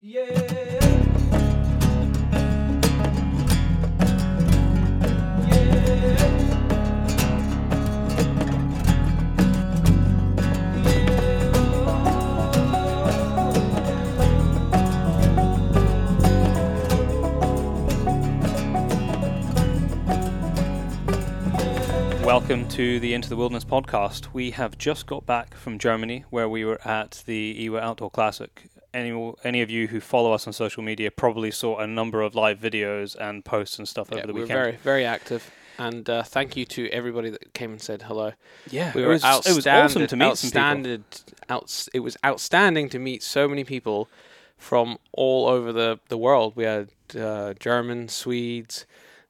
Welcome 0.00 0.14
to 22.68 23.00
the 23.00 23.14
Into 23.14 23.28
the 23.28 23.34
Wilderness 23.34 23.64
podcast. 23.64 24.32
We 24.32 24.52
have 24.52 24.78
just 24.78 25.08
got 25.08 25.26
back 25.26 25.56
from 25.56 25.80
Germany, 25.80 26.24
where 26.30 26.48
we 26.48 26.64
were 26.64 26.80
at 26.86 27.24
the 27.26 27.64
IWA 27.64 27.80
Outdoor 27.80 28.12
Classic. 28.12 28.68
Any 28.94 29.32
any 29.44 29.60
of 29.62 29.70
you 29.70 29.86
who 29.88 30.00
follow 30.00 30.32
us 30.32 30.46
on 30.46 30.52
social 30.52 30.82
media 30.82 31.10
probably 31.10 31.50
saw 31.50 31.78
a 31.78 31.86
number 31.86 32.22
of 32.22 32.34
live 32.34 32.58
videos 32.58 33.14
and 33.16 33.44
posts 33.44 33.78
and 33.78 33.86
stuff 33.86 34.08
Yeah, 34.10 34.18
over 34.18 34.26
the 34.28 34.32
we 34.32 34.40
were 34.40 34.44
weekend. 34.46 34.58
very, 34.60 34.76
very 34.76 35.04
active. 35.04 35.50
And 35.80 36.08
uh, 36.10 36.22
thank 36.24 36.56
you 36.56 36.64
to 36.64 36.88
everybody 36.88 37.30
that 37.30 37.52
came 37.54 37.70
and 37.70 37.80
said 37.80 38.02
hello. 38.02 38.32
yeah, 38.68 38.90
We 38.96 39.02
it 39.02 39.06
were 39.06 39.12
was, 39.12 39.22
it 39.46 39.54
was 39.54 39.66
awesome 39.66 40.06
to 40.08 40.16
meet 40.16 40.36
some 40.36 40.48
people. 40.50 40.60
outstanding, 40.60 41.04
outs- 41.48 41.88
It 41.94 42.00
was 42.00 42.16
outstanding 42.26 42.88
to 42.88 42.98
meet 42.98 43.22
so 43.22 43.46
many 43.46 43.62
people 43.62 44.08
from 44.56 44.98
all 45.12 45.46
over 45.48 45.72
the, 45.72 46.00
the 46.08 46.18
world. 46.18 46.54
We 46.56 46.64
had 46.64 46.88
uh, 47.16 47.54
Germans, 47.60 48.12
Swedes, 48.12 48.86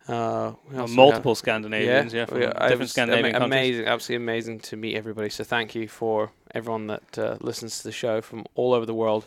uh, 0.09 0.53
who 0.71 0.79
else 0.79 0.91
we 0.91 0.97
multiple? 0.97 1.35
Scandinavians, 1.35 2.13
yeah, 2.15 2.25
from 2.25 2.39
we- 2.39 2.47
it 2.47 2.53
different 2.55 2.81
was 2.81 2.91
Scandinavian 2.93 3.35
ama- 3.37 3.41
countries. 3.45 3.61
Amazing, 3.61 3.87
absolutely 3.87 4.25
amazing 4.25 4.61
to 4.61 4.77
meet 4.77 4.97
everybody. 4.97 5.29
So 5.29 5.45
thank 5.45 5.75
you 5.75 5.87
for 5.89 6.31
everyone 6.55 6.87
that 6.89 7.19
uh, 7.19 7.37
listens 7.41 7.79
to 7.79 7.85
the 7.85 7.93
show 7.93 8.21
from 8.21 8.47
all 8.55 8.73
over 8.75 8.87
the 8.87 8.95
world, 8.95 9.27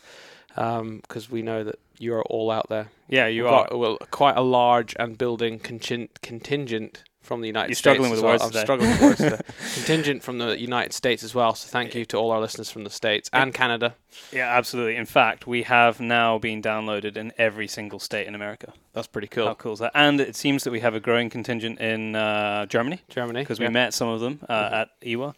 because 0.55 1.29
we 1.29 1.41
know 1.41 1.63
that 1.63 1.75
you 1.99 2.13
are 2.15 2.23
all 2.23 2.49
out 2.51 2.67
there. 2.69 2.89
Yeah, 3.07 3.27
you 3.27 3.43
We've 3.43 3.51
are. 3.53 3.67
got, 3.69 3.77
well, 3.79 3.97
quite 4.09 4.35
a 4.37 4.41
large 4.41 4.95
and 4.99 5.17
building 5.17 5.59
contin- 5.59 6.09
contingent 6.21 7.03
from 7.21 7.41
the 7.41 7.47
United 7.47 7.69
You're 7.69 7.75
States. 7.75 7.79
struggling 7.79 8.09
with 8.11 8.17
as 8.17 8.21
the 8.21 8.25
well. 8.25 8.33
words 8.33 8.43
I'm 8.43 8.49
today. 8.51 8.61
struggling 8.63 8.89
with 8.91 9.01
words 9.01 9.17
today. 9.17 9.39
Contingent 9.75 10.23
from 10.23 10.37
the 10.39 10.59
United 10.59 10.91
States 10.93 11.23
as 11.23 11.33
well. 11.35 11.53
So 11.55 11.67
thank 11.69 11.93
you 11.95 12.03
to 12.05 12.17
all 12.17 12.31
our 12.31 12.39
listeners 12.39 12.69
from 12.71 12.83
the 12.83 12.89
States 12.89 13.29
and 13.31 13.53
Canada. 13.53 13.95
Yeah, 14.31 14.49
absolutely. 14.55 14.95
In 14.95 15.05
fact, 15.05 15.45
we 15.47 15.63
have 15.63 15.99
now 15.99 16.37
been 16.39 16.61
downloaded 16.61 17.17
in 17.17 17.31
every 17.37 17.67
single 17.67 17.99
state 17.99 18.27
in 18.27 18.35
America. 18.35 18.73
That's 18.93 19.07
pretty 19.07 19.27
cool. 19.27 19.47
How 19.47 19.53
cool. 19.53 19.73
is 19.73 19.79
that? 19.79 19.91
And 19.93 20.19
it 20.19 20.35
seems 20.35 20.63
that 20.63 20.71
we 20.71 20.79
have 20.81 20.95
a 20.95 20.99
growing 20.99 21.29
contingent 21.29 21.79
in 21.79 22.15
uh, 22.15 22.65
Germany. 22.65 23.01
Germany. 23.09 23.41
because 23.41 23.59
yeah. 23.59 23.67
we 23.67 23.73
met 23.73 23.93
some 23.93 24.07
of 24.09 24.19
them 24.19 24.39
uh, 24.49 24.53
Mhm. 24.69 24.73
at 24.73 24.89
IWA. 25.05 25.35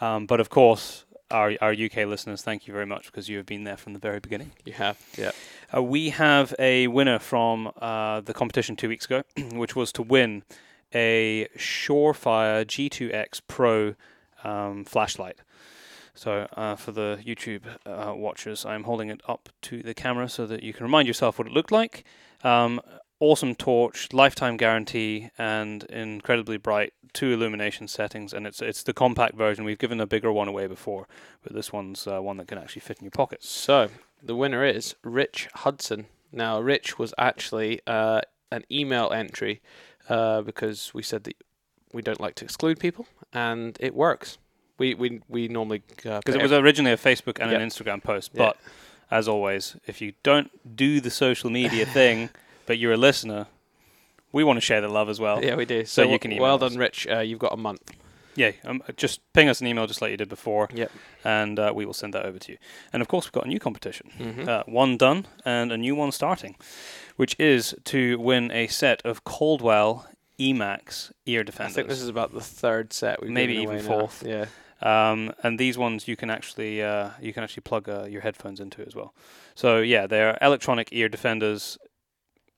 Um, 0.00 0.26
but 0.26 0.38
of 0.40 0.50
course, 0.50 1.04
our, 1.30 1.54
our 1.62 1.72
UK 1.72 2.04
listeners, 2.06 2.42
thank 2.42 2.66
you 2.66 2.74
very 2.74 2.84
much 2.86 3.06
because 3.06 3.28
you 3.28 3.38
have 3.38 3.46
been 3.46 3.64
there 3.64 3.76
from 3.78 3.94
the 3.94 3.98
very 3.98 4.20
beginning. 4.20 4.52
You 4.64 4.74
have. 4.74 4.98
Yeah. 5.16 5.30
Uh, 5.74 5.82
we 5.82 6.10
have 6.10 6.54
a 6.58 6.88
winner 6.88 7.18
from 7.18 7.72
uh, 7.80 8.20
the 8.20 8.34
competition 8.34 8.76
two 8.76 8.88
weeks 8.88 9.06
ago, 9.06 9.22
which 9.52 9.74
was 9.74 9.90
to 9.92 10.02
win 10.02 10.42
a 10.94 11.48
Surefire 11.56 12.64
G2X 12.64 13.42
Pro 13.46 13.94
um, 14.44 14.84
flashlight. 14.84 15.38
So, 16.14 16.46
uh, 16.56 16.76
for 16.76 16.92
the 16.92 17.18
YouTube 17.24 17.62
uh, 17.86 18.14
watchers, 18.14 18.66
I'm 18.66 18.84
holding 18.84 19.08
it 19.08 19.22
up 19.26 19.48
to 19.62 19.82
the 19.82 19.94
camera 19.94 20.28
so 20.28 20.46
that 20.46 20.62
you 20.62 20.74
can 20.74 20.84
remind 20.84 21.08
yourself 21.08 21.38
what 21.38 21.48
it 21.48 21.54
looked 21.54 21.72
like. 21.72 22.04
Um, 22.44 22.80
awesome 23.18 23.54
torch, 23.54 24.12
lifetime 24.12 24.56
guarantee, 24.56 25.30
and 25.38 25.84
incredibly 25.84 26.58
bright 26.58 26.92
two 27.12 27.32
illumination 27.32 27.88
settings. 27.88 28.32
And 28.34 28.46
it's 28.46 28.60
it's 28.60 28.82
the 28.82 28.92
compact 28.92 29.36
version. 29.36 29.64
We've 29.64 29.78
given 29.78 30.00
a 30.00 30.06
bigger 30.06 30.32
one 30.32 30.48
away 30.48 30.66
before, 30.66 31.06
but 31.42 31.54
this 31.54 31.72
one's 31.72 32.06
uh, 32.06 32.20
one 32.20 32.36
that 32.38 32.48
can 32.48 32.58
actually 32.58 32.80
fit 32.80 32.98
in 32.98 33.04
your 33.04 33.10
pocket. 33.12 33.42
So 33.42 33.88
the 34.22 34.36
winner 34.36 34.64
is 34.64 34.94
Rich 35.02 35.48
Hudson. 35.54 36.06
Now, 36.30 36.60
Rich 36.60 36.98
was 36.98 37.14
actually 37.18 37.80
uh, 37.86 38.22
an 38.50 38.64
email 38.70 39.10
entry 39.12 39.60
uh, 40.12 40.42
because 40.42 40.92
we 40.94 41.02
said 41.02 41.24
that 41.24 41.36
we 41.92 42.02
don't 42.02 42.20
like 42.20 42.34
to 42.36 42.44
exclude 42.44 42.78
people, 42.78 43.06
and 43.32 43.76
it 43.80 43.94
works. 43.94 44.38
We 44.78 44.94
we 44.94 45.08
we 45.28 45.48
normally 45.48 45.82
uh, 46.04 46.18
because 46.18 46.34
put 46.34 46.40
it 46.40 46.42
was 46.42 46.52
originally 46.52 46.92
a 46.92 46.96
Facebook 46.96 47.36
and 47.40 47.50
an 47.52 47.60
Instagram 47.68 48.02
post. 48.02 48.30
Yeah. 48.32 48.44
But 48.44 48.56
as 49.10 49.28
always, 49.28 49.76
if 49.86 50.00
you 50.00 50.12
don't 50.22 50.50
do 50.76 51.00
the 51.00 51.10
social 51.10 51.50
media 51.50 51.84
thing, 51.98 52.30
but 52.66 52.78
you're 52.78 52.94
a 52.94 53.02
listener, 53.08 53.46
we 54.32 54.42
want 54.44 54.56
to 54.58 54.60
share 54.60 54.80
the 54.80 54.88
love 54.88 55.08
as 55.08 55.18
well. 55.20 55.42
Yeah, 55.44 55.56
we 55.56 55.64
do. 55.64 55.84
So 55.84 56.04
So, 56.04 56.10
you 56.12 56.18
can 56.18 56.32
email 56.32 56.42
well 56.42 56.64
us. 56.64 56.72
done, 56.72 56.78
Rich. 56.78 57.06
Uh, 57.06 57.18
you've 57.20 57.38
got 57.38 57.52
a 57.52 57.56
month. 57.68 57.92
Yeah, 58.34 58.52
um, 58.64 58.82
just 58.96 59.20
ping 59.34 59.48
us 59.48 59.60
an 59.60 59.66
email 59.66 59.86
just 59.86 60.00
like 60.00 60.10
you 60.10 60.16
did 60.16 60.28
before, 60.28 60.68
Yep. 60.72 60.90
and 61.24 61.58
uh, 61.58 61.72
we 61.74 61.84
will 61.84 61.92
send 61.92 62.14
that 62.14 62.24
over 62.24 62.38
to 62.38 62.52
you. 62.52 62.58
And 62.92 63.02
of 63.02 63.08
course, 63.08 63.26
we've 63.26 63.32
got 63.32 63.44
a 63.44 63.48
new 63.48 63.58
competition, 63.60 64.10
Mm-hmm. 64.18 64.48
uh, 64.48 64.62
one 64.66 64.96
done 64.96 65.26
and 65.44 65.70
a 65.72 65.76
new 65.76 65.94
one 65.94 66.12
starting, 66.12 66.56
which 67.16 67.36
is 67.38 67.74
to 67.84 68.18
win 68.18 68.50
a 68.50 68.66
set 68.68 69.02
of 69.04 69.24
Caldwell 69.24 70.06
Emax 70.40 71.12
ear 71.26 71.44
defenders. 71.44 71.74
I 71.74 71.76
think 71.76 71.88
this 71.88 72.00
is 72.00 72.08
about 72.08 72.32
the 72.32 72.40
third 72.40 72.92
set. 72.92 73.20
We've 73.20 73.30
Maybe 73.30 73.54
even 73.56 73.66
away 73.76 73.82
now. 73.82 73.88
fourth. 73.88 74.24
Yeah. 74.26 74.46
Um, 74.80 75.32
and 75.44 75.58
these 75.60 75.78
ones 75.78 76.08
you 76.08 76.16
can 76.16 76.28
actually 76.30 76.82
uh, 76.82 77.10
you 77.20 77.32
can 77.32 77.44
actually 77.44 77.60
plug 77.60 77.88
uh, 77.88 78.04
your 78.08 78.22
headphones 78.22 78.58
into 78.58 78.82
as 78.84 78.96
well. 78.96 79.14
So 79.54 79.78
yeah, 79.78 80.06
they're 80.08 80.36
electronic 80.42 80.88
ear 80.90 81.08
defenders. 81.08 81.78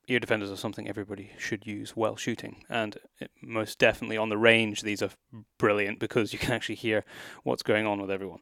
Ear 0.06 0.20
defenders 0.20 0.50
are 0.50 0.56
something 0.56 0.88
everybody 0.88 1.31
should 1.38 1.66
use 1.66 1.97
while 1.97 2.16
shooting, 2.16 2.65
and 2.69 2.98
it, 3.19 3.31
most 3.41 3.78
definitely 3.78 4.16
on 4.16 4.28
the 4.28 4.37
range, 4.37 4.82
these 4.82 5.03
are 5.03 5.10
brilliant 5.59 5.98
because 5.98 6.32
you 6.32 6.38
can 6.38 6.53
actually 6.53 6.75
hear 6.75 7.04
what's 7.42 7.62
going 7.62 7.87
on 7.87 8.00
with 8.00 8.10
everyone. 8.10 8.41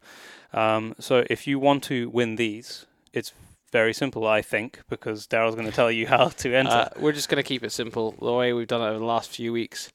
Um, 0.52 0.94
so 0.98 1.24
if 1.30 1.46
you 1.46 1.58
want 1.58 1.84
to 1.84 2.10
win 2.10 2.36
these, 2.36 2.86
it's 3.12 3.32
very 3.70 3.94
simple, 3.94 4.26
I 4.26 4.42
think, 4.42 4.80
because 4.88 5.26
Daryl's 5.26 5.54
going 5.54 5.66
to 5.66 5.74
tell 5.74 5.90
you 5.90 6.06
how 6.14 6.28
to 6.28 6.54
enter. 6.54 6.70
Uh, 6.70 6.88
we're 6.98 7.12
just 7.12 7.28
going 7.28 7.42
to 7.42 7.46
keep 7.46 7.64
it 7.64 7.72
simple. 7.72 8.12
The 8.20 8.32
way 8.32 8.52
we've 8.52 8.66
done 8.66 8.82
it 8.82 8.86
over 8.86 8.98
the 8.98 9.04
last 9.04 9.30
few 9.30 9.52
weeks, 9.52 9.92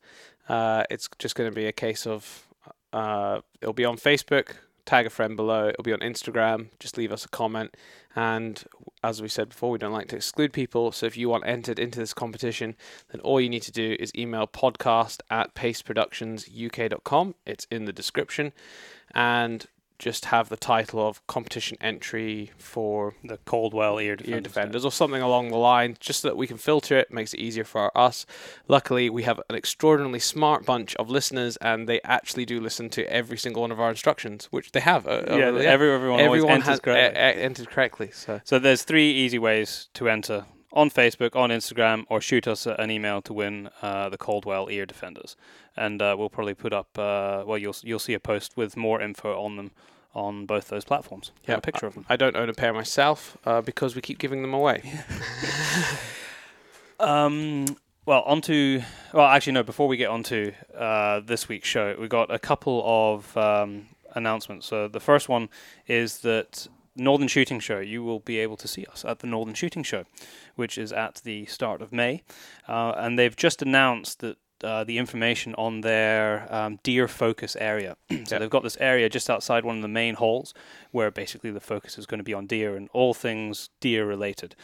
uh, 0.49 0.83
it's 0.89 1.09
just 1.19 1.35
going 1.35 1.49
to 1.49 1.55
be 1.55 1.65
a 1.65 1.71
case 1.71 2.07
of 2.07 2.47
uh, 2.93 3.41
it'll 3.61 3.73
be 3.73 3.85
on 3.85 3.97
Facebook. 3.97 4.55
Tag 4.87 5.05
a 5.05 5.09
friend 5.09 5.35
below. 5.35 5.67
It'll 5.67 5.83
be 5.83 5.91
on 5.91 5.99
Instagram. 5.99 6.69
Just 6.79 6.97
leave 6.97 7.11
us 7.11 7.25
a 7.25 7.27
comment. 7.27 7.75
And 8.15 8.63
as 9.03 9.21
we 9.21 9.27
said 9.27 9.49
before, 9.49 9.69
we 9.69 9.77
don't 9.77 9.91
like 9.91 10.07
to 10.07 10.15
exclude 10.15 10.53
people. 10.53 10.93
So 10.93 11.05
if 11.05 11.17
you 11.17 11.27
want 11.27 11.45
entered 11.45 11.77
into 11.77 11.99
this 11.99 12.13
competition, 12.13 12.73
then 13.11 13.19
all 13.19 13.41
you 13.41 13.49
need 13.49 13.63
to 13.63 13.71
do 13.73 13.97
is 13.99 14.13
email 14.15 14.47
podcast 14.47 15.19
at 15.29 15.53
paceproductionsuk.com. 15.55 17.35
It's 17.45 17.67
in 17.69 17.83
the 17.83 17.91
description. 17.91 18.53
And 19.13 19.65
just 19.99 20.25
have 20.25 20.49
the 20.49 20.57
title 20.57 21.05
of 21.07 21.25
competition 21.27 21.77
entry 21.81 22.51
for 22.57 23.15
the 23.23 23.37
Caldwell 23.45 23.99
ear 23.99 24.15
defenders. 24.15 24.35
ear 24.35 24.41
defenders 24.41 24.85
or 24.85 24.91
something 24.91 25.21
along 25.21 25.49
the 25.49 25.57
line, 25.57 25.97
just 25.99 26.21
so 26.21 26.27
that 26.27 26.37
we 26.37 26.47
can 26.47 26.57
filter 26.57 26.97
it, 26.97 27.11
makes 27.11 27.33
it 27.33 27.39
easier 27.39 27.63
for 27.63 27.95
us. 27.97 28.25
Luckily, 28.67 29.09
we 29.09 29.23
have 29.23 29.39
an 29.49 29.55
extraordinarily 29.55 30.19
smart 30.19 30.65
bunch 30.65 30.95
of 30.97 31.09
listeners, 31.09 31.57
and 31.57 31.87
they 31.89 31.99
actually 32.03 32.45
do 32.45 32.59
listen 32.59 32.89
to 32.91 33.11
every 33.11 33.37
single 33.37 33.61
one 33.61 33.71
of 33.71 33.79
our 33.79 33.89
instructions, 33.89 34.47
which 34.51 34.71
they 34.71 34.79
have. 34.81 35.07
Uh, 35.07 35.23
Yeah, 35.29 35.49
uh, 35.49 35.55
every, 35.57 35.91
everyone, 35.91 36.19
everyone 36.19 36.61
has 36.61 36.79
correctly. 36.79 37.19
uh, 37.19 37.23
uh, 37.23 37.33
entered 37.33 37.69
correctly. 37.69 38.11
So 38.11 38.41
So 38.43 38.59
there's 38.59 38.83
three 38.83 39.11
easy 39.11 39.39
ways 39.39 39.89
to 39.95 40.09
enter 40.09 40.45
on 40.73 40.89
Facebook, 40.91 41.35
on 41.35 41.49
Instagram, 41.49 42.03
or 42.09 42.21
shoot 42.21 42.47
us 42.47 42.67
an 42.67 42.91
email 42.91 43.21
to 43.23 43.33
win 43.33 43.69
uh, 43.81 44.09
the 44.09 44.17
Caldwell 44.17 44.69
ear 44.69 44.85
defenders, 44.85 45.35
and 45.77 46.01
uh, 46.01 46.15
we'll 46.17 46.29
probably 46.29 46.53
put 46.53 46.73
up. 46.73 46.97
Uh, 46.97 47.43
well, 47.45 47.57
you'll 47.57 47.75
you'll 47.83 47.99
see 47.99 48.13
a 48.13 48.19
post 48.19 48.57
with 48.57 48.75
more 48.75 49.01
info 49.01 49.41
on 49.41 49.55
them 49.55 49.71
on 50.13 50.45
both 50.45 50.69
those 50.69 50.83
platforms. 50.83 51.31
Yeah, 51.47 51.55
a 51.55 51.61
picture 51.61 51.85
of 51.85 51.93
them. 51.93 52.05
I 52.09 52.15
don't 52.15 52.35
own 52.35 52.49
a 52.49 52.53
pair 52.53 52.73
myself 52.73 53.37
uh, 53.45 53.61
because 53.61 53.95
we 53.95 54.01
keep 54.01 54.17
giving 54.17 54.41
them 54.41 54.53
away. 54.53 54.93
Um, 56.99 57.65
well, 58.05 58.21
onto 58.21 58.81
well, 59.13 59.27
actually 59.27 59.53
no. 59.53 59.63
Before 59.63 59.87
we 59.87 59.97
get 59.97 60.09
onto 60.09 60.53
uh, 60.75 61.19
this 61.19 61.49
week's 61.49 61.67
show, 61.67 61.95
we 61.99 62.07
got 62.07 62.33
a 62.33 62.39
couple 62.39 62.81
of 62.85 63.35
um, 63.35 63.87
announcements. 64.15 64.65
So 64.65 64.87
the 64.87 64.99
first 64.99 65.29
one 65.29 65.49
is 65.87 66.19
that 66.19 66.67
Northern 66.95 67.27
Shooting 67.27 67.59
Show. 67.59 67.79
You 67.79 68.03
will 68.03 68.19
be 68.19 68.37
able 68.39 68.57
to 68.57 68.67
see 68.67 68.85
us 68.85 69.05
at 69.05 69.19
the 69.19 69.27
Northern 69.27 69.53
Shooting 69.53 69.83
Show, 69.83 70.05
which 70.55 70.77
is 70.77 70.91
at 70.91 71.21
the 71.23 71.45
start 71.45 71.81
of 71.81 71.91
May, 71.91 72.23
uh, 72.67 72.93
and 72.97 73.19
they've 73.19 73.35
just 73.35 73.61
announced 73.61 74.19
that. 74.19 74.37
Uh, 74.63 74.83
the 74.83 74.97
information 74.97 75.53
on 75.55 75.81
their 75.81 76.47
um, 76.51 76.79
deer 76.81 77.07
focus 77.07 77.55
area. 77.59 77.95
so 78.09 78.15
Yeah. 78.15 78.39
they've 78.39 78.49
got 78.49 78.63
this 78.63 78.77
area 78.79 79.07
just 79.07 79.29
outside 79.29 79.63
one 79.63 79.75
of 79.75 79.81
the 79.83 79.87
main 79.87 80.15
halls 80.15 80.53
where 80.91 81.11
basically 81.11 81.51
the 81.51 81.59
focus 81.59 81.97
is 81.99 82.07
going 82.07 82.17
to 82.17 82.23
be 82.23 82.33
on 82.33 82.47
deer 82.47 82.75
and 82.75 82.89
all 82.91 83.13
things 83.13 83.69
deer 83.79 84.03
related. 84.05 84.55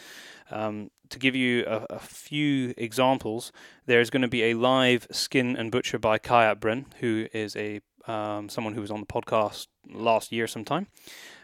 Um, 0.50 0.90
to 1.10 1.19
give 1.19 1.36
you 1.36 1.63
a, 1.68 1.86
a 1.92 2.00
few 2.00 2.74
examples, 2.75 3.51
there's 3.86 4.10
going 4.10 4.24
to 4.24 4.28
be 4.28 4.44
a 4.45 4.54
live 4.56 5.06
skin 5.12 5.56
and 5.56 5.72
butcher 5.72 6.00
by 6.00 6.18
Kayat 6.18 6.60
Bryn, 6.60 6.88
who 7.00 7.28
is 7.31 7.56
a 7.56 7.80
um, 8.07 8.50
someone 8.50 8.74
who 8.74 8.81
was 8.81 8.92
on 8.92 9.00
the 9.00 9.06
podcast 9.06 9.68
last 9.90 10.31
year 10.31 10.48
sometime. 10.48 10.88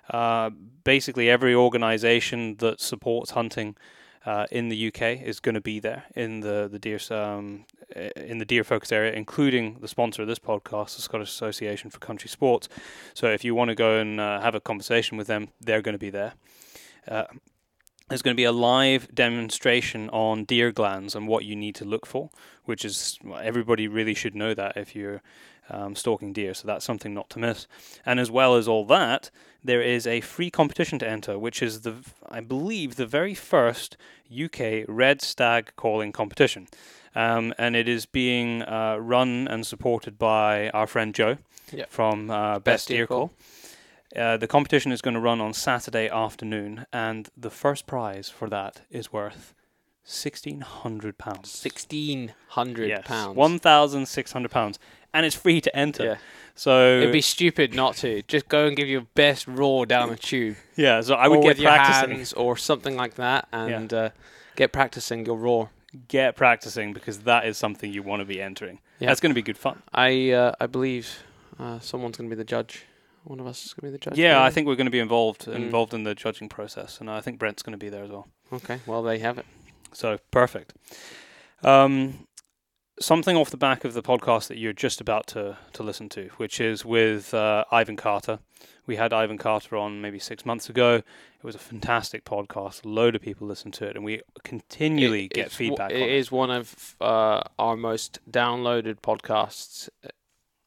Uh, 0.10 0.50
basically, 0.84 1.30
every 1.30 1.54
organization 1.56 2.56
that 2.58 2.82
supports 2.82 3.32
hunting 3.32 3.76
uh, 4.26 4.46
in 4.52 4.70
the 4.70 4.88
UK 4.88 5.22
is 5.22 5.40
going 5.40 5.56
to 5.56 5.62
be 5.62 5.80
there 5.80 6.04
in 6.16 6.42
the 6.42 6.68
the 6.72 6.80
deer 6.80 7.00
um, 7.12 7.66
in 8.16 8.38
the 8.38 8.46
deer 8.46 8.64
focus 8.64 8.92
area, 8.92 9.14
including 9.14 9.78
the 9.80 9.88
sponsor 9.88 10.22
of 10.22 10.28
this 10.28 10.40
podcast, 10.40 10.96
the 10.96 11.02
Scottish 11.02 11.30
Association 11.30 11.90
for 11.90 12.00
Country 12.00 12.30
Sports. 12.30 12.70
So, 13.14 13.28
if 13.28 13.44
you 13.44 13.56
want 13.56 13.70
to 13.70 13.76
go 13.76 13.98
and 13.98 14.20
uh, 14.20 14.42
have 14.42 14.56
a 14.56 14.60
conversation 14.60 15.18
with 15.18 15.28
them, 15.28 15.50
they're 15.62 15.82
going 15.82 15.94
to 15.94 16.00
be 16.00 16.10
there. 16.10 16.34
Uh, 17.08 17.26
there's 18.10 18.24
going 18.24 18.36
to 18.36 18.40
be 18.40 18.44
a 18.44 18.52
live 18.52 19.14
demonstration 19.14 20.10
on 20.10 20.44
deer 20.44 20.72
glands 20.72 21.16
and 21.16 21.28
what 21.28 21.46
you 21.46 21.56
need 21.56 21.76
to 21.76 21.86
look 21.86 22.08
for, 22.08 22.32
which 22.66 22.84
is 22.84 23.20
everybody 23.42 23.88
really 23.88 24.16
should 24.16 24.36
know 24.36 24.54
that 24.56 24.76
if 24.76 24.96
you're 24.96 25.22
um, 25.70 25.96
stalking 25.96 26.34
deer. 26.34 26.54
So 26.54 26.68
that's 26.68 26.86
something 26.86 27.14
not 27.14 27.30
to 27.32 27.40
miss. 27.40 27.68
And 28.06 28.20
as 28.20 28.30
well 28.32 28.56
as 28.56 28.68
all 28.68 28.86
that, 28.86 29.30
there 29.64 29.82
is 29.82 30.08
a 30.08 30.22
free 30.22 30.50
competition 30.50 31.00
to 31.00 31.08
enter, 31.10 31.38
which 31.38 31.62
is 31.62 31.82
the 31.82 31.96
I 32.30 32.40
believe 32.40 32.96
the 32.96 33.06
very 33.06 33.34
first 33.34 33.98
UK 34.32 34.86
red 34.88 35.22
stag 35.22 35.72
calling 35.76 36.12
competition, 36.12 36.68
um, 37.16 37.54
and 37.58 37.76
it 37.76 37.88
is 37.88 38.06
being 38.06 38.62
uh, 38.62 38.98
run 38.98 39.48
and 39.48 39.66
supported 39.66 40.18
by 40.18 40.70
our 40.70 40.88
friend 40.88 41.14
Joe 41.16 41.38
Yep. 41.72 41.90
from 41.90 42.30
uh, 42.32 42.54
Best, 42.60 42.64
Best 42.64 42.88
Deer 42.88 42.98
Deer 43.00 43.08
Call. 43.08 43.32
Uh, 44.16 44.38
the 44.38 44.48
competition 44.48 44.92
is 44.92 45.02
going 45.02 45.14
to 45.14 45.20
run 45.20 45.40
on 45.42 45.54
Saturday 45.54 46.08
afternoon, 46.10 46.86
and 46.92 47.30
the 47.38 47.52
first 47.52 47.86
prize 47.86 48.28
for 48.30 48.50
that 48.50 48.82
is 48.90 49.12
worth 49.14 49.54
sixteen 50.04 50.62
hundred 50.62 51.18
pounds. 51.20 51.52
Sixteen 51.52 52.34
hundred 52.50 52.88
Yes, 52.90 53.04
pounds. 53.06 53.36
one 53.36 53.60
thousand 53.60 54.08
six 54.08 54.32
hundred 54.32 54.50
pounds, 54.52 54.80
and 55.14 55.26
it's 55.26 55.36
free 55.36 55.62
to 55.62 55.76
enter. 55.76 56.04
Yeah. 56.04 56.18
So 56.56 56.98
It'd 56.98 57.14
be 57.14 57.22
stupid 57.22 57.74
not 57.74 57.96
to. 57.98 58.22
Just 58.24 58.50
go 58.50 58.66
and 58.68 58.76
give 58.76 58.88
your 58.90 59.06
best 59.16 59.48
roar 59.48 59.86
down 59.86 60.10
the 60.10 60.18
tube. 60.18 60.58
yeah, 60.76 61.00
so 61.02 61.14
I 61.16 61.28
would 61.30 61.42
get 61.42 61.58
practicing. 61.58 62.16
hands 62.18 62.34
or 62.34 62.58
something 62.58 62.98
like 62.98 63.16
that, 63.16 63.48
and 63.54 63.94
uh, 63.94 64.10
get 64.58 64.74
practicing 64.74 65.26
your 65.26 65.38
roar. 65.38 65.70
Get 66.10 66.36
practicing 66.36 66.92
because 66.94 67.20
that 67.20 67.46
is 67.46 67.58
something 67.58 67.92
you 67.94 68.04
want 68.04 68.20
to 68.20 68.26
be 68.26 68.42
entering. 68.42 68.80
Yeah. 69.00 69.08
That's 69.08 69.22
going 69.22 69.32
to 69.32 69.36
be 69.36 69.42
good 69.42 69.58
fun. 69.58 69.82
I 69.94 70.32
uh, 70.32 70.52
I 70.60 70.68
believe 70.68 71.24
uh, 71.58 71.80
someone's 71.80 72.18
going 72.18 72.30
to 72.30 72.36
be 72.36 72.38
the 72.38 72.44
judge. 72.46 72.84
One 73.24 73.40
of 73.40 73.48
us 73.48 73.66
is 73.66 73.74
going 73.74 73.92
to 73.92 73.98
be 73.98 73.98
the 74.04 74.10
judge. 74.10 74.20
Yeah, 74.20 74.44
I 74.44 74.50
think 74.50 74.68
we're 74.68 74.76
going 74.76 74.86
to 74.86 74.92
be 74.92 75.00
involved 75.00 75.46
Mm. 75.46 75.56
involved 75.56 75.94
in 75.94 76.04
the 76.04 76.14
judging 76.14 76.50
process, 76.50 77.00
and 77.00 77.10
I 77.10 77.22
think 77.22 77.40
Brent's 77.40 77.64
going 77.64 77.72
to 77.80 77.84
be 77.86 77.90
there 77.90 78.04
as 78.04 78.10
well. 78.10 78.28
Okay, 78.52 78.80
well 78.86 79.02
there 79.02 79.16
you 79.16 79.22
have 79.22 79.38
it. 79.38 79.46
So 79.94 80.18
perfect. 80.32 80.74
Um, 81.64 82.28
something 83.00 83.36
off 83.36 83.50
the 83.50 83.58
back 83.58 83.86
of 83.86 83.94
the 83.94 84.02
podcast 84.04 84.48
that 84.48 84.58
you're 84.58 84.74
just 84.74 85.00
about 85.02 85.28
to 85.28 85.58
to 85.74 85.84
listen 85.84 86.10
to, 86.10 86.30
which 86.38 86.60
is 86.60 86.84
with 86.86 87.34
uh, 87.34 87.66
Ivan 87.72 87.96
Carter. 87.96 88.40
We 88.86 88.96
had 88.96 89.14
Ivan 89.14 89.38
Carter 89.38 89.78
on 89.78 90.02
maybe 90.02 90.18
six 90.20 90.46
months 90.46 90.68
ago. 90.70 90.96
It 90.96 91.44
was 91.44 91.56
a 91.56 91.60
fantastic 91.60 92.26
podcast. 92.26 92.84
A 92.84 92.88
load 92.90 93.16
of 93.16 93.22
people 93.22 93.48
listened 93.48 93.74
to 93.76 93.86
it, 93.86 93.96
and 93.96 94.04
we 94.04 94.22
continually 94.44 95.26
It- 95.26 95.34
get 95.34 95.46
it's 95.48 95.56
w- 95.56 95.70
feedback. 95.72 95.92
It 95.92 96.02
on 96.02 96.10
is 96.10 96.32
one 96.32 96.50
of 96.52 96.96
uh, 97.00 97.42
our 97.60 97.76
most 97.78 98.20
downloaded 98.30 98.96
podcasts. 99.02 99.90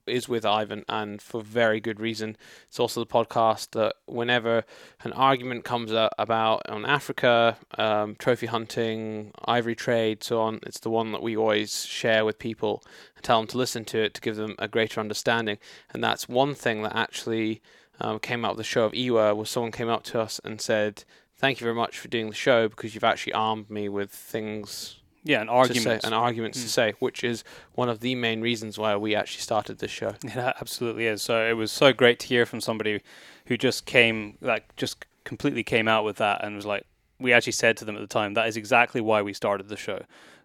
Is 0.04 0.28
with 0.28 0.44
Ivan, 0.44 0.84
and 0.88 1.22
for 1.22 1.42
very 1.42 1.78
good 1.78 2.00
reason. 2.00 2.36
It's 2.66 2.80
also 2.80 3.00
the 3.00 3.06
podcast 3.06 3.70
that 3.70 3.94
whenever 4.06 4.64
an 5.04 5.12
argument 5.12 5.64
comes 5.64 5.92
up 5.92 6.12
about 6.18 6.68
on 6.68 6.84
Africa, 6.84 7.56
um, 7.78 8.16
trophy 8.18 8.46
hunting, 8.46 9.30
ivory 9.44 9.76
trade, 9.76 10.24
so 10.24 10.40
on, 10.40 10.58
it's 10.64 10.80
the 10.80 10.90
one 10.90 11.12
that 11.12 11.22
we 11.22 11.36
always 11.36 11.86
share 11.86 12.24
with 12.24 12.40
people 12.40 12.82
and 13.14 13.24
tell 13.24 13.38
them 13.38 13.46
to 13.48 13.58
listen 13.58 13.84
to 13.86 14.02
it 14.02 14.14
to 14.14 14.20
give 14.20 14.34
them 14.34 14.56
a 14.58 14.66
greater 14.66 14.98
understanding. 14.98 15.58
And 15.94 16.02
that's 16.02 16.28
one 16.28 16.54
thing 16.54 16.82
that 16.82 16.96
actually 16.96 17.62
um, 18.00 18.18
came 18.18 18.44
out 18.44 18.52
of 18.52 18.56
the 18.56 18.64
show 18.64 18.84
of 18.84 18.94
Iwa, 18.94 19.36
was 19.36 19.50
someone 19.50 19.70
came 19.70 19.88
up 19.88 20.02
to 20.04 20.20
us 20.20 20.40
and 20.42 20.60
said, 20.60 21.04
"Thank 21.36 21.60
you 21.60 21.64
very 21.64 21.76
much 21.76 21.98
for 21.98 22.08
doing 22.08 22.28
the 22.28 22.34
show 22.34 22.68
because 22.68 22.94
you've 22.94 23.04
actually 23.04 23.34
armed 23.34 23.70
me 23.70 23.88
with 23.88 24.10
things 24.10 25.01
Yeah, 25.24 25.40
an 25.40 25.48
argument. 25.48 25.82
say, 25.84 26.00
and 26.02 26.14
arguments 26.14 26.58
Mm. 26.58 26.62
to 26.62 26.68
say, 26.68 26.94
which 26.98 27.22
is 27.22 27.44
one 27.74 27.88
of 27.88 28.00
the 28.00 28.14
main 28.14 28.40
reasons 28.40 28.78
why 28.78 28.96
we 28.96 29.14
actually 29.14 29.42
started 29.42 29.78
this 29.78 29.90
show. 29.90 30.14
It 30.24 30.36
absolutely 30.36 31.06
is. 31.06 31.22
So 31.22 31.48
it 31.48 31.52
was 31.54 31.70
so 31.70 31.92
great 31.92 32.18
to 32.20 32.26
hear 32.26 32.44
from 32.44 32.60
somebody 32.60 33.00
who 33.46 33.56
just 33.56 33.86
came, 33.86 34.36
like, 34.40 34.74
just 34.76 35.04
completely 35.24 35.62
came 35.62 35.86
out 35.86 36.04
with 36.04 36.16
that 36.16 36.42
and 36.44 36.56
was 36.56 36.66
like, 36.66 36.84
we 37.20 37.32
actually 37.32 37.52
said 37.52 37.76
to 37.76 37.84
them 37.84 37.94
at 37.94 38.00
the 38.00 38.08
time, 38.08 38.34
that 38.34 38.48
is 38.48 38.56
exactly 38.56 39.00
why 39.00 39.22
we 39.22 39.32
started 39.32 39.68
the 39.68 39.76
show 39.76 40.02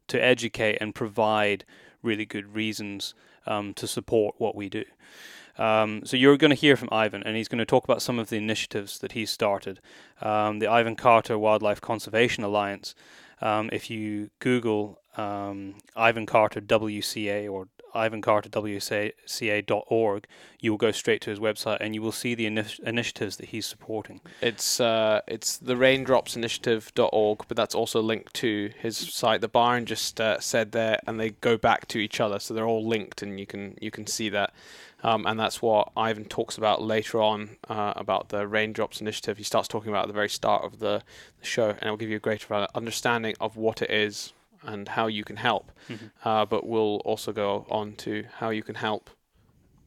to 0.09 0.23
educate 0.23 0.77
and 0.79 0.93
provide 0.93 1.65
really 2.03 2.25
good 2.25 2.53
reasons 2.53 3.15
um, 3.47 3.73
to 3.73 3.87
support 3.87 4.35
what 4.37 4.55
we 4.55 4.69
do. 4.69 4.83
Um, 5.57 6.05
so 6.05 6.15
you're 6.17 6.37
going 6.37 6.51
to 6.51 6.55
hear 6.55 6.75
from 6.77 6.89
Ivan, 6.91 7.23
and 7.23 7.35
he's 7.35 7.47
going 7.47 7.57
to 7.57 7.65
talk 7.65 7.83
about 7.83 8.03
some 8.03 8.19
of 8.19 8.29
the 8.29 8.37
initiatives 8.37 8.99
that 8.99 9.13
he's 9.13 9.31
started. 9.31 9.79
Um, 10.21 10.59
the 10.59 10.67
Ivan 10.67 10.95
Carter 10.95 11.37
Wildlife 11.39 11.81
Conservation 11.81 12.43
Alliance. 12.43 12.93
Um, 13.41 13.69
if 13.71 13.89
you 13.89 14.29
Google 14.39 15.01
um, 15.15 15.75
Ivan 15.95 16.25
Carter 16.25 16.61
WCA 16.61 17.51
or 17.51 17.67
Ivan 17.93 18.21
Carter 18.21 18.49
ivancarterwca.org, 18.49 20.27
you 20.59 20.71
will 20.71 20.77
go 20.77 20.91
straight 20.91 21.21
to 21.21 21.29
his 21.29 21.39
website 21.39 21.77
and 21.79 21.95
you 21.95 22.01
will 22.01 22.11
see 22.11 22.35
the 22.35 22.45
initi- 22.45 22.79
initiatives 22.81 23.37
that 23.37 23.47
he's 23.47 23.65
supporting. 23.65 24.21
It's 24.41 24.79
uh, 24.79 25.21
it's 25.27 25.57
the 25.57 25.75
raindropsinitiative.org, 25.75 27.45
but 27.47 27.57
that's 27.57 27.75
also 27.75 28.01
linked 28.01 28.33
to 28.35 28.71
his 28.77 28.97
site. 28.97 29.41
The 29.41 29.47
Barn 29.47 29.85
just 29.85 30.21
uh, 30.21 30.39
said 30.39 30.71
there, 30.71 30.99
and 31.07 31.19
they 31.19 31.31
go 31.31 31.57
back 31.57 31.87
to 31.89 31.99
each 31.99 32.19
other, 32.19 32.39
so 32.39 32.53
they're 32.53 32.67
all 32.67 32.87
linked, 32.87 33.21
and 33.21 33.39
you 33.39 33.45
can 33.45 33.77
you 33.81 33.91
can 33.91 34.05
see 34.07 34.29
that. 34.29 34.53
Um, 35.03 35.27
and 35.27 35.39
that's 35.39 35.61
what 35.61 35.91
Ivan 35.95 36.25
talks 36.25 36.57
about 36.57 36.81
later 36.81 37.21
on 37.21 37.57
uh, 37.69 37.93
about 37.95 38.29
the 38.29 38.47
Raindrops 38.47 38.99
Initiative. 38.99 39.37
He 39.37 39.43
starts 39.43 39.67
talking 39.67 39.89
about 39.89 40.03
at 40.03 40.07
the 40.07 40.13
very 40.13 40.29
start 40.29 40.63
of 40.63 40.79
the, 40.79 41.03
the 41.39 41.45
show, 41.45 41.69
and 41.69 41.83
it'll 41.83 41.97
give 41.97 42.09
you 42.09 42.17
a 42.17 42.19
greater 42.19 42.67
understanding 42.73 43.35
of 43.39 43.55
what 43.57 43.81
it 43.81 43.91
is 43.91 44.33
and 44.63 44.87
how 44.89 45.05
you 45.05 45.23
can 45.23 45.35
help. 45.37 45.71
Mhm. 45.87 46.11
Uh, 46.25 46.45
but 46.45 46.65
we'll 46.65 46.97
also 47.05 47.31
go 47.31 47.67
on 47.69 47.93
to 47.97 48.25
how 48.37 48.49
you 48.49 48.63
can 48.63 48.75
help 48.75 49.11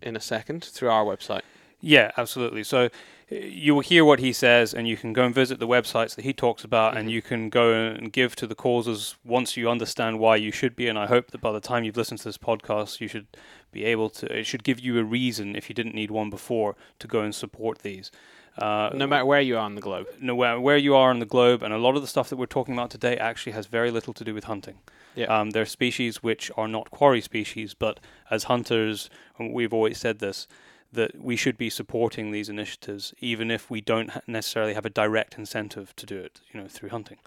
in 0.00 0.14
a 0.16 0.20
second 0.20 0.64
through 0.64 0.90
our 0.90 1.04
website. 1.04 1.42
Yeah, 1.80 2.12
absolutely. 2.16 2.62
So 2.62 2.84
uh, 2.84 2.88
you 3.34 3.74
will 3.74 3.80
hear 3.82 4.04
what 4.04 4.20
he 4.20 4.32
says, 4.32 4.72
and 4.74 4.86
you 4.86 4.96
can 4.96 5.12
go 5.12 5.24
and 5.24 5.34
visit 5.34 5.58
the 5.58 5.66
websites 5.66 6.14
that 6.14 6.24
he 6.24 6.32
talks 6.32 6.62
about, 6.62 6.96
and 6.96 7.08
Mhm. 7.08 7.12
you 7.12 7.22
can 7.22 7.48
go 7.50 7.72
and 7.72 8.12
give 8.12 8.36
to 8.36 8.46
the 8.46 8.54
causes 8.54 9.16
once 9.24 9.56
you 9.56 9.68
understand 9.68 10.18
why 10.20 10.36
you 10.36 10.52
should 10.52 10.76
be. 10.76 10.88
And 10.88 10.98
I 10.98 11.06
hope 11.06 11.30
that 11.32 11.40
by 11.40 11.50
the 11.52 11.60
time 11.60 11.82
you've 11.84 11.96
listened 11.96 12.18
to 12.20 12.24
this 12.28 12.38
podcast, 12.38 13.00
you 13.00 13.08
should 13.08 13.26
be 13.72 13.84
able 13.84 14.10
to. 14.10 14.38
It 14.38 14.44
should 14.44 14.64
give 14.64 14.80
you 14.80 14.98
a 14.98 15.04
reason, 15.04 15.56
if 15.56 15.68
you 15.68 15.74
didn't 15.74 15.94
need 15.94 16.10
one 16.10 16.30
before, 16.30 16.76
to 16.98 17.06
go 17.06 17.20
and 17.20 17.34
support 17.34 17.80
these. 17.80 18.10
Uh, 18.58 18.90
No 18.94 19.06
matter 19.06 19.24
where 19.24 19.40
you 19.40 19.56
are 19.56 19.64
on 19.64 19.74
the 19.76 19.80
globe. 19.80 20.06
no, 20.20 20.34
where, 20.34 20.58
where 20.60 20.76
you 20.76 20.94
are 20.94 21.10
on 21.10 21.18
the 21.20 21.26
globe, 21.26 21.62
and 21.62 21.72
a 21.72 21.78
lot 21.78 21.94
of 21.96 22.02
the 22.02 22.08
stuff 22.08 22.28
that 22.28 22.36
we're 22.36 22.46
talking 22.46 22.74
about 22.74 22.90
today 22.90 23.16
actually 23.16 23.52
has 23.52 23.66
very 23.66 23.90
little 23.90 24.12
to 24.12 24.24
do 24.24 24.34
with 24.34 24.44
hunting. 24.44 24.78
Yeah. 25.14 25.26
Um, 25.26 25.50
there 25.50 25.62
are 25.62 25.66
species 25.66 26.22
which 26.22 26.50
are 26.56 26.68
not 26.68 26.90
quarry 26.90 27.20
species, 27.20 27.74
but 27.74 28.00
as 28.30 28.44
hunters, 28.44 29.08
we've 29.38 29.72
always 29.72 29.98
said 29.98 30.18
this, 30.18 30.46
that 30.92 31.20
we 31.20 31.36
should 31.36 31.56
be 31.56 31.70
supporting 31.70 32.30
these 32.30 32.48
initiatives, 32.48 33.14
even 33.20 33.50
if 33.50 33.70
we 33.70 33.80
don't 33.80 34.10
necessarily 34.26 34.74
have 34.74 34.84
a 34.84 34.90
direct 34.90 35.38
incentive 35.38 35.94
to 35.96 36.06
do 36.06 36.18
it, 36.18 36.40
you 36.52 36.60
know, 36.60 36.66
through 36.66 36.88
hunting. 36.88 37.18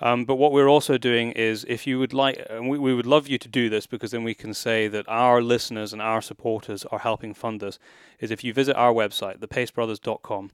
Um, 0.00 0.24
but 0.24 0.36
what 0.36 0.52
we're 0.52 0.68
also 0.68 0.98
doing 0.98 1.32
is, 1.32 1.64
if 1.68 1.86
you 1.86 1.98
would 1.98 2.12
like, 2.12 2.44
and 2.50 2.68
we, 2.68 2.78
we 2.78 2.94
would 2.94 3.06
love 3.06 3.28
you 3.28 3.38
to 3.38 3.48
do 3.48 3.68
this 3.68 3.86
because 3.86 4.10
then 4.10 4.24
we 4.24 4.34
can 4.34 4.52
say 4.54 4.88
that 4.88 5.08
our 5.08 5.40
listeners 5.42 5.92
and 5.92 6.02
our 6.02 6.20
supporters 6.20 6.84
are 6.86 6.98
helping 7.00 7.34
fund 7.34 7.60
this, 7.60 7.78
is 8.20 8.30
if 8.30 8.42
you 8.42 8.52
visit 8.52 8.76
our 8.76 8.92
website, 8.92 9.38
thepacebrothers.com, 9.38 10.50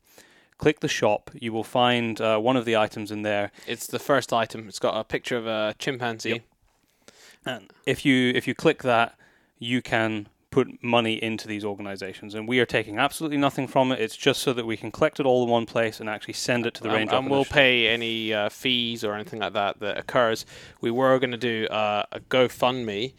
click 0.59 0.81
the 0.81 0.89
shop, 0.89 1.31
you 1.35 1.53
will 1.53 1.65
find 1.65 2.21
uh, 2.21 2.39
one 2.39 2.57
of 2.57 2.65
the 2.65 2.77
items 2.77 3.11
in 3.11 3.23
there. 3.23 3.51
It's 3.67 3.87
the 3.87 3.99
first 3.99 4.33
item. 4.33 4.69
It's 4.69 4.79
got 4.79 4.99
a 4.99 5.05
picture 5.05 5.37
of 5.37 5.47
a 5.47 5.75
chimpanzee. 5.79 6.31
Yep. 6.31 6.43
And 7.47 7.73
if 7.87 8.05
you 8.05 8.33
if 8.35 8.47
you 8.47 8.55
click 8.55 8.83
that, 8.83 9.17
you 9.59 9.81
can 9.81 10.29
put 10.51 10.83
money 10.83 11.23
into 11.23 11.47
these 11.47 11.65
organizations, 11.65 12.35
and 12.35 12.49
we 12.49 12.59
are 12.59 12.67
taking 12.67 12.99
absolutely 12.99 13.39
nothing 13.39 13.69
from 13.69 13.93
it. 13.93 14.01
It's 14.01 14.17
just 14.17 14.43
so 14.43 14.53
that 14.53 14.67
we 14.67 14.77
can 14.77 14.91
collect 14.91 15.21
it 15.21 15.27
all 15.27 15.45
in 15.45 15.49
one 15.51 15.67
place 15.67 16.01
and 16.01 16.09
actually 16.09 16.35
send 16.35 16.67
it 16.67 16.75
to 16.75 16.83
the 16.83 16.89
Um, 16.89 16.95
Raindrop 16.97 17.21
and 17.23 17.31
we'll 17.31 17.41
Initiative. 17.41 17.55
pay 17.55 17.89
any 17.89 18.35
uh, 18.35 18.49
fees 18.49 19.05
or 19.05 19.15
anything 19.15 19.41
like 19.41 19.53
that 19.53 19.79
that 19.81 19.97
occurs. 19.99 20.45
We 20.81 20.91
were 20.91 21.19
going 21.19 21.31
to 21.31 21.37
do 21.37 21.67
uh, 21.69 22.05
a 22.13 22.21
GoFundMe 22.21 23.15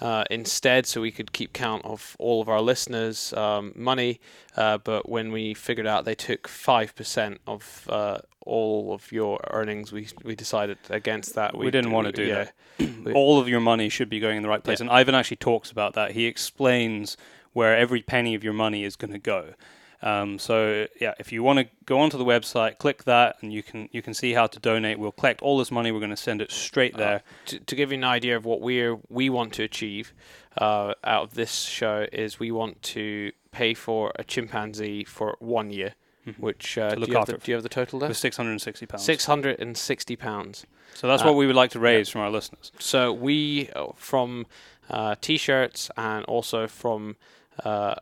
uh, 0.00 0.24
instead, 0.30 0.86
so 0.86 1.00
we 1.00 1.10
could 1.10 1.32
keep 1.32 1.52
count 1.52 1.84
of 1.84 2.16
all 2.18 2.42
of 2.42 2.48
our 2.48 2.60
listeners' 2.60 3.32
um, 3.32 3.72
money. 3.74 4.20
Uh, 4.56 4.78
but 4.78 5.08
when 5.08 5.32
we 5.32 5.54
figured 5.54 5.86
out 5.86 6.04
they 6.04 6.14
took 6.14 6.48
five 6.48 6.94
percent 6.94 7.40
of 7.46 7.86
uh, 7.90 8.18
all 8.44 8.92
of 8.92 9.10
your 9.10 9.40
earnings, 9.50 9.92
we 9.92 10.08
we 10.22 10.34
decided 10.34 10.78
against 10.90 11.34
that. 11.34 11.56
We 11.56 11.70
didn't 11.70 11.92
wanna 11.92 12.12
do 12.12 12.24
yeah. 12.24 12.48
that. 12.78 13.12
all 13.14 13.40
of 13.40 13.48
your 13.48 13.60
money 13.60 13.88
should 13.88 14.10
be 14.10 14.20
going 14.20 14.36
in 14.36 14.42
the 14.42 14.48
right 14.48 14.62
place. 14.62 14.80
Yeah. 14.80 14.84
And 14.84 14.90
Ivan 14.90 15.14
actually 15.14 15.38
talks 15.38 15.70
about 15.70 15.94
that. 15.94 16.12
He 16.12 16.26
explains 16.26 17.16
where 17.52 17.74
every 17.74 18.02
penny 18.02 18.34
of 18.34 18.44
your 18.44 18.52
money 18.52 18.84
is 18.84 18.96
going 18.96 19.12
to 19.12 19.18
go. 19.18 19.54
Um, 20.02 20.38
so 20.38 20.86
yeah, 21.00 21.14
if 21.18 21.32
you 21.32 21.42
want 21.42 21.58
to 21.58 21.66
go 21.86 21.98
onto 22.00 22.18
the 22.18 22.24
website, 22.24 22.78
click 22.78 23.04
that, 23.04 23.36
and 23.40 23.52
you 23.52 23.62
can 23.62 23.88
you 23.92 24.02
can 24.02 24.14
see 24.14 24.34
how 24.34 24.46
to 24.46 24.58
donate. 24.60 24.98
We'll 24.98 25.12
collect 25.12 25.40
all 25.42 25.58
this 25.58 25.70
money. 25.70 25.90
We're 25.90 26.00
going 26.00 26.10
to 26.10 26.16
send 26.16 26.40
it 26.42 26.52
straight 26.52 26.94
Uh, 26.94 26.98
there. 26.98 27.22
to, 27.46 27.58
to 27.60 27.74
give 27.76 27.90
you 27.92 27.98
an 27.98 28.04
idea 28.04 28.36
of 28.36 28.44
what 28.44 28.60
we're 28.60 28.98
we 29.08 29.30
want 29.30 29.52
to 29.54 29.62
achieve 29.62 30.12
uh, 30.58 30.94
out 31.04 31.22
of 31.24 31.34
this 31.34 31.62
show 31.62 32.06
is 32.12 32.38
we 32.38 32.50
want 32.50 32.82
to 32.82 33.32
pay 33.52 33.72
for 33.74 34.12
a 34.16 34.24
chimpanzee 34.24 35.02
for 35.04 35.36
one 35.40 35.70
year, 35.70 35.94
Mhm. 36.26 36.38
which 36.40 36.76
uh, 36.76 36.90
do, 36.90 36.96
look 37.00 37.08
you 37.08 37.24
the, 37.24 37.38
do 37.38 37.50
you 37.50 37.54
have 37.54 37.62
the 37.62 37.68
total 37.70 37.98
there? 38.00 38.12
six 38.12 38.36
hundred 38.36 38.50
and 38.52 38.60
sixty 38.62 38.84
pounds. 38.86 39.02
Six 39.04 39.24
hundred 39.26 39.60
and 39.60 39.76
sixty 39.78 40.16
pounds. 40.16 40.66
So 40.94 41.06
that's 41.08 41.22
uh, 41.22 41.26
what 41.26 41.36
we 41.36 41.46
would 41.46 41.56
like 41.56 41.70
to 41.70 41.80
raise 41.80 42.08
from 42.10 42.20
our 42.20 42.30
listeners. 42.30 42.70
So 42.78 43.12
we 43.12 43.70
uh, 43.74 43.86
from 43.96 44.46
uh, 44.90 45.14
t-shirts 45.20 45.90
and 45.96 46.24
also 46.26 46.66
from 46.66 47.16
uh, 47.64 47.94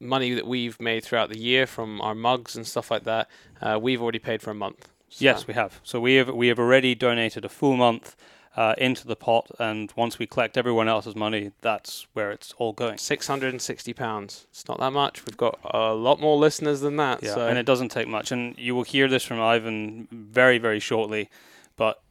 money 0.00 0.32
that 0.34 0.46
we've 0.46 0.80
made 0.80 1.04
throughout 1.04 1.28
the 1.28 1.38
year 1.38 1.66
from 1.66 2.00
our 2.00 2.14
mugs 2.14 2.56
and 2.56 2.66
stuff 2.66 2.90
like 2.90 3.04
that. 3.04 3.28
Uh, 3.60 3.78
we've 3.80 4.00
already 4.02 4.18
paid 4.18 4.40
for 4.42 4.50
a 4.50 4.54
month. 4.54 4.88
So- 5.08 5.24
Yes, 5.24 5.46
we 5.46 5.54
have. 5.54 5.80
So 5.82 6.00
we 6.00 6.14
have 6.16 6.28
we 6.34 6.48
have 6.48 6.58
already 6.58 6.94
donated 6.94 7.44
a 7.44 7.48
full 7.48 7.76
month 7.76 8.14
uh, 8.56 8.74
into 8.76 9.06
the 9.06 9.14
pot, 9.16 9.48
and 9.60 9.92
once 9.96 10.18
we 10.18 10.26
collect 10.26 10.56
everyone 10.56 10.88
else's 10.88 11.14
money, 11.14 11.52
that's 11.60 12.06
where 12.12 12.30
it's 12.32 12.52
all 12.58 12.72
going. 12.72 12.98
Six 12.98 13.26
hundred 13.26 13.50
and 13.54 13.62
sixty 13.62 13.92
pounds. 13.92 14.46
It's 14.50 14.66
not 14.68 14.80
that 14.80 14.92
much. 14.92 15.24
We've 15.26 15.36
got 15.36 15.58
a 15.64 15.94
lot 15.94 16.20
more 16.20 16.36
listeners 16.36 16.80
than 16.80 16.96
that. 16.96 17.22
Yeah, 17.22 17.34
so 17.34 17.46
and 17.48 17.56
it 17.58 17.66
doesn't 17.66 17.90
take 17.90 18.08
much. 18.08 18.32
And 18.32 18.56
you 18.58 18.74
will 18.74 18.82
hear 18.82 19.06
this 19.08 19.24
from 19.24 19.40
Ivan 19.40 20.08
very, 20.12 20.58
very 20.58 20.80
shortly. 20.80 21.30
But 21.76 22.02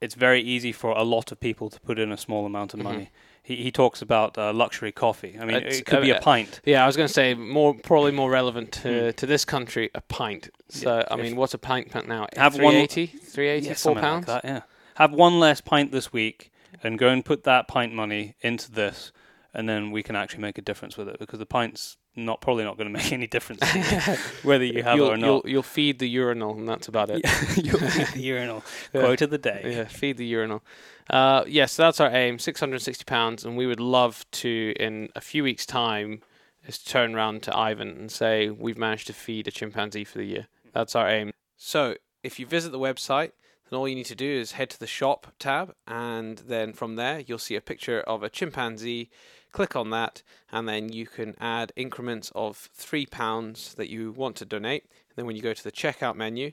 it's 0.00 0.14
very 0.14 0.40
easy 0.40 0.70
for 0.70 0.92
a 0.92 1.02
lot 1.02 1.32
of 1.32 1.40
people 1.40 1.70
to 1.70 1.80
put 1.80 1.98
in 1.98 2.12
a 2.12 2.16
small 2.16 2.46
amount 2.46 2.72
of 2.74 2.80
Mhm. 2.80 2.84
money. 2.84 3.10
He 3.44 3.56
he 3.56 3.70
talks 3.70 4.00
about 4.02 4.36
uh, 4.38 4.52
luxury 4.54 4.90
coffee. 4.90 5.36
I 5.40 5.44
mean, 5.44 5.56
It's- 5.58 5.78
it 5.80 5.84
could 5.86 6.02
be 6.02 6.12
uh, 6.12 6.16
a 6.18 6.20
pint. 6.20 6.60
yeah, 6.64 6.82
I 6.82 6.86
was 6.86 6.96
going 6.96 7.06
to 7.06 7.12
say 7.12 7.34
more 7.34 7.74
probably 7.74 8.10
more 8.12 8.30
relevant 8.30 8.72
to, 8.82 8.88
Mm. 8.88 9.16
to 9.16 9.26
this 9.26 9.44
country 9.44 9.90
a 9.94 10.00
pint. 10.00 10.48
So 10.70 10.96
Yeah, 10.98 11.04
I 11.10 11.16
mean, 11.16 11.36
what's 11.36 11.52
a 11.54 11.58
pint 11.58 11.90
pint 11.92 12.08
now? 12.08 12.26
Have 12.36 12.54
one- 12.54 12.72
380, 12.72 13.06
380, 13.06 13.66
Yeah, 13.68 13.74
four 13.74 13.94
pounds. 13.96 14.26
like 14.28 14.42
that. 14.42 14.48
Yeah. 14.48 14.60
Have 14.96 15.12
one 15.12 15.38
less 15.38 15.60
pint 15.60 15.92
this 15.92 16.12
week, 16.12 16.50
and 16.82 16.98
go 16.98 17.08
and 17.08 17.22
put 17.24 17.44
that 17.44 17.68
pint 17.68 17.92
money 17.92 18.34
into 18.40 18.70
this, 18.72 19.12
and 19.52 19.68
then 19.68 19.90
we 19.90 20.02
can 20.02 20.16
actually 20.16 20.40
make 20.40 20.56
a 20.58 20.62
difference 20.62 20.96
with 20.96 21.08
it 21.08 21.18
because 21.18 21.38
the 21.38 21.46
pint's 21.46 21.96
not 22.16 22.40
probably 22.40 22.64
not 22.64 22.76
going 22.76 22.86
to 22.86 22.92
make 22.92 23.12
any 23.12 23.26
difference 23.26 23.62
whether 24.42 24.64
you 24.64 24.82
have 24.82 24.96
you'll, 24.96 25.10
it 25.10 25.14
or 25.14 25.16
You'll, 25.18 25.34
not. 25.36 25.44
you'll 25.46 25.62
feed 25.62 25.98
the 25.98 26.08
urinal, 26.08 26.56
and 26.56 26.68
that's 26.68 26.88
about 26.88 27.10
it. 27.10 27.22
You'll 27.56 27.78
feed 27.78 28.06
the 28.08 28.20
urinal. 28.20 28.64
Yeah. 28.92 29.00
Quote 29.00 29.22
of 29.22 29.30
the 29.30 29.38
day. 29.38 29.62
Yeah, 29.64 29.84
feed 29.84 30.16
the 30.16 30.26
urinal. 30.26 30.62
Uh, 31.10 31.44
yes, 31.46 31.72
so 31.72 31.82
that's 31.82 32.00
our 32.00 32.10
aim, 32.10 32.38
six 32.38 32.60
hundred 32.60 32.76
and 32.76 32.82
sixty 32.82 33.04
pounds, 33.04 33.44
and 33.44 33.56
we 33.56 33.66
would 33.66 33.80
love 33.80 34.24
to, 34.32 34.74
in 34.78 35.10
a 35.14 35.20
few 35.20 35.42
weeks' 35.42 35.66
time, 35.66 36.22
is 36.66 36.78
turn 36.78 37.14
around 37.14 37.42
to 37.42 37.56
Ivan 37.56 37.88
and 37.88 38.10
say 38.10 38.48
we've 38.50 38.78
managed 38.78 39.06
to 39.08 39.12
feed 39.12 39.46
a 39.48 39.50
chimpanzee 39.50 40.04
for 40.04 40.18
the 40.18 40.24
year. 40.24 40.46
That's 40.72 40.96
our 40.96 41.08
aim. 41.08 41.32
So, 41.56 41.96
if 42.22 42.38
you 42.38 42.46
visit 42.46 42.72
the 42.72 42.78
website, 42.78 43.32
then 43.68 43.78
all 43.78 43.88
you 43.88 43.94
need 43.94 44.06
to 44.06 44.14
do 44.14 44.28
is 44.28 44.52
head 44.52 44.70
to 44.70 44.80
the 44.80 44.86
shop 44.86 45.32
tab, 45.38 45.74
and 45.86 46.38
then 46.38 46.72
from 46.72 46.96
there 46.96 47.20
you'll 47.20 47.38
see 47.38 47.56
a 47.56 47.60
picture 47.60 48.00
of 48.00 48.22
a 48.22 48.30
chimpanzee. 48.30 49.10
Click 49.54 49.76
on 49.76 49.90
that, 49.90 50.22
and 50.50 50.68
then 50.68 50.92
you 50.92 51.06
can 51.06 51.34
add 51.40 51.72
increments 51.76 52.32
of 52.34 52.68
three 52.74 53.06
pounds 53.06 53.74
that 53.74 53.88
you 53.88 54.10
want 54.10 54.34
to 54.36 54.44
donate. 54.44 54.82
And 54.82 55.16
then 55.16 55.26
when 55.26 55.36
you 55.36 55.42
go 55.42 55.54
to 55.54 55.64
the 55.64 55.70
checkout 55.72 56.16
menu, 56.16 56.52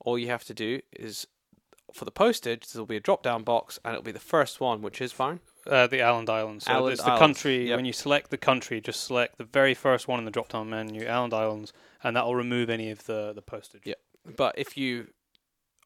all 0.00 0.18
you 0.18 0.28
have 0.28 0.44
to 0.44 0.54
do 0.54 0.80
is 0.92 1.26
for 1.94 2.04
the 2.04 2.10
postage, 2.10 2.66
there'll 2.68 2.86
be 2.86 2.96
a 2.96 3.00
drop 3.00 3.22
down 3.22 3.44
box 3.44 3.78
and 3.84 3.94
it'll 3.94 4.04
be 4.04 4.12
the 4.12 4.18
first 4.18 4.60
one, 4.60 4.82
which 4.82 5.00
is 5.00 5.12
fine. 5.12 5.40
Uh, 5.66 5.86
the 5.86 6.02
Island 6.02 6.28
Islands. 6.28 6.66
So 6.66 6.72
Island 6.72 6.92
it's 6.92 7.02
the 7.02 7.12
Islands, 7.12 7.38
country. 7.38 7.68
yep. 7.68 7.76
When 7.76 7.86
you 7.86 7.92
select 7.92 8.30
the 8.30 8.36
country, 8.36 8.80
just 8.80 9.04
select 9.04 9.38
the 9.38 9.44
very 9.44 9.72
first 9.72 10.06
one 10.06 10.18
in 10.18 10.24
the 10.26 10.30
drop-down 10.30 10.68
menu, 10.68 11.06
Island 11.06 11.32
Islands, 11.32 11.72
and 12.02 12.14
that 12.16 12.26
will 12.26 12.36
remove 12.36 12.68
any 12.68 12.90
of 12.90 13.06
the 13.06 13.32
the 13.34 13.42
postage. 13.42 13.82
Yeah. 13.84 13.94
But 14.36 14.54
if 14.58 14.76
you 14.76 15.08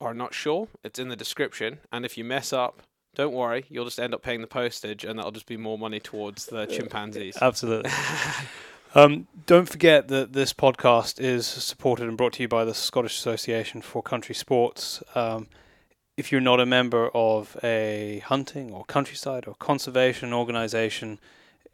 are 0.01 0.15
not 0.15 0.35
sure, 0.35 0.69
it's 0.83 0.99
in 0.99 1.09
the 1.09 1.17
description. 1.17 1.79
And 1.93 2.05
if 2.05 2.19
you 2.19 2.25
mess 2.25 2.53
up, 2.53 2.83
don't 3.15 3.33
worry, 3.33 3.65
you'll 3.69 3.85
just 3.85 3.99
end 3.99 4.15
up 4.15 4.23
paying 4.23 4.41
the 4.41 4.47
postage 4.47 5.05
and 5.05 5.19
that'll 5.19 5.33
just 5.33 5.47
be 5.47 5.57
more 5.57 5.79
money 5.79 6.01
towards 6.01 6.47
the 6.47 6.67
chimpanzees. 6.71 7.37
Absolutely. 7.41 7.91
um, 8.95 9.27
don't 9.47 9.69
forget 9.69 10.09
that 10.09 10.33
this 10.33 10.53
podcast 10.53 11.21
is 11.21 11.47
supported 11.47 12.09
and 12.09 12.17
brought 12.17 12.35
to 12.35 12.43
you 12.43 12.49
by 12.49 12.65
the 12.65 12.75
Scottish 12.75 13.19
Association 13.19 13.83
for 13.83 14.03
Country 14.03 14.35
Sports. 14.35 15.03
Um, 15.15 15.49
if 16.17 16.33
you're 16.33 16.41
not 16.41 16.61
a 16.61 16.67
member 16.67 17.11
of 17.15 17.57
a 17.63 18.23
hunting 18.27 18.73
or 18.73 18.85
countryside 18.85 19.47
or 19.47 19.55
conservation 19.55 20.33
organisation, 20.33 21.21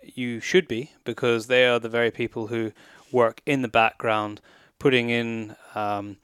you 0.03 0.41
should 0.41 0.69
be 0.69 0.93
because 1.05 1.47
they 1.47 1.67
are 1.67 1.79
the 1.79 1.89
very 1.89 2.11
people 2.11 2.49
who 2.49 2.73
work 3.11 3.41
in 3.47 3.63
the 3.63 3.69
background, 3.69 4.41
putting 4.79 5.09
in 5.09 5.57
um, 5.75 6.19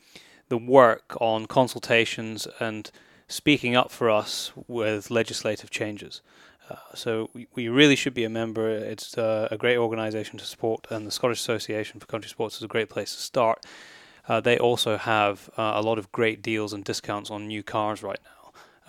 the 0.50 0.58
work 0.58 1.16
on 1.20 1.46
consultations 1.46 2.46
and 2.58 2.90
speaking 3.30 3.76
up 3.76 3.90
for 3.90 4.10
us 4.10 4.52
with 4.66 5.10
legislative 5.10 5.70
changes. 5.70 6.20
Uh, 6.68 6.76
so 6.94 7.30
we, 7.32 7.46
we 7.54 7.68
really 7.68 7.96
should 7.96 8.14
be 8.14 8.24
a 8.24 8.28
member. 8.28 8.68
It's 8.68 9.16
uh, 9.16 9.48
a 9.50 9.56
great 9.56 9.76
organisation 9.76 10.38
to 10.38 10.44
support, 10.44 10.86
and 10.90 11.06
the 11.06 11.10
Scottish 11.10 11.40
Association 11.40 12.00
for 12.00 12.06
Country 12.06 12.28
Sports 12.28 12.56
is 12.56 12.62
a 12.62 12.68
great 12.68 12.88
place 12.88 13.14
to 13.14 13.22
start. 13.22 13.64
Uh, 14.28 14.40
they 14.40 14.58
also 14.58 14.96
have 14.96 15.50
uh, 15.56 15.72
a 15.74 15.82
lot 15.82 15.98
of 15.98 16.12
great 16.12 16.42
deals 16.42 16.72
and 16.72 16.84
discounts 16.84 17.30
on 17.30 17.48
new 17.48 17.62
cars 17.62 18.02
right 18.02 18.20
now. 18.24 18.39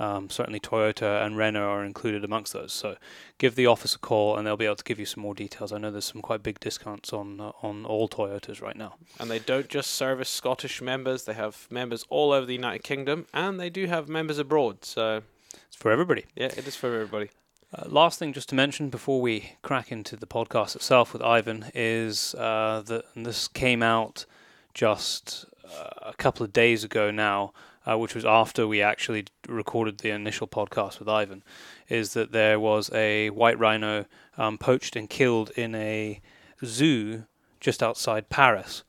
Um, 0.02 0.30
certainly, 0.30 0.60
Toyota 0.60 1.24
and 1.24 1.38
Renault 1.38 1.70
are 1.70 1.86
included 1.86 2.24
amongst 2.24 2.54
those. 2.54 2.74
So, 2.74 2.96
give 3.38 3.54
the 3.56 3.68
office 3.68 3.94
a 3.96 4.00
call, 4.00 4.36
and 4.36 4.46
they'll 4.48 4.58
be 4.58 4.66
able 4.66 4.78
to 4.78 4.84
give 4.84 5.00
you 5.00 5.06
some 5.06 5.22
more 5.22 5.36
details. 5.36 5.72
I 5.72 5.78
know 5.78 5.92
there's 5.92 6.06
some 6.06 6.22
quite 6.22 6.42
big 6.42 6.60
discounts 6.60 7.14
on 7.14 7.40
uh, 7.40 7.52
on 7.62 7.86
all 7.86 8.08
Toyotas 8.10 8.62
right 8.62 8.76
now. 8.76 8.96
and 9.20 9.30
they 9.30 9.40
don't 9.40 9.70
just 9.70 9.92
service 9.92 10.30
Scottish 10.30 10.82
members, 10.82 11.26
they 11.26 11.34
have 11.34 11.68
members 11.70 12.06
all 12.10 12.32
over 12.32 12.46
the 12.46 12.54
United 12.56 12.84
Kingdom 12.84 13.26
and 13.34 13.60
they 13.60 13.70
do 13.70 13.86
have 13.86 14.10
members 14.10 14.40
abroad. 14.40 14.84
So, 14.86 15.22
It's 15.68 15.76
for 15.76 15.92
everybody. 15.92 16.26
yeah, 16.36 16.48
it 16.58 16.68
is 16.68 16.76
for 16.76 16.88
everybody. 16.88 17.30
Uh, 17.74 17.88
last 17.88 18.20
thing, 18.20 18.34
just 18.34 18.50
to 18.50 18.56
mention 18.56 18.90
before 18.90 19.22
we 19.22 19.54
crack 19.62 19.92
into 19.92 20.16
the 20.18 20.28
podcast 20.28 20.76
itself 20.76 21.14
with 21.14 21.22
Ivan, 21.22 21.66
is 21.74 22.36
uh, 22.36 22.82
that 22.88 23.06
this 23.16 23.48
came 23.48 23.82
out 23.84 24.26
just 24.74 25.46
uh, 25.66 26.10
a 26.10 26.14
couple 26.18 26.44
of 26.46 26.52
days 26.52 26.84
ago 26.84 27.12
now, 27.12 27.54
uh, 27.86 27.98
which 27.98 28.16
was 28.16 28.26
after 28.26 28.68
we 28.68 28.82
actually 28.82 29.26
recorded 29.48 30.00
the 30.00 30.12
initial 30.12 30.48
podcast 30.48 31.00
with 31.00 31.08
Ivan, 31.08 31.44
is 31.90 32.14
that 32.14 32.32
there 32.32 32.60
was 32.60 32.92
a 32.94 33.30
white 33.32 33.58
rhino 33.60 34.06
um, 34.38 34.58
poached 34.58 34.96
and 34.96 35.10
killed 35.10 35.52
in 35.56 35.76
a 35.76 36.22
zoo 36.64 37.24
just 37.60 37.82
outside 37.82 38.30
Paris. 38.30 38.84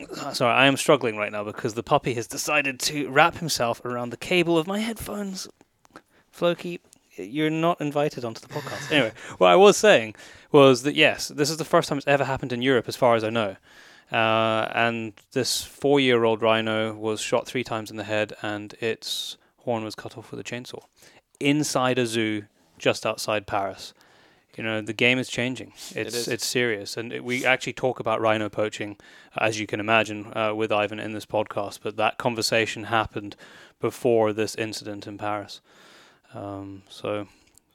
Uh, 0.00 0.32
Sorry, 0.32 0.54
I 0.54 0.66
am 0.66 0.76
struggling 0.76 1.16
right 1.16 1.32
now 1.32 1.44
because 1.44 1.74
the 1.74 1.82
puppy 1.82 2.14
has 2.14 2.26
decided 2.26 2.80
to 2.80 3.08
wrap 3.10 3.36
himself 3.36 3.84
around 3.84 4.10
the 4.10 4.16
cable 4.16 4.56
of 4.56 4.66
my 4.66 4.78
headphones. 4.78 5.48
Floki, 6.30 6.80
you're 7.16 7.50
not 7.50 7.80
invited 7.80 8.24
onto 8.24 8.40
the 8.40 8.48
podcast. 8.48 8.90
anyway, 8.90 9.12
what 9.38 9.48
I 9.48 9.56
was 9.56 9.76
saying 9.76 10.14
was 10.52 10.82
that 10.82 10.94
yes, 10.94 11.28
this 11.28 11.50
is 11.50 11.58
the 11.58 11.64
first 11.64 11.88
time 11.88 11.98
it's 11.98 12.06
ever 12.06 12.24
happened 12.24 12.52
in 12.52 12.62
Europe, 12.62 12.88
as 12.88 12.96
far 12.96 13.14
as 13.14 13.24
I 13.24 13.30
know. 13.30 13.56
Uh, 14.12 14.66
and 14.74 15.12
this 15.32 15.62
four-year-old 15.62 16.42
rhino 16.42 16.94
was 16.94 17.20
shot 17.20 17.46
three 17.46 17.64
times 17.64 17.90
in 17.90 17.96
the 17.96 18.04
head, 18.04 18.32
and 18.42 18.74
its 18.80 19.36
horn 19.58 19.84
was 19.84 19.94
cut 19.94 20.18
off 20.18 20.30
with 20.30 20.40
a 20.40 20.44
chainsaw 20.44 20.82
inside 21.40 21.98
a 21.98 22.06
zoo 22.06 22.44
just 22.78 23.04
outside 23.04 23.46
Paris. 23.46 23.94
You 24.56 24.64
know, 24.64 24.80
the 24.82 24.92
game 24.92 25.18
is 25.18 25.28
changing. 25.28 25.72
It's 25.94 26.14
is. 26.14 26.28
it's 26.28 26.44
serious, 26.44 26.96
and 26.96 27.12
it, 27.12 27.24
we 27.24 27.46
actually 27.46 27.72
talk 27.72 28.00
about 28.00 28.20
rhino 28.20 28.48
poaching, 28.48 28.96
as 29.38 29.58
you 29.58 29.66
can 29.66 29.80
imagine, 29.80 30.36
uh, 30.36 30.54
with 30.54 30.72
Ivan 30.72 30.98
in 30.98 31.12
this 31.12 31.24
podcast. 31.24 31.78
But 31.82 31.96
that 31.96 32.18
conversation 32.18 32.84
happened 32.84 33.36
before 33.80 34.32
this 34.32 34.54
incident 34.56 35.06
in 35.06 35.18
Paris. 35.18 35.60
Um, 36.34 36.82
so 36.88 37.28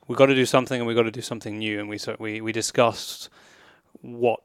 we've 0.08 0.18
got 0.18 0.28
to 0.28 0.36
do 0.36 0.46
something, 0.46 0.80
and 0.80 0.86
we've 0.86 0.98
got 0.98 1.04
to 1.04 1.12
do 1.12 1.22
something 1.22 1.58
new. 1.58 1.80
And 1.80 1.90
we 1.90 1.98
so 1.98 2.18
we 2.20 2.42
we 2.42 2.52
discussed 2.52 3.30
what 4.02 4.42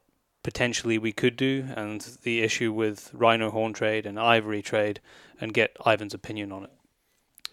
potentially 0.51 0.99
we 0.99 1.13
could 1.13 1.37
do, 1.37 1.65
and 1.77 2.01
the 2.25 2.41
issue 2.41 2.73
with 2.73 3.09
rhino 3.15 3.53
horn 3.53 3.73
trade 3.73 4.05
and 4.05 4.19
ivory 4.19 4.61
trade, 4.61 5.01
and 5.41 5.55
get 5.55 5.77
Ivan's 5.87 6.13
opinion 6.13 6.51
on 6.51 6.65
it. 6.65 6.73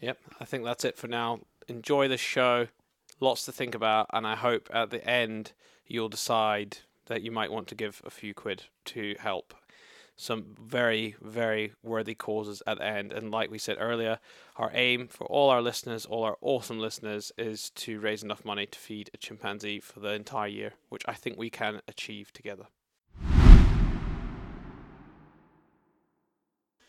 Yep, 0.02 0.18
I 0.40 0.46
think 0.46 0.64
that's 0.64 0.84
it 0.84 0.98
for 0.98 1.08
now. 1.08 1.42
Enjoy 1.68 2.08
the 2.08 2.18
show. 2.18 2.70
Lots 3.20 3.46
to 3.46 3.52
think 3.52 3.76
about, 3.76 4.08
and 4.12 4.26
I 4.26 4.36
hope 4.36 4.68
at 4.74 4.90
the 4.90 5.08
end 5.08 5.52
you'll 5.86 6.10
decide 6.10 6.80
that 7.06 7.22
you 7.22 7.32
might 7.32 7.52
want 7.52 7.68
to 7.68 7.76
give 7.76 8.02
a 8.04 8.10
few 8.10 8.34
quid 8.34 8.64
to 8.86 9.16
help 9.20 9.54
some 10.16 10.56
very, 10.60 11.16
very 11.22 11.74
worthy 11.84 12.16
causes 12.16 12.64
at 12.66 12.80
the 12.80 12.86
end. 12.86 13.14
And 13.14 13.30
like 13.30 13.52
we 13.52 13.60
said 13.60 13.78
earlier, 13.80 14.18
our 14.56 14.72
aim 14.74 15.08
for 15.08 15.28
all 15.28 15.52
our 15.52 15.62
listeners, 15.62 16.08
all 16.08 16.24
our 16.24 16.38
awesome 16.42 16.80
listeners, 16.80 17.32
is 17.38 17.70
to 17.76 18.00
raise 18.00 18.24
enough 18.24 18.44
money 18.44 18.66
to 18.66 18.80
feed 18.80 19.12
a 19.14 19.18
chimpanzee 19.18 19.82
for 19.82 20.00
the 20.00 20.14
entire 20.14 20.48
year, 20.48 20.74
which 20.90 21.04
I 21.08 21.14
think 21.14 21.38
we 21.38 21.52
can 21.52 21.82
achieve 21.88 22.34
together. 22.34 22.66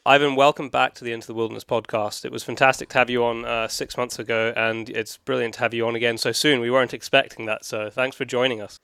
Ivan, 0.08 0.36
welcome 0.36 0.70
back 0.70 0.94
to 0.94 1.04
the 1.04 1.12
Into 1.12 1.26
the 1.26 1.34
Wilderness 1.34 1.64
podcast. 1.64 2.24
It 2.24 2.32
was 2.32 2.42
fantastic 2.42 2.88
to 2.88 2.98
have 2.98 3.10
you 3.10 3.22
on 3.22 3.44
uh, 3.44 3.68
six 3.68 3.94
months 3.98 4.18
ago, 4.18 4.54
and 4.56 4.88
it's 4.88 5.18
brilliant 5.18 5.52
to 5.56 5.60
have 5.60 5.74
you 5.74 5.86
on 5.86 5.94
again 5.94 6.16
so 6.16 6.32
soon. 6.32 6.62
We 6.62 6.70
weren't 6.70 6.94
expecting 6.94 7.44
that, 7.44 7.62
so 7.62 7.90
thanks 7.90 8.16
for 8.16 8.24
joining 8.24 8.62
us. 8.62 8.78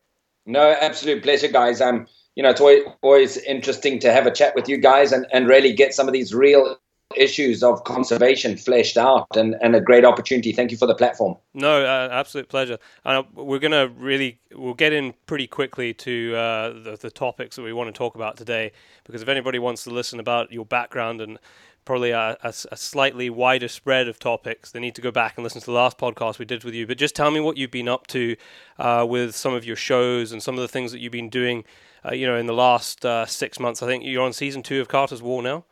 No, 0.44 0.76
absolute 0.78 1.22
pleasure, 1.22 1.48
guys. 1.48 1.80
Um, 1.80 2.06
you 2.34 2.42
know, 2.42 2.50
it's 2.50 2.60
always, 2.60 2.82
always 3.00 3.38
interesting 3.38 3.98
to 4.00 4.12
have 4.12 4.26
a 4.26 4.30
chat 4.30 4.54
with 4.54 4.68
you 4.68 4.76
guys 4.76 5.12
and, 5.12 5.24
and 5.32 5.48
really 5.48 5.72
get 5.72 5.94
some 5.94 6.06
of 6.06 6.12
these 6.12 6.34
real 6.34 6.76
issues 7.16 7.62
of 7.62 7.84
conservation 7.84 8.56
fleshed 8.56 8.96
out 8.96 9.36
and, 9.36 9.56
and 9.62 9.76
a 9.76 9.80
great 9.80 10.04
opportunity. 10.04 10.52
Thank 10.52 10.70
you 10.70 10.76
for 10.76 10.86
the 10.86 10.94
platform. 10.94 11.36
No, 11.52 11.84
uh, 11.84 12.08
absolute 12.10 12.48
pleasure. 12.48 12.78
Uh, 13.04 13.22
we're 13.34 13.58
going 13.58 13.72
to 13.72 13.92
really, 13.96 14.40
we'll 14.52 14.74
get 14.74 14.92
in 14.92 15.14
pretty 15.26 15.46
quickly 15.46 15.94
to 15.94 16.34
uh, 16.34 16.68
the, 16.72 16.98
the 17.00 17.10
topics 17.10 17.56
that 17.56 17.62
we 17.62 17.72
want 17.72 17.88
to 17.88 17.96
talk 17.96 18.14
about 18.14 18.36
today. 18.36 18.72
Because 19.04 19.22
if 19.22 19.28
anybody 19.28 19.58
wants 19.58 19.84
to 19.84 19.90
listen 19.90 20.18
about 20.18 20.52
your 20.52 20.64
background 20.64 21.20
and 21.20 21.38
probably 21.84 22.10
a, 22.10 22.36
a, 22.42 22.48
a 22.72 22.76
slightly 22.76 23.28
wider 23.30 23.68
spread 23.68 24.08
of 24.08 24.18
topics, 24.18 24.70
they 24.70 24.80
need 24.80 24.94
to 24.94 25.02
go 25.02 25.10
back 25.10 25.34
and 25.36 25.44
listen 25.44 25.60
to 25.60 25.66
the 25.66 25.72
last 25.72 25.98
podcast 25.98 26.38
we 26.38 26.44
did 26.44 26.64
with 26.64 26.74
you. 26.74 26.86
But 26.86 26.98
just 26.98 27.14
tell 27.14 27.30
me 27.30 27.40
what 27.40 27.56
you've 27.56 27.70
been 27.70 27.88
up 27.88 28.06
to 28.08 28.36
uh, 28.78 29.06
with 29.08 29.36
some 29.36 29.54
of 29.54 29.64
your 29.64 29.76
shows 29.76 30.32
and 30.32 30.42
some 30.42 30.54
of 30.54 30.62
the 30.62 30.68
things 30.68 30.90
that 30.92 31.00
you've 31.00 31.12
been 31.12 31.28
doing, 31.28 31.64
uh, 32.04 32.14
you 32.14 32.26
know, 32.26 32.36
in 32.36 32.46
the 32.46 32.54
last 32.54 33.04
uh, 33.04 33.26
six 33.26 33.60
months. 33.60 33.82
I 33.82 33.86
think 33.86 34.04
you're 34.04 34.24
on 34.24 34.32
season 34.32 34.62
two 34.62 34.80
of 34.80 34.88
Carter's 34.88 35.22
War 35.22 35.42
now. 35.42 35.64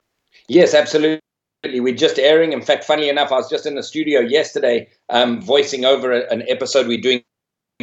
Yes, 0.48 0.74
absolutely. 0.74 1.20
We're 1.64 1.94
just 1.94 2.18
airing. 2.18 2.52
In 2.52 2.62
fact, 2.62 2.84
funny 2.84 3.08
enough, 3.08 3.30
I 3.30 3.36
was 3.36 3.48
just 3.48 3.66
in 3.66 3.76
the 3.76 3.82
studio 3.82 4.20
yesterday, 4.20 4.88
um, 5.10 5.40
voicing 5.40 5.84
over 5.84 6.12
a, 6.12 6.28
an 6.32 6.42
episode 6.48 6.88
we're 6.88 7.00
doing 7.00 7.22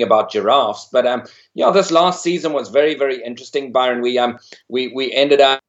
about 0.02 0.32
giraffes. 0.32 0.90
But 0.92 1.06
um, 1.08 1.24
yeah, 1.56 1.72
this 1.72 1.92
last 1.92 2.22
season 2.24 2.54
was 2.54 2.70
very, 2.70 2.96
very 2.96 3.24
interesting, 3.24 3.72
Byron. 3.72 4.02
We 4.02 4.18
um, 4.18 4.38
we 4.68 4.90
we 4.94 5.12
ended 5.14 5.42
up 5.42 5.62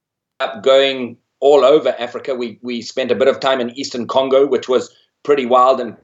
going 0.63 1.17
all 1.41 1.65
over 1.65 1.95
Africa. 1.99 2.35
We 2.35 2.59
we 2.63 2.83
spent 2.83 3.11
a 3.11 3.15
bit 3.17 3.29
of 3.29 3.41
time 3.41 3.61
in 3.61 3.71
Eastern 3.79 4.07
Congo, 4.07 4.47
which 4.47 4.69
was 4.69 4.95
pretty 5.23 5.47
wild 5.47 5.81
and 5.81 5.97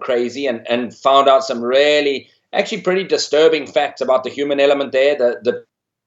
crazy, 0.00 0.46
and 0.46 0.66
and 0.68 0.94
found 0.94 1.28
out 1.28 1.44
some 1.44 1.62
really 1.62 2.28
actually 2.52 2.80
pretty 2.82 3.04
disturbing 3.04 3.66
facts 3.66 4.00
about 4.00 4.24
the 4.24 4.30
human 4.30 4.60
element 4.60 4.92
there. 4.92 5.16
The 5.16 5.40
the 5.42 5.64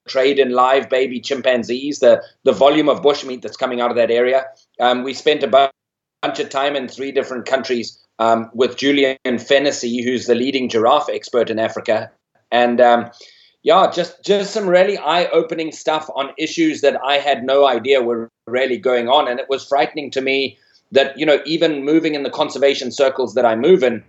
trade 0.08 0.40
in 0.40 0.52
live 0.52 0.90
baby 0.90 1.20
chimpanzees, 1.20 2.00
the, 2.00 2.24
the 2.44 2.54
volume 2.54 2.90
of 2.90 3.02
bushmeat 3.02 3.42
that's 3.42 3.58
coming 3.58 3.82
out 3.82 3.92
of 3.92 3.98
that 3.98 4.12
area. 4.12 4.46
Um, 4.80 5.04
we 5.04 5.14
spent 5.14 5.44
a 5.44 5.48
bunch 5.48 6.40
of 6.40 6.50
time 6.50 6.76
in 6.76 6.88
three 6.88 7.12
different 7.12 7.46
countries 7.46 8.04
um, 8.20 8.50
with 8.54 8.78
Julian 8.78 9.18
Fennessy, 9.38 10.04
who's 10.04 10.26
the 10.26 10.36
leading 10.36 10.70
giraffe 10.70 11.10
expert 11.10 11.50
in 11.50 11.60
Africa. 11.60 12.12
And 12.52 12.82
um, 12.82 13.12
yeah, 13.64 13.92
just, 13.92 14.24
just 14.24 14.54
some 14.54 14.68
really 14.68 14.98
eye 14.98 15.26
opening 15.28 15.72
stuff 15.72 16.10
on 16.16 16.32
issues 16.38 16.82
that 16.82 17.00
I 17.04 17.18
had 17.18 17.44
no 17.44 17.68
idea 17.68 18.02
were 18.02 18.30
really 18.48 18.78
going 18.78 19.08
on. 19.08 19.28
And 19.28 19.40
it 19.40 19.48
was 19.50 19.68
frightening 19.68 20.10
to 20.12 20.22
me 20.22 20.58
that, 20.92 21.18
you 21.20 21.26
know, 21.26 21.40
even 21.46 21.84
moving 21.84 22.16
in 22.16 22.24
the 22.24 22.30
conservation 22.30 22.92
circles 22.92 23.34
that 23.34 23.46
I 23.46 23.56
move 23.56 23.84
in, 23.84 24.04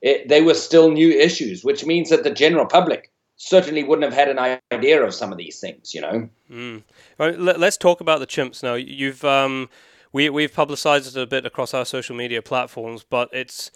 it, 0.00 0.28
they 0.28 0.42
were 0.42 0.54
still 0.54 0.90
new 0.90 1.10
issues, 1.10 1.64
which 1.64 1.84
means 1.86 2.10
that 2.10 2.24
the 2.24 2.30
general 2.30 2.66
public 2.66 3.10
certainly 3.36 3.82
wouldn't 3.82 4.04
have 4.04 4.14
had 4.14 4.28
an 4.28 4.60
idea 4.72 5.02
of 5.02 5.14
some 5.14 5.32
of 5.32 5.38
these 5.38 5.60
things, 5.60 5.94
you 5.94 6.00
know. 6.00 6.28
Mm. 6.50 6.82
Right, 7.18 7.38
let's 7.38 7.76
talk 7.76 8.00
about 8.00 8.20
the 8.20 8.26
chimps 8.26 8.62
now. 8.62 8.74
You've 8.74 9.24
um, 9.24 9.68
we 10.12 10.30
we've 10.30 10.52
publicized 10.52 11.16
it 11.16 11.20
a 11.20 11.26
bit 11.26 11.44
across 11.44 11.74
our 11.74 11.84
social 11.84 12.14
media 12.14 12.42
platforms, 12.42 13.04
but 13.08 13.28
it's 13.32 13.70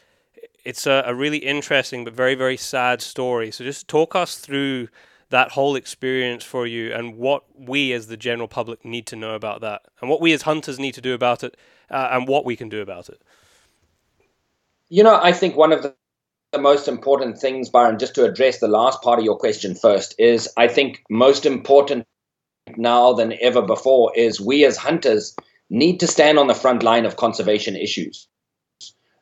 it's 0.65 0.87
a, 0.87 1.03
a, 1.07 1.15
really 1.15 1.39
interesting 1.39 2.05
but 2.05 2.15
very 2.15 2.35
very 2.35 2.57
sad 2.57 3.03
story. 3.03 3.51
So 3.51 3.65
just 3.65 3.89
talk 3.89 4.15
us 4.15 4.39
through 4.39 4.89
that 5.31 5.53
whole 5.53 5.77
experience 5.77 6.45
for 6.45 6.67
you 6.67 6.93
and 6.93 7.17
what 7.17 7.45
we 7.59 7.93
as 7.93 8.07
the 8.07 8.17
general 8.17 8.49
public 8.49 8.85
need 8.85 9.07
to 9.07 9.17
know 9.17 9.35
about 9.35 9.61
that, 9.63 9.83
and 10.01 10.09
what 10.09 10.21
we 10.21 10.33
as 10.33 10.43
hunters 10.43 10.79
need 10.79 10.95
to 10.95 11.01
do 11.01 11.15
about 11.15 11.43
it, 11.43 11.57
uh, 11.91 12.09
and 12.13 12.29
what 12.29 12.45
we 12.45 12.57
can 12.57 12.69
do 12.69 12.81
about 12.81 13.09
it. 13.09 13.21
You 14.89 15.03
know, 15.03 15.21
I 15.21 15.33
think 15.33 15.57
one 15.57 15.73
of 15.73 15.83
the 15.83 15.95
the 16.53 16.59
most 16.59 16.89
important 16.89 17.39
things, 17.39 17.69
Byron, 17.69 17.99
just 17.99 18.15
to 18.15 18.25
address 18.25 18.59
the 18.59 18.69
last 18.69 19.03
part 19.03 19.19
of 19.19 19.25
your 19.25 19.37
question 19.37 19.75
first, 19.75 20.15
is 20.19 20.49
I 20.57 20.69
think 20.69 21.03
most 21.11 21.45
important 21.45 22.07
now 22.77 23.13
than 23.13 23.35
ever 23.41 23.63
before 23.63 24.13
is 24.17 24.41
we 24.41 24.65
as 24.65 24.77
hunters 24.77 25.35
need 25.71 26.01
to 26.01 26.07
stand 26.07 26.39
on 26.39 26.47
the 26.47 26.55
front 26.55 26.83
line 26.83 27.05
of 27.05 27.17
conservation 27.17 27.77
issues. 27.77 28.27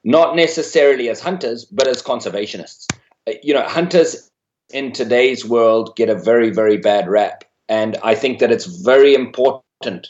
Not 0.04 0.37
necessarily 0.37 1.09
as 1.09 1.21
hunters, 1.21 1.64
but 1.64 1.88
as 1.88 2.02
conservationists. 2.02 2.87
Uh, 3.26 3.33
you 3.42 3.52
know, 3.52 3.62
hunters 3.62 4.30
in 4.73 4.92
today's 4.92 5.45
world 5.45 5.97
get 5.97 6.09
a 6.09 6.14
very, 6.14 6.50
very 6.50 6.76
bad 6.76 7.09
rap. 7.09 7.45
And 7.68 7.97
I 8.04 8.14
think 8.14 8.38
that 8.38 8.52
it's 8.52 8.66
very 8.66 9.14
important 9.14 10.06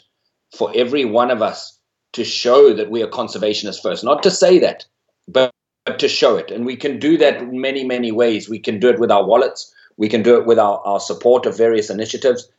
for 0.55 0.71
every 0.75 1.05
one 1.05 1.31
of 1.31 1.41
us 1.41 1.79
to 2.13 2.23
show 2.23 2.73
that 2.73 2.91
we 2.91 3.01
are 3.01 3.07
conservationists 3.07 3.81
first. 3.81 4.03
Not 4.03 4.21
to 4.23 4.31
say 4.31 4.59
that, 4.59 4.85
but 5.27 5.51
to 5.99 6.07
show 6.07 6.37
it. 6.37 6.51
And 6.51 6.65
we 6.65 6.75
can 6.75 6.99
do 6.99 7.17
that 7.17 7.41
in 7.41 7.61
many, 7.61 7.83
many 7.83 8.11
ways. 8.11 8.49
We 8.49 8.59
can 8.59 8.79
do 8.79 8.89
it 8.89 8.99
with 8.99 9.11
our 9.11 9.25
wallets. 9.25 9.73
We 9.97 10.09
can 10.09 10.23
do 10.23 10.37
it 10.37 10.45
with 10.45 10.59
our, 10.59 10.79
our 10.85 10.99
support 10.99 11.45
of 11.45 11.57
various 11.57 11.89
initiatives. 11.89 12.49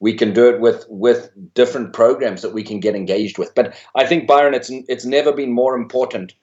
We 0.00 0.14
can 0.14 0.32
do 0.32 0.48
it 0.48 0.60
with 0.60 0.84
with 0.88 1.30
different 1.54 1.92
programs 1.92 2.42
that 2.42 2.52
we 2.52 2.62
can 2.62 2.80
get 2.80 2.96
engaged 2.96 3.38
with. 3.38 3.54
But 3.54 3.74
I 3.94 4.06
think 4.06 4.26
Byron, 4.26 4.54
it's 4.54 4.70
it's 4.70 5.04
never 5.04 5.32
been 5.32 5.52
more 5.52 5.76
important 5.76 6.34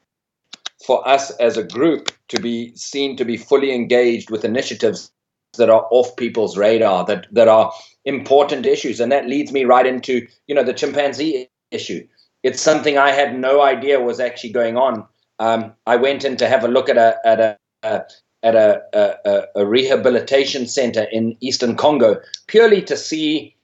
for 0.86 1.08
us 1.08 1.32
as 1.32 1.58
a 1.58 1.63
group 1.63 2.12
to 2.30 2.42
be 2.42 2.75
seen 2.75 3.18
to 3.18 3.25
be 3.25 3.38
fully 3.38 3.74
engaged 3.74 4.31
with 4.31 4.46
initiatives 4.46 5.12
that 5.57 5.70
are 5.70 5.88
off 5.92 6.16
people's 6.16 6.57
radar, 6.57 7.05
that 7.05 7.27
that 7.31 7.48
are 7.48 7.72
important 8.05 8.66
issues. 8.66 9.00
And 9.00 9.12
that 9.12 9.27
leads 9.27 9.51
me 9.51 9.66
right 9.66 9.86
into, 9.86 10.27
you 10.48 10.55
know, 10.55 10.64
the 10.64 10.74
chimpanzee 10.74 11.50
issue. 11.72 12.07
It's 12.44 12.62
something 12.62 12.98
I 12.98 13.12
had 13.12 13.38
no 13.38 13.62
idea 13.62 14.00
was 14.00 14.20
actually 14.20 14.53
going 14.53 14.77
on 14.77 15.05
um, 15.42 15.74
I 15.88 15.96
went 15.96 16.24
in 16.24 16.38
to 16.38 16.48
have 16.48 16.64
a 16.64 16.68
look 16.68 16.88
at 16.88 16.98
a 16.98 17.18
at 17.25 17.40
a, 17.40 17.58
a 17.82 18.01
at 18.44 18.56
a, 18.56 18.82
a, 18.94 19.62
a, 19.62 19.66
rehabilitation 19.66 20.68
center 20.68 21.04
in 21.12 21.36
eastern 21.42 21.75
Congo 21.75 22.22
purely 22.48 22.82
to 22.84 22.96
see 22.96 23.56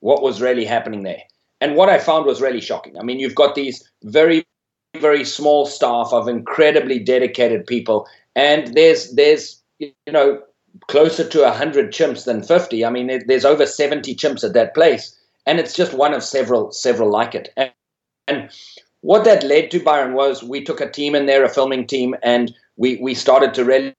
what 0.00 0.22
was 0.22 0.40
really 0.40 0.64
happening 0.64 1.02
there. 1.02 1.22
And 1.60 1.76
what 1.76 1.88
I 1.88 1.98
found 1.98 2.26
was 2.26 2.40
really 2.40 2.60
shocking. 2.60 2.98
I 2.98 3.02
mean, 3.02 3.20
you've 3.20 3.34
got 3.34 3.54
these 3.54 3.90
very, 4.04 4.46
very 4.98 5.24
small 5.24 5.66
staff 5.66 6.12
of 6.12 6.28
incredibly 6.28 6.98
dedicated 6.98 7.66
people, 7.66 8.06
and 8.34 8.74
there's 8.74 9.12
there's 9.12 9.62
you 9.78 9.92
know 10.10 10.40
closer 10.86 11.28
to 11.28 11.52
hundred 11.52 11.92
chimps 11.92 12.24
than 12.24 12.42
fifty. 12.42 12.86
I 12.86 12.90
mean, 12.90 13.20
there's 13.26 13.44
over 13.44 13.66
seventy 13.66 14.14
chimps 14.14 14.44
at 14.44 14.54
that 14.54 14.74
place, 14.74 15.14
and 15.44 15.60
it's 15.60 15.74
just 15.74 15.92
one 15.92 16.14
of 16.14 16.22
several 16.22 16.72
several 16.72 17.10
like 17.10 17.34
it. 17.34 17.52
And, 17.54 17.72
and 18.28 18.50
what 19.08 19.24
that 19.24 19.42
led 19.42 19.70
to, 19.70 19.82
Byron, 19.82 20.12
was 20.12 20.42
we 20.42 20.62
took 20.62 20.82
a 20.82 20.90
team 20.90 21.14
in 21.14 21.24
there, 21.24 21.42
a 21.42 21.48
filming 21.48 21.86
team, 21.86 22.14
and 22.22 22.54
we, 22.76 22.96
we 22.96 23.14
started 23.14 23.54
to 23.54 23.64
really 23.64 23.94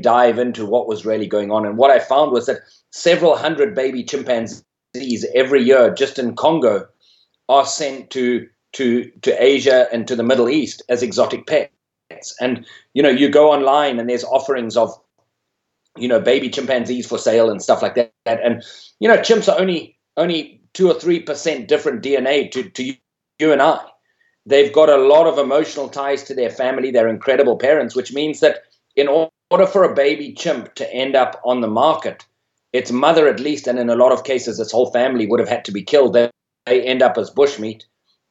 dive 0.00 0.40
into 0.40 0.66
what 0.66 0.88
was 0.88 1.06
really 1.06 1.28
going 1.28 1.52
on. 1.52 1.64
And 1.64 1.78
what 1.78 1.92
I 1.92 2.00
found 2.00 2.32
was 2.32 2.46
that 2.46 2.62
several 2.90 3.36
hundred 3.36 3.76
baby 3.76 4.02
chimpanzees 4.02 5.24
every 5.36 5.62
year, 5.62 5.94
just 5.94 6.18
in 6.18 6.34
Congo, 6.34 6.88
are 7.48 7.64
sent 7.64 8.10
to 8.10 8.48
to 8.72 9.08
to 9.22 9.40
Asia 9.40 9.86
and 9.92 10.08
to 10.08 10.16
the 10.16 10.24
Middle 10.24 10.48
East 10.48 10.82
as 10.88 11.04
exotic 11.04 11.46
pets. 11.46 12.34
And 12.40 12.66
you 12.92 13.04
know, 13.04 13.08
you 13.08 13.28
go 13.28 13.52
online 13.52 14.00
and 14.00 14.10
there's 14.10 14.24
offerings 14.24 14.76
of 14.76 14.92
you 15.96 16.08
know 16.08 16.18
baby 16.18 16.50
chimpanzees 16.50 17.06
for 17.06 17.18
sale 17.18 17.50
and 17.50 17.62
stuff 17.62 17.82
like 17.82 17.94
that. 17.94 18.10
And 18.26 18.64
you 18.98 19.06
know, 19.06 19.18
chimps 19.18 19.48
are 19.48 19.60
only 19.60 19.96
only 20.16 20.60
two 20.74 20.90
or 20.90 20.98
three 20.98 21.20
percent 21.20 21.68
different 21.68 22.02
DNA 22.02 22.50
to 22.50 22.68
to 22.68 22.82
you 23.38 23.52
and 23.52 23.62
I. 23.62 23.78
They've 24.46 24.72
got 24.72 24.88
a 24.88 24.96
lot 24.96 25.26
of 25.26 25.38
emotional 25.38 25.88
ties 25.88 26.22
to 26.24 26.34
their 26.34 26.50
family. 26.50 26.90
They're 26.90 27.08
incredible 27.08 27.58
parents, 27.58 27.94
which 27.94 28.12
means 28.12 28.40
that 28.40 28.62
in 28.96 29.08
order 29.08 29.66
for 29.66 29.84
a 29.84 29.94
baby 29.94 30.32
chimp 30.32 30.74
to 30.76 30.92
end 30.92 31.14
up 31.14 31.40
on 31.44 31.60
the 31.60 31.68
market, 31.68 32.24
its 32.72 32.90
mother 32.90 33.28
at 33.28 33.40
least, 33.40 33.66
and 33.66 33.78
in 33.78 33.90
a 33.90 33.96
lot 33.96 34.12
of 34.12 34.24
cases, 34.24 34.58
its 34.58 34.72
whole 34.72 34.90
family 34.92 35.26
would 35.26 35.40
have 35.40 35.48
had 35.48 35.64
to 35.66 35.72
be 35.72 35.82
killed. 35.82 36.14
They, 36.14 36.30
end 36.66 37.02
up 37.02 37.18
as 37.18 37.32
bushmeat 37.32 37.82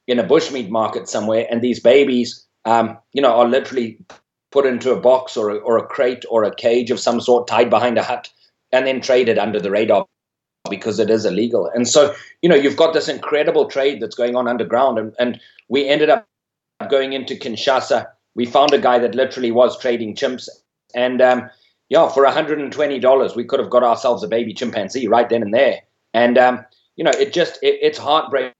in 0.08 0.18
a 0.18 0.24
bushmeat 0.24 0.70
market 0.70 1.10
somewhere, 1.10 1.46
and 1.52 1.62
these 1.62 1.82
babies, 1.82 2.46
um, 2.64 2.98
you 3.12 3.22
know, 3.22 3.36
are 3.36 3.48
literally 3.48 3.98
put 4.52 4.66
into 4.66 4.94
a 4.94 5.00
box 5.00 5.36
or 5.36 5.50
a, 5.50 5.58
or 5.58 5.78
a 5.78 5.86
crate 5.86 6.24
or 6.30 6.44
a 6.44 6.56
cage 6.56 6.90
of 6.90 7.02
some 7.02 7.20
sort, 7.20 7.48
tied 7.48 7.70
behind 7.70 7.98
a 7.98 8.04
hut, 8.04 8.30
and 8.72 8.88
then 8.88 9.02
traded 9.02 9.38
under 9.38 9.60
the 9.60 9.72
radar 9.72 10.06
because 10.70 11.00
it 11.00 11.10
is 11.10 11.26
illegal. 11.26 11.70
And 11.74 11.88
so, 11.88 12.14
you 12.42 12.50
know, 12.50 12.56
you've 12.56 12.78
got 12.78 12.94
this 12.94 13.08
incredible 13.08 13.66
trade 13.66 14.02
that's 14.02 14.16
going 14.16 14.36
on 14.36 14.48
underground. 14.48 14.98
And, 14.98 15.16
and 15.20 15.40
we 15.68 15.88
ended 15.88 16.10
up 16.10 16.28
going 16.90 17.14
into 17.14 17.36
Kinshasa. 17.36 18.08
We 18.36 18.46
found 18.46 18.74
a 18.74 18.80
guy 18.80 19.00
that 19.00 19.16
literally 19.16 19.52
was 19.52 19.80
trading 19.80 20.16
chimps. 20.16 20.48
And 20.96 21.22
um, 21.22 21.50
yeah, 21.90 22.10
for 22.10 22.26
$120, 22.26 23.36
we 23.36 23.44
could 23.44 23.60
have 23.60 23.70
got 23.70 23.84
ourselves 23.84 24.24
a 24.24 24.28
baby 24.28 24.54
chimpanzee 24.54 25.08
right 25.08 25.30
then 25.30 25.44
and 25.44 25.54
there. 25.54 25.80
And, 26.14 26.38
um, 26.38 26.66
you 26.96 27.04
know, 27.04 27.12
it 27.12 27.34
just, 27.34 27.60
it, 27.62 27.80
it's 27.82 27.98
heartbreaking 27.98 28.54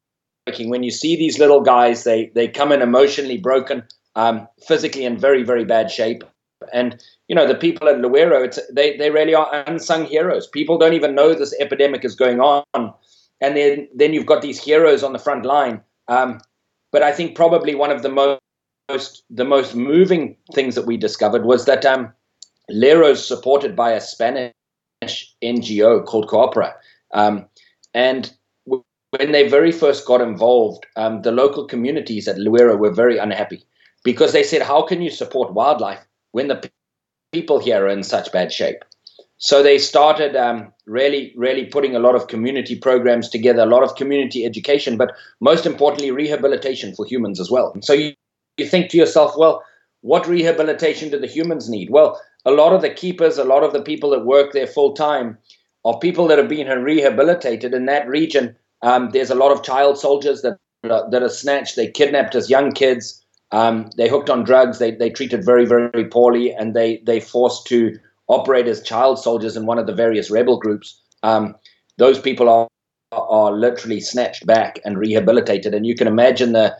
when 0.46 0.84
you 0.84 0.92
see 0.92 1.16
these 1.16 1.38
little 1.38 1.62
guys, 1.62 2.04
they, 2.04 2.32
they 2.34 2.48
come 2.48 2.72
in 2.72 2.82
emotionally 2.82 3.38
broken, 3.38 3.84
um, 4.16 4.48
physically 4.68 5.06
in 5.06 5.18
very, 5.18 5.44
very 5.44 5.66
bad 5.66 5.92
shape. 5.92 6.24
And 6.74 7.02
you 7.28 7.36
know, 7.36 7.48
the 7.48 7.56
people 7.56 7.88
at 7.88 7.98
Lwiro, 7.98 8.58
they, 8.72 8.98
they 8.98 9.12
really 9.12 9.36
are 9.36 9.64
unsung 9.68 10.06
heroes. 10.06 10.48
People 10.48 10.78
don't 10.78 10.94
even 10.94 11.16
know 11.16 11.34
this 11.34 11.56
epidemic 11.60 12.04
is 12.04 12.16
going 12.16 12.40
on. 12.40 12.64
And 12.74 13.56
then, 13.56 13.88
then 13.96 14.14
you've 14.14 14.26
got 14.26 14.42
these 14.42 14.62
heroes 14.62 15.04
on 15.04 15.14
the 15.14 15.20
front 15.20 15.46
line. 15.46 15.82
Um, 16.08 16.42
but 16.92 17.04
I 17.04 17.12
think 17.12 17.36
probably 17.36 17.76
one 17.76 17.92
of 17.92 18.02
the 18.02 18.10
most, 18.90 19.24
the 19.30 19.46
most 19.46 19.76
moving 19.76 20.36
things 20.54 20.76
that 20.76 20.86
we 20.86 20.98
discovered 20.98 21.46
was 21.46 21.66
that 21.66 21.86
um, 21.86 22.12
Lwiro's 22.70 23.26
supported 23.26 23.76
by 23.76 23.92
a 23.92 24.02
Spanish 24.02 24.54
NGO 25.44 26.06
called 26.06 26.28
Coopera. 26.28 26.74
Um, 27.14 27.46
and 27.94 28.34
when 28.66 29.32
they 29.32 29.48
very 29.48 29.72
first 29.72 30.06
got 30.06 30.22
involved, 30.22 30.86
um, 30.96 31.22
the 31.22 31.32
local 31.32 31.66
communities 31.66 32.28
at 32.28 32.38
Lwiro 32.38 32.78
were 32.78 32.92
very 32.92 33.18
unhappy 33.18 33.64
because 34.04 34.34
they 34.34 34.44
said, 34.44 34.62
How 34.62 34.82
can 34.82 35.02
you 35.02 35.10
support 35.10 35.54
wildlife 35.54 36.06
when 36.32 36.48
the 36.48 36.70
people 37.32 37.60
here 37.60 37.86
are 37.86 37.90
in 37.90 38.04
such 38.04 38.32
bad 38.32 38.52
shape. 38.52 38.84
So 39.38 39.64
they 39.64 39.78
started 39.78 40.36
um, 40.36 40.74
really, 40.86 41.34
really 41.38 41.66
putting 41.66 41.96
a 41.96 42.00
lot 42.00 42.16
of 42.16 42.28
community 42.28 42.78
programs 42.78 43.30
together, 43.30 43.62
a 43.62 43.68
lot 43.68 43.84
of 43.84 43.96
community 43.96 44.46
education, 44.46 44.98
but 44.98 45.14
most 45.40 45.66
importantly, 45.66 46.12
rehabilitation 46.12 46.94
for 46.94 47.06
humans 47.06 47.40
as 47.40 47.50
well. 47.50 47.74
So 47.82 47.94
you, 47.94 48.14
you 48.58 48.68
think 48.68 48.90
to 48.92 48.98
yourself, 48.98 49.36
well, 49.38 49.64
what 50.02 50.28
rehabilitation 50.28 51.10
do 51.10 51.20
the 51.20 51.28
humans 51.28 51.70
need? 51.70 51.90
Well, 51.90 52.22
a 52.46 52.52
lot 52.52 52.74
of 52.74 52.82
the 52.82 52.90
keepers, 52.90 53.38
a 53.38 53.46
lot 53.46 53.64
of 53.64 53.72
the 53.72 53.82
people 53.82 54.10
that 54.10 54.26
work 54.26 54.52
there 54.52 54.68
full 54.68 54.94
time 54.94 55.38
are 55.86 55.98
people 56.00 56.28
that 56.28 56.38
have 56.38 56.50
been 56.50 56.68
rehabilitated 56.68 57.74
in 57.74 57.86
that 57.86 58.08
region. 58.08 58.56
Um, 58.82 59.10
there's 59.12 59.30
a 59.30 59.36
lot 59.36 59.52
of 59.52 59.64
child 59.64 59.98
soldiers 59.98 60.42
that 60.42 60.58
are, 60.84 61.10
that 61.10 61.24
are 61.24 61.30
snatched. 61.30 61.76
They 61.76 61.90
kidnapped 61.90 62.36
as 62.36 62.50
young 62.50 62.72
kids. 62.72 63.26
Um, 63.52 63.90
they 63.98 64.08
hooked 64.08 64.30
on 64.30 64.44
drugs. 64.44 64.80
They 64.80 64.92
they 64.92 65.10
treated 65.10 65.46
very 65.46 65.66
very 65.66 66.06
poorly, 66.06 66.54
and 66.54 66.76
they 66.76 66.98
they 67.06 67.20
forced 67.20 67.68
to 67.68 67.98
operate 68.28 68.68
as 68.68 68.82
child 68.82 69.20
soldiers 69.20 69.58
in 69.58 69.66
one 69.66 69.80
of 69.80 69.88
the 69.88 69.94
various 69.94 70.30
rebel 70.30 70.58
groups. 70.58 71.02
Um, 71.24 71.56
those 71.98 72.20
people 72.20 72.48
are 72.50 72.68
are 73.12 73.52
literally 73.52 74.00
snatched 74.00 74.46
back 74.46 74.80
and 74.86 74.98
rehabilitated, 74.98 75.74
and 75.74 75.86
you 75.86 75.96
can 75.96 76.08
imagine 76.08 76.54
the 76.54 76.76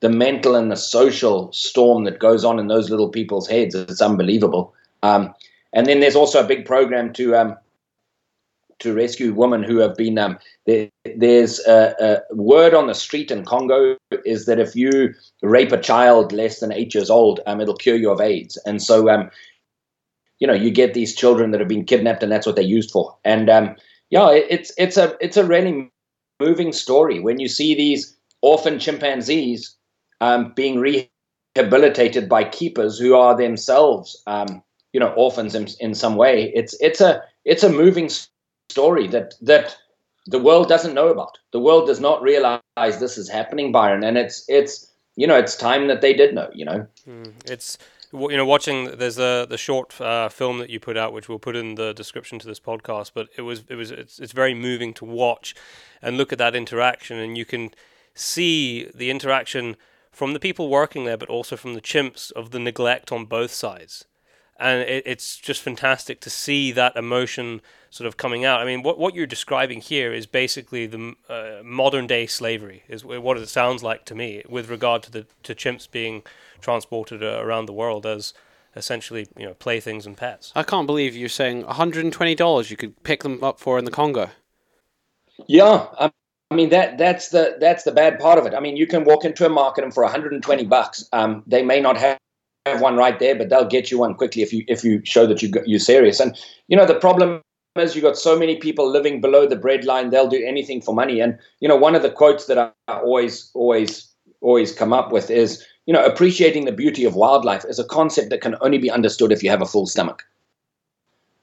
the 0.00 0.08
mental 0.08 0.54
and 0.54 0.70
the 0.70 0.76
social 0.76 1.50
storm 1.52 2.04
that 2.04 2.18
goes 2.18 2.44
on 2.44 2.58
in 2.58 2.68
those 2.68 2.90
little 2.90 3.08
people's 3.08 3.48
heads. 3.48 3.74
It's 3.74 4.02
unbelievable. 4.02 4.74
Um, 5.02 5.34
and 5.72 5.86
then 5.86 6.00
there's 6.00 6.16
also 6.16 6.42
a 6.42 6.46
big 6.46 6.64
program 6.64 7.12
to 7.14 7.34
um, 7.34 7.56
to 8.80 8.94
rescue 8.94 9.32
women 9.32 9.62
who 9.62 9.78
have 9.78 9.96
been. 9.96 10.18
Um, 10.18 10.38
there, 10.66 10.90
there's 11.16 11.60
a, 11.66 11.94
a, 12.30 12.34
word 12.34 12.74
on 12.74 12.86
the 12.86 12.94
street 12.94 13.30
in 13.30 13.44
Congo 13.44 13.96
is 14.24 14.46
that 14.46 14.58
if 14.58 14.76
you 14.76 15.14
rape 15.42 15.72
a 15.72 15.80
child 15.80 16.32
less 16.32 16.60
than 16.60 16.72
eight 16.72 16.94
years 16.94 17.10
old, 17.10 17.40
um, 17.46 17.60
it'll 17.60 17.76
cure 17.76 17.96
you 17.96 18.10
of 18.10 18.20
AIDS. 18.20 18.56
And 18.66 18.82
so, 18.82 19.08
um, 19.08 19.30
you 20.38 20.46
know, 20.46 20.54
you 20.54 20.70
get 20.70 20.94
these 20.94 21.14
children 21.14 21.50
that 21.50 21.60
have 21.60 21.68
been 21.68 21.84
kidnapped, 21.84 22.22
and 22.22 22.30
that's 22.30 22.46
what 22.46 22.56
they're 22.56 22.64
used 22.64 22.90
for. 22.90 23.16
And 23.24 23.48
um, 23.48 23.76
yeah, 24.10 24.30
it, 24.30 24.46
it's 24.50 24.72
it's 24.76 24.96
a 24.96 25.16
it's 25.20 25.36
a 25.36 25.44
really 25.44 25.90
moving 26.40 26.72
story 26.72 27.20
when 27.20 27.40
you 27.40 27.48
see 27.48 27.74
these 27.74 28.14
orphan 28.42 28.78
chimpanzees 28.78 29.74
um, 30.20 30.52
being 30.54 30.78
rehabilitated 30.78 32.28
by 32.28 32.44
keepers 32.44 32.98
who 32.98 33.14
are 33.14 33.34
themselves, 33.36 34.22
um, 34.26 34.62
you 34.92 35.00
know, 35.00 35.12
orphans 35.14 35.54
in, 35.54 35.68
in 35.80 35.94
some 35.94 36.16
way. 36.16 36.52
It's 36.54 36.76
it's 36.80 37.00
a 37.00 37.22
it's 37.44 37.62
a 37.62 37.70
moving 37.70 38.08
story 38.08 38.35
that 38.74 39.34
that 39.42 39.76
the 40.26 40.38
world 40.38 40.68
doesn't 40.68 40.94
know 40.94 41.08
about. 41.08 41.38
The 41.52 41.60
world 41.60 41.86
does 41.86 42.00
not 42.00 42.20
realize 42.22 42.60
this 42.76 43.16
is 43.16 43.28
happening, 43.28 43.72
Byron, 43.72 44.04
and 44.04 44.18
it's 44.18 44.44
it's 44.48 44.90
you 45.16 45.26
know 45.26 45.36
it's 45.36 45.56
time 45.56 45.88
that 45.88 46.00
they 46.00 46.12
did 46.12 46.34
know. 46.34 46.50
You 46.52 46.64
know, 46.64 46.86
mm, 47.08 47.32
it's 47.44 47.78
you 48.12 48.36
know 48.36 48.46
watching 48.46 48.96
there's 48.96 49.18
a 49.18 49.46
the 49.48 49.58
short 49.58 50.00
uh, 50.00 50.28
film 50.28 50.58
that 50.58 50.70
you 50.70 50.80
put 50.80 50.96
out 50.96 51.12
which 51.12 51.28
we'll 51.28 51.38
put 51.38 51.56
in 51.56 51.74
the 51.74 51.92
description 51.92 52.38
to 52.38 52.46
this 52.46 52.60
podcast 52.60 53.10
but 53.14 53.28
it 53.36 53.42
was 53.42 53.64
it 53.68 53.74
was 53.74 53.90
it's, 53.90 54.20
it's 54.20 54.32
very 54.32 54.54
moving 54.54 54.94
to 54.94 55.04
watch 55.04 55.54
and 56.00 56.16
look 56.16 56.32
at 56.32 56.38
that 56.38 56.54
interaction 56.54 57.18
and 57.18 57.36
you 57.36 57.44
can 57.44 57.72
see 58.14 58.88
the 58.94 59.10
interaction 59.10 59.76
from 60.16 60.32
the 60.32 60.40
people 60.40 60.70
working 60.70 61.04
there, 61.04 61.18
but 61.18 61.28
also 61.28 61.56
from 61.56 61.74
the 61.74 61.80
chimps 61.80 62.32
of 62.32 62.50
the 62.50 62.58
neglect 62.58 63.12
on 63.12 63.26
both 63.26 63.52
sides. 63.52 64.06
And 64.58 64.82
it, 64.82 65.02
it's 65.06 65.36
just 65.36 65.62
fantastic 65.62 66.20
to 66.20 66.30
see 66.30 66.72
that 66.72 66.96
emotion 66.96 67.60
sort 67.90 68.06
of 68.06 68.16
coming 68.16 68.44
out. 68.44 68.60
I 68.60 68.64
mean, 68.64 68.82
what 68.82 68.98
what 68.98 69.14
you're 69.14 69.26
describing 69.26 69.80
here 69.80 70.12
is 70.12 70.26
basically 70.26 70.86
the 70.86 71.14
uh, 71.28 71.62
modern 71.62 72.06
day 72.06 72.26
slavery, 72.26 72.84
is 72.88 73.04
what 73.04 73.36
it 73.36 73.48
sounds 73.48 73.82
like 73.82 74.04
to 74.06 74.14
me, 74.14 74.42
with 74.48 74.68
regard 74.68 75.02
to 75.04 75.10
the 75.10 75.26
to 75.42 75.54
chimps 75.54 75.90
being 75.90 76.22
transported 76.60 77.22
uh, 77.22 77.40
around 77.42 77.66
the 77.66 77.72
world 77.72 78.06
as 78.06 78.32
essentially 78.74 79.26
you 79.36 79.46
know 79.46 79.54
playthings 79.54 80.06
and 80.06 80.16
pets. 80.16 80.52
I 80.54 80.62
can't 80.62 80.86
believe 80.86 81.16
you're 81.16 81.28
saying 81.28 81.64
120 81.66 82.34
dollars 82.34 82.70
you 82.70 82.76
could 82.76 83.02
pick 83.02 83.22
them 83.22 83.42
up 83.42 83.58
for 83.58 83.78
in 83.78 83.84
the 83.84 83.90
Congo. 83.90 84.30
Yeah, 85.46 85.86
um, 85.98 86.12
I 86.50 86.54
mean 86.54 86.68
that 86.70 86.98
that's 86.98 87.30
the 87.30 87.56
that's 87.58 87.84
the 87.84 87.92
bad 87.92 88.18
part 88.18 88.38
of 88.38 88.46
it. 88.46 88.54
I 88.54 88.60
mean, 88.60 88.76
you 88.76 88.86
can 88.86 89.04
walk 89.04 89.24
into 89.24 89.44
a 89.46 89.48
market 89.48 89.84
and 89.84 89.92
for 89.92 90.02
120 90.02 90.64
bucks, 90.66 91.08
um, 91.12 91.42
they 91.46 91.62
may 91.62 91.80
not 91.80 91.96
have, 91.96 92.18
have 92.66 92.80
one 92.80 92.96
right 92.96 93.18
there, 93.18 93.34
but 93.34 93.48
they'll 93.48 93.64
get 93.64 93.90
you 93.90 93.98
one 93.98 94.14
quickly 94.14 94.42
if 94.42 94.52
you 94.52 94.64
if 94.68 94.84
you 94.84 95.00
show 95.04 95.26
that 95.26 95.42
you 95.42 95.52
you're 95.64 95.78
serious. 95.78 96.20
And 96.20 96.36
you 96.68 96.76
know 96.76 96.86
the 96.86 96.94
problem 96.94 97.40
is 97.76 97.94
you 97.94 98.02
got 98.02 98.16
so 98.16 98.38
many 98.38 98.56
people 98.56 98.90
living 98.90 99.20
below 99.20 99.46
the 99.46 99.56
breadline; 99.56 100.10
they'll 100.10 100.28
do 100.28 100.44
anything 100.44 100.80
for 100.80 100.94
money. 100.94 101.20
And 101.20 101.38
you 101.60 101.68
know 101.68 101.76
one 101.76 101.94
of 101.94 102.02
the 102.02 102.10
quotes 102.10 102.46
that 102.46 102.58
I 102.58 102.70
always 102.88 103.50
always 103.54 104.08
always 104.40 104.72
come 104.72 104.92
up 104.92 105.12
with 105.12 105.30
is 105.30 105.64
you 105.86 105.94
know 105.94 106.04
appreciating 106.04 106.64
the 106.64 106.72
beauty 106.72 107.04
of 107.04 107.14
wildlife 107.14 107.64
is 107.68 107.78
a 107.78 107.84
concept 107.84 108.30
that 108.30 108.40
can 108.40 108.56
only 108.60 108.78
be 108.78 108.90
understood 108.90 109.32
if 109.32 109.42
you 109.42 109.50
have 109.50 109.62
a 109.62 109.66
full 109.66 109.86
stomach. 109.86 110.24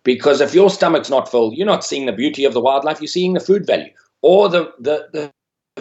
Because 0.04 0.42
if 0.42 0.54
your 0.54 0.70
stomach's 0.70 1.10
not 1.10 1.32
full, 1.32 1.54
you're 1.54 1.66
not 1.66 1.86
seeing 1.86 2.06
the 2.06 2.12
beauty 2.12 2.44
of 2.44 2.54
the 2.54 2.62
wildlife; 2.62 3.00
you're 3.00 3.08
seeing 3.08 3.34
the 3.34 3.40
food 3.40 3.66
value 3.66 3.92
or 4.22 4.50
the 4.50 4.74
the, 4.80 5.08
the 5.14 5.32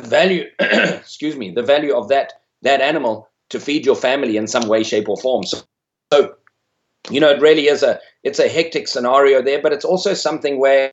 value 0.00 0.44
excuse 0.60 1.36
me 1.36 1.50
the 1.50 1.62
value 1.62 1.94
of 1.94 2.08
that 2.08 2.34
that 2.62 2.80
animal 2.80 3.28
to 3.52 3.60
feed 3.60 3.86
your 3.86 3.96
family 3.96 4.36
in 4.36 4.46
some 4.46 4.68
way 4.68 4.82
shape 4.82 5.08
or 5.08 5.16
form. 5.16 5.44
So, 5.44 5.62
so 6.12 6.34
you 7.10 7.20
know 7.20 7.30
it 7.30 7.40
really 7.40 7.68
is 7.68 7.82
a 7.82 7.98
it's 8.22 8.38
a 8.38 8.48
hectic 8.48 8.86
scenario 8.86 9.42
there 9.42 9.60
but 9.60 9.72
it's 9.72 9.84
also 9.84 10.14
something 10.14 10.60
where 10.60 10.92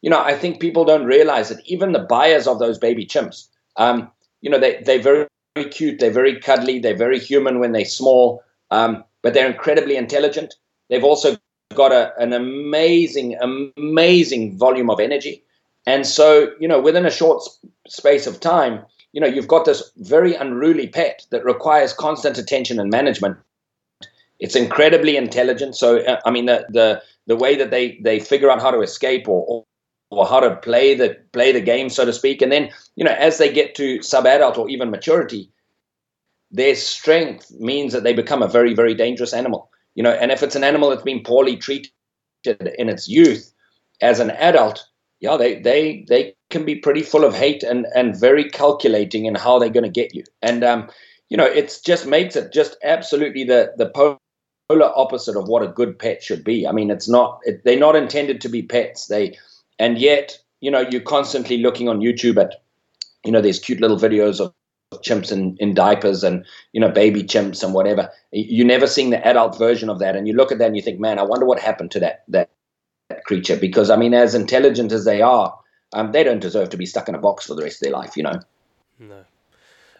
you 0.00 0.10
know 0.10 0.20
i 0.20 0.34
think 0.34 0.58
people 0.58 0.84
don't 0.84 1.04
realize 1.04 1.48
that 1.48 1.64
even 1.64 1.92
the 1.92 2.00
buyers 2.00 2.48
of 2.48 2.58
those 2.58 2.76
baby 2.76 3.06
chimps 3.06 3.46
um, 3.76 4.10
you 4.40 4.50
know 4.50 4.58
they, 4.58 4.82
they're 4.82 4.98
very, 5.00 5.28
very 5.54 5.68
cute 5.70 6.00
they're 6.00 6.10
very 6.10 6.40
cuddly 6.40 6.80
they're 6.80 6.96
very 6.96 7.20
human 7.20 7.60
when 7.60 7.70
they're 7.70 7.84
small 7.84 8.42
um, 8.72 9.04
but 9.22 9.34
they're 9.34 9.50
incredibly 9.50 9.96
intelligent. 9.96 10.54
They've 10.90 11.04
also 11.04 11.36
got 11.74 11.92
a, 11.92 12.12
an 12.18 12.32
amazing 12.32 13.36
amazing 13.40 14.58
volume 14.58 14.90
of 14.90 15.00
energy. 15.00 15.44
And 15.86 16.06
so, 16.06 16.52
you 16.60 16.68
know, 16.68 16.80
within 16.80 17.06
a 17.06 17.10
short 17.10 17.42
space 17.88 18.26
of 18.26 18.40
time, 18.40 18.84
you 19.12 19.20
know, 19.20 19.26
you've 19.26 19.48
got 19.48 19.64
this 19.64 19.92
very 19.98 20.34
unruly 20.34 20.88
pet 20.88 21.26
that 21.30 21.44
requires 21.44 21.92
constant 21.92 22.38
attention 22.38 22.80
and 22.80 22.90
management. 22.90 23.36
It's 24.40 24.56
incredibly 24.56 25.16
intelligent. 25.16 25.76
So, 25.76 25.98
uh, 25.98 26.20
I 26.24 26.30
mean, 26.30 26.46
the 26.46 26.66
the 26.70 27.02
the 27.26 27.36
way 27.36 27.56
that 27.56 27.70
they 27.70 27.98
they 28.02 28.18
figure 28.18 28.50
out 28.50 28.60
how 28.60 28.70
to 28.70 28.80
escape 28.80 29.28
or, 29.28 29.44
or 29.46 29.64
or 30.10 30.26
how 30.26 30.40
to 30.40 30.56
play 30.56 30.94
the 30.94 31.16
play 31.32 31.52
the 31.52 31.60
game, 31.60 31.88
so 31.88 32.04
to 32.04 32.12
speak. 32.12 32.42
And 32.42 32.50
then, 32.50 32.70
you 32.96 33.04
know, 33.04 33.12
as 33.12 33.38
they 33.38 33.52
get 33.52 33.74
to 33.76 34.02
sub-adult 34.02 34.58
or 34.58 34.68
even 34.68 34.90
maturity, 34.90 35.50
their 36.50 36.74
strength 36.74 37.50
means 37.58 37.92
that 37.92 38.02
they 38.02 38.12
become 38.12 38.42
a 38.42 38.48
very, 38.48 38.74
very 38.74 38.94
dangerous 38.94 39.32
animal. 39.32 39.70
You 39.94 40.02
know, 40.02 40.10
and 40.10 40.30
if 40.30 40.42
it's 40.42 40.56
an 40.56 40.64
animal 40.64 40.90
that's 40.90 41.02
been 41.02 41.22
poorly 41.22 41.56
treated 41.56 41.92
in 42.44 42.88
its 42.88 43.08
youth, 43.08 43.54
as 44.00 44.20
an 44.20 44.32
adult, 44.32 44.84
yeah, 45.22 45.36
they 45.36 45.60
they 45.60 46.04
they 46.08 46.34
can 46.50 46.64
be 46.64 46.74
pretty 46.74 47.02
full 47.02 47.24
of 47.24 47.34
hate 47.34 47.62
and 47.62 47.86
and 47.94 48.18
very 48.18 48.50
calculating 48.50 49.24
in 49.24 49.36
how 49.36 49.58
they're 49.58 49.70
going 49.70 49.84
to 49.84 50.00
get 50.00 50.14
you. 50.14 50.24
And 50.42 50.64
um, 50.64 50.90
you 51.30 51.36
know, 51.36 51.46
it 51.46 51.80
just 51.86 52.06
makes 52.06 52.34
it 52.34 52.52
just 52.52 52.76
absolutely 52.82 53.44
the 53.44 53.72
the 53.78 53.86
polar 53.86 54.92
opposite 54.96 55.36
of 55.36 55.46
what 55.46 55.62
a 55.62 55.68
good 55.68 55.96
pet 55.96 56.24
should 56.24 56.42
be. 56.42 56.66
I 56.66 56.72
mean, 56.72 56.90
it's 56.90 57.08
not 57.08 57.38
it, 57.44 57.62
they're 57.64 57.78
not 57.78 57.94
intended 57.94 58.40
to 58.40 58.48
be 58.48 58.62
pets. 58.62 59.06
They 59.06 59.38
and 59.78 59.96
yet 59.96 60.38
you 60.60 60.72
know 60.72 60.80
you're 60.80 61.00
constantly 61.00 61.58
looking 61.58 61.88
on 61.88 62.00
YouTube 62.00 62.36
at 62.36 62.60
you 63.24 63.30
know 63.30 63.40
there's 63.40 63.60
cute 63.60 63.80
little 63.80 63.98
videos 63.98 64.40
of 64.40 64.52
chimps 65.04 65.30
in, 65.30 65.56
in 65.60 65.72
diapers 65.72 66.24
and 66.24 66.44
you 66.72 66.80
know 66.80 66.90
baby 66.90 67.22
chimps 67.22 67.62
and 67.62 67.72
whatever 67.72 68.10
you're 68.30 68.66
never 68.66 68.86
seeing 68.86 69.08
the 69.08 69.26
adult 69.26 69.56
version 69.56 69.88
of 69.88 69.98
that 70.00 70.14
and 70.14 70.28
you 70.28 70.34
look 70.34 70.52
at 70.52 70.58
that 70.58 70.66
and 70.66 70.76
you 70.76 70.82
think 70.82 71.00
man 71.00 71.18
i 71.18 71.22
wonder 71.22 71.46
what 71.46 71.58
happened 71.58 71.90
to 71.90 71.98
that 71.98 72.24
that 72.28 72.50
creature 73.24 73.56
because 73.56 73.90
I 73.90 73.96
mean, 73.96 74.14
as 74.14 74.34
intelligent 74.34 74.92
as 74.92 75.04
they 75.04 75.22
are, 75.22 75.58
um, 75.92 76.12
they 76.12 76.24
don't 76.24 76.40
deserve 76.40 76.70
to 76.70 76.76
be 76.76 76.86
stuck 76.86 77.08
in 77.08 77.14
a 77.14 77.18
box 77.18 77.46
for 77.46 77.54
the 77.54 77.62
rest 77.62 77.76
of 77.76 77.86
their 77.86 77.98
life. 77.98 78.16
You 78.16 78.24
know. 78.24 78.40
No. 78.98 79.24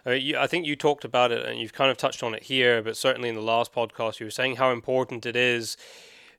I, 0.05 0.09
mean, 0.09 0.21
you, 0.21 0.37
I 0.37 0.47
think 0.47 0.65
you 0.65 0.75
talked 0.75 1.05
about 1.05 1.31
it 1.31 1.45
and 1.45 1.59
you've 1.59 1.73
kind 1.73 1.89
of 1.89 1.97
touched 1.97 2.23
on 2.23 2.33
it 2.33 2.43
here, 2.43 2.81
but 2.81 2.97
certainly 2.97 3.29
in 3.29 3.35
the 3.35 3.41
last 3.41 3.73
podcast, 3.73 4.19
you 4.19 4.25
were 4.25 4.31
saying 4.31 4.57
how 4.57 4.71
important 4.71 5.25
it 5.25 5.35
is 5.35 5.77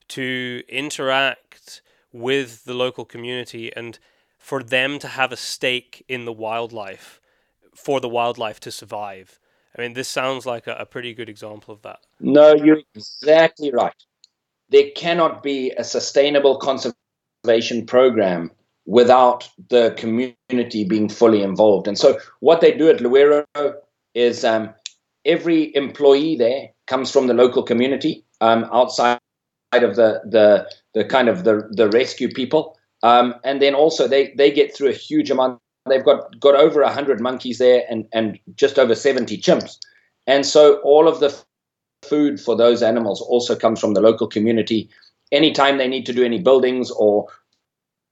to 0.08 0.62
interact 0.68 1.80
with 2.12 2.64
the 2.64 2.74
local 2.74 3.04
community 3.04 3.74
and 3.74 3.98
for 4.38 4.62
them 4.62 4.98
to 4.98 5.08
have 5.08 5.32
a 5.32 5.36
stake 5.36 6.04
in 6.08 6.26
the 6.26 6.32
wildlife, 6.32 7.20
for 7.74 8.00
the 8.00 8.08
wildlife 8.08 8.60
to 8.60 8.70
survive. 8.70 9.40
I 9.76 9.80
mean, 9.80 9.94
this 9.94 10.08
sounds 10.08 10.44
like 10.44 10.66
a, 10.66 10.74
a 10.74 10.86
pretty 10.86 11.14
good 11.14 11.30
example 11.30 11.72
of 11.72 11.82
that. 11.82 12.00
No, 12.20 12.54
you're 12.54 12.82
exactly 12.94 13.72
right 13.72 13.94
there 14.74 14.90
cannot 14.96 15.44
be 15.44 15.70
a 15.78 15.84
sustainable 15.84 16.58
conservation 16.58 17.86
program 17.86 18.50
without 18.86 19.48
the 19.70 19.94
community 19.96 20.84
being 20.84 21.08
fully 21.08 21.42
involved. 21.42 21.86
And 21.86 21.96
so, 21.96 22.18
what 22.40 22.60
they 22.60 22.76
do 22.76 22.90
at 22.90 22.98
Lwiro 22.98 23.44
is 24.14 24.44
um, 24.44 24.74
every 25.24 25.74
employee 25.76 26.36
there 26.36 26.70
comes 26.88 27.12
from 27.12 27.28
the 27.28 27.34
local 27.34 27.62
community 27.62 28.24
um, 28.40 28.64
outside 28.72 29.20
of 29.72 29.94
the, 29.94 30.20
the 30.24 30.68
the 30.92 31.04
kind 31.04 31.28
of 31.28 31.44
the 31.44 31.68
the 31.70 31.88
rescue 31.90 32.28
people, 32.28 32.76
um, 33.04 33.36
and 33.44 33.62
then 33.62 33.76
also 33.76 34.08
they 34.08 34.34
they 34.36 34.50
get 34.50 34.74
through 34.74 34.88
a 34.88 34.92
huge 34.92 35.30
amount. 35.30 35.60
They've 35.88 36.04
got 36.04 36.40
got 36.40 36.56
over 36.56 36.84
hundred 36.88 37.20
monkeys 37.20 37.58
there 37.58 37.84
and 37.88 38.06
and 38.12 38.40
just 38.56 38.78
over 38.80 38.96
seventy 38.96 39.38
chimps, 39.38 39.78
and 40.26 40.44
so 40.44 40.80
all 40.80 41.06
of 41.06 41.20
the 41.20 41.30
food 42.04 42.40
for 42.40 42.56
those 42.56 42.82
animals 42.82 43.20
also 43.20 43.56
comes 43.56 43.80
from 43.80 43.94
the 43.94 44.00
local 44.00 44.26
community. 44.26 44.88
Anytime 45.32 45.78
they 45.78 45.88
need 45.88 46.06
to 46.06 46.12
do 46.12 46.24
any 46.24 46.40
buildings 46.40 46.90
or 46.90 47.26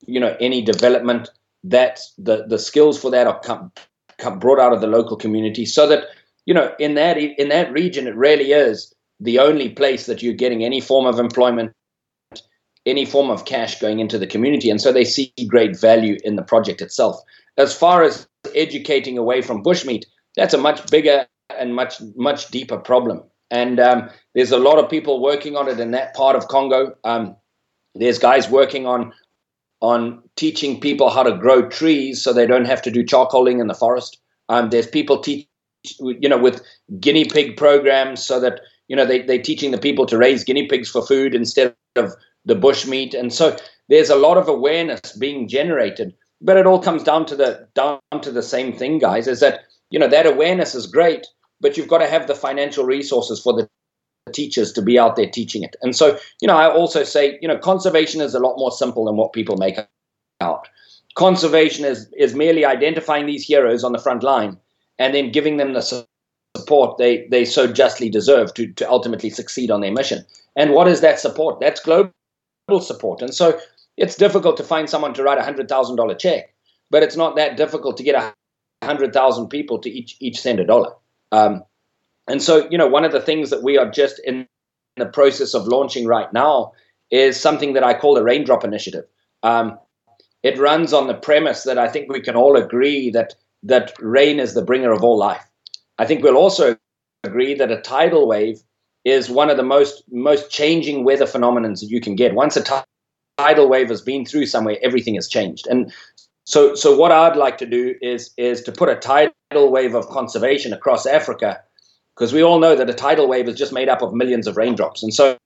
you 0.07 0.19
know 0.19 0.37
any 0.41 0.63
development, 0.63 1.29
that 1.65 2.01
the 2.19 2.45
the 2.49 2.59
skills 2.59 3.01
for 3.01 3.11
that 3.11 3.27
are 3.27 3.41
come, 3.41 3.73
come 4.19 4.39
brought 4.39 4.59
out 4.59 4.73
of 4.73 4.81
the 4.81 4.87
local 4.87 5.17
community, 5.17 5.65
so 5.65 5.87
that 5.87 6.07
you 6.47 6.55
know 6.55 6.75
in 6.79 6.95
that 6.95 7.17
in 7.19 7.49
that 7.49 7.73
region 7.73 8.07
it 8.07 8.17
really 8.17 8.53
is 8.53 8.93
the 9.21 9.39
only 9.39 9.69
place 9.69 10.07
that 10.07 10.23
you're 10.23 10.35
getting 10.35 10.65
any 10.65 10.81
form 10.81 11.07
of 11.07 11.21
employment, 11.21 11.73
any 12.87 13.05
form 13.05 13.31
of 13.31 13.45
cash 13.45 13.79
going 13.79 14.01
into 14.01 14.19
the 14.19 14.27
community, 14.27 14.69
and 14.71 14.81
so 14.81 14.93
they 14.93 15.05
see 15.05 15.33
great 15.47 15.79
value 15.79 16.19
in 16.25 16.37
the 16.37 16.43
project 16.43 16.83
itself. 16.83 17.17
as 17.59 17.77
far 17.77 18.03
as 18.03 18.27
educating 18.55 19.19
away 19.19 19.43
from 19.43 19.63
bushmeat, 19.63 20.05
that's 20.37 20.55
a 20.55 20.59
much 20.59 20.91
bigger 20.91 21.27
and 21.59 21.75
much 21.75 22.01
much 22.17 22.49
deeper 22.49 22.79
problem. 22.79 23.23
And 23.53 23.79
um, 23.79 24.11
there's 24.35 24.51
a 24.51 24.59
lot 24.59 24.79
of 24.79 24.91
people 24.91 25.21
working 25.23 25.57
on 25.57 25.69
it 25.69 25.79
in 25.79 25.91
that 25.93 26.15
part 26.15 26.35
of 26.35 26.49
Congo. 26.49 26.97
Um, 27.05 27.37
there's 27.95 28.19
guys 28.19 28.49
working 28.49 28.87
on 28.87 29.13
on 29.83 30.23
teaching 30.37 30.81
people 30.81 31.11
how 31.11 31.23
to 31.23 31.37
grow 31.37 31.69
trees 31.69 32.23
so 32.23 32.33
they 32.33 32.47
don't 32.47 32.65
have 32.65 32.81
to 32.81 32.91
do 32.91 33.05
charcoaling 33.05 33.61
in 33.61 33.67
the 33.67 33.75
forest. 33.75 34.19
Um, 34.49 34.71
there's 34.71 34.87
people 34.87 35.19
teach, 35.19 35.47
you 35.99 36.29
know, 36.29 36.39
with 36.39 36.63
guinea 37.01 37.25
pig 37.27 37.57
programs 37.57 38.25
so 38.25 38.41
that 38.41 38.61
you 38.89 38.97
know 38.97 39.05
they 39.05 39.21
they're 39.23 39.43
teaching 39.43 39.71
the 39.71 39.79
people 39.79 40.07
to 40.07 40.17
raise 40.17 40.45
guinea 40.45 40.67
pigs 40.67 40.89
for 40.89 41.05
food 41.05 41.35
instead 41.35 41.75
of 41.97 42.13
the 42.47 42.55
bush 42.55 42.87
meat. 42.87 43.13
And 43.13 43.33
so 43.35 43.57
there's 43.89 44.11
a 44.11 44.17
lot 44.17 44.39
of 44.39 44.49
awareness 44.49 45.13
being 45.19 45.47
generated. 45.47 46.15
But 46.41 46.57
it 46.57 46.67
all 46.67 46.81
comes 46.81 47.03
down 47.03 47.27
to 47.27 47.37
the 47.37 47.69
down 47.75 48.01
to 48.23 48.31
the 48.31 48.43
same 48.43 48.73
thing, 48.73 48.99
guys. 48.99 49.29
Is 49.29 49.41
that 49.41 49.61
you 49.91 49.99
know 49.99 50.09
that 50.09 50.27
awareness 50.27 50.75
is 50.75 50.87
great, 50.87 51.27
but 51.63 51.77
you've 51.77 51.89
got 51.89 51.99
to 51.99 52.09
have 52.09 52.27
the 52.27 52.35
financial 52.35 52.85
resources 52.85 53.41
for 53.41 53.55
the 53.55 53.69
teachers 54.33 54.73
to 54.73 54.83
be 54.83 54.99
out 54.99 55.17
there 55.17 55.29
teaching 55.29 55.63
it. 55.63 55.77
And 55.81 55.97
so, 55.97 56.19
you 56.41 56.49
know, 56.49 56.57
I 56.57 56.71
also 56.71 57.05
say, 57.05 57.39
you 57.41 57.49
know, 57.49 57.59
conservation 57.59 58.21
is 58.21 58.35
a 58.35 58.41
lot 58.41 58.57
more 58.59 58.71
simple 58.71 59.05
than 59.07 59.17
what 59.17 59.33
people 59.33 59.57
make 59.57 59.79
out. 60.41 60.69
Conservation 61.15 61.85
is 61.85 62.09
is 62.17 62.35
merely 62.35 62.65
identifying 62.65 63.27
these 63.27 63.45
heroes 63.45 63.85
on 63.85 63.93
the 63.93 63.99
front 63.99 64.23
line 64.23 64.59
and 64.99 65.15
then 65.15 65.31
giving 65.31 65.57
them 65.57 65.73
the 65.73 66.07
support 66.57 66.99
they 66.99 67.27
they 67.31 67.45
so 67.45 67.71
justly 67.71 68.09
deserve 68.09 68.53
to 68.55 68.73
to 68.73 68.91
ultimately 68.91 69.31
succeed 69.31 69.71
on 69.71 69.81
their 69.81 69.93
mission. 69.93 70.25
And 70.57 70.73
what 70.73 70.89
is 70.89 71.01
that 71.01 71.21
support? 71.21 71.61
That's 71.61 71.81
global 71.81 72.13
support. 72.81 73.21
And 73.23 73.35
so 73.35 73.59
it's 73.99 74.17
difficult 74.17 74.57
to 74.57 74.65
find 74.65 74.89
someone 74.89 75.13
to 75.15 75.23
write 75.23 75.39
a 75.39 75.45
hundred 75.45 75.69
thousand 75.69 75.97
dollar 75.97 76.15
check, 76.15 76.55
but 76.91 77.03
it's 77.03 77.17
not 77.17 77.37
that 77.37 77.59
difficult 77.59 77.99
to 77.99 78.03
get 78.03 78.15
a 78.15 78.87
hundred 78.87 79.13
thousand 79.13 79.49
people 79.49 79.79
to 79.81 79.91
each 79.91 80.17
each 80.21 80.41
send 80.41 80.61
a 80.61 80.65
dollar. 80.65 80.95
Um, 81.33 81.65
and 82.29 82.41
so, 82.41 82.69
you 82.71 82.79
know, 82.79 82.87
one 82.87 83.05
of 83.05 83.13
the 83.13 83.21
things 83.21 83.51
that 83.51 83.63
we 83.63 83.77
are 83.79 83.91
just 83.91 84.21
in 84.25 84.47
the 84.97 85.07
process 85.07 85.55
of 85.55 85.67
launching 85.67 86.07
right 86.07 86.33
now 86.33 86.73
is 87.11 87.41
something 87.41 87.73
that 87.73 87.85
I 87.85 87.95
call 87.95 88.15
the 88.15 88.23
Raindrop 88.23 88.65
Initiative. 88.65 89.05
Um, 89.43 89.79
it 90.43 90.59
runs 90.59 90.93
on 90.93 91.07
the 91.07 91.15
premise 91.15 91.65
that 91.65 91.79
I 91.79 91.89
think 91.89 92.11
we 92.11 92.21
can 92.21 92.37
all 92.37 92.57
agree 92.57 93.11
that 93.11 93.35
that 93.65 93.93
rain 94.01 94.41
is 94.41 94.55
the 94.55 94.65
bringer 94.65 94.93
of 94.93 95.03
all 95.03 95.19
life. 95.19 95.45
I 95.99 96.07
think 96.07 96.23
we'll 96.23 96.37
also 96.37 96.77
agree 97.25 97.55
that 97.55 97.71
a 97.71 97.81
tidal 97.81 98.27
wave 98.27 98.61
is 99.05 99.31
one 99.31 99.51
of 99.51 99.57
the 99.57 99.63
most 99.63 100.05
most 100.11 100.51
changing 100.51 101.05
weather 101.05 101.27
phenomena 101.27 101.69
that 101.69 101.83
you 101.83 102.01
can 102.01 102.15
get. 102.15 102.35
Once 102.35 102.57
a 102.57 102.63
t- 102.63 102.75
tidal 103.39 103.69
wave 103.69 103.89
has 103.89 104.01
been 104.01 104.25
through 104.25 104.47
somewhere, 104.47 104.77
everything 104.83 105.15
has 105.15 105.29
changed. 105.29 105.67
And 105.69 105.93
so, 106.45 106.75
so 106.75 106.97
what 106.97 107.13
I'd 107.13 107.37
like 107.37 107.59
to 107.59 107.67
do 107.67 107.95
is 108.03 108.33
is 108.37 108.63
to 108.63 108.73
put 108.73 108.89
a 108.89 108.97
tidal 108.97 109.71
wave 109.71 109.95
of 109.95 110.09
conservation 110.09 110.73
across 110.73 111.07
Africa 111.07 111.61
because 112.15 112.33
we 112.33 112.43
all 112.43 112.59
know 112.59 112.75
that 112.77 112.91
a 112.91 112.95
tidal 112.95 113.29
wave 113.29 113.49
is 113.49 113.57
just 113.57 113.73
made 113.73 113.89
up 113.89 114.03
of 114.03 114.13
millions 114.13 114.47
of 114.47 114.57
raindrops. 114.57 115.03
And 115.03 115.15
so, 115.15 115.37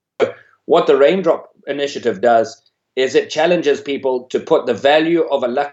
what 0.64 0.86
the 0.86 0.96
Raindrop 0.96 1.50
Initiative 1.66 2.20
does 2.20 2.60
is 2.96 3.14
it 3.14 3.30
challenges 3.30 3.80
people 3.80 4.24
to 4.24 4.40
put 4.40 4.66
the 4.66 4.74
value 4.74 5.22
of 5.28 5.42
a 5.42 5.72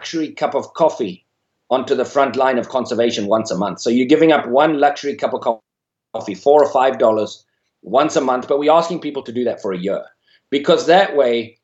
luxury 0.00 0.30
cup 0.32 0.54
of 0.54 0.72
coffee 0.74 1.26
onto 1.70 1.94
the 1.94 2.04
front 2.04 2.36
line 2.36 2.58
of 2.58 2.68
conservation 2.68 3.26
once 3.26 3.50
a 3.50 3.56
month. 3.56 3.80
So, 3.80 3.90
you're 3.90 4.06
giving 4.06 4.32
up 4.32 4.46
one 4.46 4.78
luxury 4.78 5.16
cup 5.16 5.34
of 5.34 5.60
coffee, 6.14 6.34
four 6.34 6.62
or 6.62 6.70
five 6.70 6.98
dollars 6.98 7.44
once 7.82 8.14
a 8.14 8.20
month, 8.20 8.46
but 8.46 8.60
we're 8.60 8.72
asking 8.72 9.00
people 9.00 9.22
to 9.24 9.32
do 9.32 9.42
that 9.44 9.60
for 9.60 9.72
a 9.72 9.78
year 9.78 10.04
because 10.50 10.86
that 10.86 11.16
way, 11.16 11.58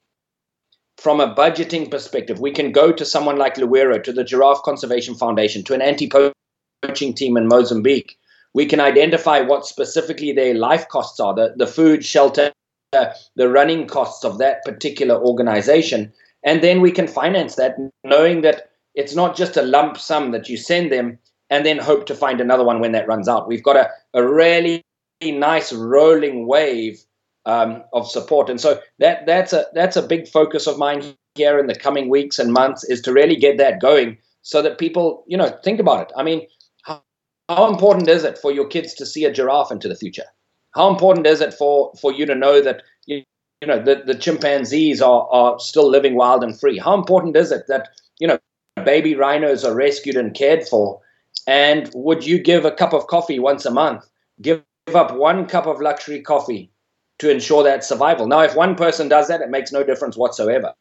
from 0.99 1.21
a 1.21 1.35
budgeting 1.35 1.91
perspective, 1.91 2.41
we 2.41 2.53
can 2.53 2.73
go 2.73 2.93
to 2.93 3.05
someone 3.05 3.39
like 3.39 3.55
Lwiro, 3.55 4.03
to 4.03 4.13
the 4.13 4.25
Giraffe 4.25 4.63
Conservation 4.63 5.15
Foundation, 5.15 5.65
to 5.65 5.75
an 5.75 5.83
anti 5.83 6.09
poaching 6.09 7.15
team 7.15 7.37
in 7.37 7.49
Mozambique 7.49 8.19
we 8.55 8.67
can 8.67 8.81
identify 8.81 9.41
what 9.41 9.67
specifically 9.67 10.33
their 10.33 10.55
life 10.55 10.89
costs 10.89 11.21
are 11.21 11.35
the, 11.35 11.55
the 11.57 11.67
food, 11.67 12.05
shelter, 12.05 12.53
the 12.93 13.49
running 13.49 13.87
costs 13.87 14.25
of 14.25 14.39
that 14.39 14.65
particular 14.65 15.15
organization. 15.15 16.13
And 16.43 16.63
then 16.63 16.81
we 16.81 16.91
can 16.91 17.07
finance 17.07 17.57
that, 17.57 17.77
knowing 18.05 18.43
that 18.43 18.71
it's 18.95 19.15
not 19.15 19.37
just 19.37 19.57
a 19.57 19.63
lump 19.63 19.99
sum 19.99 20.31
that 20.33 20.49
you 20.49 20.57
send 20.57 20.91
them 20.91 21.19
and 21.51 21.65
then 21.65 21.79
hope 21.79 22.07
to 22.07 22.15
find 22.15 22.41
another 22.41 22.65
one 22.65 22.81
when 22.81 22.93
that 22.93 23.09
runs 23.09 23.29
out. 23.29 23.49
We've 23.49 23.63
got 23.63 23.77
a, 23.77 23.91
a 24.15 24.27
really 24.27 24.83
nice 25.23 25.73
rolling 25.73 26.47
wave 26.47 27.01
um, 27.49 27.83
of 27.95 28.09
support. 28.09 28.51
And 28.51 28.61
so 28.61 28.81
that 28.99 29.27
that's 29.27 29.53
a 29.53 29.67
that's 29.73 29.97
a 29.97 30.03
big 30.03 30.29
focus 30.29 30.67
of 30.67 30.79
mine 30.79 31.17
here 31.35 31.59
in 31.59 31.67
the 31.67 31.75
coming 31.75 32.09
weeks 32.09 32.39
and 32.39 32.53
months 32.53 32.85
is 32.85 33.01
to 33.03 33.13
really 33.13 33.37
get 33.37 33.57
that 33.57 33.81
going 33.81 34.19
so 34.43 34.61
that 34.63 34.79
people, 34.79 35.25
you 35.27 35.37
know, 35.37 35.59
think 35.65 35.81
about 35.81 36.03
it. 36.03 36.13
I 36.17 36.23
mean, 36.23 36.47
how 36.85 37.71
important 37.71 38.09
is 38.09 38.23
it 38.25 38.39
for 38.39 38.53
your 38.53 38.67
kids 38.67 38.95
to 38.95 39.07
see 39.07 39.25
a 39.25 39.33
giraffe 39.33 39.73
into 39.73 39.89
the 39.89 39.97
future? 39.97 40.27
How 40.75 40.91
important 40.91 41.27
is 41.27 41.41
it 41.41 41.55
for, 41.55 41.93
for 42.01 42.13
you 42.13 42.27
to 42.27 42.35
know 42.35 42.61
that 42.61 42.83
you, 43.07 43.23
you 43.63 43.67
know 43.67 43.83
the, 43.83 44.03
the 44.07 44.15
chimpanzees 44.15 45.01
are, 45.01 45.27
are 45.31 45.59
still 45.59 45.89
living 45.89 46.15
wild 46.15 46.45
and 46.45 46.59
free? 46.59 46.77
How 46.77 46.95
important 46.95 47.35
is 47.35 47.51
it 47.51 47.63
that 47.69 47.89
you 48.21 48.29
know 48.29 48.39
baby 48.85 49.15
rhinos 49.15 49.65
are 49.65 49.75
rescued 49.75 50.17
and 50.17 50.35
cared 50.35 50.69
for? 50.69 51.01
And 51.47 51.91
would 51.95 52.27
you 52.27 52.39
give 52.39 52.67
a 52.67 52.71
cup 52.71 52.93
of 52.93 53.07
coffee 53.07 53.39
once 53.39 53.65
a 53.65 53.71
month? 53.71 54.05
Give 54.43 54.63
up 54.95 55.17
one 55.17 55.47
cup 55.47 55.67
of 55.67 55.81
luxury 55.81 56.21
coffee 56.21 56.71
to 57.19 57.31
ensure 57.31 57.63
that 57.65 57.85
survival. 57.85 58.27
Now, 58.27 58.41
if 58.41 58.55
one 58.55 58.75
person 58.75 59.09
does 59.09 59.29
that, 59.29 59.41
it 59.41 59.51
makes 59.51 59.73
no 59.73 59.83
difference 59.83 60.17
whatsoever. 60.17 60.75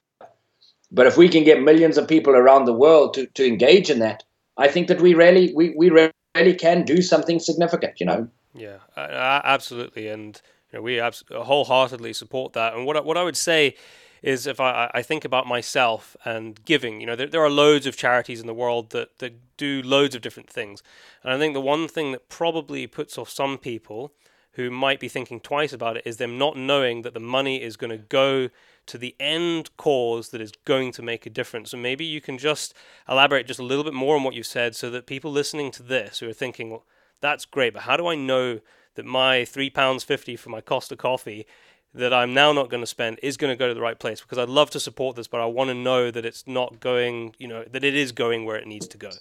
But 0.92 1.08
if 1.08 1.18
we 1.18 1.28
can 1.28 1.44
get 1.44 1.62
millions 1.62 1.98
of 1.98 2.08
people 2.08 2.34
around 2.34 2.66
the 2.66 2.74
world 2.74 3.14
to, 3.16 3.26
to 3.26 3.46
engage 3.46 3.90
in 3.90 4.00
that, 4.00 4.24
I 4.58 4.68
think 4.68 4.88
that 4.88 5.02
we 5.02 5.14
really 5.14 5.54
we, 5.54 5.74
we 5.76 5.90
really 5.90 6.56
can 6.56 6.84
do 6.84 7.02
something 7.02 7.40
significant, 7.40 8.00
you 8.00 8.06
know. 8.06 8.28
Yeah, 8.54 8.78
absolutely, 8.96 10.08
and 10.08 10.42
you 10.72 10.80
know, 10.80 10.84
we 10.84 11.00
abs- 11.00 11.24
wholeheartedly 11.30 12.14
support 12.14 12.54
that. 12.54 12.74
And 12.74 12.86
what 12.86 12.98
I, 12.98 13.02
what 13.02 13.18
I 13.18 13.24
would 13.24 13.38
say 13.38 13.76
is, 14.24 14.48
if 14.48 14.60
I, 14.60 14.90
I 14.94 15.02
think 15.02 15.26
about 15.26 15.46
myself 15.46 16.16
and 16.26 16.64
giving, 16.66 17.02
you 17.02 17.06
know, 17.06 17.16
there, 17.16 17.28
there 17.28 17.44
are 17.44 17.50
loads 17.50 17.86
of 17.86 17.98
charities 17.98 18.40
in 18.40 18.48
the 18.48 18.54
world 18.54 18.92
that 18.92 19.20
that 19.20 19.58
do 19.58 19.82
loads 19.84 20.16
of 20.16 20.22
different 20.22 20.50
things, 20.50 20.82
and 21.24 21.34
I 21.34 21.38
think 21.38 21.54
the 21.54 21.62
one 21.62 21.88
thing 21.88 22.14
that 22.14 22.30
probably 22.30 22.88
puts 22.88 23.18
off 23.18 23.30
some 23.30 23.58
people 23.58 24.14
who 24.58 24.72
might 24.72 25.00
be 25.00 25.08
thinking 25.08 25.40
twice 25.40 25.72
about 25.72 25.98
it 25.98 26.04
is 26.04 26.18
them 26.18 26.38
not 26.38 26.58
knowing 26.58 27.04
that 27.04 27.14
the 27.14 27.20
money 27.20 27.62
is 27.62 27.78
going 27.78 27.92
to 27.92 27.98
go 27.98 28.50
to 28.88 28.98
the 28.98 29.16
end 29.20 29.70
cause 29.78 30.30
that 30.30 30.42
is 30.42 30.52
going 30.66 30.92
to 30.92 31.04
make 31.04 31.28
a 31.28 31.30
difference. 31.30 31.72
So 31.72 31.78
maybe 31.78 32.04
you 32.04 32.20
can 32.20 32.40
just 32.40 32.74
elaborate 33.08 33.46
just 33.46 33.60
a 33.60 33.64
little 33.64 33.84
bit 33.84 33.94
more 33.94 34.16
on 34.16 34.24
what 34.24 34.34
you 34.34 34.42
said 34.42 34.76
so 34.76 34.90
that 34.90 35.06
people 35.06 35.32
listening 35.32 35.70
to 35.72 35.84
this 35.84 36.20
who 36.20 36.28
are 36.28 36.34
thinking, 36.34 36.72
well, 36.72 36.86
that's 37.22 37.46
great, 37.46 37.74
but 37.74 37.84
how 37.84 37.98
do 37.98 38.08
I 38.08 38.16
know 38.16 38.60
that 38.96 39.06
my 39.06 39.42
£3.50 39.42 40.40
for 40.40 40.50
my 40.50 40.62
Costa 40.62 40.96
coffee 40.96 41.46
that 41.94 42.12
I'm 42.12 42.34
now 42.34 42.52
not 42.52 42.70
going 42.70 42.82
to 42.82 42.88
spend 42.88 43.20
is 43.22 43.38
going 43.38 43.54
to 43.54 43.58
go 43.58 43.68
to 43.68 43.76
the 43.76 43.82
right 43.82 44.00
place? 44.00 44.22
Because 44.22 44.40
I'd 44.40 44.50
love 44.50 44.72
to 44.72 44.80
support 44.80 45.16
this, 45.16 45.28
but 45.28 45.40
I 45.40 45.46
want 45.46 45.70
to 45.70 45.76
know 45.76 46.10
that 46.10 46.26
it's 46.26 46.48
not 46.48 46.80
going, 46.80 47.36
you 47.38 47.48
know, 47.48 47.64
that 47.64 47.84
it 47.84 47.94
is 47.94 48.12
going 48.12 48.46
where 48.46 48.58
it 48.58 48.66
needs 48.66 48.88
to 48.88 48.98
go. 48.98 49.12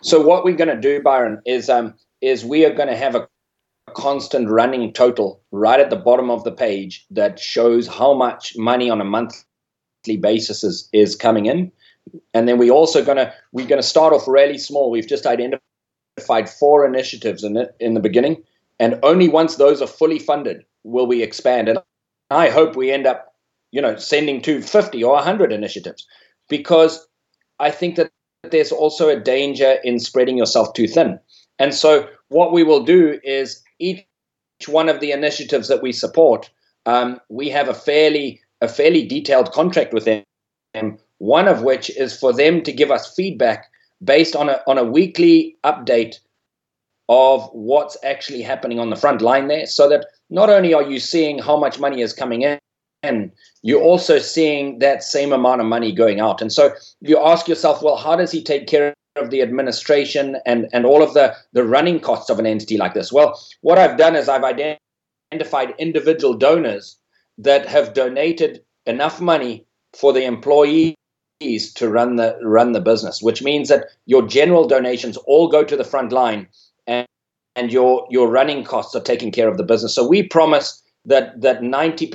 So 0.00 0.20
what 0.20 0.44
we're 0.44 0.56
going 0.56 0.74
to 0.74 0.80
do, 0.80 1.02
Byron, 1.02 1.42
is 1.44 1.68
um, 1.68 1.94
is 2.20 2.44
we 2.44 2.64
are 2.64 2.72
going 2.72 2.88
to 2.88 2.96
have 2.96 3.14
a 3.14 3.28
constant 3.90 4.48
running 4.48 4.92
total 4.92 5.42
right 5.50 5.80
at 5.80 5.90
the 5.90 5.96
bottom 5.96 6.30
of 6.30 6.44
the 6.44 6.52
page 6.52 7.06
that 7.10 7.38
shows 7.38 7.86
how 7.86 8.14
much 8.14 8.56
money 8.56 8.90
on 8.90 9.00
a 9.00 9.04
monthly 9.04 10.16
basis 10.20 10.64
is, 10.64 10.88
is 10.92 11.16
coming 11.16 11.46
in. 11.46 11.72
And 12.34 12.48
then 12.48 12.58
we're 12.58 12.72
also 12.72 13.04
gonna 13.04 13.32
we're 13.52 13.66
gonna 13.66 13.82
start 13.82 14.12
off 14.12 14.26
really 14.26 14.58
small. 14.58 14.90
We've 14.90 15.06
just 15.06 15.26
identified 15.26 16.48
four 16.48 16.86
initiatives 16.86 17.44
in 17.44 17.56
it 17.56 17.74
in 17.78 17.94
the 17.94 18.00
beginning, 18.00 18.42
and 18.78 18.98
only 19.02 19.28
once 19.28 19.56
those 19.56 19.82
are 19.82 19.86
fully 19.86 20.18
funded 20.18 20.64
will 20.82 21.06
we 21.06 21.22
expand. 21.22 21.68
And 21.68 21.78
I 22.30 22.48
hope 22.48 22.74
we 22.74 22.90
end 22.90 23.06
up, 23.06 23.34
you 23.70 23.82
know, 23.82 23.96
sending 23.96 24.40
to 24.42 24.62
50 24.62 25.04
or 25.04 25.14
100 25.14 25.52
initiatives, 25.52 26.06
because 26.48 27.06
I 27.58 27.70
think 27.70 27.96
that 27.96 28.10
there's 28.50 28.72
also 28.72 29.08
a 29.08 29.20
danger 29.20 29.76
in 29.84 30.00
spreading 30.00 30.38
yourself 30.38 30.72
too 30.72 30.88
thin. 30.88 31.20
And 31.58 31.74
so 31.74 32.08
what 32.28 32.52
we 32.52 32.64
will 32.64 32.82
do 32.82 33.20
is 33.22 33.62
each 33.80 34.06
one 34.66 34.88
of 34.88 35.00
the 35.00 35.10
initiatives 35.10 35.68
that 35.68 35.82
we 35.82 35.92
support, 35.92 36.50
um, 36.86 37.20
we 37.28 37.48
have 37.48 37.68
a 37.68 37.74
fairly 37.74 38.40
a 38.60 38.68
fairly 38.68 39.06
detailed 39.06 39.52
contract 39.52 39.92
with 39.94 40.04
them. 40.04 40.22
One 41.18 41.48
of 41.48 41.62
which 41.62 41.90
is 41.96 42.18
for 42.18 42.32
them 42.32 42.62
to 42.62 42.72
give 42.72 42.90
us 42.90 43.14
feedback 43.14 43.70
based 44.04 44.36
on 44.36 44.48
a 44.48 44.60
on 44.66 44.78
a 44.78 44.84
weekly 44.84 45.56
update 45.64 46.16
of 47.08 47.48
what's 47.52 47.96
actually 48.04 48.42
happening 48.42 48.78
on 48.78 48.90
the 48.90 48.96
front 48.96 49.20
line 49.20 49.48
there, 49.48 49.66
so 49.66 49.88
that 49.88 50.06
not 50.30 50.48
only 50.48 50.72
are 50.72 50.88
you 50.88 51.00
seeing 51.00 51.40
how 51.40 51.58
much 51.58 51.80
money 51.80 52.02
is 52.02 52.12
coming 52.12 52.42
in, 52.42 52.58
and 53.02 53.32
you're 53.62 53.82
also 53.82 54.18
seeing 54.18 54.78
that 54.78 55.02
same 55.02 55.32
amount 55.32 55.60
of 55.60 55.66
money 55.66 55.92
going 55.92 56.20
out. 56.20 56.40
And 56.40 56.52
so 56.52 56.72
you 57.00 57.18
ask 57.18 57.48
yourself, 57.48 57.82
well, 57.82 57.96
how 57.96 58.14
does 58.14 58.30
he 58.30 58.42
take 58.42 58.66
care 58.68 58.94
of 59.20 59.30
the 59.30 59.42
administration 59.42 60.36
and, 60.46 60.68
and 60.72 60.86
all 60.86 61.02
of 61.02 61.14
the, 61.14 61.34
the 61.52 61.64
running 61.64 62.00
costs 62.00 62.30
of 62.30 62.38
an 62.38 62.46
entity 62.46 62.76
like 62.76 62.94
this? 62.94 63.12
Well, 63.12 63.40
what 63.60 63.78
I've 63.78 63.98
done 63.98 64.16
is 64.16 64.28
I've 64.28 64.44
identified 64.44 65.74
individual 65.78 66.34
donors 66.34 66.96
that 67.38 67.66
have 67.66 67.94
donated 67.94 68.62
enough 68.86 69.20
money 69.20 69.66
for 69.92 70.12
the 70.12 70.24
employees 70.24 70.94
to 71.74 71.88
run 71.88 72.16
the 72.16 72.38
run 72.42 72.72
the 72.72 72.80
business, 72.80 73.22
which 73.22 73.42
means 73.42 73.68
that 73.68 73.86
your 74.06 74.26
general 74.26 74.68
donations 74.68 75.16
all 75.26 75.48
go 75.48 75.64
to 75.64 75.76
the 75.76 75.84
front 75.84 76.12
line, 76.12 76.46
and 76.86 77.06
and 77.56 77.72
your 77.72 78.06
your 78.10 78.28
running 78.28 78.64
costs 78.64 78.94
are 78.94 79.00
taking 79.00 79.32
care 79.32 79.48
of 79.48 79.56
the 79.56 79.64
business. 79.64 79.94
So 79.94 80.06
we 80.06 80.22
promise 80.22 80.82
that 81.06 81.40
that 81.40 81.62
ninety 81.62 82.12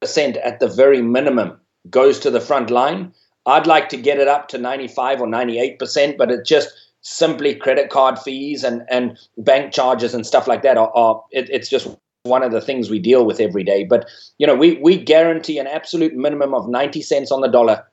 percent 0.00 0.36
at 0.36 0.60
the 0.60 0.68
very 0.68 1.02
minimum 1.02 1.60
goes 1.88 2.20
to 2.20 2.30
the 2.30 2.40
front 2.40 2.70
line. 2.70 3.12
I'd 3.46 3.66
like 3.66 3.88
to 3.90 3.96
get 3.96 4.18
it 4.18 4.28
up 4.28 4.48
to 4.48 4.58
ninety 4.58 4.88
five 4.88 5.20
or 5.20 5.26
ninety 5.26 5.58
eight 5.58 5.78
percent, 5.78 6.18
but 6.18 6.30
it's 6.30 6.48
just 6.48 6.70
simply 7.02 7.54
credit 7.54 7.90
card 7.90 8.18
fees 8.18 8.62
and 8.64 8.82
and 8.90 9.18
bank 9.38 9.72
charges 9.72 10.14
and 10.14 10.26
stuff 10.26 10.46
like 10.46 10.62
that 10.62 10.76
are, 10.76 10.92
are 10.94 11.22
it, 11.30 11.48
it's 11.50 11.68
just 11.68 11.88
one 12.24 12.42
of 12.42 12.52
the 12.52 12.60
things 12.60 12.90
we 12.90 12.98
deal 12.98 13.24
with 13.24 13.40
every 13.40 13.64
day. 13.64 13.84
But 13.84 14.08
you 14.38 14.46
know, 14.46 14.54
we 14.54 14.76
we 14.82 14.98
guarantee 14.98 15.58
an 15.58 15.66
absolute 15.66 16.14
minimum 16.14 16.54
of 16.54 16.68
ninety 16.68 17.02
cents 17.02 17.32
on 17.32 17.40
the 17.40 17.48
dollar 17.48 17.84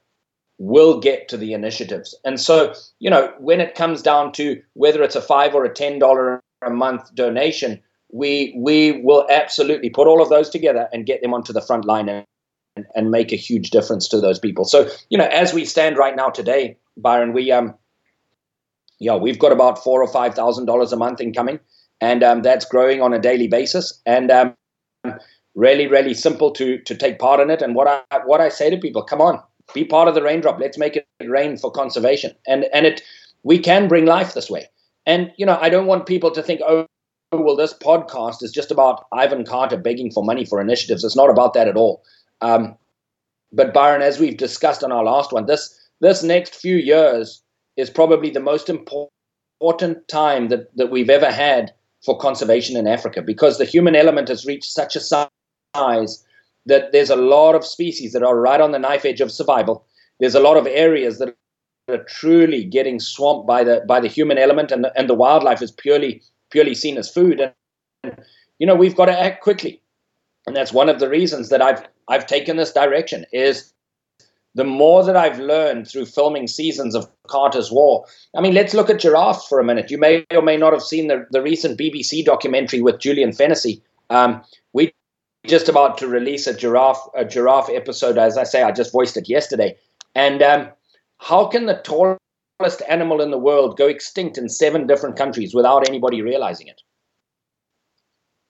will 0.60 0.99
get 0.99 1.27
to 1.29 1.38
the 1.38 1.53
initiatives. 1.53 2.15
And 2.25 2.39
so, 2.39 2.73
you 2.99 3.10
know, 3.10 3.31
when 3.38 3.62
it 3.62 3.75
comes 3.75 4.01
down 4.01 4.31
to 4.33 4.60
whether 4.73 5.03
it's 5.03 5.15
a 5.15 5.21
five 5.21 5.53
or 5.53 5.63
a 5.63 5.73
ten 5.73 5.99
dollar 5.99 6.41
a 6.65 6.69
month 6.69 7.13
donation, 7.15 7.79
we 8.12 8.53
we 8.57 9.01
will 9.03 9.25
absolutely 9.29 9.89
put 9.89 10.07
all 10.07 10.21
of 10.21 10.29
those 10.29 10.49
together 10.49 10.89
and 10.91 11.05
get 11.05 11.21
them 11.21 11.33
onto 11.33 11.53
the 11.53 11.62
front 11.62 11.86
line 11.86 12.10
and, 12.10 12.25
and 12.96 13.12
make 13.12 13.32
a 13.32 13.38
huge 13.38 13.70
difference 13.70 14.08
to 14.10 14.20
those 14.20 14.40
people. 14.40 14.66
So, 14.66 14.90
you 15.10 15.18
know, 15.18 15.28
as 15.28 15.54
we 15.54 15.66
stand 15.66 15.98
right 15.98 16.16
now 16.16 16.30
today, 16.30 16.78
Byron, 16.98 17.34
we 17.34 17.52
um 17.52 17.76
yeah, 19.00 19.16
we've 19.16 19.40
got 19.40 19.52
about 19.52 19.84
four 19.84 20.02
or 20.02 20.08
five 20.08 20.34
thousand 20.34 20.66
dollars 20.66 20.92
a 20.92 20.98
month 20.98 21.22
incoming, 21.22 21.60
and 22.02 22.24
um, 22.24 22.42
that's 22.42 22.66
growing 22.66 23.02
on 23.02 23.13
a 23.13 23.20
daily 23.20 23.48
basis. 23.48 24.02
And 24.06 24.32
um, 24.32 24.56
really, 25.56 25.88
really 25.88 26.13
simple 26.13 26.52
to 26.52 26.80
to 26.80 26.96
take 26.96 27.20
part 27.20 27.40
in 27.40 27.50
it. 27.50 27.62
And 27.62 27.76
what 27.76 27.88
I 27.88 28.20
what 28.26 28.42
I 28.42 28.50
say 28.50 28.70
to 28.70 28.78
people, 28.78 29.04
come 29.04 29.22
on, 29.22 29.42
be 29.74 29.84
part 29.84 30.08
of 30.08 30.16
the 30.16 30.24
raindrop. 30.24 30.60
Let's 30.60 30.78
make 30.78 30.96
it 30.96 31.08
rain 31.26 31.58
for 31.58 31.72
conservation. 31.72 32.34
And 32.48 32.66
and 32.74 32.86
it 32.86 33.02
we 33.44 33.60
can 33.60 33.88
bring 33.88 34.06
life 34.06 34.34
this 34.34 34.50
way. 34.50 34.68
And 35.06 35.32
you 35.38 35.46
know, 35.46 35.58
I 35.60 35.70
don't 35.70 35.88
want 35.88 36.06
people 36.06 36.32
to 36.32 36.42
think, 36.42 36.62
oh, 36.66 36.88
well, 37.32 37.56
this 37.56 37.74
podcast 37.74 38.42
is 38.42 38.52
just 38.52 38.72
about 38.72 39.06
Ivan 39.12 39.46
Carter 39.46 39.78
begging 39.78 40.12
for 40.12 40.24
money 40.24 40.46
for 40.46 40.62
initiatives. 40.62 41.04
It's 41.04 41.16
not 41.16 41.30
about 41.30 41.54
that 41.54 41.68
at 41.68 41.76
all. 41.76 42.04
Um, 42.41 42.78
but 43.52 43.73
Byron, 43.73 44.02
as 44.02 44.19
we've 44.19 44.38
discussed 44.38 44.84
on 44.84 44.91
our 44.91 45.04
last 45.04 45.32
one, 45.32 45.45
this 45.45 45.73
this 46.00 46.23
next 46.23 46.56
few 46.56 46.76
years 46.76 47.41
is 47.76 47.89
probably 47.89 48.30
the 48.30 48.39
most 48.39 48.69
important 48.69 50.08
time 50.08 50.50
that, 50.50 50.76
that 50.78 50.91
we've 50.91 51.10
ever 51.10 51.32
had 51.32 51.73
for 52.06 52.17
conservation 52.17 52.78
in 52.78 52.88
Africa 52.88 53.21
because 53.21 53.58
the 53.58 53.65
human 53.65 53.95
element 53.95 54.28
has 54.28 54.45
reached 54.45 54.71
such 54.71 54.95
a 54.95 55.00
size 55.00 56.23
that 56.65 56.91
there's 56.91 57.10
a 57.10 57.15
lot 57.15 57.56
of 57.56 57.65
species 57.65 58.13
that 58.13 58.23
are 58.23 58.39
right 58.39 58.62
on 58.62 58.71
the 58.71 58.80
knife 58.80 59.06
edge 59.06 59.21
of 59.21 59.32
survival. 59.32 59.86
There's 60.19 60.36
a 60.36 60.39
lot 60.39 60.58
of 60.58 60.67
areas 60.67 61.17
that 61.17 61.36
are 61.89 62.04
truly 62.04 62.63
getting 62.63 63.00
swamped 63.00 63.47
by 63.47 63.63
the 63.63 63.84
by 63.88 64.00
the 64.00 64.08
human 64.08 64.38
element, 64.38 64.71
and 64.71 64.88
and 64.95 65.10
the 65.10 65.13
wildlife 65.13 65.62
is 65.62 65.71
purely 65.71 66.21
purely 66.52 66.76
seen 66.76 66.97
as 66.97 67.10
food. 67.10 67.54
And 68.04 68.26
you 68.60 68.67
know 68.67 68.76
we've 68.76 68.95
got 68.95 69.06
to 69.06 69.19
act 69.19 69.41
quickly, 69.41 69.82
and 70.45 70.56
that's 70.56 70.73
one 70.73 70.89
of 70.89 71.00
the 71.00 71.10
reasons 71.10 71.50
that 71.50 71.62
I've 71.62 71.84
I've 72.08 72.28
taken 72.28 72.58
this 72.58 72.72
direction. 72.72 73.26
Is 73.32 73.74
the 74.58 74.63
more 74.63 75.04
that 75.04 75.15
I've 75.15 75.39
learned 75.39 75.88
through 75.88 76.08
filming 76.08 76.48
seasons 76.48 76.96
of 76.96 77.08
Carter's 77.28 77.72
War. 77.72 78.06
I 78.36 78.41
mean, 78.41 78.56
let's 78.56 78.74
look 78.74 78.89
at 78.89 79.00
giraffes 79.00 79.46
for 79.48 79.60
a 79.60 79.63
minute. 79.63 79.91
You 79.91 80.00
may 80.00 80.26
or 80.32 80.41
may 80.41 80.58
not 80.58 80.74
have 80.74 80.82
seen 80.82 81.08
the, 81.08 81.28
the 81.30 81.43
recent 81.43 81.80
BBC 81.80 82.26
documentary 82.26 82.82
with 82.82 83.00
Julian 83.00 83.34
Fennessy. 83.34 83.84
Um, 84.10 84.41
we 84.74 84.91
just 85.46 85.70
about 85.70 86.00
to 86.00 86.08
release 86.08 86.48
a 86.48 86.58
giraffe 86.58 87.08
a 87.15 87.24
giraffe 87.24 87.70
episode. 87.70 88.17
As 88.17 88.36
I 88.36 88.43
say, 88.43 88.63
I 88.63 88.72
just 88.72 88.91
voiced 88.91 89.15
it 89.15 89.30
yesterday. 89.30 89.78
And 90.15 90.41
um, 90.41 90.70
how 91.20 91.46
can 91.46 91.67
the 91.67 91.76
tallest 91.84 92.82
animal 92.89 93.22
in 93.22 93.30
the 93.30 93.38
world 93.38 93.78
go 93.78 93.88
extinct 93.88 94.39
in 94.39 94.50
seven 94.50 94.88
different 94.88 95.17
countries 95.17 95.54
without 95.54 95.88
anybody 95.88 96.24
realizing 96.24 96.67
it? 96.67 96.82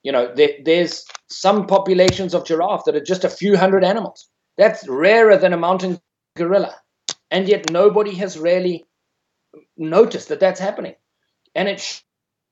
You 0.07 0.13
know, 0.13 0.31
there, 0.33 0.51
there's 0.63 1.03
some 1.29 1.67
populations 1.67 2.33
of 2.33 2.45
giraffe 2.45 2.85
that 2.85 2.95
are 2.95 3.03
just 3.03 3.25
a 3.25 3.29
few 3.29 3.57
hundred 3.57 3.83
animals. 3.83 4.29
That's 4.57 4.87
rarer 4.87 5.35
than 5.35 5.51
a 5.51 5.57
mountain 5.57 5.99
gorilla, 6.37 6.77
and 7.29 7.45
yet 7.45 7.69
nobody 7.73 8.15
has 8.15 8.39
really 8.39 8.85
noticed 9.75 10.29
that 10.29 10.39
that's 10.39 10.61
happening. 10.61 10.95
And 11.55 11.67
it 11.67 11.81
sh- 11.81 12.03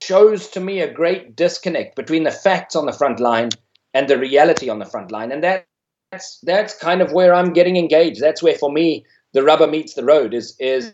shows 0.01 0.49
to 0.49 0.59
me 0.59 0.81
a 0.81 0.93
great 0.93 1.37
disconnect 1.37 1.95
between 1.95 2.25
the 2.25 2.31
facts 2.31 2.75
on 2.75 2.87
the 2.87 2.91
front 2.91 3.21
line 3.21 3.51
and 3.93 4.09
the 4.09 4.17
reality 4.17 4.67
on 4.67 4.79
the 4.79 4.91
front 4.93 5.13
line. 5.13 5.31
And 5.31 5.41
that, 5.45 5.65
that's 6.11 6.39
that's 6.43 6.77
kind 6.77 7.01
of 7.01 7.13
where 7.13 7.33
I'm 7.33 7.53
getting 7.53 7.77
engaged. 7.77 8.19
That's 8.19 8.43
where 8.43 8.57
for 8.57 8.69
me 8.69 9.05
the 9.31 9.43
rubber 9.43 9.67
meets 9.67 9.93
the 9.93 10.03
road 10.03 10.33
is 10.33 10.57
is 10.59 10.93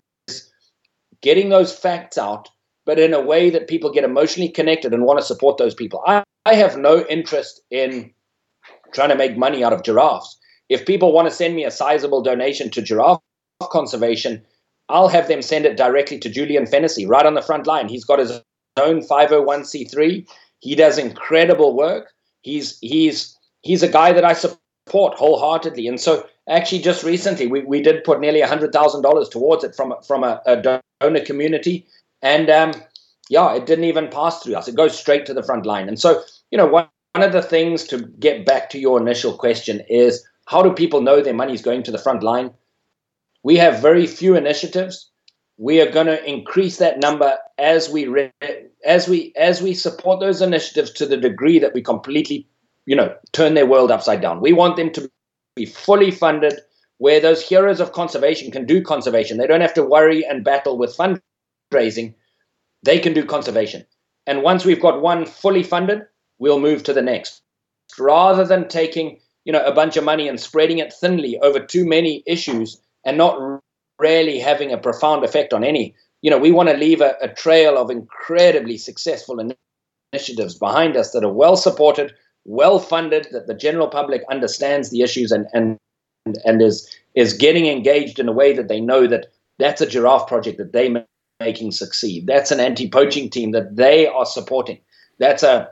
getting 1.24 1.50
those 1.50 1.76
facts 1.76 2.20
out, 2.20 2.50
but 2.86 3.00
in 3.00 3.16
a 3.16 3.20
way 3.20 3.50
that 3.50 3.68
people 3.68 3.92
get 3.92 4.04
emotionally 4.04 4.52
connected 4.52 4.94
and 4.94 5.06
want 5.06 5.20
to 5.20 5.26
support 5.26 5.58
those 5.58 5.74
people. 5.74 6.04
I, 6.06 6.24
I 6.46 6.56
have 6.56 6.78
no 6.78 7.06
interest 7.08 7.62
in 7.70 8.12
trying 8.94 9.10
to 9.10 9.16
make 9.16 9.38
money 9.38 9.64
out 9.64 9.74
of 9.74 9.84
giraffes. 9.84 10.38
If 10.70 10.86
people 10.86 11.12
want 11.12 11.28
to 11.30 11.36
send 11.36 11.56
me 11.56 11.66
a 11.66 11.72
sizable 11.72 12.22
donation 12.22 12.70
to 12.72 12.82
giraffe 12.82 13.20
conservation, 13.64 14.42
I'll 14.90 15.08
have 15.08 15.28
them 15.28 15.42
send 15.42 15.66
it 15.66 15.78
directly 15.78 16.20
to 16.20 16.30
Julian 16.30 16.66
Fennessy 16.66 17.06
right 17.06 17.26
on 17.26 17.36
the 17.36 17.42
front 17.42 17.68
line. 17.68 17.88
He's 17.88 18.06
got 18.06 18.20
his 18.20 18.42
own 18.78 19.02
501c3. 19.02 20.28
He 20.60 20.76
does 20.76 20.98
incredible 20.98 21.76
work 21.76 22.14
he's 22.42 22.78
he's 22.80 23.38
he's 23.62 23.84
a 23.84 23.88
guy 23.88 24.14
that 24.14 24.26
I 24.26 24.34
support 24.34 25.18
wholeheartedly. 25.18 25.88
And 25.88 26.00
so 26.00 26.28
actually 26.50 26.82
just 26.82 27.04
recently 27.04 27.48
we, 27.48 27.62
we 27.64 27.82
did 27.82 28.04
put 28.04 28.20
nearly 28.20 28.42
hundred 28.42 28.74
thousand 28.74 29.02
dollars 29.02 29.30
towards 29.30 29.64
it 29.64 29.76
from 29.76 29.94
from 30.06 30.24
a, 30.24 30.42
a 30.46 30.80
donor 31.02 31.22
community. 31.26 31.86
And 32.22 32.50
um, 32.50 32.74
yeah, 33.32 33.54
it 33.56 33.66
didn't 33.66 33.86
even 33.86 34.10
pass 34.10 34.44
through 34.44 34.56
us. 34.56 34.68
It 34.68 34.76
goes 34.76 35.00
straight 35.00 35.26
to 35.26 35.34
the 35.34 35.42
front 35.42 35.66
line. 35.66 35.88
And 35.88 35.98
so, 35.98 36.22
you 36.52 36.58
know, 36.58 36.68
one, 36.68 36.88
of 37.16 37.32
the 37.34 37.42
things 37.42 37.84
to 37.86 38.00
get 38.20 38.46
back 38.46 38.70
to 38.70 38.80
your 38.80 39.00
initial 39.00 39.34
question 39.34 39.82
is 39.90 40.26
how 40.48 40.62
do 40.64 40.72
people 40.72 41.02
know 41.02 41.22
their 41.22 41.34
money 41.34 41.54
is 41.54 41.62
going 41.62 41.84
to 41.84 41.92
the 41.92 41.98
front 41.98 42.24
line? 42.24 42.52
We 43.44 43.58
have 43.58 43.82
very 43.82 44.08
few 44.08 44.36
initiatives. 44.36 45.10
We 45.58 45.82
are 45.82 45.92
going 45.92 46.08
to 46.08 46.24
increase 46.26 46.78
that 46.78 47.00
number 47.00 47.38
as 47.58 47.90
we 47.90 48.08
re- 48.08 48.32
as 48.86 49.10
we 49.10 49.34
as 49.36 49.62
we 49.62 49.74
support 49.74 50.22
those 50.22 50.42
initiatives 50.42 50.92
to 50.94 51.06
the 51.06 51.18
degree 51.18 51.60
that 51.60 51.74
we 51.74 51.82
completely, 51.82 52.48
you 52.86 52.96
know, 52.96 53.14
turn 53.34 53.56
their 53.56 53.66
world 53.66 53.92
upside 53.92 54.22
down. 54.22 54.40
We 54.40 54.54
want 54.54 54.78
them 54.78 54.92
to 54.94 55.12
be 55.58 55.66
fully 55.66 56.12
funded, 56.12 56.62
where 56.98 57.20
those 57.20 57.42
heroes 57.42 57.82
of 57.82 57.92
conservation 57.92 58.52
can 58.52 58.66
do 58.66 58.82
conservation. 58.82 59.38
They 59.38 59.48
don't 59.48 59.62
have 59.62 59.74
to 59.76 59.84
worry 59.84 60.26
and 60.26 60.46
battle 60.46 60.78
with 60.78 60.96
fundraising. 60.98 62.14
They 62.84 63.00
can 63.00 63.14
do 63.14 63.26
conservation. 63.26 63.86
And 64.28 64.44
once 64.44 64.66
we've 64.66 64.82
got 64.82 65.02
one 65.02 65.26
fully 65.26 65.64
funded, 65.64 66.02
we'll 66.40 66.60
move 66.60 66.84
to 66.84 66.94
the 66.94 67.02
next. 67.02 67.42
Rather 68.00 68.46
than 68.46 68.68
taking, 68.68 69.20
you 69.46 69.52
know, 69.52 69.66
a 69.66 69.74
bunch 69.74 69.98
of 69.98 70.04
money 70.04 70.28
and 70.28 70.40
spreading 70.40 70.80
it 70.80 70.94
thinly 70.94 71.40
over 71.40 71.60
too 71.60 71.86
many 71.86 72.24
issues 72.26 72.80
and 73.06 73.18
not 73.18 73.62
really 74.00 74.40
having 74.40 74.72
a 74.72 74.78
profound 74.78 75.24
effect 75.24 75.54
on 75.54 75.64
any, 75.64 75.96
you 76.22 76.30
know, 76.30 76.38
we 76.38 76.52
want 76.52 76.70
to 76.70 76.78
leave 76.78 77.02
a, 77.02 77.16
a 77.22 77.28
trail 77.28 77.78
of 77.78 77.90
incredibly 77.90 78.78
successful 78.78 79.40
initiatives 80.14 80.56
behind 80.56 80.96
us 80.96 81.12
that 81.12 81.24
are 81.24 81.34
well 81.34 81.58
supported, 81.58 82.14
well 82.46 82.80
funded, 82.80 83.28
that 83.32 83.48
the 83.48 83.54
general 83.54 83.88
public 83.88 84.22
understands 84.30 84.90
the 84.90 85.02
issues 85.02 85.32
and 85.32 85.48
and 85.54 85.78
and 86.46 86.62
is 86.62 86.88
is 87.16 87.34
getting 87.34 87.66
engaged 87.66 88.20
in 88.20 88.28
a 88.28 88.32
way 88.32 88.54
that 88.54 88.68
they 88.68 88.80
know 88.80 89.08
that 89.08 89.28
that's 89.58 89.82
a 89.82 89.88
giraffe 89.88 90.28
project 90.28 90.58
that 90.58 90.74
they 90.74 90.90
making 91.44 91.72
succeed. 91.72 92.28
That's 92.28 92.52
an 92.52 92.60
anti-poaching 92.60 93.30
team 93.30 93.52
that 93.52 93.76
they 93.76 94.08
are 94.08 94.26
supporting. 94.26 94.80
That's 95.20 95.44
a 95.44 95.70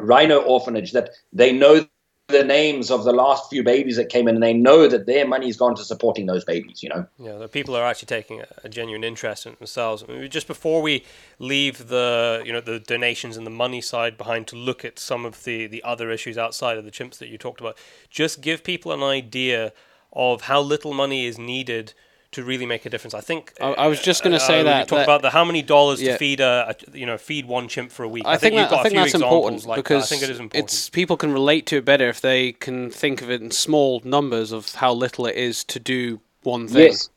rhino 0.00 0.38
orphanage 0.38 0.92
that 0.92 1.10
they 1.32 1.52
know 1.52 1.86
the 2.28 2.44
names 2.44 2.90
of 2.90 3.04
the 3.04 3.12
last 3.12 3.48
few 3.48 3.62
babies 3.62 3.96
that 3.96 4.08
came 4.08 4.26
in, 4.26 4.34
and 4.34 4.42
they 4.42 4.52
know 4.52 4.88
that 4.88 5.06
their 5.06 5.26
money's 5.26 5.56
gone 5.56 5.76
to 5.76 5.84
supporting 5.84 6.26
those 6.26 6.44
babies. 6.44 6.82
You 6.82 6.88
know. 6.88 7.06
Yeah, 7.18 7.38
the 7.38 7.48
people 7.48 7.76
are 7.76 7.84
actually 7.84 8.06
taking 8.06 8.40
a, 8.40 8.46
a 8.64 8.68
genuine 8.68 9.04
interest 9.04 9.46
in 9.46 9.54
themselves. 9.58 10.02
I 10.02 10.12
mean, 10.12 10.30
just 10.30 10.48
before 10.48 10.82
we 10.82 11.04
leave 11.38 11.88
the 11.88 12.42
you 12.44 12.52
know 12.52 12.60
the 12.60 12.80
donations 12.80 13.36
and 13.36 13.46
the 13.46 13.50
money 13.50 13.80
side 13.80 14.18
behind 14.18 14.48
to 14.48 14.56
look 14.56 14.84
at 14.84 14.98
some 14.98 15.24
of 15.24 15.44
the 15.44 15.66
the 15.66 15.82
other 15.84 16.10
issues 16.10 16.36
outside 16.36 16.78
of 16.78 16.84
the 16.84 16.90
chimps 16.90 17.18
that 17.18 17.28
you 17.28 17.38
talked 17.38 17.60
about, 17.60 17.78
just 18.10 18.40
give 18.40 18.64
people 18.64 18.92
an 18.92 19.02
idea 19.02 19.72
of 20.12 20.42
how 20.42 20.60
little 20.60 20.94
money 20.94 21.26
is 21.26 21.38
needed 21.38 21.92
to 22.32 22.44
really 22.44 22.66
make 22.66 22.84
a 22.86 22.90
difference. 22.90 23.14
I 23.14 23.20
think 23.20 23.52
I, 23.60 23.72
I 23.72 23.86
was 23.86 24.00
just 24.00 24.22
going 24.22 24.32
to 24.32 24.42
uh, 24.42 24.46
say 24.46 24.62
that 24.62 24.88
talk 24.88 24.98
that, 24.98 25.04
about 25.04 25.22
the 25.22 25.30
how 25.30 25.44
many 25.44 25.62
dollars 25.62 26.02
yeah. 26.02 26.12
to 26.12 26.18
feed 26.18 26.40
a, 26.40 26.74
a, 26.74 26.96
you 26.96 27.06
know 27.06 27.18
feed 27.18 27.46
one 27.46 27.68
chimp 27.68 27.90
for 27.90 28.02
a 28.02 28.08
week. 28.08 28.24
I, 28.26 28.32
I 28.32 28.36
think, 28.36 28.54
think 28.54 28.70
that, 28.70 28.78
I 28.78 28.82
think 28.82 28.94
that's 28.94 29.14
important 29.14 29.64
like 29.66 29.76
because 29.76 30.08
that. 30.08 30.16
I 30.16 30.18
think 30.18 30.30
it 30.30 30.32
is 30.32 30.40
important. 30.40 30.70
It's 30.70 30.90
people 30.90 31.16
can 31.16 31.32
relate 31.32 31.66
to 31.66 31.78
it 31.78 31.84
better 31.84 32.08
if 32.08 32.20
they 32.20 32.52
can 32.52 32.90
think 32.90 33.22
of 33.22 33.30
it 33.30 33.40
in 33.42 33.50
small 33.50 34.00
numbers 34.04 34.52
of 34.52 34.74
how 34.74 34.92
little 34.92 35.26
it 35.26 35.36
is 35.36 35.64
to 35.64 35.78
do 35.78 36.20
one 36.42 36.68
thing. 36.68 36.88
Yes. 36.88 37.10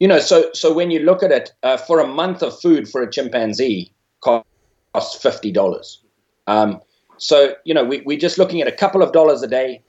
You 0.00 0.08
know, 0.08 0.18
so 0.18 0.50
so 0.52 0.72
when 0.72 0.90
you 0.90 1.00
look 1.00 1.22
at 1.22 1.30
it, 1.30 1.52
uh, 1.62 1.76
for 1.76 2.00
a 2.00 2.06
month 2.06 2.42
of 2.42 2.58
food 2.60 2.88
for 2.88 3.02
a 3.02 3.10
chimpanzee 3.10 3.92
costs 4.20 5.16
fifty 5.20 5.52
dollars. 5.52 6.02
Um, 6.46 6.80
so 7.18 7.54
you 7.64 7.72
know, 7.72 7.84
we 7.84 8.00
we're 8.00 8.18
just 8.18 8.38
looking 8.38 8.60
at 8.60 8.68
a 8.68 8.72
couple 8.72 9.02
of 9.02 9.12
dollars 9.12 9.42
a 9.42 9.46
day, 9.46 9.82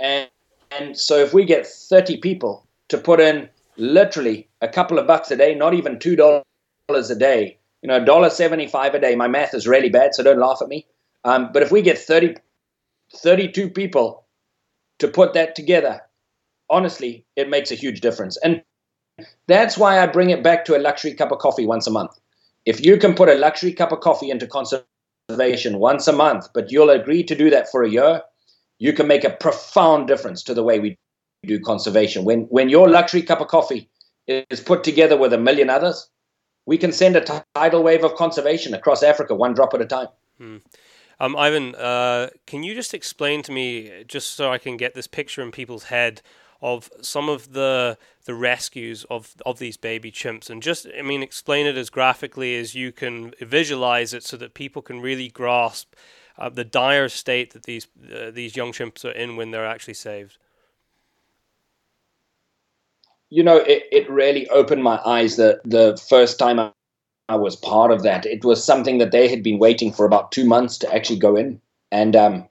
and 0.00 0.28
and 0.76 0.98
so 0.98 1.16
if 1.18 1.32
we 1.32 1.44
get 1.44 1.66
thirty 1.66 2.16
people 2.16 2.66
to 2.90 2.98
put 2.98 3.20
in 3.20 3.48
literally 3.76 4.48
a 4.60 4.68
couple 4.68 4.98
of 4.98 5.06
bucks 5.06 5.30
a 5.30 5.36
day, 5.36 5.54
not 5.54 5.74
even 5.74 5.98
two 5.98 6.16
dollars 6.16 7.10
a 7.10 7.16
day. 7.16 7.58
You 7.82 7.88
know, 7.88 8.04
dollar 8.04 8.30
seventy-five 8.30 8.94
a 8.94 9.00
day. 9.00 9.16
My 9.16 9.28
math 9.28 9.54
is 9.54 9.66
really 9.66 9.88
bad, 9.88 10.14
so 10.14 10.22
don't 10.22 10.38
laugh 10.38 10.58
at 10.60 10.68
me. 10.68 10.86
Um, 11.24 11.50
but 11.52 11.62
if 11.62 11.70
we 11.70 11.82
get 11.82 11.98
30, 11.98 12.36
32 13.14 13.70
people 13.70 14.26
to 14.98 15.08
put 15.08 15.34
that 15.34 15.54
together, 15.54 16.00
honestly, 16.70 17.26
it 17.36 17.50
makes 17.50 17.70
a 17.70 17.74
huge 17.74 18.00
difference. 18.00 18.38
And 18.38 18.62
that's 19.46 19.76
why 19.76 20.00
I 20.00 20.06
bring 20.06 20.30
it 20.30 20.42
back 20.42 20.64
to 20.66 20.76
a 20.76 20.80
luxury 20.80 21.14
cup 21.14 21.32
of 21.32 21.38
coffee 21.38 21.66
once 21.66 21.86
a 21.86 21.90
month. 21.90 22.12
If 22.64 22.84
you 22.84 22.96
can 22.96 23.14
put 23.14 23.28
a 23.28 23.34
luxury 23.34 23.72
cup 23.72 23.92
of 23.92 24.00
coffee 24.00 24.30
into 24.30 24.46
conservation 24.46 25.78
once 25.78 26.08
a 26.08 26.12
month, 26.12 26.48
but 26.54 26.70
you'll 26.70 26.90
agree 26.90 27.22
to 27.24 27.34
do 27.34 27.50
that 27.50 27.70
for 27.70 27.82
a 27.82 27.90
year, 27.90 28.22
you 28.78 28.92
can 28.92 29.06
make 29.06 29.24
a 29.24 29.30
profound 29.30 30.06
difference 30.06 30.42
to 30.44 30.54
the 30.54 30.62
way 30.62 30.80
we 30.80 30.96
do 31.44 31.60
conservation. 31.60 32.24
When 32.24 32.42
when 32.44 32.68
your 32.68 32.88
luxury 32.88 33.22
cup 33.22 33.40
of 33.40 33.48
coffee 33.48 33.88
is 34.26 34.60
put 34.60 34.84
together 34.84 35.16
with 35.16 35.32
a 35.32 35.38
million 35.38 35.70
others, 35.70 36.08
we 36.66 36.78
can 36.78 36.92
send 36.92 37.16
a 37.16 37.44
tidal 37.54 37.82
wave 37.82 38.04
of 38.04 38.14
conservation 38.14 38.74
across 38.74 39.02
Africa, 39.02 39.34
one 39.34 39.54
drop 39.54 39.74
at 39.74 39.80
a 39.80 39.86
time. 39.86 40.08
Hmm. 40.38 40.56
Um, 41.18 41.36
Ivan, 41.36 41.74
uh, 41.74 42.30
can 42.46 42.62
you 42.62 42.74
just 42.74 42.94
explain 42.94 43.42
to 43.42 43.52
me, 43.52 44.04
just 44.06 44.30
so 44.30 44.50
I 44.50 44.56
can 44.56 44.78
get 44.78 44.94
this 44.94 45.06
picture 45.06 45.42
in 45.42 45.50
people's 45.50 45.84
head, 45.84 46.22
of 46.62 46.90
some 47.00 47.28
of 47.28 47.52
the 47.52 47.96
the 48.24 48.34
rescues 48.34 49.04
of 49.04 49.34
of 49.46 49.58
these 49.58 49.76
baby 49.76 50.12
chimps 50.12 50.50
and 50.50 50.62
just 50.62 50.86
I 50.98 51.02
mean 51.02 51.22
explain 51.22 51.66
it 51.66 51.76
as 51.76 51.90
graphically 51.90 52.54
as 52.56 52.74
you 52.74 52.92
can 52.92 53.32
visualize 53.40 54.12
it 54.12 54.24
so 54.24 54.36
that 54.36 54.54
people 54.54 54.82
can 54.82 55.00
really 55.00 55.28
grasp 55.28 55.94
uh, 56.38 56.48
the 56.48 56.64
dire 56.64 57.08
state 57.08 57.52
that 57.54 57.64
these 57.64 57.86
uh, 58.14 58.30
these 58.30 58.56
young 58.56 58.72
chimps 58.72 59.04
are 59.04 59.10
in 59.12 59.36
when 59.36 59.50
they're 59.50 59.66
actually 59.66 59.94
saved 59.94 60.38
you 63.30 63.42
know 63.42 63.58
it, 63.58 63.84
it 63.92 64.10
really 64.10 64.48
opened 64.50 64.82
my 64.82 65.00
eyes 65.06 65.36
the 65.36 65.60
the 65.64 66.00
first 66.08 66.38
time 66.38 66.58
I, 66.60 66.72
I 67.28 67.36
was 67.36 67.56
part 67.56 67.92
of 67.92 68.02
that 68.02 68.26
it 68.26 68.44
was 68.44 68.64
something 68.64 68.98
that 68.98 69.12
they 69.12 69.28
had 69.28 69.42
been 69.42 69.58
waiting 69.58 69.92
for 69.92 70.04
about 70.04 70.32
2 70.32 70.44
months 70.44 70.78
to 70.78 70.94
actually 70.94 71.18
go 71.18 71.36
in 71.36 71.60
and 71.92 72.16
um 72.16 72.48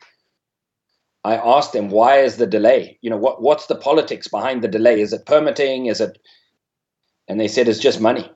I 1.24 1.36
asked 1.36 1.74
them, 1.74 1.90
why 1.90 2.20
is 2.20 2.38
the 2.38 2.48
delay? 2.48 2.98
You 3.02 3.10
know, 3.10 3.18
what, 3.18 3.42
what's 3.42 3.68
the 3.68 3.76
politics 3.76 4.28
behind 4.28 4.62
the 4.62 4.68
delay? 4.68 5.02
Is 5.02 5.14
it 5.14 5.26
permitting? 5.26 5.88
Is 5.88 6.00
it? 6.02 6.18
And 7.28 7.40
they 7.40 7.48
said 7.48 7.68
it's 7.68 7.80
just 7.80 8.00
money. 8.02 8.32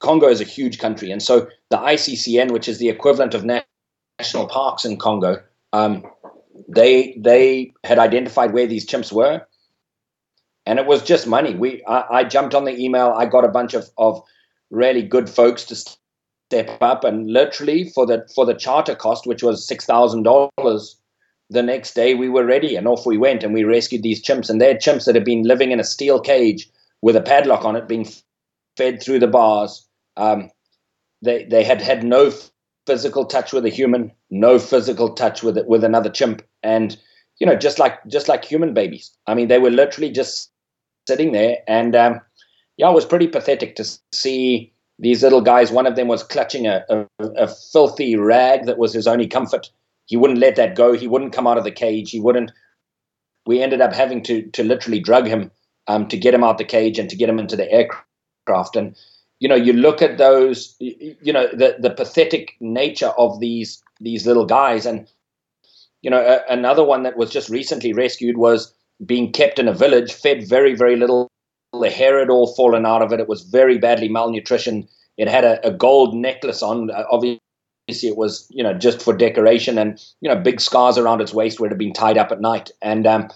Congo 0.00 0.28
is 0.28 0.40
a 0.40 0.44
huge 0.44 0.78
country. 0.78 1.10
And 1.10 1.22
so 1.22 1.48
the 1.70 1.76
ICCN, 1.76 2.50
which 2.52 2.68
is 2.68 2.78
the 2.78 2.88
equivalent 2.88 3.34
of 3.34 3.44
national 3.44 4.48
parks 4.48 4.84
in 4.84 4.96
Congo, 4.96 5.42
um, 5.72 6.04
they 6.68 7.16
they 7.22 7.72
had 7.84 7.98
identified 7.98 8.52
where 8.52 8.66
these 8.66 8.86
chimps 8.86 9.12
were. 9.12 9.46
And 10.66 10.78
it 10.78 10.86
was 10.86 11.02
just 11.02 11.26
money. 11.26 11.54
We 11.54 11.84
I, 11.86 12.04
I 12.10 12.24
jumped 12.24 12.54
on 12.54 12.64
the 12.64 12.78
email. 12.78 13.14
I 13.16 13.26
got 13.26 13.44
a 13.44 13.48
bunch 13.48 13.74
of, 13.74 13.88
of 13.98 14.22
really 14.70 15.02
good 15.02 15.28
folks 15.28 15.64
to 15.64 15.76
step 15.76 16.78
up 16.80 17.04
and 17.04 17.30
literally 17.30 17.90
for 17.90 18.06
the 18.06 18.26
for 18.34 18.46
the 18.46 18.54
charter 18.54 18.94
cost, 18.94 19.26
which 19.26 19.42
was 19.42 19.66
six 19.66 19.84
thousand 19.84 20.22
dollars 20.22 20.96
the 21.50 21.62
next 21.62 21.94
day 21.94 22.14
we 22.14 22.28
were 22.28 22.44
ready 22.44 22.76
and 22.76 22.88
off 22.88 23.06
we 23.06 23.18
went 23.18 23.42
and 23.42 23.52
we 23.52 23.64
rescued 23.64 24.02
these 24.02 24.22
chimps 24.22 24.48
and 24.48 24.60
they're 24.60 24.74
chimps 24.74 25.04
that 25.04 25.14
had 25.14 25.24
been 25.24 25.42
living 25.42 25.72
in 25.72 25.80
a 25.80 25.84
steel 25.84 26.20
cage 26.20 26.68
with 27.02 27.16
a 27.16 27.20
padlock 27.20 27.64
on 27.64 27.76
it 27.76 27.86
being 27.86 28.06
fed 28.76 29.02
through 29.02 29.18
the 29.18 29.26
bars 29.26 29.86
um, 30.16 30.50
they 31.22 31.44
they 31.44 31.62
had 31.62 31.80
had 31.80 32.02
no 32.02 32.32
physical 32.86 33.24
touch 33.24 33.52
with 33.52 33.64
a 33.64 33.70
human 33.70 34.10
no 34.30 34.58
physical 34.58 35.14
touch 35.14 35.42
with 35.42 35.58
with 35.66 35.84
another 35.84 36.10
chimp 36.10 36.42
and 36.62 36.98
you 37.40 37.46
know 37.46 37.56
just 37.56 37.78
like 37.78 38.04
just 38.06 38.28
like 38.28 38.44
human 38.44 38.74
babies 38.74 39.10
i 39.26 39.34
mean 39.34 39.48
they 39.48 39.58
were 39.58 39.70
literally 39.70 40.10
just 40.10 40.50
sitting 41.06 41.32
there 41.32 41.58
and 41.66 41.94
um, 41.94 42.20
yeah 42.76 42.90
it 42.90 42.94
was 42.94 43.04
pretty 43.04 43.26
pathetic 43.26 43.76
to 43.76 43.84
see 44.12 44.72
these 44.98 45.22
little 45.22 45.40
guys 45.40 45.70
one 45.70 45.86
of 45.86 45.96
them 45.96 46.08
was 46.08 46.22
clutching 46.22 46.66
a, 46.66 46.84
a, 46.88 47.06
a 47.36 47.48
filthy 47.48 48.16
rag 48.16 48.66
that 48.66 48.78
was 48.78 48.92
his 48.92 49.06
only 49.06 49.26
comfort 49.26 49.70
he 50.06 50.16
wouldn't 50.16 50.40
let 50.40 50.56
that 50.56 50.74
go. 50.74 50.92
He 50.92 51.08
wouldn't 51.08 51.32
come 51.32 51.46
out 51.46 51.58
of 51.58 51.64
the 51.64 51.70
cage. 51.70 52.10
He 52.10 52.20
wouldn't. 52.20 52.52
We 53.46 53.62
ended 53.62 53.80
up 53.80 53.92
having 53.92 54.22
to 54.24 54.42
to 54.42 54.64
literally 54.64 55.00
drug 55.00 55.26
him 55.26 55.50
um, 55.86 56.08
to 56.08 56.16
get 56.16 56.34
him 56.34 56.44
out 56.44 56.58
the 56.58 56.64
cage 56.64 56.98
and 56.98 57.08
to 57.10 57.16
get 57.16 57.28
him 57.28 57.38
into 57.38 57.56
the 57.56 57.70
aircraft. 57.70 58.76
And 58.76 58.96
you 59.40 59.48
know, 59.48 59.54
you 59.54 59.72
look 59.72 60.02
at 60.02 60.18
those, 60.18 60.76
you 60.78 61.32
know, 61.32 61.48
the 61.48 61.76
the 61.78 61.90
pathetic 61.90 62.56
nature 62.60 63.12
of 63.18 63.40
these 63.40 63.82
these 64.00 64.26
little 64.26 64.46
guys. 64.46 64.86
And 64.86 65.08
you 66.02 66.10
know, 66.10 66.20
a, 66.20 66.52
another 66.52 66.84
one 66.84 67.02
that 67.04 67.16
was 67.16 67.30
just 67.30 67.48
recently 67.48 67.92
rescued 67.92 68.36
was 68.36 68.74
being 69.04 69.32
kept 69.32 69.58
in 69.58 69.68
a 69.68 69.72
village, 69.72 70.12
fed 70.12 70.48
very 70.48 70.74
very 70.74 70.96
little. 70.96 71.28
The 71.72 71.90
hair 71.90 72.18
had 72.18 72.30
all 72.30 72.54
fallen 72.54 72.86
out 72.86 73.02
of 73.02 73.12
it. 73.12 73.20
It 73.20 73.28
was 73.28 73.42
very 73.42 73.78
badly 73.78 74.08
malnutrition. 74.08 74.88
It 75.16 75.28
had 75.28 75.44
a, 75.44 75.66
a 75.66 75.72
gold 75.72 76.14
necklace 76.14 76.62
on, 76.62 76.90
uh, 76.90 77.04
obviously 77.10 77.40
it 77.88 78.16
was 78.16 78.46
you 78.50 78.62
know 78.62 78.72
just 78.72 79.02
for 79.02 79.14
decoration 79.14 79.78
and 79.78 80.02
you 80.20 80.28
know 80.28 80.36
big 80.36 80.60
scars 80.60 80.96
around 80.96 81.20
its 81.20 81.34
waist 81.34 81.60
where 81.60 81.68
it 81.68 81.72
had 81.72 81.78
been 81.78 81.92
tied 81.92 82.16
up 82.16 82.32
at 82.32 82.40
night 82.40 82.70
and 82.80 83.06
um, 83.06 83.28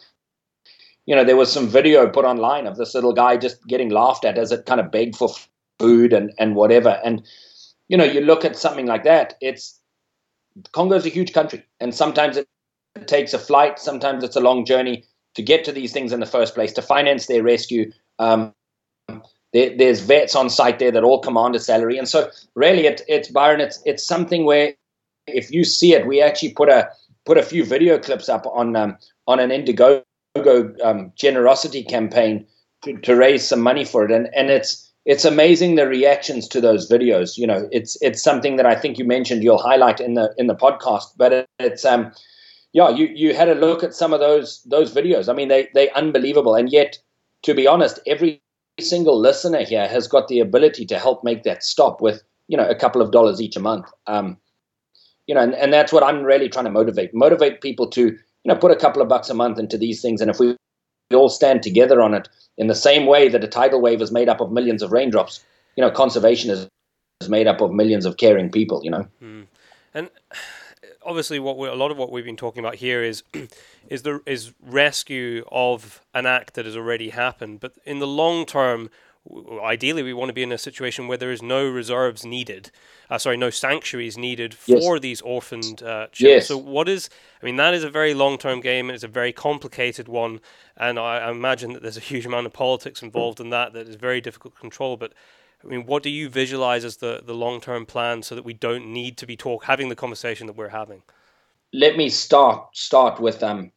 you 1.06 1.14
know 1.14 1.24
there 1.24 1.36
was 1.36 1.52
some 1.52 1.68
video 1.68 2.08
put 2.08 2.24
online 2.24 2.66
of 2.66 2.76
this 2.76 2.94
little 2.94 3.12
guy 3.12 3.36
just 3.36 3.66
getting 3.66 3.90
laughed 3.90 4.24
at 4.24 4.38
as 4.38 4.50
it 4.50 4.66
kind 4.66 4.80
of 4.80 4.90
begged 4.90 5.16
for 5.16 5.28
food 5.78 6.12
and 6.12 6.32
and 6.38 6.54
whatever 6.54 7.00
and 7.04 7.22
you 7.88 7.96
know 7.96 8.04
you 8.04 8.20
look 8.20 8.44
at 8.44 8.56
something 8.56 8.86
like 8.86 9.04
that 9.04 9.34
it's 9.40 9.80
Congo 10.72 10.96
is 10.96 11.06
a 11.06 11.10
huge 11.10 11.32
country 11.32 11.64
and 11.78 11.94
sometimes 11.94 12.36
it 12.36 12.48
takes 13.06 13.34
a 13.34 13.38
flight 13.38 13.78
sometimes 13.78 14.24
it's 14.24 14.36
a 14.36 14.40
long 14.40 14.64
journey 14.64 15.04
to 15.38 15.42
get 15.42 15.64
to 15.64 15.72
these 15.72 15.92
things 15.92 16.12
in 16.12 16.20
the 16.20 16.26
first 16.26 16.54
place 16.54 16.72
to 16.74 16.82
finance 16.82 17.26
their 17.26 17.42
rescue 17.42 17.90
um, 18.18 18.52
there, 19.52 19.76
there's 19.76 20.00
vets 20.00 20.34
on 20.34 20.50
site 20.50 20.78
there 20.78 20.90
that 20.90 21.04
all 21.04 21.20
command 21.20 21.56
a 21.56 21.60
salary, 21.60 21.96
and 21.96 22.08
so 22.08 22.30
really, 22.54 22.86
it, 22.86 23.02
it's 23.08 23.28
Byron. 23.28 23.60
It's 23.60 23.80
it's 23.86 24.04
something 24.04 24.44
where 24.44 24.74
if 25.26 25.50
you 25.50 25.64
see 25.64 25.94
it, 25.94 26.06
we 26.06 26.20
actually 26.20 26.52
put 26.52 26.68
a 26.68 26.90
put 27.24 27.38
a 27.38 27.42
few 27.42 27.64
video 27.64 27.98
clips 27.98 28.28
up 28.28 28.46
on 28.46 28.76
um, 28.76 28.98
on 29.26 29.40
an 29.40 29.50
Indiegogo 29.50 30.84
um, 30.84 31.12
generosity 31.16 31.82
campaign 31.82 32.46
to, 32.82 32.98
to 32.98 33.16
raise 33.16 33.46
some 33.46 33.60
money 33.60 33.84
for 33.84 34.04
it, 34.04 34.10
and 34.10 34.28
and 34.34 34.50
it's 34.50 34.92
it's 35.06 35.24
amazing 35.24 35.76
the 35.76 35.88
reactions 35.88 36.46
to 36.48 36.60
those 36.60 36.90
videos. 36.90 37.38
You 37.38 37.46
know, 37.46 37.68
it's 37.72 37.96
it's 38.02 38.22
something 38.22 38.56
that 38.56 38.66
I 38.66 38.74
think 38.74 38.98
you 38.98 39.06
mentioned 39.06 39.42
you'll 39.42 39.62
highlight 39.62 40.00
in 40.00 40.12
the 40.12 40.34
in 40.36 40.46
the 40.46 40.56
podcast, 40.56 41.06
but 41.16 41.32
it, 41.32 41.46
it's 41.58 41.86
um 41.86 42.12
yeah, 42.72 42.90
you 42.90 43.06
you 43.06 43.34
had 43.34 43.48
a 43.48 43.54
look 43.54 43.82
at 43.82 43.94
some 43.94 44.12
of 44.12 44.20
those 44.20 44.62
those 44.64 44.94
videos. 44.94 45.28
I 45.28 45.32
mean, 45.32 45.48
they 45.48 45.68
they 45.74 45.90
unbelievable, 45.90 46.54
and 46.54 46.70
yet 46.70 46.98
to 47.42 47.54
be 47.54 47.66
honest, 47.66 47.98
every 48.06 48.42
single 48.80 49.18
listener 49.18 49.64
here 49.64 49.88
has 49.88 50.06
got 50.06 50.28
the 50.28 50.40
ability 50.40 50.86
to 50.86 50.98
help 50.98 51.24
make 51.24 51.42
that 51.42 51.64
stop 51.64 52.00
with 52.00 52.22
you 52.48 52.56
know 52.56 52.68
a 52.68 52.74
couple 52.74 53.02
of 53.02 53.10
dollars 53.10 53.40
each 53.40 53.56
a 53.56 53.60
month. 53.60 53.90
Um, 54.06 54.36
you 55.26 55.34
know 55.34 55.42
and, 55.42 55.54
and 55.54 55.72
that's 55.72 55.92
what 55.92 56.02
i'm 56.02 56.22
really 56.22 56.48
trying 56.48 56.64
to 56.64 56.70
motivate. 56.70 57.14
Motivate 57.14 57.60
people 57.60 57.86
to 57.90 58.06
you 58.06 58.18
know 58.44 58.56
put 58.56 58.70
a 58.70 58.76
couple 58.76 59.00
of 59.00 59.08
bucks 59.08 59.28
a 59.28 59.34
month 59.34 59.58
into 59.58 59.78
these 59.78 60.02
things. 60.02 60.20
And 60.20 60.30
if 60.30 60.40
we 60.40 60.56
all 61.14 61.28
stand 61.28 61.62
together 61.62 62.02
on 62.02 62.14
it 62.14 62.28
in 62.56 62.66
the 62.66 62.74
same 62.74 63.06
way 63.06 63.28
that 63.28 63.44
a 63.44 63.48
tidal 63.48 63.80
wave 63.80 64.02
is 64.02 64.10
made 64.12 64.28
up 64.28 64.40
of 64.40 64.50
millions 64.50 64.82
of 64.82 64.92
raindrops 64.92 65.44
you 65.76 65.82
know 65.82 65.90
conservation 65.90 66.50
is, 66.50 66.68
is 67.20 67.28
made 67.28 67.46
up 67.46 67.60
of 67.60 67.72
millions 67.72 68.04
of 68.04 68.16
caring 68.16 68.50
people 68.50 68.80
you 68.82 68.90
know? 68.90 69.06
Mm. 69.22 69.46
and 69.94 70.10
obviously 71.08 71.38
what 71.38 71.56
a 71.56 71.74
lot 71.74 71.90
of 71.90 71.96
what 71.96 72.12
we've 72.12 72.24
been 72.24 72.36
talking 72.36 72.60
about 72.60 72.76
here 72.76 73.02
is 73.02 73.22
is 73.88 74.02
the 74.02 74.20
is 74.26 74.52
rescue 74.60 75.44
of 75.50 76.02
an 76.14 76.26
act 76.26 76.54
that 76.54 76.66
has 76.66 76.76
already 76.76 77.10
happened. 77.10 77.60
But 77.60 77.72
in 77.84 77.98
the 77.98 78.06
long 78.06 78.44
term, 78.44 78.90
ideally, 79.62 80.02
we 80.02 80.12
want 80.12 80.28
to 80.28 80.34
be 80.34 80.42
in 80.42 80.52
a 80.52 80.58
situation 80.58 81.08
where 81.08 81.18
there 81.18 81.32
is 81.32 81.42
no 81.42 81.68
reserves 81.68 82.24
needed. 82.24 82.70
Uh, 83.10 83.18
sorry, 83.18 83.36
no 83.36 83.50
sanctuaries 83.50 84.18
needed 84.18 84.54
for 84.54 84.96
yes. 84.96 85.00
these 85.00 85.20
orphaned 85.22 85.82
uh, 85.82 86.08
children. 86.12 86.36
Yes. 86.36 86.48
So, 86.48 86.58
what 86.58 86.88
is? 86.88 87.08
I 87.42 87.46
mean, 87.46 87.56
that 87.56 87.72
is 87.74 87.84
a 87.84 87.90
very 87.90 88.12
long-term 88.14 88.60
game. 88.60 88.88
and 88.88 88.94
It's 88.94 89.04
a 89.04 89.08
very 89.08 89.32
complicated 89.32 90.08
one, 90.08 90.40
and 90.76 90.98
I, 90.98 91.18
I 91.18 91.30
imagine 91.30 91.72
that 91.72 91.82
there's 91.82 91.96
a 91.96 92.00
huge 92.00 92.26
amount 92.26 92.46
of 92.46 92.52
politics 92.52 93.02
involved 93.02 93.40
in 93.40 93.50
that 93.50 93.72
that 93.72 93.88
is 93.88 93.96
very 93.96 94.20
difficult 94.20 94.54
to 94.54 94.60
control. 94.60 94.96
But 94.96 95.14
I 95.64 95.66
mean, 95.66 95.86
what 95.86 96.02
do 96.02 96.10
you 96.10 96.28
visualize 96.28 96.84
as 96.84 96.98
the, 96.98 97.20
the 97.24 97.34
long 97.34 97.60
term 97.60 97.84
plan 97.84 98.22
so 98.22 98.34
that 98.34 98.44
we 98.44 98.52
don't 98.52 98.92
need 98.92 99.16
to 99.18 99.26
be 99.26 99.36
talk 99.36 99.64
having 99.64 99.88
the 99.88 99.96
conversation 99.96 100.46
that 100.46 100.56
we're 100.56 100.68
having? 100.68 101.02
Let 101.72 101.96
me 101.96 102.08
start 102.08 102.76
start 102.76 103.20
with 103.20 103.42
um 103.42 103.72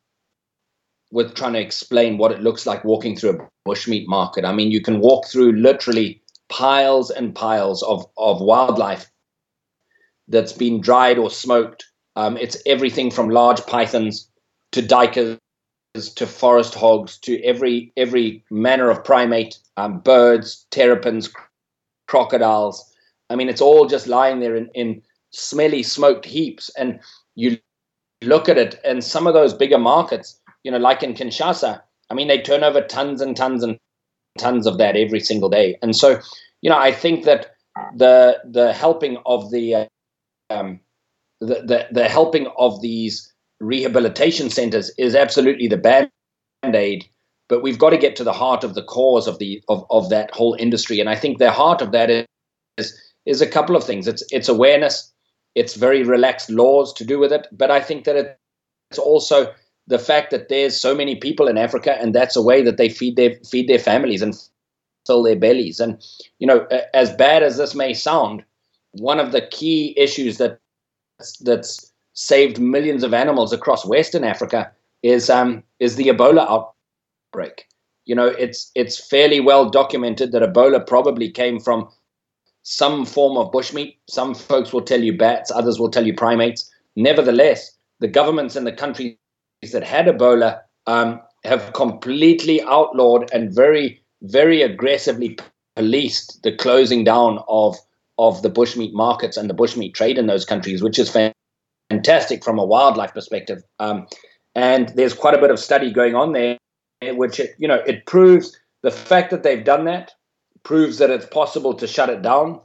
with 1.11 1.36
trying 1.36 1.53
to 1.53 1.59
explain 1.59 2.17
what 2.17 2.32
it 2.32 2.41
looks 2.41 2.65
like 2.65 2.86
walking 2.86 3.17
through 3.17 3.32
a 3.32 3.69
bushmeat 3.69 4.07
market. 4.07 4.45
I 4.45 4.53
mean, 4.53 4.71
you 4.71 4.82
can 4.82 5.01
walk 5.01 5.27
through 5.27 5.53
literally 5.53 6.21
piles 6.49 7.09
and 7.09 7.34
piles 7.34 7.84
of 7.84 8.05
of 8.17 8.41
wildlife 8.41 9.09
that's 10.27 10.53
been 10.53 10.82
dried 10.82 11.17
or 11.17 11.29
smoked. 11.29 11.86
Um, 12.15 12.38
it's 12.38 12.57
everything 12.65 13.09
from 13.09 13.29
large 13.29 13.65
pythons 13.65 14.29
to 14.71 14.82
duikers 14.82 15.39
to 16.15 16.27
forest 16.27 16.75
hogs 16.75 17.17
to 17.19 17.41
every 17.43 17.91
every 17.97 18.45
manner 18.49 18.89
of 18.89 19.03
primate, 19.03 19.57
um, 19.77 19.99
birds, 19.99 20.65
terrapins, 20.71 21.29
crocodiles. 22.12 22.93
I 23.30 23.38
mean, 23.38 23.47
it's 23.47 23.62
all 23.62 23.86
just 23.86 24.05
lying 24.05 24.41
there 24.41 24.55
in, 24.57 24.68
in 24.76 25.01
smelly, 25.32 25.82
smoked 25.82 26.26
heaps. 26.26 26.70
And 26.78 26.99
you 27.36 27.57
look 28.22 28.49
at 28.49 28.57
it, 28.57 28.80
and 28.84 29.01
some 29.01 29.28
of 29.28 29.34
those 29.34 29.53
bigger 29.53 29.78
markets, 29.78 30.38
you 30.66 30.72
know, 30.72 30.78
like 30.78 31.03
in 31.03 31.14
Kinshasa, 31.14 31.82
I 32.09 32.14
mean, 32.14 32.28
they 32.28 32.41
turn 32.41 32.66
over 32.66 32.82
tons 32.82 33.22
and 33.22 33.36
tons 33.38 33.64
and 33.64 33.78
tons 34.38 34.68
of 34.68 34.78
that 34.78 34.97
every 34.97 35.22
single 35.22 35.49
day. 35.49 35.78
And 35.82 35.95
so, 35.95 36.20
you 36.62 36.70
know, 36.70 36.78
I 36.78 36.91
think 36.91 37.24
that 37.24 37.55
the 37.95 38.39
the 38.43 38.74
helping 38.74 39.18
of 39.26 39.49
the 39.49 39.76
uh, 39.76 39.86
um, 40.49 40.82
the, 41.39 41.64
the 41.64 41.88
the 41.91 42.09
helping 42.09 42.47
of 42.57 42.82
these 42.82 43.34
rehabilitation 43.62 44.49
centers 44.49 44.91
is 44.97 45.16
absolutely 45.16 45.68
the 45.70 45.78
band 45.78 46.12
aid. 46.64 47.05
But 47.52 47.64
we've 47.64 47.78
got 47.78 47.89
to 47.89 47.97
get 47.97 48.16
to 48.16 48.24
the 48.24 48.32
heart 48.32 48.64
of 48.64 48.76
the 48.76 48.82
cause 48.84 49.28
of 49.28 49.38
the 49.38 49.62
of, 49.68 49.86
of 49.89 50.10
that 50.10 50.32
whole 50.32 50.56
industry. 50.58 51.02
And 51.02 51.10
I 51.10 51.18
think 51.18 51.38
the 51.38 51.52
heart 51.52 51.82
of 51.82 51.91
that 51.91 52.10
is 52.78 52.97
is 53.26 53.41
a 53.41 53.45
couple 53.56 53.76
of 53.76 53.84
things. 53.84 54.08
It's 54.08 54.24
it's 54.32 54.47
awareness. 54.47 55.12
It's 55.54 55.76
very 55.76 56.04
relaxed 56.04 56.49
laws 56.49 56.93
to 56.93 57.04
do 57.04 57.20
with 57.20 57.34
it. 57.34 57.47
But 57.52 57.70
I 57.70 57.82
think 57.82 58.06
that 58.06 58.39
it's 58.89 58.97
also 58.97 59.54
the 59.86 59.99
fact 59.99 60.32
that 60.32 60.47
there's 60.47 60.80
so 60.80 60.95
many 60.95 61.18
people 61.18 61.49
in 61.49 61.58
Africa, 61.58 61.97
and 61.99 62.16
that's 62.16 62.38
a 62.38 62.41
way 62.41 62.62
that 62.64 62.78
they 62.78 62.88
feed 62.88 63.18
their 63.18 63.36
feed 63.45 63.68
their 63.68 63.80
families 63.80 64.22
and 64.22 64.34
fill 65.06 65.22
their 65.22 65.36
bellies. 65.36 65.82
And 65.82 66.02
you 66.39 66.47
know, 66.47 66.66
as 66.93 67.14
bad 67.18 67.43
as 67.43 67.58
this 67.58 67.76
may 67.76 67.93
sound, 67.93 68.45
one 68.93 69.20
of 69.20 69.34
the 69.34 69.41
key 69.41 69.93
issues 69.97 70.38
that 70.38 70.58
that's 71.41 71.91
saved 72.14 72.60
millions 72.60 73.04
of 73.04 73.14
animals 73.14 73.52
across 73.52 73.86
Western 73.86 74.24
Africa 74.24 74.72
is 75.04 75.30
um, 75.30 75.64
is 75.82 75.97
the 75.97 76.08
Ebola 76.08 76.47
outbreak. 77.32 77.67
You 78.05 78.15
know, 78.15 78.27
it's 78.27 78.71
it's 78.75 79.09
fairly 79.09 79.39
well 79.39 79.69
documented 79.69 80.32
that 80.32 80.41
Ebola 80.41 80.86
probably 80.86 81.29
came 81.29 81.59
from 81.59 81.89
some 82.63 83.05
form 83.05 83.38
of 83.38 83.51
bushmeat. 83.51 83.97
Some 84.09 84.34
folks 84.34 84.73
will 84.73 84.82
tell 84.82 85.01
you 85.01 85.17
bats, 85.17 85.51
others 85.51 85.79
will 85.79 85.89
tell 85.89 86.05
you 86.05 86.13
primates. 86.13 86.69
Nevertheless, 86.95 87.71
the 87.99 88.07
governments 88.07 88.55
in 88.55 88.65
the 88.65 88.71
countries 88.71 89.15
that 89.71 89.84
had 89.84 90.07
Ebola 90.07 90.61
um, 90.88 91.21
have 91.43 91.73
completely 91.73 92.61
outlawed 92.63 93.29
and 93.34 93.53
very, 93.53 94.01
very 94.23 94.61
aggressively 94.61 95.38
policed 95.75 96.43
the 96.43 96.51
closing 96.51 97.03
down 97.03 97.39
of 97.47 97.77
of 98.17 98.41
the 98.41 98.49
bushmeat 98.49 98.93
markets 98.93 99.38
and 99.38 99.49
the 99.49 99.55
bushmeat 99.55 99.93
trade 99.93 100.17
in 100.17 100.27
those 100.27 100.45
countries, 100.45 100.84
which 100.84 100.99
is 100.99 101.15
fantastic 101.89 102.43
from 102.43 102.59
a 102.59 102.65
wildlife 102.65 103.13
perspective. 103.13 103.63
Um, 103.79 104.07
and 104.53 104.89
there's 104.89 105.13
quite 105.13 105.34
a 105.34 105.39
bit 105.39 105.49
of 105.49 105.59
study 105.59 105.91
going 105.93 106.13
on 106.13 106.34
there, 106.34 106.57
which 107.02 107.39
it, 107.39 107.56
you 107.58 107.68
know 107.68 107.82
it 107.88 108.06
proves 108.06 108.58
the 108.82 108.91
fact 108.91 109.32
that 109.32 109.43
they've 109.43 109.64
done 109.64 109.86
that 109.86 110.12
proves 110.64 110.97
that 110.99 111.10
it's 111.10 111.26
possible 111.26 111.74
to 111.74 111.88
shut 111.88 112.10
it 112.10 112.22
down. 112.22 112.62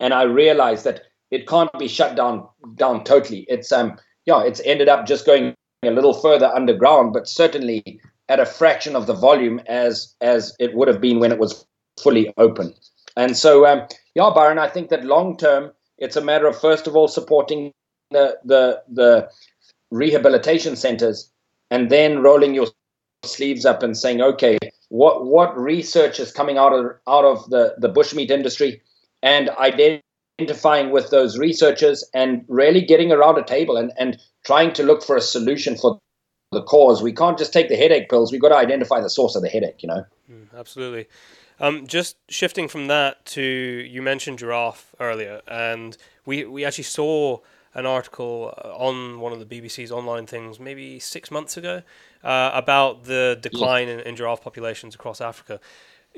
And 0.00 0.12
I 0.12 0.22
realize 0.22 0.82
that 0.82 1.02
it 1.30 1.46
can't 1.46 1.70
be 1.78 1.88
shut 1.88 2.16
down 2.16 2.48
down 2.76 3.04
totally. 3.04 3.46
It's 3.48 3.72
um 3.72 3.98
yeah, 4.26 4.42
it's 4.42 4.60
ended 4.64 4.88
up 4.88 5.06
just 5.06 5.26
going 5.26 5.54
a 5.84 5.90
little 5.90 6.14
further 6.14 6.46
underground, 6.46 7.12
but 7.12 7.28
certainly 7.28 8.00
at 8.28 8.40
a 8.40 8.46
fraction 8.46 8.96
of 8.96 9.06
the 9.06 9.14
volume 9.14 9.60
as 9.66 10.14
as 10.20 10.54
it 10.58 10.74
would 10.74 10.88
have 10.88 11.00
been 11.00 11.20
when 11.20 11.32
it 11.32 11.38
was 11.38 11.64
fully 12.00 12.32
open. 12.36 12.74
And 13.16 13.36
so 13.36 13.66
um, 13.66 13.86
yeah, 14.14 14.30
Byron, 14.34 14.58
I 14.58 14.68
think 14.68 14.88
that 14.90 15.04
long 15.04 15.36
term 15.36 15.72
it's 15.98 16.16
a 16.16 16.24
matter 16.24 16.46
of 16.46 16.58
first 16.58 16.86
of 16.86 16.96
all 16.96 17.08
supporting 17.08 17.72
the 18.10 18.38
the 18.44 18.82
the 18.88 19.28
rehabilitation 19.90 20.74
centers 20.74 21.30
and 21.70 21.90
then 21.90 22.20
rolling 22.20 22.54
your 22.54 22.66
sleeves 23.24 23.64
up 23.64 23.82
and 23.82 23.96
saying, 23.96 24.20
okay, 24.20 24.58
what 24.88 25.26
what 25.26 25.56
research 25.58 26.20
is 26.20 26.30
coming 26.32 26.58
out 26.58 26.72
of 26.72 26.86
out 27.08 27.24
of 27.24 27.48
the 27.50 27.74
the 27.78 27.88
bushmeat 27.88 28.30
industry, 28.30 28.80
and 29.22 29.50
identifying 29.50 30.90
with 30.90 31.10
those 31.10 31.38
researchers 31.38 32.04
and 32.14 32.44
really 32.48 32.80
getting 32.80 33.12
around 33.12 33.38
a 33.38 33.44
table 33.44 33.76
and 33.76 33.92
and 33.98 34.18
trying 34.44 34.72
to 34.74 34.82
look 34.82 35.02
for 35.02 35.16
a 35.16 35.20
solution 35.20 35.76
for 35.76 35.98
the 36.52 36.62
cause. 36.62 37.02
We 37.02 37.12
can't 37.12 37.38
just 37.38 37.52
take 37.52 37.68
the 37.68 37.76
headache 37.76 38.08
pills. 38.08 38.30
We've 38.30 38.40
got 38.40 38.50
to 38.50 38.56
identify 38.56 39.00
the 39.00 39.10
source 39.10 39.34
of 39.34 39.42
the 39.42 39.48
headache. 39.48 39.82
You 39.82 39.88
know. 39.88 40.04
Mm, 40.30 40.46
absolutely. 40.56 41.08
Um, 41.60 41.86
just 41.86 42.16
shifting 42.28 42.68
from 42.68 42.88
that 42.88 43.24
to 43.26 43.42
you 43.42 44.02
mentioned 44.02 44.38
giraffe 44.38 44.94
earlier, 45.00 45.40
and 45.46 45.96
we 46.26 46.44
we 46.44 46.64
actually 46.64 46.84
saw 46.84 47.38
an 47.74 47.86
article 47.86 48.54
uh, 48.64 48.68
on 48.76 49.20
one 49.20 49.32
of 49.32 49.40
the 49.40 49.46
BBC's 49.46 49.90
online 49.90 50.26
things 50.26 50.60
maybe 50.60 50.98
six 50.98 51.30
months 51.30 51.56
ago 51.56 51.82
uh, 52.24 52.50
about 52.54 53.04
the 53.04 53.38
decline 53.40 53.88
in, 53.88 54.00
in 54.00 54.16
giraffe 54.16 54.42
populations 54.42 54.94
across 54.94 55.20
Africa. 55.20 55.60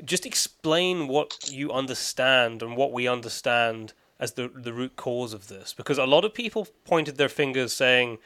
Just 0.03 0.25
explain 0.25 1.07
what 1.07 1.49
you 1.51 1.71
understand 1.71 2.63
and 2.63 2.77
what 2.77 2.91
we 2.93 3.07
understand 3.07 3.93
as 4.19 4.33
the 4.33 4.47
the 4.47 4.73
root 4.73 4.95
cause 4.95 5.33
of 5.33 5.47
this, 5.47 5.73
because 5.73 5.97
a 5.97 6.05
lot 6.05 6.25
of 6.25 6.33
people 6.33 6.67
pointed 6.85 7.17
their 7.17 7.29
fingers 7.29 7.73
saying 7.73 8.17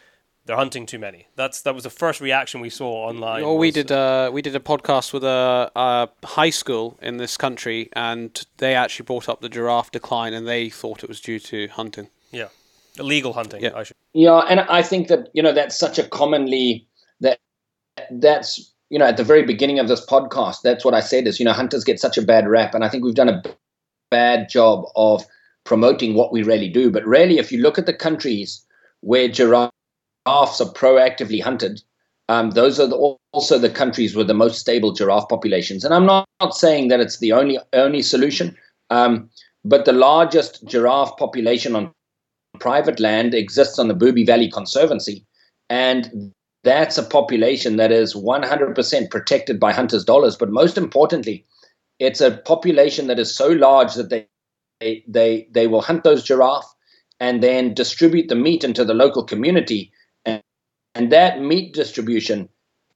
they're 0.45 0.57
hunting 0.57 0.85
too 0.85 0.99
many. 0.99 1.27
That's 1.35 1.61
that 1.61 1.73
was 1.73 1.83
the 1.83 1.89
first 1.89 2.21
reaction 2.21 2.61
we 2.61 2.69
saw 2.69 3.07
online. 3.07 3.43
Well, 3.43 3.57
we 3.57 3.71
did 3.71 3.91
uh, 3.91 4.29
we 4.33 4.41
did 4.41 4.55
a 4.55 4.59
podcast 4.59 5.13
with 5.13 5.23
a, 5.23 5.71
a, 5.75 6.09
high 6.25 6.49
school 6.49 6.97
in 7.01 7.17
this 7.17 7.37
country, 7.37 7.89
and 7.93 8.45
they 8.57 8.75
actually 8.75 9.05
brought 9.05 9.27
up 9.27 9.41
the 9.41 9.49
giraffe 9.49 9.91
decline, 9.91 10.33
and 10.33 10.47
they 10.47 10.69
thought 10.69 11.03
it 11.03 11.09
was 11.09 11.19
due 11.19 11.39
to 11.39 11.67
hunting. 11.69 12.09
Yeah, 12.31 12.47
illegal 12.97 13.33
hunting. 13.33 13.61
Yeah, 13.61 13.83
yeah, 14.13 14.39
and 14.39 14.61
I 14.61 14.83
think 14.83 15.07
that 15.07 15.29
you 15.33 15.41
know 15.43 15.53
that's 15.53 15.77
such 15.77 15.99
a 15.99 16.03
commonly 16.03 16.87
that 16.89 16.90
that's 18.11 18.73
you 18.89 18.99
know 18.99 19.05
at 19.05 19.17
the 19.17 19.23
very 19.23 19.43
beginning 19.43 19.79
of 19.79 19.87
this 19.87 20.05
podcast, 20.05 20.61
that's 20.63 20.85
what 20.85 20.93
I 20.93 20.99
said 20.99 21.27
is 21.27 21.39
you 21.39 21.45
know 21.45 21.53
hunters 21.53 21.83
get 21.83 21.99
such 21.99 22.17
a 22.17 22.21
bad 22.21 22.47
rap, 22.47 22.73
and 22.73 22.83
I 22.83 22.89
think 22.89 23.03
we've 23.03 23.15
done 23.15 23.29
a 23.29 23.43
bad 24.09 24.49
job 24.49 24.85
of 24.95 25.25
promoting 25.63 26.15
what 26.15 26.31
we 26.31 26.43
really 26.43 26.69
do. 26.69 26.91
But 26.91 27.05
really, 27.05 27.37
if 27.37 27.51
you 27.51 27.61
look 27.61 27.77
at 27.77 27.85
the 27.85 27.93
countries 27.93 28.65
where 29.01 29.27
giraffes 29.27 29.71
are 30.25 30.73
proactively 30.73 31.41
hunted, 31.41 31.81
um, 32.29 32.51
those 32.51 32.79
are 32.79 32.87
the, 32.87 33.17
also 33.33 33.57
the 33.57 33.69
countries 33.69 34.15
with 34.15 34.27
the 34.27 34.33
most 34.33 34.59
stable 34.59 34.93
giraffe 34.93 35.29
populations. 35.29 35.83
And 35.83 35.93
I'm 35.93 36.05
not, 36.05 36.27
not 36.39 36.55
saying 36.55 36.87
that 36.89 36.99
it's 36.99 37.19
the 37.19 37.33
only 37.33 37.59
only 37.73 38.01
solution, 38.01 38.57
um, 38.89 39.29
but 39.65 39.85
the 39.85 39.93
largest 39.93 40.65
giraffe 40.65 41.17
population 41.17 41.75
on 41.75 41.91
private 42.59 42.99
land 42.99 43.33
exists 43.33 43.79
on 43.79 43.87
the 43.87 43.95
Bubye 43.95 44.25
Valley 44.25 44.49
Conservancy, 44.49 45.25
and 45.69 46.33
that's 46.63 46.97
a 46.97 47.03
population 47.03 47.77
that 47.77 47.91
is 47.91 48.13
100% 48.13 49.09
protected 49.09 49.59
by 49.59 49.73
hunters' 49.73 50.05
dollars. 50.05 50.35
But 50.35 50.51
most 50.51 50.77
importantly, 50.77 51.45
it's 51.99 52.21
a 52.21 52.37
population 52.37 53.07
that 53.07 53.19
is 53.19 53.35
so 53.35 53.49
large 53.49 53.93
that 53.95 54.09
they 54.09 54.27
they 55.07 55.47
they, 55.51 55.67
will 55.67 55.81
hunt 55.81 56.03
those 56.03 56.23
giraffe 56.23 56.65
and 57.19 57.43
then 57.43 57.75
distribute 57.75 58.29
the 58.29 58.35
meat 58.35 58.63
into 58.63 58.83
the 58.83 58.95
local 58.95 59.23
community, 59.23 59.91
and, 60.25 60.41
and 60.95 61.11
that 61.11 61.39
meat 61.39 61.75
distribution 61.75 62.49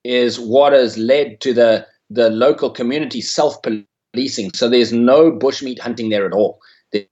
is 0.04 0.40
what 0.40 0.74
has 0.74 0.98
led 0.98 1.42
to 1.42 1.54
the 1.54 1.86
the 2.10 2.32
local 2.32 2.72
community 2.72 3.22
self 3.22 3.58
policing. 3.62 4.52
So 4.56 4.68
there's 4.68 4.92
no 4.92 5.32
bushmeat 5.32 5.80
hunting 5.80 6.10
there 6.10 6.26
at 6.26 6.34
all. 6.34 6.60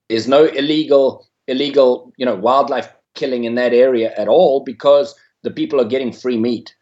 There's 0.10 0.28
no 0.28 0.46
illegal 0.46 1.28
illegal, 1.48 2.12
you 2.18 2.26
know, 2.26 2.36
wildlife 2.36 2.92
killing 3.16 3.44
in 3.44 3.56
that 3.56 3.74
area 3.74 4.14
at 4.18 4.28
all 4.28 4.64
because 4.64 5.14
the 5.44 5.52
people 5.52 5.80
are 5.80 5.86
getting 5.86 6.12
free 6.12 6.38
meat 6.38 6.76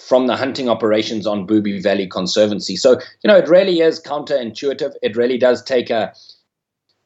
from 0.00 0.26
the 0.26 0.36
hunting 0.36 0.68
operations 0.68 1.26
on 1.26 1.46
Bubye 1.46 1.82
Valley 1.82 2.06
Conservancy. 2.06 2.76
So, 2.76 2.92
you 3.22 3.28
know, 3.28 3.36
it 3.36 3.48
really 3.48 3.80
is 3.80 4.00
counterintuitive. 4.00 4.94
It 5.02 5.16
really 5.16 5.36
does 5.36 5.62
take 5.62 5.90
a 5.90 6.14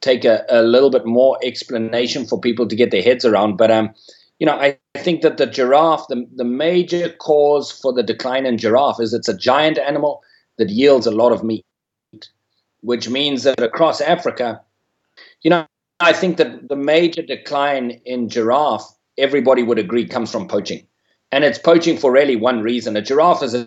take 0.01 0.25
a, 0.25 0.45
a 0.49 0.63
little 0.63 0.91
bit 0.91 1.07
more 1.07 1.39
explanation 1.43 2.27
for 2.27 2.39
people 2.39 2.69
to 2.69 2.77
get 2.77 2.91
their 2.91 3.03
heads 3.03 3.25
around. 3.25 3.57
But 3.57 3.71
um, 3.71 3.95
you 4.39 4.47
know, 4.47 4.55
I, 4.55 4.79
think 4.97 5.23
that 5.23 5.39
the 5.39 5.47
giraffe, 5.47 6.07
the, 6.09 6.27
the 6.37 6.45
major 6.45 7.09
cause 7.09 7.71
for 7.71 7.93
the 7.93 8.03
decline 8.03 8.47
in 8.47 8.59
giraffe 8.59 9.01
is 9.01 9.13
it's 9.13 9.29
a 9.29 9.37
giant 9.37 9.79
animal 9.79 10.23
that 10.57 10.71
yields 10.71 11.07
a 11.07 11.11
lot 11.11 11.33
of 11.33 11.43
meat, 11.43 11.65
which 12.81 13.09
means 13.09 13.43
that 13.43 13.61
across 13.61 14.01
Africa, 14.01 14.61
you 15.43 15.51
know, 15.51 15.67
I 16.01 16.13
think 16.13 16.37
that 16.37 16.69
the 16.69 16.77
major 16.77 17.23
decline 17.23 18.01
in 18.05 18.29
giraffe, 18.29 18.94
everybody 19.19 19.63
would 19.63 19.79
agree, 19.79 20.07
comes 20.07 20.31
from 20.31 20.49
poaching. 20.49 20.87
And 21.33 21.45
it's 21.45 21.59
poaching 21.59 21.99
for 21.99 22.13
really 22.13 22.37
one 22.37 22.61
reason. 22.61 22.97
A 22.97 23.03
giraffe 23.03 23.43
is 23.43 23.55
a, 23.55 23.67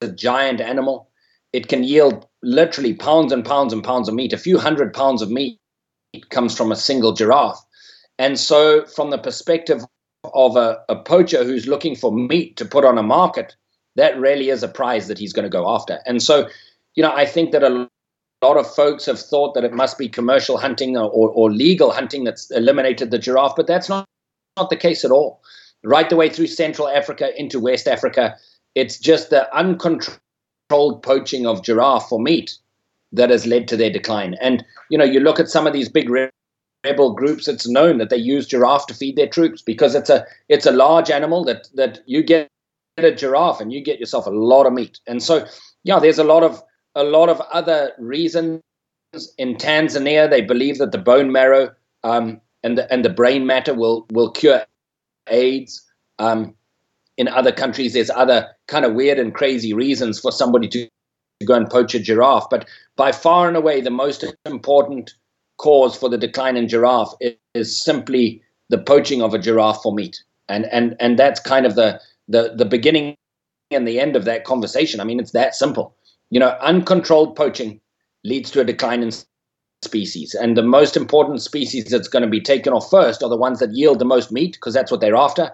a 0.00 0.08
giant 0.08 0.60
animal. 0.60 1.08
It 1.52 1.68
can 1.68 1.84
yield 1.84 2.26
literally 2.42 2.94
pounds 2.94 3.32
and 3.32 3.44
pounds 3.44 3.72
and 3.72 3.84
pounds 3.84 4.08
of 4.08 4.14
meat. 4.14 4.32
A 4.32 4.38
few 4.38 4.58
hundred 4.58 4.92
pounds 4.92 5.22
of 5.22 5.30
meat 5.30 5.58
comes 6.30 6.56
from 6.56 6.72
a 6.72 6.76
single 6.76 7.12
giraffe. 7.12 7.60
And 8.18 8.38
so, 8.38 8.84
from 8.86 9.10
the 9.10 9.18
perspective 9.18 9.84
of 10.32 10.56
a, 10.56 10.78
a 10.88 10.96
poacher 10.96 11.44
who's 11.44 11.66
looking 11.66 11.94
for 11.94 12.12
meat 12.12 12.56
to 12.56 12.64
put 12.64 12.84
on 12.84 12.98
a 12.98 13.02
market, 13.02 13.54
that 13.96 14.18
really 14.18 14.50
is 14.50 14.62
a 14.62 14.68
prize 14.68 15.08
that 15.08 15.18
he's 15.18 15.32
going 15.32 15.44
to 15.44 15.50
go 15.50 15.68
after. 15.68 16.00
And 16.06 16.22
so, 16.22 16.48
you 16.94 17.02
know, 17.02 17.12
I 17.12 17.26
think 17.26 17.52
that 17.52 17.62
a 17.62 17.88
lot 18.42 18.56
of 18.56 18.72
folks 18.72 19.06
have 19.06 19.20
thought 19.20 19.54
that 19.54 19.64
it 19.64 19.72
must 19.72 19.98
be 19.98 20.08
commercial 20.08 20.58
hunting 20.58 20.96
or, 20.96 21.10
or, 21.10 21.30
or, 21.30 21.50
legal 21.50 21.90
hunting 21.90 22.24
that's 22.24 22.50
eliminated 22.50 23.10
the 23.10 23.18
giraffe, 23.18 23.56
but 23.56 23.66
that's 23.66 23.88
not, 23.88 24.04
not 24.56 24.70
the 24.70 24.76
case 24.76 25.04
at 25.04 25.10
all. 25.10 25.40
Right 25.82 26.08
the 26.08 26.16
way 26.16 26.28
through 26.28 26.46
Central 26.46 26.88
Africa 26.88 27.38
into 27.38 27.60
West 27.60 27.86
Africa, 27.86 28.36
it's 28.74 28.98
just 28.98 29.30
the 29.30 29.54
uncontrolled 29.54 31.02
poaching 31.02 31.46
of 31.46 31.62
giraffe 31.62 32.08
for 32.08 32.18
meat 32.18 32.56
that 33.12 33.30
has 33.30 33.46
led 33.46 33.68
to 33.68 33.76
their 33.76 33.90
decline. 33.90 34.34
And 34.40 34.64
you 34.90 34.98
know, 34.98 35.04
you 35.04 35.20
look 35.20 35.38
at 35.38 35.48
some 35.48 35.66
of 35.66 35.72
these 35.72 35.88
big 35.88 36.08
rebel 36.84 37.12
groups. 37.12 37.48
It's 37.48 37.68
known 37.68 37.98
that 37.98 38.10
they 38.10 38.16
use 38.16 38.46
giraffe 38.46 38.86
to 38.86 38.94
feed 38.94 39.16
their 39.16 39.28
troops 39.28 39.62
because 39.62 39.94
it's 39.94 40.10
a 40.10 40.26
it's 40.48 40.66
a 40.66 40.72
large 40.72 41.10
animal 41.10 41.44
that 41.44 41.68
that 41.74 42.00
you 42.06 42.22
get 42.22 42.48
a 42.96 43.10
giraffe 43.10 43.60
and 43.60 43.72
you 43.72 43.82
get 43.82 43.98
yourself 43.98 44.26
a 44.26 44.30
lot 44.30 44.66
of 44.66 44.72
meat. 44.72 45.00
And 45.06 45.22
so, 45.22 45.46
yeah, 45.82 45.98
there's 45.98 46.18
a 46.18 46.24
lot 46.24 46.42
of 46.42 46.62
a 46.94 47.04
lot 47.04 47.28
of 47.28 47.40
other 47.52 47.92
reasons. 47.98 48.60
In 49.38 49.56
Tanzania, 49.56 50.28
they 50.28 50.40
believe 50.40 50.78
that 50.78 50.92
the 50.92 50.98
bone 50.98 51.30
marrow 51.30 51.72
um, 52.02 52.40
and 52.64 52.78
the, 52.78 52.92
and 52.92 53.04
the 53.04 53.10
brain 53.10 53.46
matter 53.46 53.74
will 53.74 54.06
will 54.10 54.30
cure 54.30 54.64
AIDS. 55.28 55.82
Um, 56.18 56.54
in 57.16 57.28
other 57.28 57.52
countries, 57.52 57.92
there's 57.92 58.10
other 58.10 58.48
kind 58.66 58.84
of 58.84 58.94
weird 58.94 59.20
and 59.20 59.32
crazy 59.32 59.72
reasons 59.72 60.18
for 60.18 60.32
somebody 60.32 60.66
to, 60.68 60.88
go 61.46 61.54
and 61.54 61.68
poach 61.68 61.94
a 61.94 61.98
giraffe. 61.98 62.48
But 62.48 62.66
by 62.96 63.12
far 63.12 63.48
and 63.48 63.56
away, 63.56 63.80
the 63.80 63.90
most 63.90 64.24
important 64.46 65.12
cause 65.58 65.94
for 65.94 66.08
the 66.08 66.16
decline 66.16 66.56
in 66.56 66.68
giraffe 66.68 67.12
is, 67.20 67.34
is 67.54 67.84
simply 67.84 68.42
the 68.70 68.78
poaching 68.78 69.20
of 69.20 69.34
a 69.34 69.38
giraffe 69.38 69.82
for 69.82 69.94
meat, 69.94 70.22
and 70.48 70.64
and 70.66 70.96
and 71.00 71.18
that's 71.18 71.40
kind 71.40 71.66
of 71.66 71.74
the 71.74 72.00
the 72.28 72.54
the 72.56 72.64
beginning 72.64 73.16
and 73.70 73.86
the 73.86 74.00
end 74.00 74.16
of 74.16 74.24
that 74.24 74.44
conversation. 74.44 75.00
I 75.00 75.04
mean, 75.04 75.20
it's 75.20 75.32
that 75.32 75.54
simple. 75.54 75.94
You 76.30 76.40
know, 76.40 76.56
uncontrolled 76.60 77.36
poaching 77.36 77.80
leads 78.24 78.50
to 78.52 78.60
a 78.60 78.64
decline 78.64 79.02
in 79.02 79.10
species, 79.84 80.34
and 80.34 80.56
the 80.56 80.62
most 80.62 80.96
important 80.96 81.42
species 81.42 81.84
that's 81.84 82.08
going 82.08 82.24
to 82.24 82.28
be 82.28 82.40
taken 82.40 82.72
off 82.72 82.90
first 82.90 83.22
are 83.22 83.28
the 83.28 83.36
ones 83.36 83.60
that 83.60 83.74
yield 83.74 83.98
the 83.98 84.04
most 84.04 84.32
meat 84.32 84.54
because 84.54 84.74
that's 84.74 84.90
what 84.90 85.00
they're 85.00 85.14
after. 85.14 85.52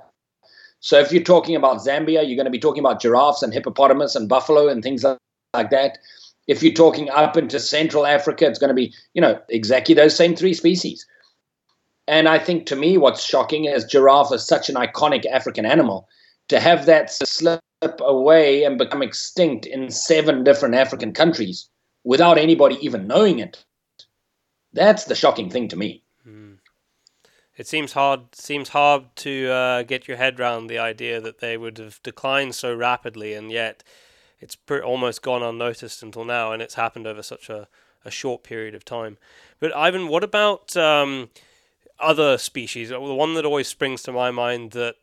So 0.81 0.99
if 0.99 1.13
you're 1.13 1.23
talking 1.23 1.55
about 1.55 1.79
Zambia, 1.79 2.27
you're 2.27 2.37
going 2.37 2.45
to 2.47 2.51
be 2.51 2.59
talking 2.59 2.83
about 2.83 3.03
giraffes 3.03 3.43
and 3.43 3.53
hippopotamus 3.53 4.17
and 4.17 4.29
buffalo 4.29 4.69
and 4.69 4.83
things 4.83 5.05
like, 5.05 5.71
that. 5.71 5.99
If 6.47 6.63
you're 6.63 6.73
talking 6.73 7.11
up 7.11 7.37
into 7.37 7.61
Central 7.61 8.07
Africa, 8.07 8.47
it's 8.47 8.59
going 8.59 8.69
to 8.69 8.75
be, 8.75 8.95
you 9.15 9.21
know, 9.21 9.39
exactly 9.51 9.95
those 9.95 10.17
same 10.17 10.35
three 10.35 10.55
species. 10.55 11.07
And 12.09 12.29
I 12.29 12.39
think 12.39 12.67
to 12.67 12.77
me, 12.77 12.97
what's 12.97 13.23
shocking 13.23 13.67
is 13.67 13.85
giraffe 13.85 14.33
is 14.33 14.47
such 14.47 14.69
an 14.69 14.75
iconic 14.77 15.27
African 15.27 15.67
animal. 15.67 16.09
To 16.49 16.59
have 16.59 16.87
that 16.87 17.13
slip 17.13 17.61
away 18.01 18.65
and 18.65 18.79
become 18.79 19.03
extinct 19.03 19.67
in 19.67 19.91
seven 19.91 20.43
different 20.43 20.75
African 20.75 21.13
countries 21.13 21.69
without 22.05 22.39
anybody 22.39 22.79
even 22.81 23.07
knowing 23.07 23.39
it, 23.39 23.65
that's 24.73 25.05
the 25.05 25.15
shocking 25.15 25.51
thing 25.51 25.69
to 25.69 25.77
me. 25.77 26.03
Mm. 26.27 26.59
It 27.57 27.67
seems 27.67 27.93
hard. 27.93 28.35
Seems 28.35 28.71
hard 28.71 29.05
to 29.17 29.51
uh, 29.51 29.83
get 29.83 30.09
your 30.09 30.17
head 30.17 30.41
around 30.41 30.67
the 30.67 30.79
idea 30.79 31.21
that 31.21 31.41
they 31.41 31.57
would 31.57 31.79
have 31.79 32.03
declined 32.03 32.55
so 32.55 32.75
rapidly, 32.75 33.35
and 33.35 33.51
yet 33.51 33.83
it's 34.41 34.57
per- 34.57 34.83
almost 34.83 35.23
gone 35.23 35.43
unnoticed 35.43 36.03
until 36.03 36.25
now, 36.25 36.53
and 36.53 36.63
it's 36.63 36.75
happened 36.75 37.07
over 37.07 37.23
such 37.23 37.51
a, 37.51 37.69
a 38.05 38.11
short 38.11 38.43
period 38.43 38.75
of 38.75 38.85
time. 38.85 39.19
But 39.59 39.77
Ivan, 39.77 40.09
what 40.09 40.25
about 40.25 40.75
um, 40.77 41.29
other 42.01 42.39
species. 42.39 42.89
The 42.89 43.01
one 43.01 43.35
that 43.35 43.45
always 43.45 43.69
springs 43.69 44.03
to 44.03 44.13
my 44.13 44.31
mind 44.31 44.73
that 44.73 44.97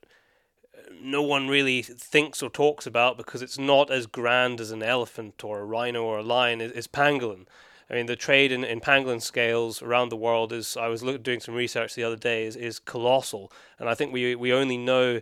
no 1.02 1.22
one 1.22 1.48
really 1.48 1.82
thinks 1.82 2.42
or 2.42 2.50
talks 2.50 2.88
about 2.88 3.18
because 3.18 3.42
it's 3.42 3.60
not 3.60 3.92
as 3.92 4.08
grand 4.08 4.60
as 4.60 4.72
an 4.72 4.82
elephant 4.82 5.44
or 5.44 5.60
a 5.60 5.66
rhino 5.66 6.04
or 6.04 6.18
a 6.18 6.24
lion 6.24 6.60
is, 6.60 6.72
is 6.72 6.88
pangolin. 6.88 7.46
I 7.90 7.94
mean, 7.94 8.06
the 8.06 8.16
trade 8.16 8.52
in, 8.52 8.64
in 8.64 8.82
pangolin 8.82 9.22
scales 9.22 9.82
around 9.82 10.10
the 10.10 10.18
world 10.18 10.52
is, 10.52 10.76
I 10.76 10.88
was 10.88 11.04
look, 11.04 11.24
doing 11.24 11.40
some 11.40 11.56
research 11.56 11.96
the 11.96 12.04
other 12.04 12.18
day, 12.18 12.46
is, 12.46 12.56
is 12.56 12.80
colossal. 12.80 13.52
And 13.80 13.88
I 13.88 13.94
think 13.94 14.12
we, 14.12 14.36
we 14.36 14.52
only 14.52 14.78
know 14.78 15.22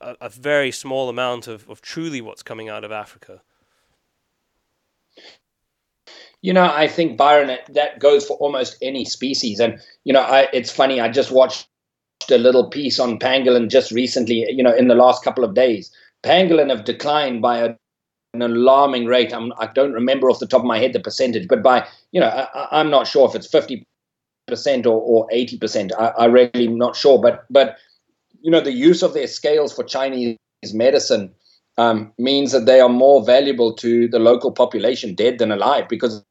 a, 0.00 0.16
a 0.20 0.28
very 0.28 0.72
small 0.72 1.08
amount 1.08 1.46
of, 1.46 1.68
of 1.68 1.80
truly 1.80 2.20
what's 2.20 2.42
coming 2.42 2.68
out 2.68 2.84
of 2.84 2.92
Africa. 2.92 3.42
You 6.40 6.52
know, 6.52 6.64
I 6.64 6.88
think 6.88 7.16
Byron 7.16 7.56
that 7.68 8.00
goes 8.00 8.26
for 8.26 8.36
almost 8.38 8.76
any 8.82 9.04
species, 9.04 9.60
and 9.60 9.78
you 10.02 10.12
know, 10.12 10.22
I, 10.22 10.48
it's 10.52 10.72
funny. 10.72 11.00
I 11.00 11.08
just 11.08 11.30
watched 11.30 11.68
a 12.28 12.38
little 12.38 12.68
piece 12.68 12.98
on 12.98 13.20
pangolin 13.20 13.70
just 13.70 13.92
recently. 13.92 14.44
You 14.50 14.64
know, 14.64 14.74
in 14.74 14.88
the 14.88 14.96
last 14.96 15.22
couple 15.22 15.44
of 15.44 15.54
days, 15.54 15.92
pangolin 16.24 16.68
have 16.70 16.84
declined 16.84 17.42
by 17.42 17.58
a, 17.58 17.74
an 18.34 18.42
alarming 18.42 19.06
rate. 19.06 19.32
I'm, 19.32 19.52
I 19.58 19.66
do 19.66 19.88
not 19.88 19.94
remember 19.94 20.30
off 20.30 20.38
the 20.38 20.46
top 20.46 20.60
of 20.60 20.66
my 20.66 20.78
head 20.78 20.92
the 20.92 21.00
percentage, 21.00 21.48
but 21.48 21.62
by 21.62 21.86
you 22.12 22.20
know, 22.20 22.28
I, 22.28 22.80
am 22.80 22.90
not 22.90 23.06
sure 23.06 23.28
if 23.28 23.34
it's 23.34 23.46
fifty 23.46 23.84
percent 24.46 24.86
or, 24.86 25.00
or 25.00 25.26
eighty 25.30 25.58
percent. 25.58 25.92
I, 25.98 26.08
I 26.18 26.24
really 26.26 26.66
am 26.66 26.78
not 26.78 26.96
sure, 26.96 27.20
but 27.20 27.44
but 27.50 27.76
you 28.40 28.50
know, 28.50 28.60
the 28.60 28.72
use 28.72 29.02
of 29.02 29.14
their 29.14 29.26
scales 29.26 29.72
for 29.72 29.84
Chinese 29.84 30.36
medicine 30.72 31.32
um, 31.78 32.12
means 32.18 32.52
that 32.52 32.66
they 32.66 32.80
are 32.80 32.88
more 32.88 33.24
valuable 33.24 33.72
to 33.74 34.08
the 34.08 34.18
local 34.18 34.52
population, 34.52 35.14
dead 35.14 35.38
than 35.38 35.52
alive, 35.52 35.88
because 35.88 36.24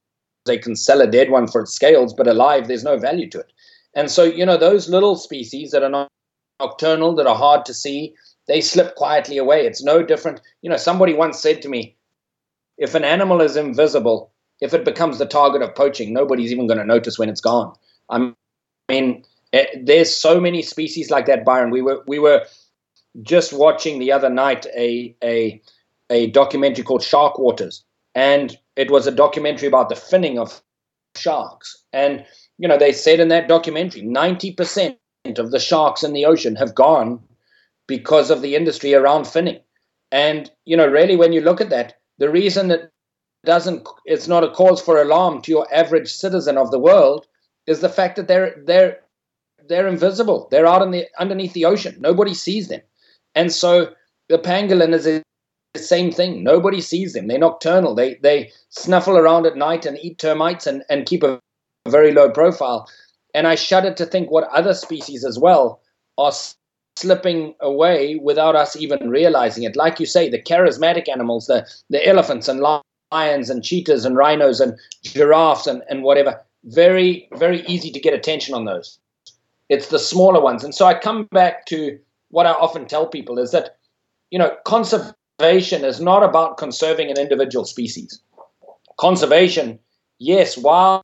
they 0.45 0.57
can 0.57 0.75
sell 0.75 1.01
a 1.01 1.07
dead 1.07 1.29
one 1.29 1.47
for 1.47 1.61
its 1.61 1.73
scales, 1.73 2.13
but 2.13 2.27
alive, 2.27 2.67
there's 2.67 2.83
no 2.83 2.97
value 2.97 3.29
to 3.29 3.39
it. 3.39 3.51
And 3.93 4.09
so, 4.09 4.23
you 4.23 4.45
know, 4.45 4.57
those 4.57 4.89
little 4.89 5.15
species 5.15 5.71
that 5.71 5.83
are 5.83 5.89
not 5.89 6.07
nocturnal, 6.59 7.15
that 7.15 7.27
are 7.27 7.35
hard 7.35 7.65
to 7.65 7.73
see, 7.73 8.13
they 8.51 8.59
slip 8.59 8.95
quietly 8.95 9.37
away. 9.37 9.65
It's 9.65 9.81
no 9.81 10.03
different. 10.03 10.41
You 10.61 10.69
know, 10.69 10.75
somebody 10.75 11.13
once 11.13 11.39
said 11.39 11.61
to 11.61 11.69
me, 11.69 11.95
if 12.77 12.95
an 12.95 13.05
animal 13.05 13.39
is 13.39 13.55
invisible, 13.55 14.29
if 14.59 14.73
it 14.73 14.83
becomes 14.83 15.17
the 15.17 15.25
target 15.25 15.61
of 15.61 15.73
poaching, 15.73 16.11
nobody's 16.11 16.51
even 16.51 16.67
going 16.67 16.77
to 16.77 16.85
notice 16.85 17.17
when 17.17 17.29
it's 17.29 17.39
gone. 17.39 17.73
I 18.09 18.33
mean, 18.89 19.23
eh, 19.53 19.67
there's 19.81 20.13
so 20.13 20.41
many 20.41 20.61
species 20.63 21.09
like 21.09 21.27
that, 21.27 21.45
Byron. 21.45 21.71
We 21.71 21.81
were 21.81 22.03
we 22.07 22.19
were 22.19 22.45
just 23.21 23.53
watching 23.53 23.99
the 23.99 24.11
other 24.11 24.29
night 24.29 24.65
a 24.75 25.15
a 25.23 25.61
a 26.09 26.27
documentary 26.31 26.83
called 26.83 27.03
Shark 27.03 27.39
Waters, 27.39 27.85
and 28.15 28.57
it 28.75 28.91
was 28.91 29.07
a 29.07 29.11
documentary 29.11 29.69
about 29.69 29.87
the 29.87 29.95
finning 29.95 30.37
of 30.37 30.61
sharks. 31.15 31.77
And, 31.93 32.25
you 32.57 32.67
know, 32.67 32.77
they 32.77 32.91
said 32.91 33.21
in 33.21 33.29
that 33.29 33.47
documentary 33.47 34.01
90% 34.01 34.97
of 35.37 35.51
the 35.51 35.59
sharks 35.59 36.03
in 36.03 36.13
the 36.13 36.25
ocean 36.25 36.55
have 36.55 36.75
gone 36.75 37.21
because 37.91 38.31
of 38.31 38.41
the 38.41 38.55
industry 38.55 38.93
around 38.93 39.25
finning. 39.25 39.61
And, 40.11 40.49
you 40.63 40.77
know, 40.77 40.87
really, 40.87 41.17
when 41.17 41.33
you 41.33 41.41
look 41.41 41.59
at 41.59 41.69
that, 41.71 41.95
the 42.19 42.29
reason 42.29 42.69
that 42.69 42.89
doesn't 43.43 43.87
it's 44.05 44.27
not 44.27 44.43
a 44.43 44.51
cause 44.51 44.81
for 44.81 45.01
alarm 45.01 45.41
to 45.41 45.51
your 45.51 45.67
average 45.73 46.09
citizen 46.13 46.57
of 46.57 46.71
the 46.71 46.79
world 46.79 47.25
is 47.65 47.81
the 47.81 47.89
fact 47.89 48.15
that 48.15 48.27
they're 48.27 48.55
they're 48.65 48.99
they're 49.67 49.87
invisible. 49.87 50.47
They're 50.51 50.71
out 50.73 50.81
in 50.81 50.91
the 50.91 51.07
underneath 51.19 51.53
the 51.53 51.65
ocean. 51.65 51.95
Nobody 51.99 52.33
sees 52.33 52.67
them. 52.67 52.81
And 53.35 53.51
so 53.51 53.93
the 54.29 54.37
pangolin 54.37 54.93
is 54.93 55.05
the 55.05 55.23
same 55.75 56.11
thing. 56.11 56.43
Nobody 56.43 56.81
sees 56.81 57.13
them. 57.13 57.27
They're 57.27 57.39
nocturnal. 57.39 57.95
They 57.95 58.15
they 58.15 58.51
snuffle 58.69 59.17
around 59.17 59.45
at 59.45 59.57
night 59.57 59.85
and 59.85 59.97
eat 59.97 60.17
termites 60.17 60.67
and, 60.67 60.83
and 60.89 61.05
keep 61.05 61.23
a 61.23 61.39
very 61.87 62.13
low 62.13 62.29
profile. 62.29 62.87
And 63.33 63.47
I 63.47 63.55
shudder 63.55 63.93
to 63.95 64.05
think 64.05 64.29
what 64.29 64.57
other 64.59 64.73
species 64.73 65.25
as 65.25 65.39
well 65.39 65.81
are 66.17 66.33
slipping 67.01 67.55
away 67.59 68.15
without 68.15 68.55
us 68.55 68.75
even 68.75 69.09
realizing 69.09 69.63
it. 69.63 69.75
Like 69.75 69.99
you 69.99 70.05
say, 70.05 70.29
the 70.29 70.41
charismatic 70.41 71.09
animals, 71.09 71.47
the, 71.47 71.67
the 71.89 72.05
elephants 72.07 72.47
and 72.47 72.61
lions 73.11 73.49
and 73.49 73.63
cheetahs 73.63 74.05
and 74.05 74.15
rhinos 74.15 74.59
and 74.59 74.77
giraffes 75.03 75.67
and, 75.67 75.83
and 75.89 76.03
whatever, 76.03 76.39
very, 76.65 77.27
very 77.33 77.61
easy 77.67 77.91
to 77.91 77.99
get 77.99 78.13
attention 78.13 78.53
on 78.53 78.65
those. 78.65 78.99
It's 79.69 79.87
the 79.87 79.99
smaller 79.99 80.41
ones. 80.41 80.63
And 80.63 80.75
so 80.75 80.85
I 80.85 80.93
come 80.93 81.27
back 81.31 81.65
to 81.67 81.99
what 82.29 82.45
I 82.45 82.51
often 82.51 82.85
tell 82.85 83.07
people 83.07 83.39
is 83.39 83.51
that, 83.51 83.77
you 84.29 84.39
know, 84.39 84.55
conservation 84.65 85.15
conservation 85.41 85.83
is 85.83 85.99
not 85.99 86.21
about 86.21 86.57
conserving 86.57 87.09
an 87.09 87.17
individual 87.17 87.65
species. 87.65 88.21
Conservation, 88.97 89.79
yes, 90.19 90.55
while 90.55 91.01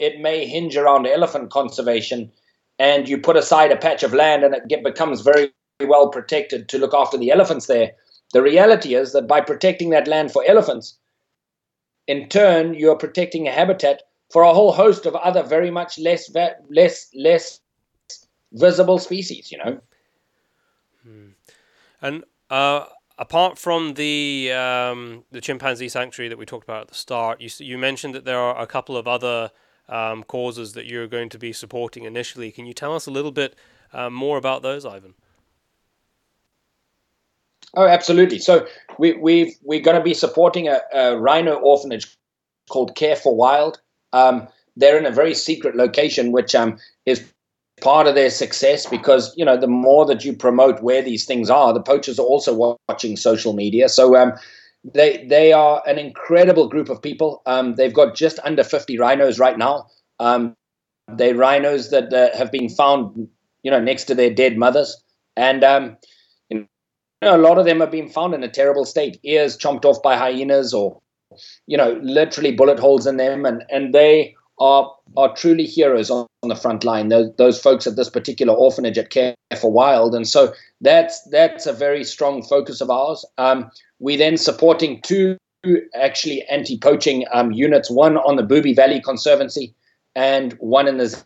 it 0.00 0.20
may 0.20 0.44
hinge 0.44 0.76
around 0.76 1.06
elephant 1.06 1.50
conservation, 1.50 2.32
and 2.78 3.08
you 3.08 3.18
put 3.18 3.36
aside 3.36 3.72
a 3.72 3.76
patch 3.76 4.02
of 4.02 4.12
land 4.12 4.44
and 4.44 4.54
it 4.54 4.68
get, 4.68 4.82
becomes 4.82 5.20
very 5.20 5.52
well 5.80 6.08
protected 6.08 6.68
to 6.68 6.78
look 6.78 6.94
after 6.94 7.16
the 7.16 7.30
elephants 7.30 7.66
there, 7.66 7.92
the 8.32 8.42
reality 8.42 8.94
is 8.94 9.12
that 9.12 9.28
by 9.28 9.40
protecting 9.40 9.90
that 9.90 10.08
land 10.08 10.32
for 10.32 10.44
elephants, 10.46 10.98
in 12.06 12.28
turn, 12.28 12.74
you're 12.74 12.96
protecting 12.96 13.48
a 13.48 13.52
habitat 13.52 14.02
for 14.30 14.42
a 14.42 14.52
whole 14.52 14.72
host 14.72 15.06
of 15.06 15.14
other 15.14 15.42
very 15.42 15.70
much 15.70 15.98
less 15.98 16.30
less 16.68 17.10
less 17.14 17.60
visible 18.52 18.98
species. 18.98 19.50
You 19.52 19.58
know. 19.58 19.80
Hmm. 21.02 21.28
And 22.02 22.24
uh, 22.50 22.86
apart 23.18 23.58
from 23.58 23.94
the 23.94 24.52
um, 24.52 25.24
the 25.30 25.40
chimpanzee 25.40 25.88
sanctuary 25.88 26.28
that 26.28 26.38
we 26.38 26.46
talked 26.46 26.64
about 26.64 26.82
at 26.82 26.88
the 26.88 26.94
start, 26.94 27.40
you 27.40 27.48
you 27.58 27.78
mentioned 27.78 28.14
that 28.14 28.24
there 28.24 28.38
are 28.38 28.60
a 28.60 28.66
couple 28.66 28.96
of 28.96 29.06
other 29.06 29.50
um, 29.88 30.22
causes 30.22 30.72
that 30.72 30.86
you're 30.86 31.06
going 31.06 31.28
to 31.30 31.38
be 31.38 31.52
supporting 31.52 32.04
initially. 32.04 32.50
Can 32.50 32.66
you 32.66 32.74
tell 32.74 32.94
us 32.94 33.06
a 33.06 33.10
little 33.10 33.32
bit 33.32 33.54
uh, 33.92 34.10
more 34.10 34.38
about 34.38 34.62
those, 34.62 34.84
Ivan? 34.84 35.14
Oh, 37.76 37.86
absolutely. 37.86 38.38
So 38.38 38.66
we 38.98 39.14
we 39.14 39.56
we're 39.62 39.80
going 39.80 39.96
to 39.96 40.02
be 40.02 40.14
supporting 40.14 40.68
a, 40.68 40.80
a, 40.92 41.18
rhino 41.18 41.54
orphanage 41.54 42.16
called 42.70 42.94
Care 42.94 43.16
for 43.16 43.34
Wild. 43.34 43.80
Um, 44.12 44.46
they're 44.76 44.98
in 44.98 45.06
a 45.06 45.10
very 45.10 45.34
secret 45.34 45.74
location, 45.74 46.30
which 46.30 46.54
um, 46.54 46.78
is 47.04 47.24
part 47.80 48.06
of 48.06 48.14
their 48.14 48.30
success 48.30 48.86
because 48.86 49.34
you 49.36 49.44
know 49.44 49.56
the 49.56 49.66
more 49.66 50.06
that 50.06 50.24
you 50.24 50.32
promote 50.32 50.82
where 50.82 51.02
these 51.02 51.24
things 51.24 51.50
are, 51.50 51.72
the 51.72 51.82
poachers 51.82 52.18
are 52.18 52.26
also 52.26 52.76
watching 52.88 53.16
social 53.16 53.54
media. 53.54 53.88
So 53.88 54.16
um, 54.16 54.34
they 54.84 55.26
they 55.26 55.52
are 55.52 55.82
an 55.86 55.98
incredible 55.98 56.68
group 56.68 56.88
of 56.88 57.00
people. 57.00 57.42
Um, 57.46 57.74
they've 57.74 57.92
got 57.92 58.14
just 58.14 58.38
under 58.44 58.64
50 58.64 58.98
rhinos 58.98 59.38
right 59.38 59.56
now. 59.56 59.86
Um, 60.20 60.54
they're 61.08 61.34
rhinos 61.34 61.90
that 61.90 62.12
uh, 62.12 62.36
have 62.36 62.50
been 62.52 62.68
found, 62.68 63.28
you 63.62 63.70
know, 63.70 63.80
next 63.80 64.04
to 64.04 64.14
their 64.14 64.30
dead 64.30 64.56
mothers, 64.56 65.02
and 65.36 65.64
um, 65.64 65.96
you 66.50 66.66
know, 67.22 67.36
a 67.36 67.38
lot 67.38 67.58
of 67.58 67.64
them 67.64 67.80
have 67.80 67.90
been 67.90 68.08
found 68.08 68.34
in 68.34 68.42
a 68.42 68.48
terrible 68.48 68.84
state, 68.84 69.18
ears 69.22 69.56
chomped 69.56 69.84
off 69.84 70.02
by 70.02 70.16
hyenas 70.16 70.74
or 70.74 71.00
you 71.66 71.76
know, 71.76 71.98
literally 72.02 72.52
bullet 72.52 72.78
holes 72.78 73.06
in 73.06 73.16
them, 73.16 73.44
and 73.44 73.64
and 73.70 73.94
they 73.94 74.34
are 74.58 74.94
are 75.16 75.34
truly 75.34 75.66
heroes 75.66 76.10
on, 76.10 76.26
on 76.42 76.48
the 76.48 76.56
front 76.56 76.84
line. 76.84 77.08
Those, 77.08 77.34
those 77.36 77.60
folks 77.60 77.86
at 77.86 77.96
this 77.96 78.10
particular 78.10 78.54
orphanage 78.54 78.98
at 78.98 79.10
Care 79.10 79.34
for 79.60 79.70
Wild, 79.70 80.14
and 80.14 80.26
so 80.28 80.52
that's 80.80 81.22
that's 81.30 81.66
a 81.66 81.72
very 81.72 82.04
strong 82.04 82.42
focus 82.42 82.80
of 82.80 82.90
ours. 82.90 83.24
Um, 83.38 83.70
we 83.98 84.16
then 84.16 84.36
supporting 84.36 85.00
two 85.02 85.36
actually 85.94 86.42
anti-poaching 86.50 87.24
um, 87.32 87.52
units, 87.52 87.90
one 87.90 88.18
on 88.18 88.36
the 88.36 88.42
Bubye 88.42 88.76
Valley 88.76 89.00
Conservancy 89.00 89.74
and 90.14 90.52
one 90.54 90.86
in 90.86 90.98
the 90.98 91.24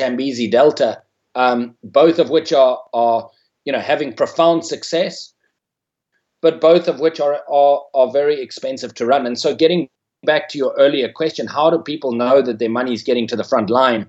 Zambezi 0.00 0.48
Delta, 0.48 1.02
um, 1.34 1.76
both 1.82 2.18
of 2.18 2.30
which 2.30 2.52
are 2.52 2.78
are 2.92 3.30
you 3.64 3.72
know 3.72 3.80
having 3.80 4.12
profound 4.12 4.64
success, 4.64 5.32
but 6.42 6.60
both 6.60 6.88
of 6.88 7.00
which 7.00 7.20
are, 7.20 7.40
are 7.48 7.82
are 7.94 8.10
very 8.10 8.40
expensive 8.40 8.94
to 8.94 9.06
run. 9.06 9.26
And 9.26 9.38
so, 9.38 9.54
getting 9.54 9.88
back 10.24 10.48
to 10.50 10.58
your 10.58 10.74
earlier 10.78 11.10
question, 11.10 11.46
how 11.46 11.70
do 11.70 11.78
people 11.78 12.12
know 12.12 12.42
that 12.42 12.58
their 12.58 12.70
money 12.70 12.92
is 12.92 13.02
getting 13.02 13.26
to 13.28 13.36
the 13.36 13.44
front 13.44 13.70
line? 13.70 14.08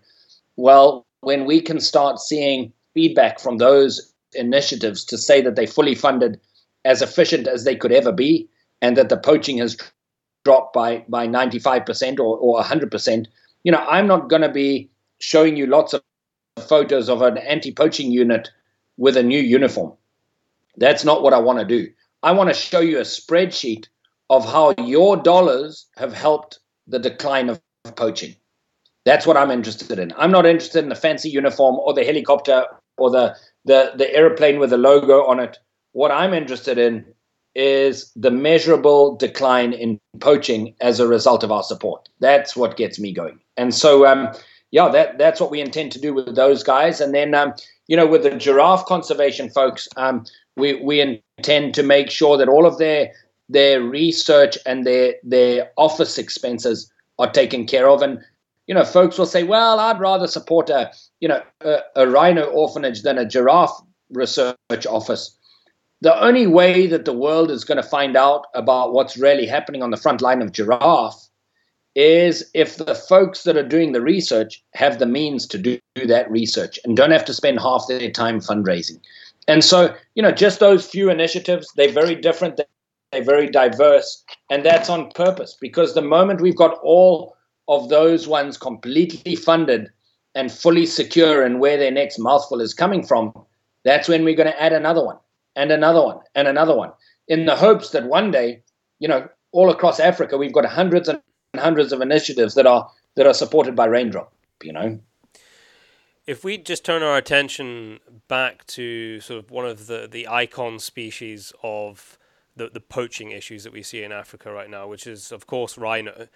Well, 0.56 1.06
when 1.22 1.46
we 1.46 1.62
can 1.62 1.80
start 1.80 2.20
seeing 2.20 2.72
feedback 2.94 3.40
from 3.40 3.58
those 3.58 4.14
initiatives 4.34 5.04
to 5.06 5.18
say 5.18 5.42
that 5.42 5.56
they 5.56 5.66
fully 5.66 5.96
funded 5.96 6.40
as 6.84 7.02
efficient 7.02 7.48
as 7.48 7.64
they 7.64 7.76
could 7.76 7.92
ever 7.92 8.12
be, 8.12 8.48
and 8.82 8.96
that 8.98 9.10
the 9.10 9.18
poaching 9.18 9.58
has 9.58 9.78
dropped 10.44 10.74
by 10.74 11.04
by 11.10 11.28
95% 11.28 12.20
or, 12.20 12.38
or 12.38 12.62
100%, 12.62 13.26
you 13.64 13.72
know, 13.72 13.84
I'm 13.90 14.08
not 14.08 14.30
going 14.30 14.44
to 14.44 14.52
be 14.52 14.90
showing 15.20 15.58
you 15.58 15.66
lots 15.66 15.94
of 15.94 16.04
photos 16.68 17.10
of 17.10 17.22
an 17.22 17.38
anti-poaching 17.38 18.12
unit 18.12 18.50
with 18.98 19.18
a 19.18 19.24
new 19.24 19.40
uniform. 19.40 19.94
That's 20.78 21.04
not 21.04 21.24
what 21.24 21.34
I 21.34 21.40
want 21.40 21.60
to 21.60 21.66
do. 21.66 21.90
I 22.24 22.32
want 22.32 22.50
to 22.50 22.54
show 22.54 22.80
you 22.80 23.00
a 23.00 23.02
spreadsheet 23.02 23.88
of 24.30 24.46
how 24.46 24.74
your 24.84 25.18
dollars 25.18 25.88
have 25.98 26.14
helped 26.14 26.60
the 26.88 27.00
decline 27.00 27.50
of 27.50 27.62
poaching. 27.96 28.36
That's 29.06 29.28
what 29.28 29.38
I'm 29.38 29.52
interested 29.52 30.00
in. 30.00 30.14
I'm 30.18 30.32
not 30.32 30.46
interested 30.46 30.84
in 30.84 30.90
the 30.90 30.96
fancy 30.96 31.30
uniform 31.30 31.76
or 31.76 31.94
the 31.94 32.04
helicopter 32.04 32.66
or 32.98 33.12
the 33.12 33.36
the 33.66 33.94
the 33.96 34.12
airplane 34.14 34.60
with 34.60 34.72
the 34.72 34.78
logo 34.78 35.26
on 35.26 35.40
it. 35.40 35.58
What 35.92 36.12
I'm 36.12 36.34
interested 36.34 36.78
in 36.78 37.06
is 37.56 38.12
the 38.16 38.32
measurable 38.32 39.16
decline 39.16 39.74
in 39.74 40.00
poaching 40.20 40.76
as 40.82 41.00
a 41.00 41.08
result 41.08 41.44
of 41.44 41.52
our 41.52 41.64
support. 41.64 42.10
That's 42.20 42.56
what 42.56 42.76
gets 42.76 43.00
me 43.00 43.14
going. 43.14 43.40
And 43.56 43.74
so, 43.74 44.06
um, 44.06 44.30
yeah, 44.72 44.90
that 44.90 45.18
that's 45.18 45.40
what 45.40 45.52
we 45.52 45.62
intend 45.62 45.92
to 45.94 46.02
do 46.02 46.14
with 46.14 46.36
those 46.36 46.64
guys. 46.64 47.00
And 47.00 47.14
then, 47.14 47.34
um, 47.34 47.54
you 47.88 47.96
know, 47.96 48.08
with 48.08 48.24
the 48.24 48.36
giraffe 48.36 48.86
conservation 48.86 49.50
folks, 49.50 49.88
um, 49.96 50.26
we 50.58 50.76
we 50.82 51.20
intend 51.38 51.74
to 51.76 51.84
make 51.84 52.10
sure 52.10 52.38
that 52.38 52.50
all 52.50 52.66
of 52.66 52.78
their 52.78 53.12
their 53.50 53.82
research 53.82 54.58
and 54.66 54.86
their 54.86 55.16
their 55.24 55.72
office 55.78 56.18
expenses 56.18 56.92
are 57.20 57.30
taken 57.30 57.66
care 57.66 57.90
of. 57.90 58.02
And 58.02 58.20
you 58.68 58.74
know, 58.74 58.84
folks 58.84 59.18
will 59.18 59.26
say, 59.26 59.44
"Well, 59.44 59.80
I'd 59.80 60.00
rather 60.00 60.28
support 60.28 60.70
a 60.70 60.92
you 61.20 61.28
know 61.28 61.42
a, 61.62 61.80
a 61.96 62.08
rhino 62.08 62.46
orphanage 62.46 63.04
than 63.04 63.18
a 63.18 63.26
giraffe 63.26 63.82
research 64.10 64.86
office." 64.88 65.38
The 66.02 66.24
only 66.24 66.46
way 66.46 66.88
that 66.88 67.06
the 67.06 67.14
world 67.14 67.50
is 67.50 67.64
going 67.64 67.82
to 67.82 67.88
find 67.88 68.16
out 68.16 68.46
about 68.54 68.94
what's 68.94 69.18
really 69.18 69.48
happening 69.48 69.82
on 69.82 69.92
the 69.92 69.98
front 69.98 70.22
line 70.22 70.42
of 70.42 70.52
giraffe 70.52 71.30
is 71.96 72.50
if 72.54 72.76
the 72.76 72.94
folks 72.94 73.44
that 73.44 73.56
are 73.56 73.68
doing 73.68 73.94
the 73.94 74.02
research 74.02 74.62
have 74.74 75.00
the 75.00 75.06
means 75.06 75.48
to 75.48 75.58
do, 75.58 75.80
do 75.96 76.06
that 76.06 76.30
research 76.30 76.78
and 76.84 76.98
don't 76.98 77.12
have 77.12 77.24
to 77.26 77.34
spend 77.34 77.60
half 77.60 77.88
their 77.88 78.12
time 78.12 78.42
fundraising. 78.42 79.00
And 79.48 79.64
so, 79.64 79.96
you 80.16 80.22
know, 80.22 80.32
just 80.32 80.60
those 80.60 80.86
few 80.86 81.10
initiatives, 81.10 81.72
they're 81.76 81.92
very 81.92 82.16
different, 82.16 82.60
very 83.14 83.48
diverse, 83.48 84.24
and 84.50 84.66
that's 84.66 84.90
on 84.90 85.12
purpose 85.12 85.58
because 85.60 85.94
the 85.94 86.02
moment 86.02 86.42
we've 86.42 86.56
got 86.56 86.80
all 86.84 87.36
of 87.68 87.90
those 87.90 88.28
ones 88.28 88.58
completely 88.58 89.36
funded 89.36 89.90
and 90.36 90.52
fully 90.52 90.86
secure 90.86 91.44
and 91.44 91.60
where 91.60 91.78
their 91.78 91.92
next 91.92 92.20
mouthful 92.20 92.62
is 92.62 92.74
coming 92.74 93.06
from, 93.06 93.34
that's 93.84 94.08
when 94.08 94.24
we're 94.24 94.36
going 94.36 94.52
to 94.52 94.62
add 94.62 94.74
another 94.74 95.04
one 95.04 95.18
and 95.56 95.72
another 95.72 96.04
one 96.04 96.20
and 96.36 96.48
another 96.48 96.76
one 96.76 96.92
in 97.28 97.46
the 97.46 97.56
hopes 97.56 97.92
that 97.92 98.06
one 98.06 98.32
day, 98.32 98.62
you 99.00 99.08
know, 99.08 99.28
all 99.52 99.70
across 99.70 100.00
Africa, 100.00 100.38
we've 100.38 100.54
got 100.54 100.66
hundreds 100.66 101.08
and 101.08 101.22
hundreds 101.56 101.94
of 101.94 102.02
initiatives 102.02 102.56
that 102.56 102.68
are 102.68 102.90
that 103.16 103.26
are 103.26 103.34
supported 103.34 103.76
by 103.76 103.86
Raindrop. 103.86 104.32
You 104.64 104.74
know. 104.74 105.00
If 106.28 106.44
we 106.44 106.58
just 106.58 106.84
turn 106.84 107.04
our 107.04 107.18
attention 107.18 108.00
back 108.28 108.66
to 108.68 109.20
sort 109.20 109.40
of 109.40 109.52
one 109.52 109.66
of 109.66 109.86
the, 109.86 110.08
the 110.12 110.28
icon 110.28 110.80
species 110.80 111.54
of 111.62 112.18
the, 112.56 112.70
the 112.70 112.80
poaching 112.80 113.32
issues 113.32 113.64
that 113.64 113.74
we 113.74 113.84
see 113.84 114.04
in 114.04 114.12
Africa 114.12 114.52
right 114.52 114.70
now, 114.70 114.88
which 114.88 115.08
is, 115.08 115.32
of 115.32 115.48
course, 115.48 115.78
rhino. 115.78 116.28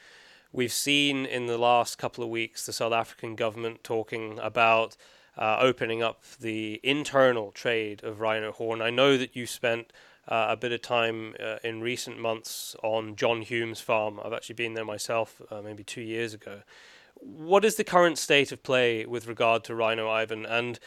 We've 0.51 0.73
seen 0.73 1.25
in 1.25 1.45
the 1.45 1.57
last 1.57 1.97
couple 1.97 2.23
of 2.23 2.29
weeks 2.29 2.65
the 2.65 2.73
South 2.73 2.93
African 2.93 3.35
government 3.35 3.83
talking 3.83 4.39
about 4.39 4.97
uh, 5.37 5.57
opening 5.61 6.01
up 6.01 6.23
the 6.39 6.79
internal 6.83 7.51
trade 7.51 8.03
of 8.03 8.19
rhino 8.19 8.51
horn. 8.51 8.81
I 8.81 8.89
know 8.89 9.17
that 9.17 9.35
you 9.35 9.45
spent 9.45 9.93
uh, 10.27 10.47
a 10.49 10.57
bit 10.57 10.71
of 10.71 10.81
time 10.81 11.35
uh, 11.39 11.57
in 11.63 11.81
recent 11.81 12.19
months 12.19 12.75
on 12.83 13.15
John 13.15 13.41
Hume's 13.41 13.79
farm. 13.79 14.19
I've 14.23 14.33
actually 14.33 14.55
been 14.55 14.73
there 14.73 14.85
myself 14.85 15.41
uh, 15.49 15.61
maybe 15.61 15.83
two 15.83 16.01
years 16.01 16.33
ago. 16.33 16.61
What 17.15 17.65
is 17.65 17.75
the 17.75 17.83
current 17.83 18.17
state 18.17 18.51
of 18.51 18.63
play 18.63 19.05
with 19.05 19.27
regard 19.27 19.63
to 19.65 19.75
rhino, 19.75 20.09
Ivan? 20.09 20.45
And 20.45 20.79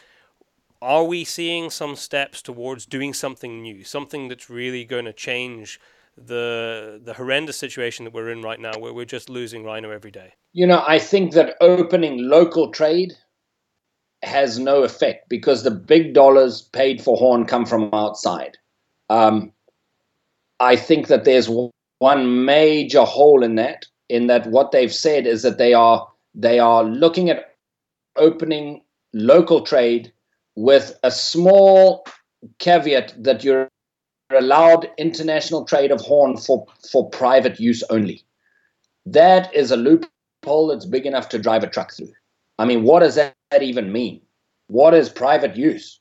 are 0.83 1.05
we 1.05 1.23
seeing 1.23 1.69
some 1.69 1.95
steps 1.95 2.41
towards 2.41 2.85
doing 2.85 3.13
something 3.13 3.61
new, 3.61 3.83
something 3.83 4.27
that's 4.27 4.49
really 4.49 4.83
going 4.83 5.05
to 5.05 5.13
change 5.13 5.79
the 6.15 7.01
the 7.03 7.13
horrendous 7.13 7.57
situation 7.57 8.05
that 8.05 8.13
we're 8.13 8.29
in 8.29 8.41
right 8.41 8.59
now, 8.59 8.77
where 8.77 8.93
we're 8.93 9.05
just 9.05 9.29
losing 9.29 9.63
rhino 9.63 9.89
every 9.89 10.11
day? 10.11 10.33
You 10.51 10.67
know, 10.67 10.83
I 10.85 10.99
think 10.99 11.33
that 11.33 11.55
opening 11.61 12.29
local 12.29 12.71
trade 12.71 13.13
has 14.21 14.59
no 14.59 14.83
effect 14.83 15.29
because 15.29 15.63
the 15.63 15.71
big 15.71 16.13
dollars 16.13 16.61
paid 16.61 17.01
for 17.01 17.17
horn 17.17 17.45
come 17.45 17.65
from 17.65 17.89
outside. 17.93 18.57
Um, 19.09 19.51
I 20.59 20.75
think 20.75 21.07
that 21.07 21.23
there's 21.23 21.49
one 21.99 22.45
major 22.45 23.03
hole 23.03 23.43
in 23.43 23.55
that. 23.55 23.85
In 24.09 24.27
that, 24.27 24.47
what 24.47 24.71
they've 24.71 24.93
said 24.93 25.25
is 25.25 25.41
that 25.43 25.57
they 25.57 25.73
are 25.73 26.07
they 26.35 26.59
are 26.59 26.83
looking 26.83 27.29
at 27.29 27.55
opening 28.17 28.83
local 29.13 29.61
trade 29.61 30.11
with 30.55 30.97
a 31.03 31.11
small 31.11 32.05
caveat 32.59 33.13
that 33.23 33.43
you're 33.43 33.69
allowed 34.31 34.89
international 34.97 35.65
trade 35.65 35.91
of 35.91 36.01
horn 36.01 36.37
for 36.37 36.65
for 36.91 37.09
private 37.09 37.59
use 37.59 37.83
only. 37.89 38.23
That 39.05 39.53
is 39.53 39.71
a 39.71 39.77
loophole 39.77 40.67
that's 40.67 40.85
big 40.85 41.05
enough 41.05 41.29
to 41.29 41.39
drive 41.39 41.63
a 41.63 41.67
truck 41.67 41.93
through. 41.93 42.13
I 42.59 42.65
mean, 42.65 42.83
what 42.83 42.99
does 42.99 43.15
that 43.15 43.35
even 43.61 43.91
mean? 43.91 44.21
What 44.67 44.93
is 44.93 45.09
private 45.09 45.55
use? 45.55 45.99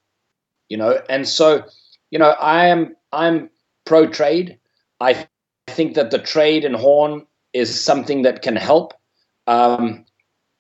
You 0.69 0.77
know, 0.77 1.01
and 1.09 1.29
so, 1.29 1.65
you 2.11 2.19
know, 2.19 2.31
I 2.31 2.67
am 2.67 2.97
I'm 3.13 3.51
pro 3.85 4.07
trade. 4.07 4.59
I 5.01 5.29
think 5.67 5.95
that 5.95 6.11
the 6.11 6.19
trade 6.19 6.65
in 6.65 6.75
horn 6.75 7.27
is 7.53 7.79
something 7.79 8.23
that 8.23 8.43
can 8.43 8.57
help. 8.57 8.95
Um, 9.47 10.05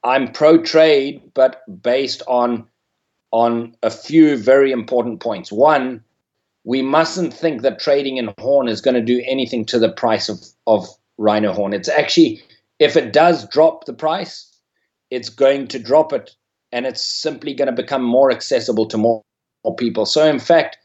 I'm 0.04 0.32
pro 0.32 0.58
trade, 0.58 1.22
but 1.34 1.62
based 1.82 2.22
on 2.26 2.66
on 3.32 3.74
a 3.82 3.90
few 3.90 4.36
very 4.36 4.70
important 4.70 5.20
points. 5.20 5.50
One, 5.50 6.02
we 6.64 6.82
mustn't 6.82 7.34
think 7.34 7.62
that 7.62 7.80
trading 7.80 8.18
in 8.18 8.32
horn 8.38 8.68
is 8.68 8.80
going 8.80 8.94
to 8.94 9.02
do 9.02 9.22
anything 9.26 9.64
to 9.66 9.78
the 9.78 9.90
price 9.90 10.28
of, 10.28 10.38
of 10.66 10.86
rhino 11.18 11.52
horn. 11.52 11.72
It's 11.72 11.88
actually, 11.88 12.42
if 12.78 12.96
it 12.96 13.12
does 13.12 13.48
drop 13.48 13.86
the 13.86 13.92
price, 13.94 14.48
it's 15.10 15.28
going 15.28 15.68
to 15.68 15.78
drop 15.78 16.12
it 16.12 16.30
and 16.70 16.86
it's 16.86 17.04
simply 17.04 17.52
going 17.52 17.66
to 17.66 17.82
become 17.82 18.02
more 18.02 18.30
accessible 18.30 18.86
to 18.86 18.96
more, 18.96 19.22
more 19.64 19.74
people. 19.76 20.06
So, 20.06 20.26
in 20.26 20.38
fact, 20.38 20.78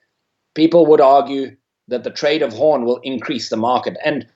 people 0.56 0.86
would 0.88 1.02
argue 1.02 1.56
that 1.88 2.04
the 2.04 2.12
trade 2.12 2.42
of 2.42 2.54
horn 2.54 2.84
will 2.84 3.00
increase 3.04 3.50
the 3.50 3.58
market. 3.58 3.96
And 4.04 4.28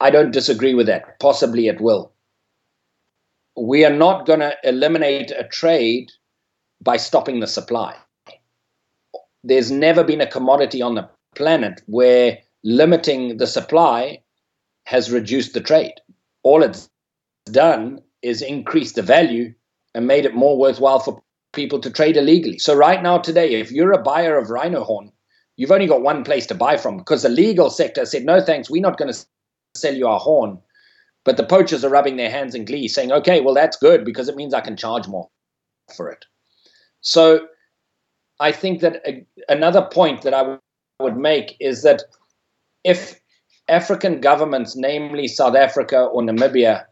I 0.00 0.10
don't 0.10 0.30
disagree 0.30 0.74
with 0.74 0.86
that. 0.86 1.18
Possibly 1.18 1.66
it 1.66 1.80
will. 1.80 2.12
We 3.56 3.84
are 3.84 3.94
not 3.94 4.26
going 4.26 4.40
to 4.40 4.56
eliminate 4.62 5.32
a 5.32 5.48
trade 5.48 6.12
by 6.80 6.96
stopping 6.96 7.40
the 7.40 7.46
supply. 7.46 7.96
There's 9.44 9.70
never 9.70 10.04
been 10.04 10.20
a 10.20 10.26
commodity 10.26 10.82
on 10.82 10.94
the 10.94 11.08
planet 11.34 11.82
where 11.86 12.38
limiting 12.64 13.36
the 13.36 13.46
supply 13.46 14.22
has 14.84 15.10
reduced 15.10 15.54
the 15.54 15.60
trade. 15.60 15.94
All 16.42 16.62
it's 16.62 16.88
done 17.46 18.00
is 18.22 18.42
increase 18.42 18.92
the 18.92 19.02
value 19.02 19.54
and 19.94 20.06
made 20.06 20.24
it 20.24 20.34
more 20.34 20.58
worthwhile 20.58 21.00
for 21.00 21.22
people 21.52 21.80
to 21.80 21.90
trade 21.90 22.16
illegally. 22.16 22.58
So 22.58 22.74
right 22.74 23.02
now, 23.02 23.18
today, 23.18 23.54
if 23.54 23.72
you're 23.72 23.92
a 23.92 24.02
buyer 24.02 24.36
of 24.36 24.50
rhino 24.50 24.84
horn, 24.84 25.12
you've 25.56 25.72
only 25.72 25.86
got 25.86 26.02
one 26.02 26.24
place 26.24 26.46
to 26.46 26.54
buy 26.54 26.76
from 26.76 26.98
because 26.98 27.22
the 27.22 27.28
legal 27.28 27.70
sector 27.70 28.04
said, 28.06 28.24
no, 28.24 28.40
thanks, 28.40 28.70
we're 28.70 28.82
not 28.82 28.98
going 28.98 29.12
to 29.12 29.26
sell 29.74 29.94
you 29.94 30.06
our 30.06 30.20
horn. 30.20 30.60
But 31.24 31.36
the 31.36 31.44
poachers 31.44 31.84
are 31.84 31.90
rubbing 31.90 32.16
their 32.16 32.30
hands 32.30 32.54
in 32.54 32.64
glee, 32.64 32.88
saying, 32.88 33.12
okay, 33.12 33.40
well, 33.40 33.54
that's 33.54 33.76
good 33.76 34.04
because 34.04 34.28
it 34.28 34.36
means 34.36 34.54
I 34.54 34.60
can 34.60 34.76
charge 34.76 35.08
more 35.08 35.28
for 35.94 36.10
it. 36.10 36.24
So 37.00 37.46
I 38.40 38.52
think 38.52 38.80
that 38.80 39.02
a, 39.06 39.24
another 39.48 39.82
point 39.82 40.22
that 40.22 40.34
I 40.34 40.40
w- 40.40 40.60
would 41.00 41.16
make 41.16 41.56
is 41.60 41.82
that 41.82 42.02
if 42.84 43.20
African 43.68 44.20
governments, 44.20 44.76
namely 44.76 45.28
South 45.28 45.56
Africa 45.56 46.04
or 46.04 46.22
Namibia, 46.22 46.84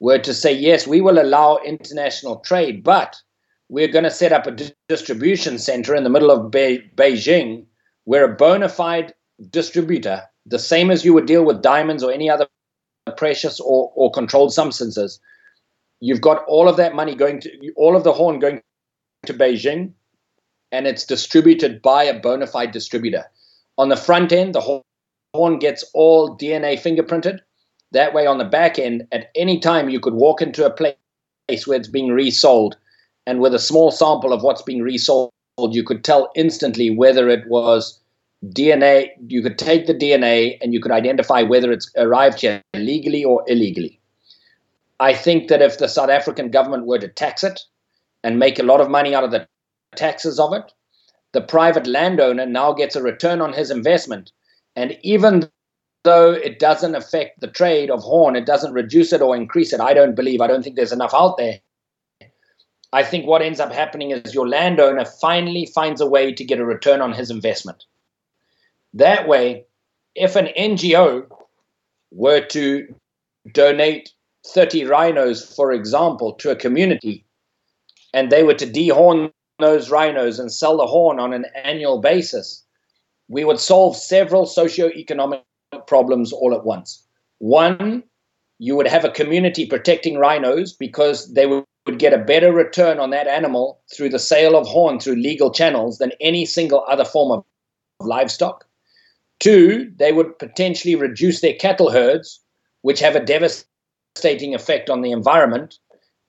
were 0.00 0.18
to 0.18 0.32
say, 0.32 0.52
yes, 0.52 0.86
we 0.86 1.00
will 1.00 1.20
allow 1.20 1.58
international 1.58 2.36
trade, 2.40 2.82
but 2.82 3.16
we're 3.68 3.88
going 3.88 4.04
to 4.04 4.10
set 4.10 4.32
up 4.32 4.46
a 4.46 4.52
di- 4.52 4.72
distribution 4.88 5.58
center 5.58 5.94
in 5.94 6.04
the 6.04 6.10
middle 6.10 6.30
of 6.30 6.50
Be- 6.50 6.90
Beijing 6.96 7.64
where 8.04 8.24
a 8.24 8.34
bona 8.34 8.68
fide 8.68 9.14
distributor, 9.50 10.22
the 10.46 10.58
same 10.58 10.90
as 10.90 11.04
you 11.04 11.14
would 11.14 11.26
deal 11.26 11.44
with 11.44 11.62
diamonds 11.62 12.02
or 12.02 12.10
any 12.12 12.28
other 12.30 12.46
precious 13.16 13.60
or, 13.60 13.92
or 13.94 14.10
controlled 14.10 14.52
substances, 14.52 15.20
you've 16.00 16.20
got 16.20 16.44
all 16.46 16.68
of 16.68 16.76
that 16.76 16.94
money 16.94 17.14
going 17.14 17.40
to 17.40 17.72
all 17.76 17.96
of 17.96 18.04
the 18.04 18.12
horn 18.12 18.38
going 18.38 18.60
to 19.26 19.34
Beijing, 19.34 19.92
and 20.72 20.86
it's 20.86 21.04
distributed 21.04 21.82
by 21.82 22.04
a 22.04 22.18
bona 22.18 22.46
fide 22.46 22.72
distributor. 22.72 23.24
On 23.78 23.88
the 23.88 23.96
front 23.96 24.32
end, 24.32 24.54
the 24.54 24.82
horn 25.34 25.58
gets 25.58 25.84
all 25.94 26.36
DNA 26.36 26.80
fingerprinted. 26.80 27.40
That 27.92 28.14
way, 28.14 28.26
on 28.26 28.38
the 28.38 28.44
back 28.44 28.78
end, 28.78 29.06
at 29.12 29.30
any 29.34 29.58
time, 29.58 29.88
you 29.88 30.00
could 30.00 30.14
walk 30.14 30.40
into 30.40 30.64
a 30.64 30.70
place 30.70 30.94
where 31.66 31.78
it's 31.78 31.88
being 31.88 32.12
resold, 32.12 32.76
and 33.26 33.40
with 33.40 33.54
a 33.54 33.58
small 33.58 33.90
sample 33.90 34.32
of 34.32 34.42
what's 34.42 34.62
being 34.62 34.82
resold, 34.82 35.32
you 35.58 35.82
could 35.82 36.04
tell 36.04 36.30
instantly 36.36 36.90
whether 36.90 37.28
it 37.28 37.46
was 37.48 37.98
DNA. 38.46 39.10
You 39.26 39.42
could 39.42 39.58
take 39.58 39.86
the 39.86 39.94
DNA 39.94 40.56
and 40.62 40.72
you 40.72 40.80
could 40.80 40.92
identify 40.92 41.42
whether 41.42 41.70
it's 41.72 41.90
arrived 41.96 42.40
here 42.40 42.62
legally 42.74 43.24
or 43.24 43.44
illegally. 43.46 44.00
I 45.00 45.12
think 45.14 45.48
that 45.48 45.60
if 45.60 45.78
the 45.78 45.88
South 45.88 46.08
African 46.08 46.50
government 46.50 46.86
were 46.86 46.98
to 46.98 47.08
tax 47.08 47.44
it 47.44 47.60
and 48.22 48.38
make 48.38 48.58
a 48.58 48.64
lot 48.64 48.80
of 48.80 48.90
money 48.90 49.14
out 49.14 49.24
of 49.24 49.30
the 49.30 49.46
taxes 49.96 50.38
of 50.38 50.52
it, 50.52 50.72
the 51.32 51.40
private 51.40 51.86
landowner 51.86 52.46
now 52.46 52.72
gets 52.72 52.96
a 52.96 53.02
return 53.02 53.40
on 53.40 53.52
his 53.52 53.70
investment. 53.70 54.32
And 54.76 54.98
even 55.02 55.48
though 56.02 56.32
it 56.32 56.58
doesn't 56.58 56.94
affect 56.94 57.40
the 57.40 57.48
trade 57.48 57.90
of 57.90 58.02
horn, 58.02 58.36
it 58.36 58.46
doesn't 58.46 58.72
reduce 58.72 59.12
it 59.12 59.22
or 59.22 59.36
increase 59.36 59.72
it. 59.72 59.80
I 59.80 59.94
don't 59.94 60.16
believe, 60.16 60.40
I 60.40 60.46
don't 60.46 60.62
think 60.62 60.76
there's 60.76 60.92
enough 60.92 61.14
out 61.14 61.36
there. 61.36 61.60
I 62.92 63.04
think 63.04 63.26
what 63.26 63.42
ends 63.42 63.60
up 63.60 63.72
happening 63.72 64.10
is 64.10 64.34
your 64.34 64.48
landowner 64.48 65.04
finally 65.04 65.66
finds 65.66 66.00
a 66.00 66.06
way 66.06 66.32
to 66.32 66.44
get 66.44 66.58
a 66.58 66.64
return 66.64 67.00
on 67.00 67.12
his 67.12 67.30
investment. 67.30 67.84
That 68.94 69.28
way, 69.28 69.66
if 70.16 70.34
an 70.34 70.48
NGO 70.58 71.26
were 72.10 72.40
to 72.46 72.92
donate 73.52 74.12
30 74.46 74.86
rhinos, 74.86 75.54
for 75.54 75.72
example, 75.72 76.32
to 76.34 76.50
a 76.50 76.56
community, 76.56 77.24
and 78.12 78.30
they 78.30 78.42
were 78.42 78.54
to 78.54 78.66
dehorn 78.66 79.32
those 79.58 79.90
rhinos 79.90 80.38
and 80.38 80.52
sell 80.52 80.76
the 80.76 80.86
horn 80.86 81.20
on 81.20 81.32
an 81.32 81.46
annual 81.64 82.00
basis, 82.00 82.64
we 83.28 83.44
would 83.44 83.60
solve 83.60 83.96
several 83.96 84.46
socio-economic 84.46 85.42
problems 85.86 86.32
all 86.32 86.54
at 86.54 86.64
once. 86.64 87.06
One, 87.38 88.02
you 88.58 88.76
would 88.76 88.88
have 88.88 89.04
a 89.04 89.10
community 89.10 89.66
protecting 89.66 90.18
rhinos 90.18 90.72
because 90.72 91.32
they 91.34 91.46
would 91.46 91.64
get 91.98 92.12
a 92.12 92.18
better 92.18 92.52
return 92.52 92.98
on 92.98 93.10
that 93.10 93.26
animal 93.26 93.80
through 93.94 94.10
the 94.10 94.18
sale 94.18 94.56
of 94.56 94.66
horn 94.66 95.00
through 95.00 95.16
legal 95.16 95.50
channels 95.50 95.98
than 95.98 96.12
any 96.20 96.44
single 96.44 96.84
other 96.88 97.04
form 97.04 97.30
of 97.30 97.44
livestock. 98.06 98.66
Two, 99.38 99.90
they 99.96 100.12
would 100.12 100.38
potentially 100.38 100.94
reduce 100.94 101.40
their 101.40 101.54
cattle 101.54 101.90
herds, 101.90 102.40
which 102.82 103.00
have 103.00 103.16
a 103.16 103.24
devastating 103.24 104.54
effect 104.54 104.90
on 104.90 105.00
the 105.00 105.12
environment. 105.12 105.78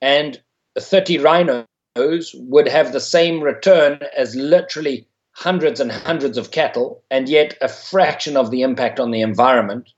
And 0.01 0.41
30 0.79 1.17
rhinos 1.17 1.65
would 1.95 2.67
have 2.67 2.93
the 2.93 2.99
same 2.99 3.41
return 3.41 3.99
as 4.15 4.35
literally 4.35 5.07
hundreds 5.33 5.79
and 5.79 5.91
hundreds 5.91 6.37
of 6.37 6.51
cattle, 6.51 7.03
and 7.09 7.27
yet 7.27 7.57
a 7.61 7.67
fraction 7.67 8.37
of 8.37 8.51
the 8.51 8.61
impact 8.61 8.99
on 8.99 9.11
the 9.11 9.21
environment. 9.21 9.89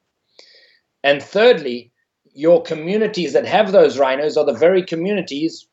And 1.04 1.22
thirdly, 1.22 1.92
your 2.34 2.62
communities 2.62 3.34
that 3.34 3.46
have 3.46 3.72
those 3.72 4.00
rhinos 4.00 4.38
are 4.38 4.46
the 4.46 4.54
very 4.54 4.84
communities 4.84 5.68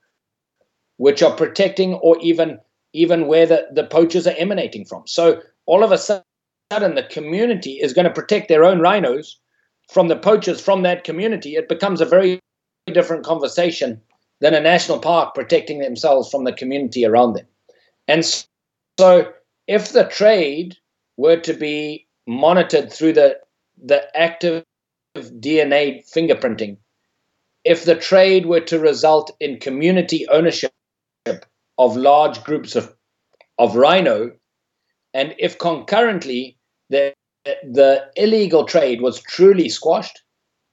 which 0.96 1.22
are 1.22 1.34
protecting 1.34 1.94
or 1.94 2.18
even 2.20 2.58
even 2.92 3.28
where 3.28 3.46
the, 3.46 3.68
the 3.72 3.84
poachers 3.84 4.26
are 4.26 4.34
emanating 4.36 4.84
from. 4.84 5.06
So 5.06 5.40
all 5.66 5.84
of 5.84 5.92
a 5.92 5.98
sudden 5.98 6.96
the 6.96 7.06
community 7.08 7.74
is 7.74 7.92
going 7.92 8.06
to 8.06 8.12
protect 8.12 8.48
their 8.48 8.64
own 8.64 8.80
rhinos 8.80 9.38
from 9.88 10.08
the 10.08 10.16
poachers 10.16 10.60
from 10.60 10.82
that 10.82 11.04
community, 11.04 11.54
it 11.54 11.68
becomes 11.68 12.00
a 12.00 12.04
very 12.04 12.40
different 12.92 13.24
conversation 13.24 14.00
than 14.40 14.54
a 14.54 14.60
national 14.60 14.98
park 14.98 15.34
protecting 15.34 15.78
themselves 15.78 16.30
from 16.30 16.44
the 16.44 16.52
community 16.52 17.04
around 17.04 17.34
them. 17.34 17.46
And 18.08 18.24
so, 18.98 19.32
if 19.66 19.92
the 19.92 20.04
trade 20.04 20.76
were 21.16 21.36
to 21.38 21.52
be 21.52 22.06
monitored 22.26 22.92
through 22.92 23.12
the, 23.12 23.38
the 23.82 24.04
active 24.18 24.64
DNA 25.16 26.02
fingerprinting, 26.10 26.78
if 27.64 27.84
the 27.84 27.94
trade 27.94 28.46
were 28.46 28.60
to 28.60 28.78
result 28.78 29.30
in 29.38 29.60
community 29.60 30.26
ownership 30.28 30.72
of 31.78 31.96
large 31.96 32.42
groups 32.42 32.74
of, 32.74 32.94
of 33.58 33.76
rhino, 33.76 34.32
and 35.12 35.34
if 35.38 35.58
concurrently 35.58 36.56
the, 36.88 37.12
the 37.44 38.06
illegal 38.16 38.64
trade 38.64 39.02
was 39.02 39.20
truly 39.20 39.68
squashed, 39.68 40.22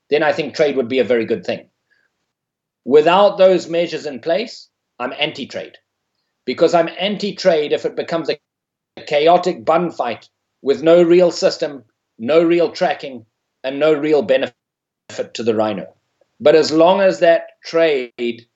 then 0.09 0.23
I 0.23 0.31
think 0.31 0.55
trade 0.55 0.77
would 0.77 0.87
be 0.87 0.99
a 0.99 1.03
very 1.03 1.25
good 1.25 1.45
thing. 1.45 1.66
Without 2.87 3.37
those 3.37 3.67
measures 3.67 4.05
in 4.05 4.21
place, 4.21 4.69
I'm 4.97 5.13
anti 5.19 5.45
trade. 5.45 5.77
Because 6.45 6.73
I'm 6.73 6.87
anti 6.97 7.35
trade 7.35 7.73
if 7.73 7.83
it 7.83 7.97
becomes 7.97 8.29
a 8.29 8.39
chaotic 9.05 9.65
bun 9.65 9.91
fight 9.91 10.29
with 10.61 10.83
no 10.83 11.03
real 11.03 11.29
system, 11.29 11.83
no 12.17 12.41
real 12.41 12.71
tracking, 12.71 13.25
and 13.61 13.77
no 13.77 13.93
real 13.93 14.21
benefit 14.21 15.33
to 15.33 15.43
the 15.43 15.53
rhino. 15.53 15.93
But 16.39 16.55
as 16.55 16.71
long 16.71 17.01
as 17.01 17.19
that 17.19 17.61
trade 17.65 18.47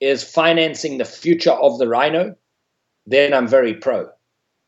is 0.00 0.24
financing 0.24 0.98
the 0.98 1.04
future 1.04 1.52
of 1.52 1.78
the 1.78 1.86
rhino, 1.86 2.34
then 3.06 3.32
I'm 3.32 3.46
very 3.46 3.74
pro. 3.74 4.08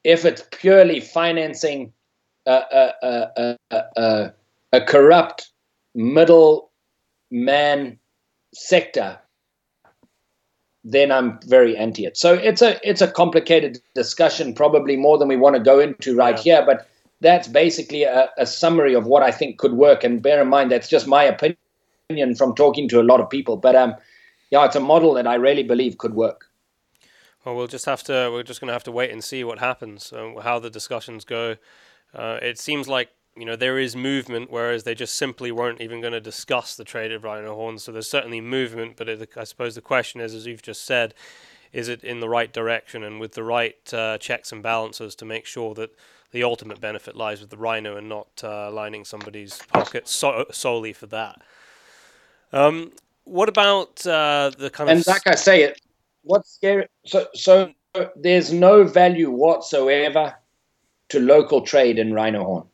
If 0.04 0.24
it's 0.24 0.44
purely 0.52 1.00
financing 1.00 1.92
a, 2.46 2.94
a, 3.02 3.56
a, 3.96 4.32
a 4.72 4.80
corrupt 4.80 5.50
middle 5.96 6.70
man 7.32 7.98
sector, 8.54 9.18
then 10.84 11.12
I'm 11.12 11.38
very 11.46 11.76
anti 11.76 12.06
it. 12.06 12.16
So 12.16 12.34
it's 12.34 12.62
a 12.62 12.78
it's 12.88 13.02
a 13.02 13.10
complicated 13.10 13.80
discussion, 13.94 14.54
probably 14.54 14.96
more 14.96 15.18
than 15.18 15.28
we 15.28 15.36
want 15.36 15.56
to 15.56 15.62
go 15.62 15.80
into 15.80 16.16
right 16.16 16.36
yeah. 16.44 16.56
here. 16.56 16.66
But 16.66 16.88
that's 17.20 17.48
basically 17.48 18.04
a, 18.04 18.30
a, 18.38 18.46
summary 18.46 18.94
of 18.94 19.06
what 19.06 19.22
I 19.22 19.32
think 19.32 19.58
could 19.58 19.72
work. 19.72 20.04
And 20.04 20.22
bear 20.22 20.40
in 20.40 20.48
mind 20.48 20.70
that's 20.70 20.88
just 20.88 21.06
my 21.06 21.24
opinion 21.24 22.36
from 22.36 22.54
talking 22.54 22.88
to 22.90 23.00
a 23.00 23.02
lot 23.02 23.20
of 23.20 23.28
people. 23.28 23.56
But 23.56 23.74
um, 23.74 23.94
yeah, 24.50 24.64
it's 24.64 24.76
a 24.76 24.80
model 24.80 25.14
that 25.14 25.26
I 25.26 25.34
really 25.34 25.64
believe 25.64 25.98
could 25.98 26.14
work. 26.14 26.46
Well, 27.44 27.56
we'll 27.56 27.66
just 27.66 27.86
have 27.86 28.02
to 28.04 28.30
we're 28.32 28.42
just 28.42 28.60
going 28.60 28.68
to 28.68 28.72
have 28.72 28.84
to 28.84 28.92
wait 28.92 29.10
and 29.10 29.22
see 29.22 29.44
what 29.44 29.58
happens, 29.58 30.12
uh, 30.12 30.40
how 30.42 30.58
the 30.58 30.70
discussions 30.70 31.24
go. 31.24 31.56
Uh, 32.14 32.38
it 32.40 32.58
seems 32.58 32.88
like 32.88 33.10
you 33.38 33.46
know 33.46 33.56
there 33.56 33.78
is 33.78 33.94
movement, 33.94 34.50
whereas 34.50 34.84
they 34.84 34.94
just 34.94 35.14
simply 35.14 35.52
weren't 35.52 35.80
even 35.80 36.00
going 36.00 36.12
to 36.12 36.20
discuss 36.20 36.74
the 36.74 36.84
trade 36.84 37.12
of 37.12 37.24
rhino 37.24 37.54
Horn. 37.54 37.78
So 37.78 37.92
there's 37.92 38.10
certainly 38.10 38.40
movement, 38.40 38.96
but 38.96 39.08
it, 39.08 39.30
I 39.36 39.44
suppose 39.44 39.74
the 39.74 39.80
question 39.80 40.20
is, 40.20 40.34
as 40.34 40.46
you've 40.46 40.62
just 40.62 40.84
said, 40.84 41.14
is 41.72 41.88
it 41.88 42.02
in 42.02 42.20
the 42.20 42.28
right 42.28 42.52
direction 42.52 43.04
and 43.04 43.20
with 43.20 43.32
the 43.32 43.42
right 43.42 43.94
uh, 43.94 44.18
checks 44.18 44.52
and 44.52 44.62
balances 44.62 45.14
to 45.16 45.24
make 45.24 45.46
sure 45.46 45.74
that 45.74 45.94
the 46.32 46.42
ultimate 46.42 46.80
benefit 46.80 47.16
lies 47.16 47.40
with 47.40 47.50
the 47.50 47.56
rhino 47.56 47.96
and 47.96 48.08
not 48.08 48.28
uh, 48.42 48.70
lining 48.70 49.04
somebody's 49.04 49.60
pocket 49.72 50.08
so- 50.08 50.46
solely 50.50 50.92
for 50.92 51.06
that. 51.06 51.40
Um, 52.52 52.92
what 53.24 53.48
about 53.48 54.06
uh, 54.06 54.50
the 54.58 54.70
kind 54.70 54.90
and 54.90 55.00
of 55.00 55.06
and 55.06 55.14
like 55.14 55.26
I 55.26 55.34
say, 55.34 55.62
it 55.62 55.80
what's 56.22 56.54
scary? 56.54 56.86
So 57.06 57.28
so 57.34 57.72
there's 58.16 58.52
no 58.52 58.84
value 58.84 59.30
whatsoever 59.30 60.34
to 61.10 61.20
local 61.20 61.62
trade 61.62 61.98
in 61.98 62.12
rhino 62.12 62.44
horn 62.44 62.64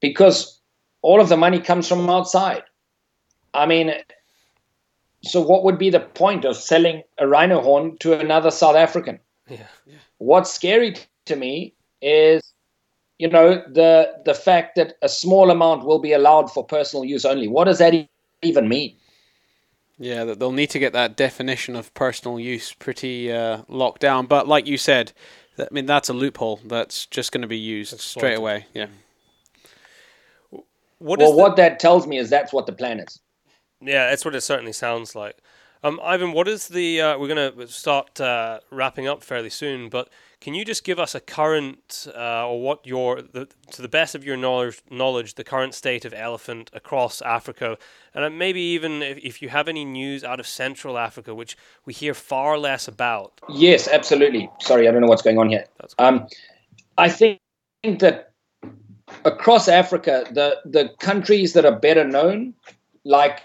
because 0.00 0.60
all 1.02 1.20
of 1.20 1.28
the 1.28 1.36
money 1.36 1.60
comes 1.60 1.88
from 1.88 2.08
outside. 2.08 2.62
I 3.54 3.66
mean, 3.66 3.92
so 5.22 5.40
what 5.40 5.64
would 5.64 5.78
be 5.78 5.90
the 5.90 6.00
point 6.00 6.44
of 6.44 6.56
selling 6.56 7.02
a 7.18 7.26
rhino 7.26 7.60
horn 7.60 7.96
to 7.98 8.18
another 8.18 8.50
South 8.50 8.76
African? 8.76 9.18
Yeah. 9.48 9.66
yeah. 9.86 9.96
What's 10.18 10.52
scary 10.52 10.96
to 11.26 11.36
me 11.36 11.74
is, 12.00 12.42
you 13.18 13.28
know, 13.28 13.62
the 13.68 14.12
the 14.24 14.34
fact 14.34 14.76
that 14.76 14.94
a 15.02 15.08
small 15.08 15.50
amount 15.50 15.84
will 15.84 15.98
be 15.98 16.12
allowed 16.12 16.50
for 16.50 16.64
personal 16.64 17.04
use 17.04 17.24
only. 17.24 17.48
What 17.48 17.64
does 17.64 17.78
that 17.78 17.94
even 18.42 18.68
mean? 18.68 18.96
Yeah, 19.98 20.24
that 20.24 20.38
they'll 20.38 20.52
need 20.52 20.70
to 20.70 20.78
get 20.78 20.94
that 20.94 21.16
definition 21.16 21.76
of 21.76 21.92
personal 21.92 22.40
use 22.40 22.72
pretty 22.72 23.30
uh, 23.30 23.62
locked 23.68 24.00
down. 24.00 24.24
But 24.24 24.48
like 24.48 24.66
you 24.66 24.78
said, 24.78 25.12
I 25.58 25.68
mean, 25.70 25.84
that's 25.84 26.08
a 26.08 26.14
loophole 26.14 26.60
that's 26.64 27.04
just 27.04 27.32
going 27.32 27.42
to 27.42 27.48
be 27.48 27.58
used 27.58 27.92
that's 27.92 28.04
straight 28.04 28.38
away. 28.38 28.66
Yeah. 28.72 28.86
What 31.00 31.18
well, 31.18 31.34
what 31.34 31.56
that 31.56 31.80
tells 31.80 32.06
me 32.06 32.18
is 32.18 32.30
that's 32.30 32.52
what 32.52 32.66
the 32.66 32.72
plan 32.72 33.00
is. 33.00 33.20
Yeah, 33.80 34.10
that's 34.10 34.24
what 34.24 34.34
it 34.34 34.42
certainly 34.42 34.72
sounds 34.72 35.14
like. 35.14 35.38
Um, 35.82 35.98
Ivan, 36.02 36.32
what 36.32 36.46
is 36.46 36.68
the? 36.68 37.00
Uh, 37.00 37.18
we're 37.18 37.34
going 37.34 37.56
to 37.56 37.66
start 37.68 38.20
uh, 38.20 38.60
wrapping 38.70 39.08
up 39.08 39.22
fairly 39.22 39.48
soon, 39.48 39.88
but 39.88 40.10
can 40.38 40.52
you 40.52 40.62
just 40.62 40.84
give 40.84 40.98
us 40.98 41.14
a 41.14 41.20
current, 41.20 42.06
uh, 42.14 42.46
or 42.46 42.60
what 42.60 42.86
your, 42.86 43.22
the, 43.22 43.48
to 43.70 43.80
the 43.80 43.88
best 43.88 44.14
of 44.14 44.22
your 44.22 44.36
knowledge, 44.36 44.82
knowledge, 44.90 45.36
the 45.36 45.44
current 45.44 45.74
state 45.74 46.04
of 46.04 46.12
elephant 46.12 46.70
across 46.74 47.22
Africa, 47.22 47.78
and 48.12 48.38
maybe 48.38 48.60
even 48.60 49.00
if, 49.00 49.16
if 49.18 49.40
you 49.40 49.48
have 49.48 49.68
any 49.68 49.86
news 49.86 50.22
out 50.22 50.38
of 50.38 50.46
Central 50.46 50.98
Africa, 50.98 51.34
which 51.34 51.56
we 51.86 51.94
hear 51.94 52.12
far 52.12 52.58
less 52.58 52.86
about. 52.86 53.40
Yes, 53.48 53.88
absolutely. 53.88 54.50
Sorry, 54.60 54.86
I 54.86 54.90
don't 54.90 55.00
know 55.00 55.08
what's 55.08 55.22
going 55.22 55.38
on 55.38 55.48
here. 55.48 55.64
Um, 55.98 56.26
I 56.98 57.08
think 57.08 57.40
that 57.84 58.29
across 59.24 59.68
Africa, 59.68 60.24
the 60.30 60.58
the 60.64 60.90
countries 60.98 61.52
that 61.52 61.64
are 61.64 61.78
better 61.78 62.04
known, 62.04 62.54
like 63.04 63.42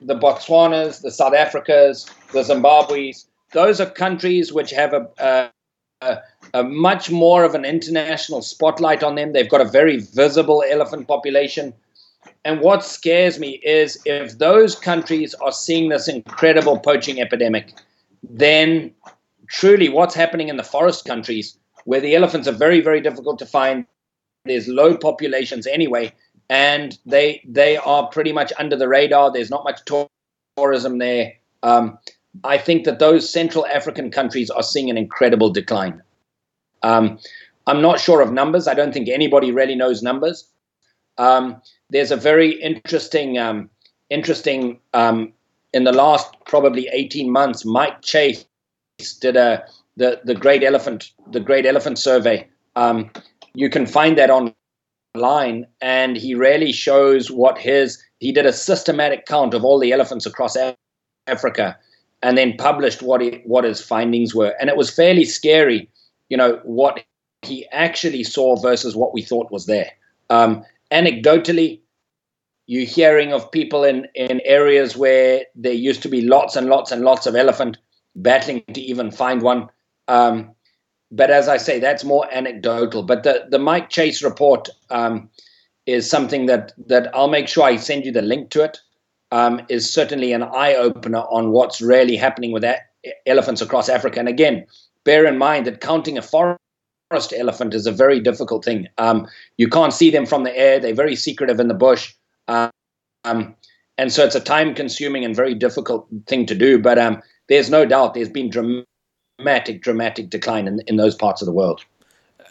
the 0.00 0.14
Botswanas, 0.14 1.02
the 1.02 1.10
South 1.10 1.32
Africas, 1.32 2.10
the 2.32 2.42
Zimbabwe's. 2.42 3.26
Those 3.52 3.80
are 3.80 3.90
countries 3.90 4.52
which 4.52 4.70
have 4.70 4.92
a, 4.92 5.50
a, 6.00 6.18
a, 6.54 6.62
much 6.62 7.10
more 7.10 7.42
of 7.42 7.56
an 7.56 7.64
international 7.64 8.42
spotlight 8.42 9.02
on 9.02 9.16
them. 9.16 9.32
They've 9.32 9.48
got 9.48 9.60
a 9.60 9.68
very 9.68 9.98
visible 9.98 10.62
elephant 10.68 11.08
population. 11.08 11.74
And 12.44 12.60
what 12.60 12.84
scares 12.84 13.40
me 13.40 13.60
is 13.64 14.00
if 14.04 14.38
those 14.38 14.76
countries 14.78 15.34
are 15.34 15.50
seeing 15.50 15.88
this 15.88 16.06
incredible 16.06 16.78
poaching 16.78 17.20
epidemic, 17.20 17.72
then 18.22 18.92
truly 19.48 19.88
what's 19.88 20.14
happening 20.14 20.48
in 20.48 20.56
the 20.56 20.62
forest 20.62 21.04
countries, 21.04 21.58
where 21.84 22.00
the 22.00 22.14
elephants 22.14 22.46
are 22.46 22.52
very, 22.52 22.80
very 22.80 23.00
difficult 23.00 23.38
to 23.40 23.46
find, 23.46 23.84
there's 24.44 24.68
low 24.68 24.96
populations 24.96 25.66
anyway, 25.66 26.12
and 26.48 26.98
they 27.06 27.42
they 27.46 27.76
are 27.76 28.08
pretty 28.08 28.32
much 28.32 28.52
under 28.58 28.76
the 28.76 28.88
radar. 28.88 29.32
There's 29.32 29.50
not 29.50 29.64
much 29.64 29.80
tourism 30.56 30.98
there. 30.98 31.32
Um, 31.62 31.98
I 32.44 32.58
think 32.58 32.84
that 32.84 32.98
those 32.98 33.30
Central 33.30 33.66
African 33.66 34.10
countries 34.10 34.50
are 34.50 34.62
seeing 34.62 34.88
an 34.88 34.96
incredible 34.96 35.50
decline. 35.50 36.02
Um, 36.82 37.18
I'm 37.66 37.82
not 37.82 38.00
sure 38.00 38.20
of 38.20 38.32
numbers. 38.32 38.66
I 38.66 38.74
don't 38.74 38.92
think 38.92 39.08
anybody 39.08 39.52
really 39.52 39.74
knows 39.74 40.02
numbers. 40.02 40.48
Um, 41.18 41.60
there's 41.90 42.10
a 42.10 42.16
very 42.16 42.52
interesting, 42.62 43.36
um, 43.36 43.68
interesting 44.08 44.80
um, 44.94 45.32
in 45.74 45.84
the 45.84 45.92
last 45.92 46.34
probably 46.46 46.88
18 46.92 47.30
months. 47.30 47.64
Mike 47.64 48.00
Chase 48.02 48.46
did 49.20 49.36
a 49.36 49.64
the 49.96 50.20
the 50.24 50.34
Great 50.34 50.62
Elephant 50.62 51.10
the 51.30 51.40
Great 51.40 51.66
Elephant 51.66 51.98
Survey. 51.98 52.48
You 53.54 53.68
can 53.70 53.86
find 53.86 54.16
that 54.18 54.30
online. 54.30 55.66
and 55.80 56.16
he 56.16 56.34
really 56.36 56.72
shows 56.72 57.30
what 57.32 57.58
his 57.58 58.00
he 58.20 58.30
did 58.30 58.46
a 58.46 58.52
systematic 58.52 59.26
count 59.26 59.54
of 59.54 59.64
all 59.64 59.80
the 59.80 59.92
elephants 59.92 60.24
across 60.24 60.56
Africa 61.26 61.76
and 62.22 62.36
then 62.36 62.56
published 62.56 63.02
what 63.02 63.20
he, 63.20 63.40
what 63.44 63.64
his 63.64 63.80
findings 63.80 64.34
were 64.34 64.54
and 64.60 64.68
it 64.68 64.76
was 64.76 64.88
fairly 64.90 65.24
scary 65.24 65.88
you 66.28 66.36
know 66.36 66.60
what 66.62 67.02
he 67.42 67.66
actually 67.72 68.22
saw 68.22 68.54
versus 68.56 68.94
what 68.94 69.12
we 69.12 69.22
thought 69.22 69.50
was 69.50 69.66
there 69.66 69.90
um, 70.28 70.64
anecdotally 70.92 71.80
you're 72.66 72.86
hearing 72.86 73.32
of 73.32 73.50
people 73.50 73.82
in 73.82 74.06
in 74.14 74.40
areas 74.44 74.96
where 74.96 75.42
there 75.56 75.72
used 75.72 76.02
to 76.02 76.08
be 76.08 76.22
lots 76.22 76.56
and 76.56 76.68
lots 76.68 76.92
and 76.92 77.02
lots 77.02 77.26
of 77.26 77.34
elephant 77.34 77.78
battling 78.14 78.62
to 78.74 78.80
even 78.80 79.10
find 79.10 79.42
one 79.42 79.68
um, 80.08 80.54
but 81.10 81.30
as 81.30 81.48
I 81.48 81.56
say, 81.56 81.80
that's 81.80 82.04
more 82.04 82.26
anecdotal. 82.32 83.02
But 83.02 83.22
the, 83.22 83.46
the 83.48 83.58
Mike 83.58 83.90
Chase 83.90 84.22
report 84.22 84.68
um, 84.90 85.28
is 85.86 86.08
something 86.08 86.46
that, 86.46 86.72
that 86.86 87.14
I'll 87.14 87.28
make 87.28 87.48
sure 87.48 87.64
I 87.64 87.76
send 87.76 88.04
you 88.04 88.12
the 88.12 88.22
link 88.22 88.50
to 88.50 88.62
it. 88.62 88.78
Um, 89.32 89.62
is 89.68 89.88
certainly 89.88 90.32
an 90.32 90.42
eye 90.42 90.74
opener 90.74 91.20
on 91.20 91.52
what's 91.52 91.80
really 91.80 92.16
happening 92.16 92.50
with 92.50 92.64
elephants 93.26 93.62
across 93.62 93.88
Africa. 93.88 94.18
And 94.18 94.28
again, 94.28 94.66
bear 95.04 95.24
in 95.24 95.38
mind 95.38 95.68
that 95.68 95.80
counting 95.80 96.18
a 96.18 96.22
forest 96.22 96.58
elephant 97.36 97.72
is 97.72 97.86
a 97.86 97.92
very 97.92 98.18
difficult 98.18 98.64
thing. 98.64 98.88
Um, 98.98 99.28
you 99.56 99.68
can't 99.68 99.92
see 99.92 100.10
them 100.10 100.26
from 100.26 100.42
the 100.42 100.56
air; 100.56 100.80
they're 100.80 100.94
very 100.94 101.14
secretive 101.14 101.60
in 101.60 101.68
the 101.68 101.74
bush, 101.74 102.12
um, 102.48 102.70
and 103.24 104.12
so 104.12 104.24
it's 104.24 104.34
a 104.34 104.40
time-consuming 104.40 105.24
and 105.24 105.36
very 105.36 105.54
difficult 105.54 106.08
thing 106.26 106.44
to 106.46 106.54
do. 106.56 106.80
But 106.80 106.98
um, 106.98 107.22
there's 107.48 107.70
no 107.70 107.86
doubt 107.86 108.14
there's 108.14 108.28
been 108.28 108.50
dramatic 108.50 108.86
dramatic, 109.40 109.82
dramatic 109.82 110.30
decline 110.30 110.68
in, 110.68 110.80
in 110.86 110.96
those 110.96 111.14
parts 111.14 111.42
of 111.42 111.46
the 111.46 111.52
world. 111.52 111.84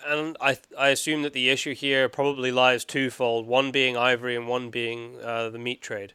And 0.07 0.37
I, 0.41 0.57
I 0.77 0.89
assume 0.89 1.21
that 1.21 1.33
the 1.33 1.49
issue 1.49 1.75
here 1.75 2.09
probably 2.09 2.51
lies 2.51 2.83
twofold 2.83 3.45
one 3.47 3.71
being 3.71 3.95
ivory 3.95 4.35
and 4.35 4.47
one 4.47 4.69
being 4.69 5.17
uh, 5.23 5.49
the 5.49 5.59
meat 5.59 5.81
trade. 5.81 6.13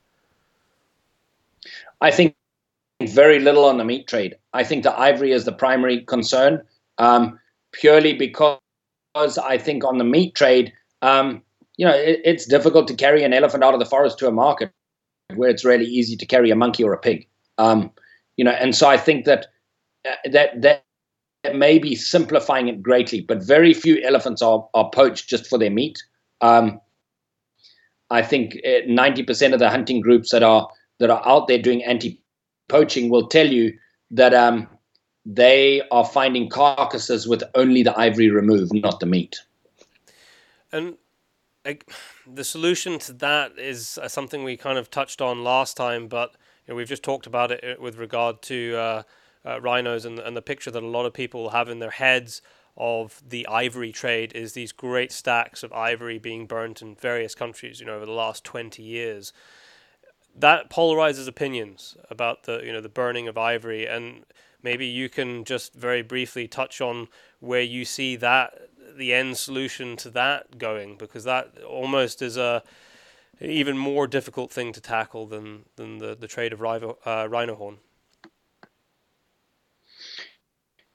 I 2.01 2.11
think 2.11 2.35
very 3.03 3.39
little 3.39 3.64
on 3.64 3.79
the 3.79 3.85
meat 3.85 4.09
trade. 4.09 4.37
I 4.53 4.64
think 4.64 4.83
the 4.83 4.99
ivory 4.99 5.33
is 5.33 5.45
the 5.45 5.53
primary 5.53 6.01
concern, 6.01 6.62
um, 6.99 7.39
purely 7.72 8.14
because 8.14 8.59
I 9.14 9.59
think 9.59 9.85
on 9.85 9.99
the 9.99 10.05
meat 10.05 10.35
trade, 10.35 10.72
um, 11.03 11.43
you 11.77 11.87
know, 11.87 11.95
it, 11.95 12.20
it's 12.25 12.47
difficult 12.47 12.89
to 12.89 12.95
carry 12.95 13.22
an 13.22 13.33
elephant 13.33 13.62
out 13.62 13.75
of 13.75 13.81
the 13.81 13.87
forest 13.87 14.18
to 14.18 14.29
a 14.29 14.33
market 14.33 14.72
where 15.35 15.51
it's 15.51 15.64
really 15.64 15.87
easy 15.87 16.16
to 16.16 16.27
carry 16.27 16.51
a 16.51 16.57
monkey 16.57 16.83
or 16.83 16.93
a 16.93 16.99
pig. 16.99 17.29
Um, 17.59 17.93
you 18.37 18.45
know, 18.45 18.53
and 18.53 18.75
so 18.75 18.89
I 18.89 18.97
think 18.97 19.25
that 19.27 19.47
that 20.31 20.63
that 20.63 20.85
may 21.55 21.79
be 21.79 21.95
simplifying 21.95 22.69
it 22.69 22.83
greatly, 22.83 23.21
but 23.21 23.43
very 23.43 23.75
few 23.75 24.01
elephants 24.03 24.41
are, 24.41 24.67
are 24.73 24.89
poached 24.91 25.29
just 25.29 25.47
for 25.47 25.59
their 25.59 25.71
meat. 25.71 26.03
Um, 26.41 26.81
I 28.11 28.23
think 28.23 28.57
uh, 28.67 28.81
ninety 28.87 29.23
percent 29.23 29.55
of 29.55 29.61
the 29.61 29.69
hunting 29.69 30.01
groups 30.01 30.31
that 30.31 30.43
are 30.43 30.69
that 31.01 31.11
are 31.11 31.27
out 31.27 31.49
there 31.49 31.61
doing 31.61 31.85
anti-poaching 31.85 33.11
will 33.11 33.29
tell 33.29 33.47
you 33.47 33.77
that 34.11 34.33
um, 34.33 34.69
they 35.27 35.83
are 35.91 36.05
finding 36.05 36.49
carcasses 36.49 37.27
with 37.27 37.43
only 37.55 37.83
the 37.83 37.99
ivory 37.99 38.31
removed, 38.31 38.73
not 38.73 39.01
the 39.01 39.07
meat. 39.07 39.41
And 40.71 40.97
like, 41.65 41.91
the 42.27 42.45
solution 42.45 42.99
to 43.01 43.13
that 43.15 43.59
is 43.59 43.99
uh, 43.99 44.09
something 44.09 44.45
we 44.45 44.57
kind 44.57 44.79
of 44.79 44.91
touched 44.91 45.21
on 45.21 45.43
last 45.43 45.77
time, 45.77 46.09
but 46.09 46.33
you 46.67 46.73
know, 46.73 46.77
we've 46.77 46.89
just 46.89 47.03
talked 47.03 47.27
about 47.27 47.51
it 47.51 47.65
uh, 47.65 47.83
with 47.83 47.97
regard 47.97 48.41
to. 48.43 48.77
Uh, 48.77 49.03
uh, 49.45 49.61
rhinos 49.61 50.05
and, 50.05 50.18
and 50.18 50.36
the 50.36 50.42
picture 50.42 50.70
that 50.70 50.82
a 50.82 50.86
lot 50.86 51.07
of 51.07 51.12
people 51.12 51.51
have 51.51 51.68
in 51.68 51.78
their 51.78 51.90
heads 51.90 52.42
of 52.76 53.22
the 53.26 53.47
ivory 53.47 53.92
trade 53.92 54.32
is 54.34 54.53
these 54.53 54.72
great 54.72 55.12
stacks 55.12 55.62
of 55.62 55.72
ivory 55.72 56.18
being 56.18 56.47
burnt 56.47 56.82
in 56.82 56.95
various 56.97 57.34
countries, 57.34 57.78
you 57.78 57.86
know, 57.86 57.95
over 57.95 58.07
the 58.07 58.12
last 58.12 58.42
20 58.45 58.82
years. 58.82 59.32
That 60.36 60.70
polarizes 60.70 61.28
opinions 61.28 61.97
about 62.11 62.45
the, 62.45 62.61
you 62.64 62.72
know, 62.72 62.80
the 62.80 62.88
burning 62.88 63.28
of 63.28 63.38
ivory 63.38 63.86
and 63.86 64.24
maybe 64.62 64.86
you 64.86 65.09
can 65.09 65.45
just 65.45 65.74
very 65.74 66.03
briefly 66.03 66.49
touch 66.49 66.80
on 66.80 67.07
where 67.38 67.61
you 67.61 67.84
see 67.84 68.16
that 68.16 68.55
the 68.97 69.12
end 69.12 69.36
solution 69.36 69.97
to 69.97 70.11
that 70.11 70.59
going 70.59 70.97
because 70.97 71.24
that 71.24 71.53
almost 71.62 72.22
is 72.22 72.36
a 72.36 72.62
even 73.40 73.76
more 73.76 74.07
difficult 74.07 74.51
thing 74.51 74.72
to 74.72 74.80
tackle 74.80 75.26
than 75.26 75.64
than 75.76 75.99
the, 75.99 76.16
the 76.16 76.26
trade 76.26 76.53
of 76.53 76.61
rhino, 76.61 76.99
uh, 77.05 77.26
rhino 77.28 77.55
horn. 77.55 77.78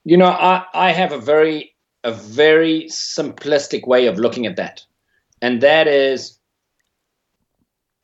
You 0.06 0.18
know, 0.18 0.28
I, 0.28 0.66
I 0.74 0.92
have 0.92 1.12
a 1.12 1.20
very 1.20 1.76
a 2.04 2.12
very 2.12 2.86
simplistic 2.86 3.86
way 3.86 4.08
of 4.08 4.18
looking 4.18 4.46
at 4.46 4.56
that. 4.56 4.82
And 5.42 5.62
that 5.62 5.88
is 5.88 6.40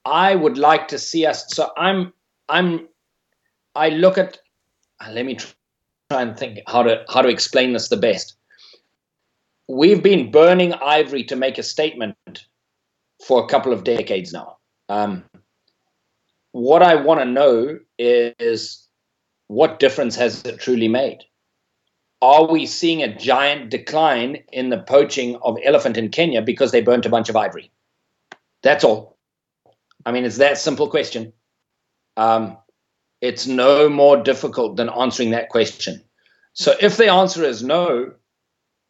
I 0.03 0.35
would 0.35 0.57
like 0.57 0.87
to 0.89 0.99
see 0.99 1.25
us 1.25 1.45
so 1.53 1.71
I'm 1.77 2.13
I'm 2.49 2.87
I 3.75 3.89
look 3.89 4.17
at 4.17 4.39
uh, 5.01 5.11
let 5.11 5.25
me 5.25 5.35
try 5.35 6.21
and 6.21 6.37
think 6.37 6.59
how 6.67 6.83
to 6.83 7.03
how 7.09 7.21
to 7.21 7.29
explain 7.29 7.73
this 7.73 7.89
the 7.89 7.97
best. 7.97 8.35
We've 9.67 10.03
been 10.03 10.29
burning 10.29 10.73
ivory 10.73 11.23
to 11.25 11.35
make 11.35 11.57
a 11.57 11.63
statement 11.63 12.45
for 13.25 13.43
a 13.43 13.47
couple 13.47 13.73
of 13.73 13.83
decades 13.83 14.31
now. 14.31 14.57
Um, 14.89 15.23
what 16.51 16.83
I 16.83 16.95
want 16.95 17.19
to 17.21 17.25
know 17.25 17.79
is 17.97 18.87
what 19.47 19.79
difference 19.79 20.15
has 20.15 20.43
it 20.45 20.59
truly 20.59 20.87
made? 20.87 21.19
Are 22.25 22.47
we 22.47 22.65
seeing 22.65 23.03
a 23.03 23.15
giant 23.15 23.69
decline 23.69 24.43
in 24.51 24.69
the 24.69 24.79
poaching 24.79 25.35
of 25.43 25.57
elephant 25.63 25.97
in 25.97 26.09
Kenya 26.09 26.41
because 26.41 26.71
they 26.71 26.81
burnt 26.81 27.05
a 27.05 27.09
bunch 27.09 27.29
of 27.29 27.35
ivory? 27.35 27.71
That's 28.63 28.83
all. 28.83 29.17
I 30.05 30.11
mean, 30.11 30.25
it's 30.25 30.37
that 30.37 30.57
simple 30.57 30.89
question. 30.89 31.33
Um, 32.17 32.57
it's 33.21 33.45
no 33.45 33.89
more 33.89 34.17
difficult 34.17 34.75
than 34.75 34.89
answering 34.89 35.31
that 35.31 35.49
question. 35.49 36.01
So 36.53 36.73
if 36.81 36.97
the 36.97 37.09
answer 37.09 37.43
is 37.43 37.63
no, 37.63 38.13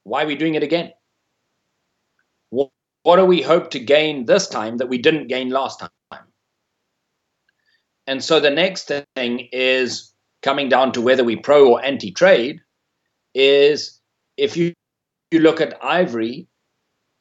why 0.04 0.24
are 0.24 0.28
we 0.28 0.36
doing 0.36 0.56
it 0.56 0.64
again? 0.64 0.94
What, 2.52 2.70
what 3.04 3.18
do 3.18 3.26
we 3.26 3.42
hope 3.42 3.72
to 3.72 3.80
gain 3.80 4.26
this 4.26 4.48
time 4.48 4.78
that 4.78 4.90
we 4.90 4.98
didn't 4.98 5.28
gain 5.28 5.50
last 5.50 5.80
time? 5.80 5.90
And 8.08 8.24
so 8.24 8.40
the 8.40 8.52
next 8.52 8.92
thing 9.16 9.50
is 9.52 10.14
coming 10.42 10.70
down 10.70 10.92
to 10.94 11.02
whether 11.02 11.24
we 11.24 11.36
pro 11.36 11.72
or 11.72 11.84
anti 11.84 12.12
trade 12.12 12.62
is 13.36 14.00
if 14.38 14.58
you, 14.58 14.74
you 15.30 15.40
look 15.40 15.62
at 15.62 15.78
ivory, 15.84 16.48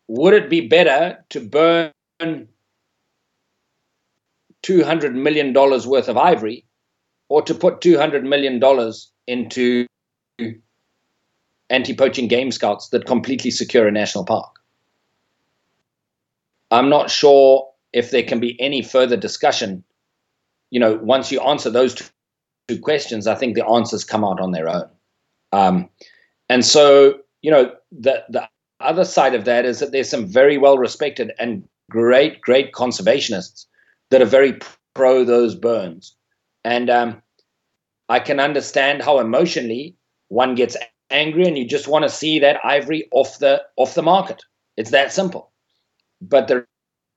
would 0.09 0.33
it 0.33 0.49
be 0.49 0.67
better 0.67 1.23
to 1.31 1.41
burn 1.41 1.93
$200 4.63 5.15
million 5.15 5.53
worth 5.53 6.09
of 6.09 6.17
ivory 6.17 6.65
or 7.29 7.43
to 7.43 7.55
put 7.55 7.81
$200 7.81 8.23
million 8.23 8.61
into 9.27 9.87
anti 11.71 11.95
poaching 11.95 12.29
game 12.29 12.51
scouts 12.51 12.89
that 12.89 13.07
completely 13.07 13.51
secure 13.51 13.87
a 13.87 13.93
national 13.93 14.25
park. 14.25 14.55
I'm 16.71 16.89
not 16.89 17.11
sure 17.11 17.71
if 17.93 18.11
there 18.11 18.23
can 18.23 18.41
be 18.41 18.61
any 18.61 18.83
further 18.83 19.17
discussion. 19.17 19.85
You 20.71 20.81
know, 20.81 20.95
once 21.03 21.31
you 21.31 21.41
answer 21.41 21.71
those 21.71 21.95
two, 21.95 22.05
two 22.69 22.81
questions, 22.81 23.27
I 23.27 23.35
think 23.35 23.55
the 23.55 23.67
answers 23.67 24.05
come 24.05 24.25
out 24.25 24.41
on 24.41 24.53
their 24.53 24.69
own. 24.69 24.89
Um, 25.55 25.89
and 26.49 26.65
so, 26.65 27.21
you 27.43 27.51
know, 27.51 27.73
the 27.93 28.25
the 28.29 28.49
other 28.81 29.05
side 29.05 29.35
of 29.35 29.45
that 29.45 29.65
is 29.65 29.79
that 29.79 29.93
there's 29.93 30.11
some 30.11 30.27
very 30.27 30.59
well 30.59 30.79
respected 30.79 31.33
and 31.39 31.67
great, 31.91 32.41
great 32.41 32.73
conservationists 32.73 33.67
that 34.11 34.21
are 34.21 34.27
very 34.27 34.59
pro 34.95 35.25
those 35.25 35.55
burns. 35.55 36.17
And 36.65 36.91
um, 36.91 37.23
I 38.09 38.19
can 38.21 38.41
understand 38.41 39.03
how 39.03 39.19
emotionally 39.19 39.97
one 40.29 40.55
gets 40.55 40.77
angry 41.11 41.47
and 41.47 41.57
you 41.57 41.67
just 41.67 41.89
want 41.89 42.03
to 42.05 42.09
see 42.09 42.39
that 42.41 42.61
ivory 42.65 43.09
off 43.13 43.39
the 43.39 43.63
off 43.77 43.95
the 43.95 44.03
market. 44.03 44.43
It's 44.77 44.91
that 44.91 45.13
simple. 45.13 45.53
But 46.21 46.49
the 46.49 46.67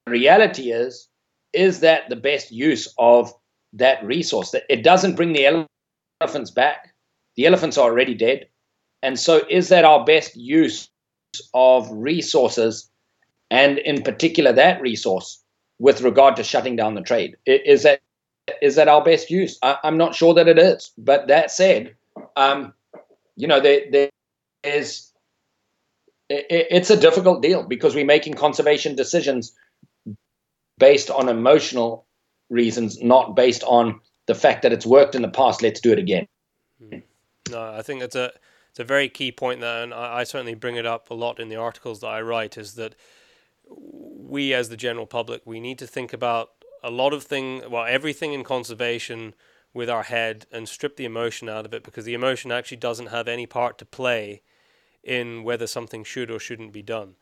reality 0.08 0.72
is, 0.72 1.08
is 1.54 1.80
that 1.80 2.10
the 2.10 2.16
best 2.16 2.52
use 2.52 2.94
of 3.00 3.34
that 3.74 4.04
resource? 4.06 4.52
That 4.52 4.64
it 4.70 4.84
doesn't 4.84 5.16
bring 5.16 5.34
the 5.34 5.66
elephants 6.22 6.52
back. 6.52 6.87
The 7.38 7.46
elephants 7.46 7.78
are 7.78 7.90
already 7.90 8.16
dead. 8.16 8.48
And 9.02 9.18
so 9.20 9.42
is 9.50 9.70
that 9.70 9.86
our 9.86 10.04
best 10.04 10.36
use 10.36 10.90
of 11.54 11.90
resources 11.92 12.90
and 13.50 13.78
in 13.78 14.02
particular 14.02 14.52
that 14.54 14.82
resource 14.82 15.42
with 15.80 16.02
regard 16.02 16.36
to 16.38 16.44
shutting 16.44 16.76
down 16.76 16.96
the 16.96 17.02
trade? 17.02 17.38
Is 17.46 17.84
that 17.84 18.02
is 18.62 18.76
that 18.76 18.88
our 18.88 19.04
best 19.04 19.30
use? 19.30 19.60
I, 19.62 19.78
am 19.84 19.98
not 19.98 20.16
sure 20.16 20.34
that 20.34 20.48
it 20.48 20.58
is. 20.58 20.92
But 20.98 21.28
that 21.28 21.52
said, 21.52 21.96
um, 22.36 22.74
you 23.36 23.48
know, 23.48 23.60
there, 23.60 23.82
there 23.92 24.10
is 24.64 25.12
it, 26.30 26.46
it's 26.50 26.90
a 26.90 26.98
difficult 26.98 27.42
deal 27.42 27.64
because 27.64 27.96
we're 27.96 28.06
making 28.06 28.34
conservation 28.34 28.96
decisions 28.96 29.54
based 30.78 31.10
on 31.10 31.30
emotional 31.30 32.06
reasons, 32.50 33.02
not 33.02 33.36
based 33.36 33.64
on 33.64 34.00
the 34.28 34.36
fact 34.36 34.64
that 34.64 34.74
it's 34.74 34.86
worked 34.86 35.16
in 35.16 35.22
the 35.22 35.30
past. 35.30 35.62
Let's 35.62 35.82
do 35.82 35.92
it 35.92 36.00
again. 36.00 36.28
Hmm. 36.82 37.00
No, 37.52 37.74
I 37.74 37.82
think 37.82 38.02
it's 38.02 38.16
a 38.16 38.32
it's 38.70 38.80
a 38.80 38.84
very 38.84 39.10
key 39.10 39.32
point 39.32 39.60
there, 39.62 39.84
and 39.84 39.94
I, 39.94 40.20
I 40.20 40.24
certainly 40.24 40.56
bring 40.56 40.76
it 40.76 40.86
up 40.86 41.10
a 41.10 41.14
lot 41.14 41.40
in 41.40 41.50
the 41.50 41.56
articles 41.56 42.02
that 42.02 42.08
I 42.08 42.22
write. 42.22 42.58
Is 42.58 42.76
that 42.76 42.96
we, 43.70 44.54
as 44.54 44.70
the 44.70 44.78
general 44.78 45.06
public, 45.06 45.42
we 45.46 45.60
need 45.60 45.80
to 45.80 45.88
think 45.88 46.14
about 46.14 46.52
a 46.84 46.92
lot 46.92 47.14
of 47.14 47.24
thing, 47.24 47.64
well, 47.70 47.86
everything 47.86 48.34
in 48.34 48.44
conservation 48.44 49.34
with 49.74 49.90
our 49.90 50.04
head 50.04 50.46
and 50.52 50.68
strip 50.70 50.96
the 50.96 51.06
emotion 51.06 51.50
out 51.50 51.66
of 51.66 51.74
it 51.74 51.84
because 51.84 52.06
the 52.06 52.14
emotion 52.14 52.52
actually 52.52 52.78
doesn't 52.78 53.08
have 53.08 53.28
any 53.28 53.46
part 53.46 53.78
to 53.78 53.86
play 53.86 54.42
in 55.04 55.44
whether 55.44 55.68
something 55.68 56.04
should 56.04 56.32
or 56.32 56.40
shouldn't 56.40 56.74
be 56.74 56.82
done. 56.82 57.16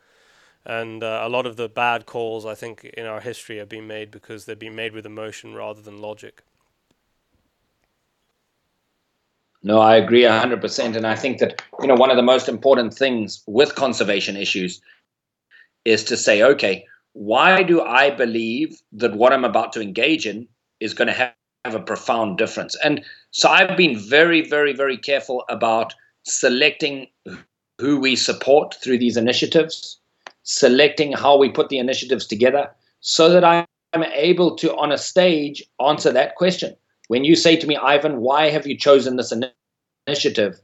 And 0.66 1.04
uh, 1.04 1.22
a 1.24 1.30
lot 1.30 1.46
of 1.46 1.58
the 1.58 1.70
bad 1.70 2.06
calls, 2.06 2.46
I 2.46 2.56
think, 2.56 2.86
in 2.86 3.06
our 3.06 3.20
history 3.20 3.58
have 3.58 3.70
been 3.70 3.88
made 3.88 4.10
because 4.10 4.46
they've 4.46 4.58
been 4.58 4.76
made 4.76 4.94
with 4.94 5.06
emotion 5.06 5.54
rather 5.54 5.82
than 5.82 6.02
logic. 6.02 6.44
No, 9.66 9.80
I 9.80 9.96
agree 9.96 10.22
100%. 10.22 10.96
And 10.96 11.08
I 11.08 11.16
think 11.16 11.40
that, 11.40 11.60
you 11.82 11.88
know, 11.88 11.96
one 11.96 12.12
of 12.12 12.18
the 12.18 12.22
most 12.22 12.48
important 12.48 12.94
things 12.94 13.42
with 13.48 13.74
conservation 13.74 14.38
issues 14.38 14.80
is 15.86 16.04
to 16.04 16.16
say, 16.16 16.44
okay, 16.44 16.86
why 17.14 17.64
do 17.64 17.82
I 17.82 18.12
believe 18.12 18.80
that 18.92 19.16
what 19.16 19.34
I'm 19.34 19.44
about 19.44 19.74
to 19.74 19.82
engage 19.82 20.28
in 20.28 20.48
is 20.80 20.94
going 20.94 21.08
to 21.08 21.16
have, 21.16 21.34
have 21.66 21.74
a 21.74 21.80
profound 21.80 22.38
difference? 22.38 22.78
And 22.84 23.04
so 23.32 23.50
I've 23.50 23.76
been 23.76 23.98
very, 23.98 24.48
very, 24.48 24.72
very 24.72 25.00
careful 25.00 25.44
about 25.50 25.96
selecting 26.26 27.08
who 27.82 28.00
we 28.00 28.16
support 28.16 28.76
through 28.84 29.00
these 29.00 29.18
initiatives, 29.18 30.00
selecting 30.44 31.12
how 31.12 31.38
we 31.38 31.50
put 31.50 31.70
the 31.70 31.80
initiatives 31.80 32.28
together, 32.28 32.70
so 33.00 33.30
that 33.30 33.44
I'm 33.44 34.04
able 34.14 34.56
to, 34.58 34.76
on 34.76 34.92
a 34.92 34.98
stage, 35.00 35.64
answer 35.84 36.12
that 36.12 36.36
question. 36.36 36.76
When 37.08 37.24
you 37.24 37.36
say 37.36 37.56
to 37.56 37.68
me, 37.68 37.76
Ivan, 37.76 38.22
why 38.22 38.50
have 38.50 38.66
you 38.66 38.78
chosen 38.78 39.16
this 39.16 39.34
initiative? 40.08 40.60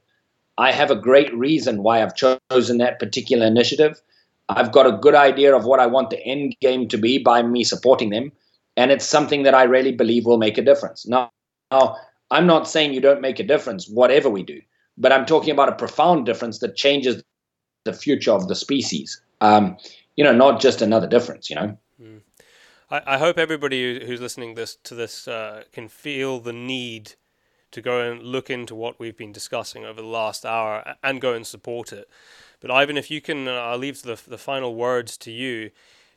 I 0.57 0.71
have 0.71 0.91
a 0.91 0.95
great 0.95 1.33
reason 1.35 1.83
why 1.83 2.01
I've 2.01 2.15
chosen 2.15 2.77
that 2.77 2.99
particular 2.99 3.45
initiative. 3.45 4.01
I've 4.49 4.71
got 4.71 4.87
a 4.87 4.97
good 4.97 5.15
idea 5.15 5.55
of 5.55 5.65
what 5.65 5.79
I 5.79 5.87
want 5.87 6.09
the 6.09 6.23
end 6.25 6.55
game 6.61 6.87
to 6.89 6.97
be 6.97 7.17
by 7.17 7.41
me 7.41 7.63
supporting 7.63 8.09
them. 8.09 8.31
And 8.75 8.91
it's 8.91 9.05
something 9.05 9.43
that 9.43 9.53
I 9.53 9.63
really 9.63 9.91
believe 9.91 10.25
will 10.25 10.37
make 10.37 10.57
a 10.57 10.63
difference. 10.63 11.07
Now, 11.07 11.31
now, 11.71 11.95
I'm 12.31 12.47
not 12.47 12.67
saying 12.67 12.93
you 12.93 13.01
don't 13.01 13.21
make 13.21 13.39
a 13.39 13.43
difference, 13.43 13.87
whatever 13.87 14.29
we 14.29 14.43
do, 14.43 14.61
but 14.97 15.11
I'm 15.11 15.25
talking 15.25 15.51
about 15.51 15.69
a 15.69 15.75
profound 15.75 16.25
difference 16.25 16.59
that 16.59 16.75
changes 16.75 17.23
the 17.85 17.93
future 17.93 18.31
of 18.31 18.47
the 18.47 18.55
species. 18.55 19.21
Um, 19.41 19.77
you 20.15 20.23
know, 20.23 20.33
not 20.33 20.61
just 20.61 20.81
another 20.81 21.07
difference, 21.07 21.49
you 21.49 21.55
know. 21.55 21.77
I, 22.91 23.01
I, 23.05 23.17
hope 23.17 23.37
everybody 23.37 24.05
who's 24.05 24.19
listening 24.19 24.55
this 24.55 24.75
to 24.83 24.93
this 24.93 25.27
uh, 25.27 25.63
can 25.71 25.87
feel 25.87 26.39
the 26.39 26.53
need 26.53 27.13
to 27.71 27.81
go 27.81 28.11
and 28.11 28.21
look 28.21 28.49
into 28.49 28.75
what 28.75 28.99
we've 28.99 29.15
been 29.15 29.31
discussing 29.31 29.85
over 29.85 30.01
the 30.01 30.07
last 30.07 30.45
hour 30.45 30.95
and 31.01 31.21
go 31.21 31.33
and 31.33 31.47
support 31.47 31.93
it. 31.93 32.09
But 32.59 32.69
Ivan, 32.69 32.97
if 32.97 33.09
you 33.09 33.21
can, 33.21 33.47
uh, 33.47 33.53
I'll 33.53 33.77
leave 33.77 34.01
the 34.01 34.21
the 34.27 34.37
final 34.37 34.75
words 34.75 35.17
to 35.19 35.31
you. 35.31 35.71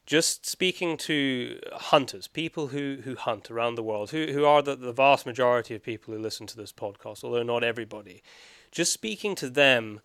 Just 0.04 0.44
speaking 0.44 0.98
to 0.98 1.58
hunters, 1.72 2.26
people 2.26 2.66
who, 2.66 2.98
who 3.04 3.14
hunt 3.14 3.50
around 3.50 3.76
the 3.76 3.82
world, 3.82 4.10
who 4.10 4.26
who 4.32 4.44
are 4.44 4.60
the, 4.60 4.76
the 4.76 4.92
vast 4.92 5.24
majority 5.24 5.74
of 5.74 5.82
people 5.82 6.12
who 6.12 6.20
listen 6.20 6.46
to 6.48 6.56
this 6.56 6.72
podcast, 6.72 7.24
although 7.24 7.42
not 7.42 7.64
everybody. 7.64 8.22
Just 8.70 8.92
speaking 8.92 9.34
to 9.36 9.48
them, 9.48 10.00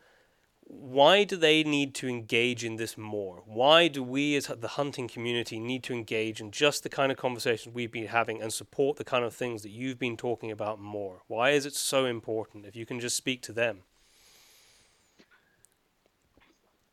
why 0.71 1.23
do 1.23 1.35
they 1.35 1.63
need 1.63 1.95
to 1.95 2.07
engage 2.07 2.63
in 2.63 2.75
this 2.75 2.95
more? 2.95 3.41
Why 3.47 3.87
do 3.87 4.03
we, 4.03 4.35
as 4.35 4.45
the 4.45 4.67
hunting 4.67 5.07
community, 5.07 5.59
need 5.59 5.81
to 5.85 5.93
engage 5.93 6.39
in 6.39 6.51
just 6.51 6.83
the 6.83 6.89
kind 6.89 7.11
of 7.11 7.17
conversations 7.17 7.73
we've 7.73 7.91
been 7.91 8.05
having 8.05 8.39
and 8.39 8.53
support 8.53 8.97
the 8.97 9.03
kind 9.03 9.25
of 9.25 9.33
things 9.33 9.63
that 9.63 9.71
you've 9.71 9.97
been 9.97 10.15
talking 10.15 10.51
about 10.51 10.79
more? 10.79 11.23
Why 11.25 11.51
is 11.51 11.65
it 11.65 11.73
so 11.73 12.05
important? 12.05 12.67
If 12.67 12.75
you 12.75 12.85
can 12.85 12.99
just 12.99 13.17
speak 13.17 13.41
to 13.43 13.51
them. 13.51 13.79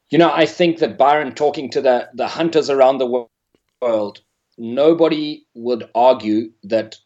You 0.09 0.17
know, 0.19 0.33
I 0.33 0.47
think 0.47 0.79
that 0.79 0.97
Byron 0.97 1.35
talking 1.35 1.71
to 1.73 1.83
the, 1.83 2.09
the 2.15 2.29
hunters 2.29 2.71
around 2.71 2.97
the 2.97 3.27
world, 3.83 4.23
nobody 4.57 5.45
would 5.55 5.91
argue 5.95 6.53
that 6.63 6.97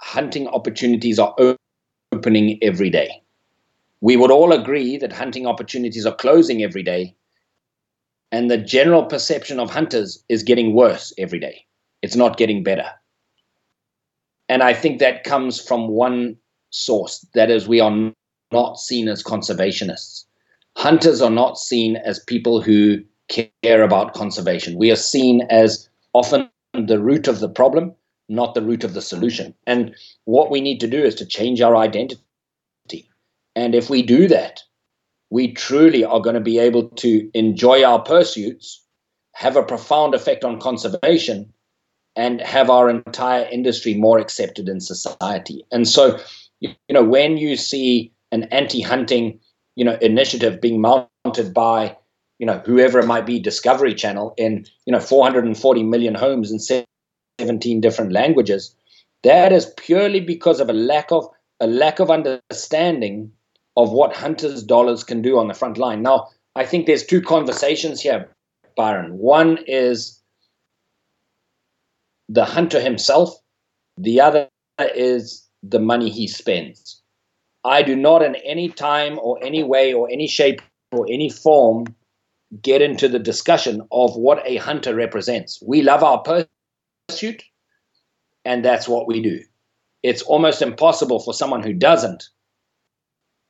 hunting 0.00 0.48
opportunities 0.48 1.18
are 1.18 1.34
opening 2.12 2.58
every 2.62 2.88
day. 2.88 3.21
We 4.02 4.16
would 4.16 4.30
all 4.30 4.52
agree 4.52 4.98
that 4.98 5.12
hunting 5.12 5.46
opportunities 5.46 6.04
are 6.04 6.14
closing 6.14 6.62
every 6.62 6.82
day. 6.82 7.16
And 8.30 8.50
the 8.50 8.58
general 8.58 9.06
perception 9.06 9.58
of 9.58 9.70
hunters 9.70 10.22
is 10.28 10.42
getting 10.42 10.74
worse 10.74 11.14
every 11.16 11.38
day. 11.38 11.64
It's 12.02 12.16
not 12.16 12.36
getting 12.36 12.62
better. 12.62 12.90
And 14.50 14.62
I 14.62 14.74
think 14.74 14.98
that 14.98 15.24
comes 15.24 15.58
from 15.58 15.88
one 15.88 16.36
source 16.68 17.26
that 17.32 17.50
is, 17.50 17.66
we 17.66 17.80
are 17.80 18.12
not 18.52 18.78
seen 18.78 19.08
as 19.08 19.22
conservationists 19.22 20.26
hunters 20.76 21.20
are 21.20 21.30
not 21.30 21.58
seen 21.58 21.96
as 21.96 22.18
people 22.20 22.60
who 22.60 23.02
care 23.28 23.82
about 23.82 24.14
conservation. 24.14 24.78
We 24.78 24.90
are 24.90 24.96
seen 24.96 25.42
as 25.50 25.88
often 26.12 26.48
the 26.74 27.00
root 27.00 27.28
of 27.28 27.40
the 27.40 27.48
problem, 27.48 27.94
not 28.28 28.54
the 28.54 28.62
root 28.62 28.84
of 28.84 28.94
the 28.94 29.02
solution. 29.02 29.54
And 29.66 29.94
what 30.24 30.50
we 30.50 30.60
need 30.60 30.80
to 30.80 30.88
do 30.88 31.02
is 31.02 31.14
to 31.16 31.26
change 31.26 31.60
our 31.60 31.76
identity. 31.76 32.20
And 33.54 33.74
if 33.74 33.90
we 33.90 34.02
do 34.02 34.28
that, 34.28 34.62
we 35.30 35.52
truly 35.52 36.04
are 36.04 36.20
going 36.20 36.34
to 36.34 36.40
be 36.40 36.58
able 36.58 36.88
to 36.88 37.30
enjoy 37.34 37.84
our 37.84 38.00
pursuits, 38.00 38.82
have 39.34 39.56
a 39.56 39.62
profound 39.62 40.14
effect 40.14 40.44
on 40.44 40.60
conservation, 40.60 41.52
and 42.16 42.40
have 42.40 42.68
our 42.68 42.90
entire 42.90 43.48
industry 43.50 43.94
more 43.94 44.18
accepted 44.18 44.68
in 44.68 44.80
society. 44.80 45.64
And 45.72 45.88
so, 45.88 46.18
you 46.60 46.74
know, 46.90 47.04
when 47.04 47.38
you 47.38 47.56
see 47.56 48.12
an 48.30 48.44
anti 48.44 48.80
hunting 48.80 49.40
you 49.76 49.84
know 49.84 49.96
initiative 50.00 50.60
being 50.60 50.80
mounted 50.80 51.54
by 51.54 51.96
you 52.38 52.46
know 52.46 52.58
whoever 52.64 52.98
it 52.98 53.06
might 53.06 53.26
be 53.26 53.38
discovery 53.38 53.94
channel 53.94 54.34
in 54.36 54.66
you 54.86 54.92
know 54.92 55.00
440 55.00 55.82
million 55.84 56.14
homes 56.14 56.50
in 56.50 56.86
17 57.38 57.80
different 57.80 58.12
languages 58.12 58.74
that 59.22 59.52
is 59.52 59.72
purely 59.76 60.20
because 60.20 60.60
of 60.60 60.68
a 60.68 60.74
lack 60.74 61.12
of 61.12 61.28
a 61.60 61.66
lack 61.66 62.00
of 62.00 62.10
understanding 62.10 63.32
of 63.76 63.90
what 63.92 64.14
hunters 64.14 64.62
dollars 64.62 65.04
can 65.04 65.22
do 65.22 65.38
on 65.38 65.48
the 65.48 65.54
front 65.54 65.78
line 65.78 66.02
now 66.02 66.28
i 66.56 66.64
think 66.64 66.86
there's 66.86 67.04
two 67.04 67.22
conversations 67.22 68.00
here 68.00 68.28
byron 68.76 69.16
one 69.18 69.58
is 69.66 70.20
the 72.28 72.44
hunter 72.44 72.80
himself 72.80 73.34
the 73.98 74.20
other 74.20 74.48
is 74.94 75.48
the 75.62 75.78
money 75.78 76.10
he 76.10 76.26
spends 76.26 77.02
I 77.64 77.82
do 77.82 77.94
not 77.94 78.22
in 78.22 78.34
any 78.36 78.68
time 78.70 79.18
or 79.20 79.38
any 79.42 79.62
way 79.62 79.92
or 79.92 80.08
any 80.10 80.26
shape 80.26 80.60
or 80.90 81.06
any 81.08 81.30
form 81.30 81.86
get 82.60 82.82
into 82.82 83.08
the 83.08 83.18
discussion 83.18 83.82
of 83.92 84.16
what 84.16 84.42
a 84.44 84.56
hunter 84.56 84.94
represents. 84.94 85.62
We 85.64 85.82
love 85.82 86.02
our 86.02 86.22
pursuit, 87.08 87.42
and 88.44 88.64
that's 88.64 88.88
what 88.88 89.06
we 89.06 89.22
do. 89.22 89.40
it's 90.02 90.22
almost 90.22 90.62
impossible 90.62 91.20
for 91.20 91.32
someone 91.32 91.62
who 91.62 91.72
doesn't 91.72 92.24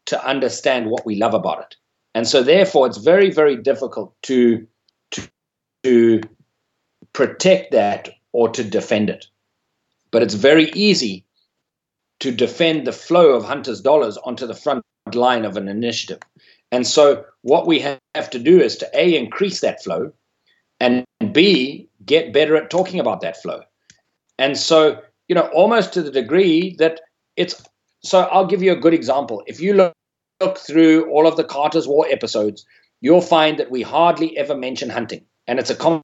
to 0.06 0.26
understand 0.26 0.90
what 0.90 1.06
we 1.06 1.16
love 1.16 1.34
about 1.34 1.60
it. 1.60 1.76
And 2.14 2.26
so, 2.28 2.42
therefore, 2.42 2.86
it's 2.86 2.98
very, 2.98 3.30
very 3.30 3.56
difficult 3.56 4.14
to, 4.22 4.66
to, 5.12 5.28
to 5.84 6.20
protect 7.12 7.72
that 7.72 8.10
or 8.32 8.48
to 8.50 8.64
defend 8.64 9.10
it. 9.10 9.26
But 10.10 10.22
it's 10.22 10.34
very 10.34 10.70
easy 10.72 11.24
to 12.20 12.30
defend 12.30 12.86
the 12.86 12.92
flow 12.92 13.30
of 13.30 13.44
hunters' 13.44 13.80
dollars 13.80 14.18
onto 14.18 14.46
the 14.46 14.54
front 14.54 14.84
line 15.12 15.44
of 15.44 15.56
an 15.56 15.68
initiative. 15.68 16.20
And 16.70 16.86
so, 16.86 17.24
what 17.42 17.66
we 17.66 17.80
have 17.80 18.30
to 18.30 18.38
do 18.38 18.60
is 18.60 18.76
to 18.76 18.90
A, 18.94 19.16
increase 19.16 19.60
that 19.60 19.82
flow, 19.82 20.12
and 20.80 21.04
B, 21.32 21.88
get 22.04 22.32
better 22.32 22.56
at 22.56 22.70
talking 22.70 23.00
about 23.00 23.20
that 23.20 23.40
flow. 23.40 23.62
And 24.38 24.58
so, 24.58 25.00
you 25.28 25.34
know, 25.34 25.48
almost 25.54 25.92
to 25.94 26.02
the 26.02 26.10
degree 26.10 26.74
that 26.78 27.00
it's 27.36 27.62
so 28.02 28.20
I'll 28.20 28.46
give 28.46 28.62
you 28.62 28.72
a 28.72 28.76
good 28.76 28.94
example. 28.94 29.42
If 29.46 29.60
you 29.60 29.74
look, 29.74 29.92
look 30.40 30.58
through 30.58 31.10
all 31.10 31.26
of 31.26 31.36
the 31.36 31.44
Carter's 31.44 31.86
War 31.86 32.06
episodes, 32.10 32.64
you'll 33.00 33.20
find 33.20 33.58
that 33.58 33.70
we 33.70 33.82
hardly 33.82 34.36
ever 34.36 34.56
mention 34.56 34.90
hunting. 34.90 35.24
And 35.46 35.58
it's 35.58 35.70
a 35.70 36.02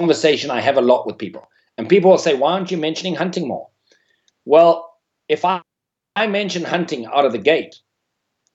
conversation 0.00 0.50
I 0.50 0.60
have 0.60 0.76
a 0.76 0.82
lot 0.82 1.06
with 1.06 1.18
people. 1.18 1.48
And 1.76 1.88
people 1.88 2.10
will 2.10 2.18
say, 2.18 2.34
Why 2.34 2.52
aren't 2.52 2.70
you 2.70 2.76
mentioning 2.76 3.14
hunting 3.14 3.46
more? 3.48 3.68
Well, 4.44 4.92
if 5.28 5.44
I, 5.44 5.62
I 6.16 6.26
mention 6.26 6.64
hunting 6.64 7.06
out 7.06 7.24
of 7.24 7.32
the 7.32 7.38
gate, 7.38 7.76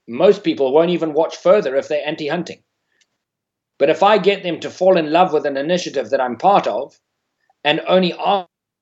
most 0.08 0.44
people 0.44 0.74
won't 0.74 0.90
even 0.90 1.14
watch 1.14 1.38
further 1.38 1.76
if 1.76 1.88
they're 1.88 2.06
anti 2.06 2.28
hunting. 2.28 2.64
But 3.80 3.90
if 3.90 4.04
I 4.04 4.18
get 4.18 4.44
them 4.44 4.60
to 4.62 4.70
fall 4.70 4.98
in 4.98 5.12
love 5.12 5.34
with 5.34 5.46
an 5.46 5.58
initiative 5.58 6.10
that 6.10 6.22
I'm 6.22 6.38
part 6.38 6.68
of, 6.68 7.00
and 7.64 7.82
only 7.88 8.14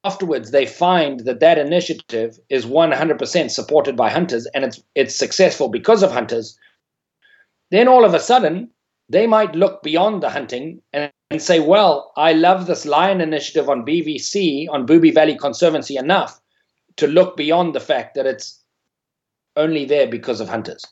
afterwards 0.03 0.51
they 0.51 0.65
find 0.65 1.21
that 1.21 1.39
that 1.39 1.57
initiative 1.57 2.39
is 2.49 2.65
100% 2.65 3.51
supported 3.51 3.95
by 3.95 4.09
hunters 4.09 4.47
and 4.53 4.63
it's 4.63 4.81
it's 4.95 5.15
successful 5.15 5.69
because 5.69 6.03
of 6.03 6.11
hunters, 6.11 6.57
then 7.69 7.87
all 7.87 8.03
of 8.03 8.13
a 8.13 8.19
sudden 8.19 8.69
they 9.09 9.27
might 9.27 9.55
look 9.55 9.83
beyond 9.83 10.23
the 10.23 10.29
hunting 10.29 10.81
and, 10.93 11.11
and 11.29 11.41
say, 11.41 11.59
well, 11.59 12.13
I 12.15 12.33
love 12.33 12.65
this 12.65 12.85
lion 12.85 13.21
initiative 13.21 13.69
on 13.69 13.85
BVC 13.85 14.67
on 14.69 14.87
Bubye 14.87 15.13
Valley 15.13 15.37
Conservancy 15.37 15.97
enough 15.97 16.39
to 16.97 17.07
look 17.07 17.35
beyond 17.35 17.75
the 17.75 17.79
fact 17.79 18.15
that 18.15 18.25
it's 18.25 18.61
only 19.57 19.85
there 19.85 20.07
because 20.07 20.39
of 20.39 20.49
hunters. 20.49 20.85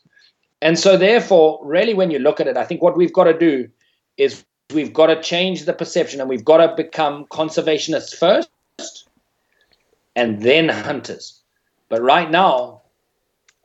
And 0.62 0.78
so, 0.78 0.98
therefore, 0.98 1.60
really, 1.64 1.94
when 1.94 2.12
you 2.12 2.20
look 2.20 2.42
at 2.42 2.48
it, 2.48 2.58
I 2.58 2.66
think 2.66 2.82
what 2.82 2.98
we've 2.98 3.14
got 3.14 3.24
to 3.26 3.38
do 3.38 3.70
is 4.18 4.44
we've 4.74 4.94
got 4.94 5.08
to 5.08 5.22
change 5.22 5.64
the 5.64 5.74
perception 5.74 6.20
and 6.20 6.30
we've 6.30 6.44
got 6.44 6.58
to 6.58 6.76
become 6.76 7.26
conservationists 7.32 8.14
first 8.16 8.50
and 10.20 10.42
then 10.42 10.68
hunters. 10.68 11.42
But 11.88 12.02
right 12.02 12.30
now, 12.30 12.82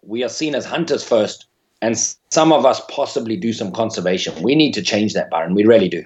we 0.02 0.22
are 0.22 0.28
seen 0.28 0.54
as 0.54 0.64
hunters 0.64 1.02
first, 1.02 1.46
and 1.82 1.98
some 2.30 2.52
of 2.52 2.64
us 2.64 2.80
possibly 2.88 3.36
do 3.36 3.52
some 3.52 3.72
conservation. 3.72 4.40
We 4.40 4.54
need 4.54 4.72
to 4.74 4.82
change 4.82 5.14
that, 5.14 5.30
Byron. 5.30 5.54
We 5.54 5.64
really 5.64 5.88
do. 5.88 6.04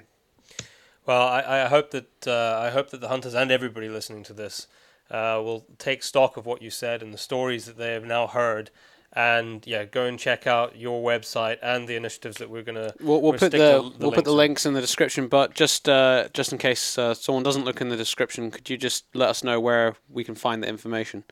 Well, 1.05 1.21
I, 1.21 1.63
I 1.63 1.67
hope 1.67 1.91
that 1.91 2.27
uh, 2.27 2.59
I 2.61 2.71
hope 2.71 2.89
that 2.89 3.01
the 3.01 3.09
hunters 3.09 3.35
and 3.35 3.51
everybody 3.51 3.89
listening 3.89 4.23
to 4.23 4.33
this 4.33 4.67
uh, 5.11 5.39
will 5.43 5.65
take 5.77 6.01
stock 6.01 6.35
of 6.35 6.47
what 6.47 6.61
you 6.61 6.71
said 6.71 7.03
and 7.03 7.13
the 7.13 7.19
stories 7.19 7.65
that 7.65 7.77
they 7.77 7.93
have 7.93 8.05
now 8.05 8.25
heard 8.25 8.71
and 9.13 9.65
yeah, 9.65 9.85
go 9.85 10.05
and 10.05 10.19
check 10.19 10.45
out 10.45 10.77
your 10.77 11.01
website 11.01 11.57
and 11.61 11.87
the 11.87 11.95
initiatives 11.95 12.37
that 12.37 12.49
we're 12.49 12.63
gonna. 12.63 12.93
We'll, 12.99 13.21
we'll 13.21 13.33
put 13.33 13.51
the, 13.51 13.57
the 13.57 13.93
we'll 13.99 14.11
put 14.11 14.25
the 14.25 14.33
links 14.33 14.65
in 14.65 14.73
the 14.73 14.81
description, 14.81 15.27
but 15.27 15.55
just 15.55 15.89
uh, 15.89 16.27
just 16.33 16.51
in 16.51 16.57
case 16.57 16.97
uh, 16.97 17.13
someone 17.13 17.43
doesn't 17.43 17.65
look 17.65 17.81
in 17.81 17.89
the 17.89 17.97
description, 17.97 18.51
could 18.51 18.69
you 18.69 18.77
just 18.77 19.05
let 19.13 19.29
us 19.29 19.43
know 19.43 19.59
where 19.59 19.95
we 20.09 20.23
can 20.23 20.35
find 20.35 20.61
the 20.61 20.67
information? 20.67 21.23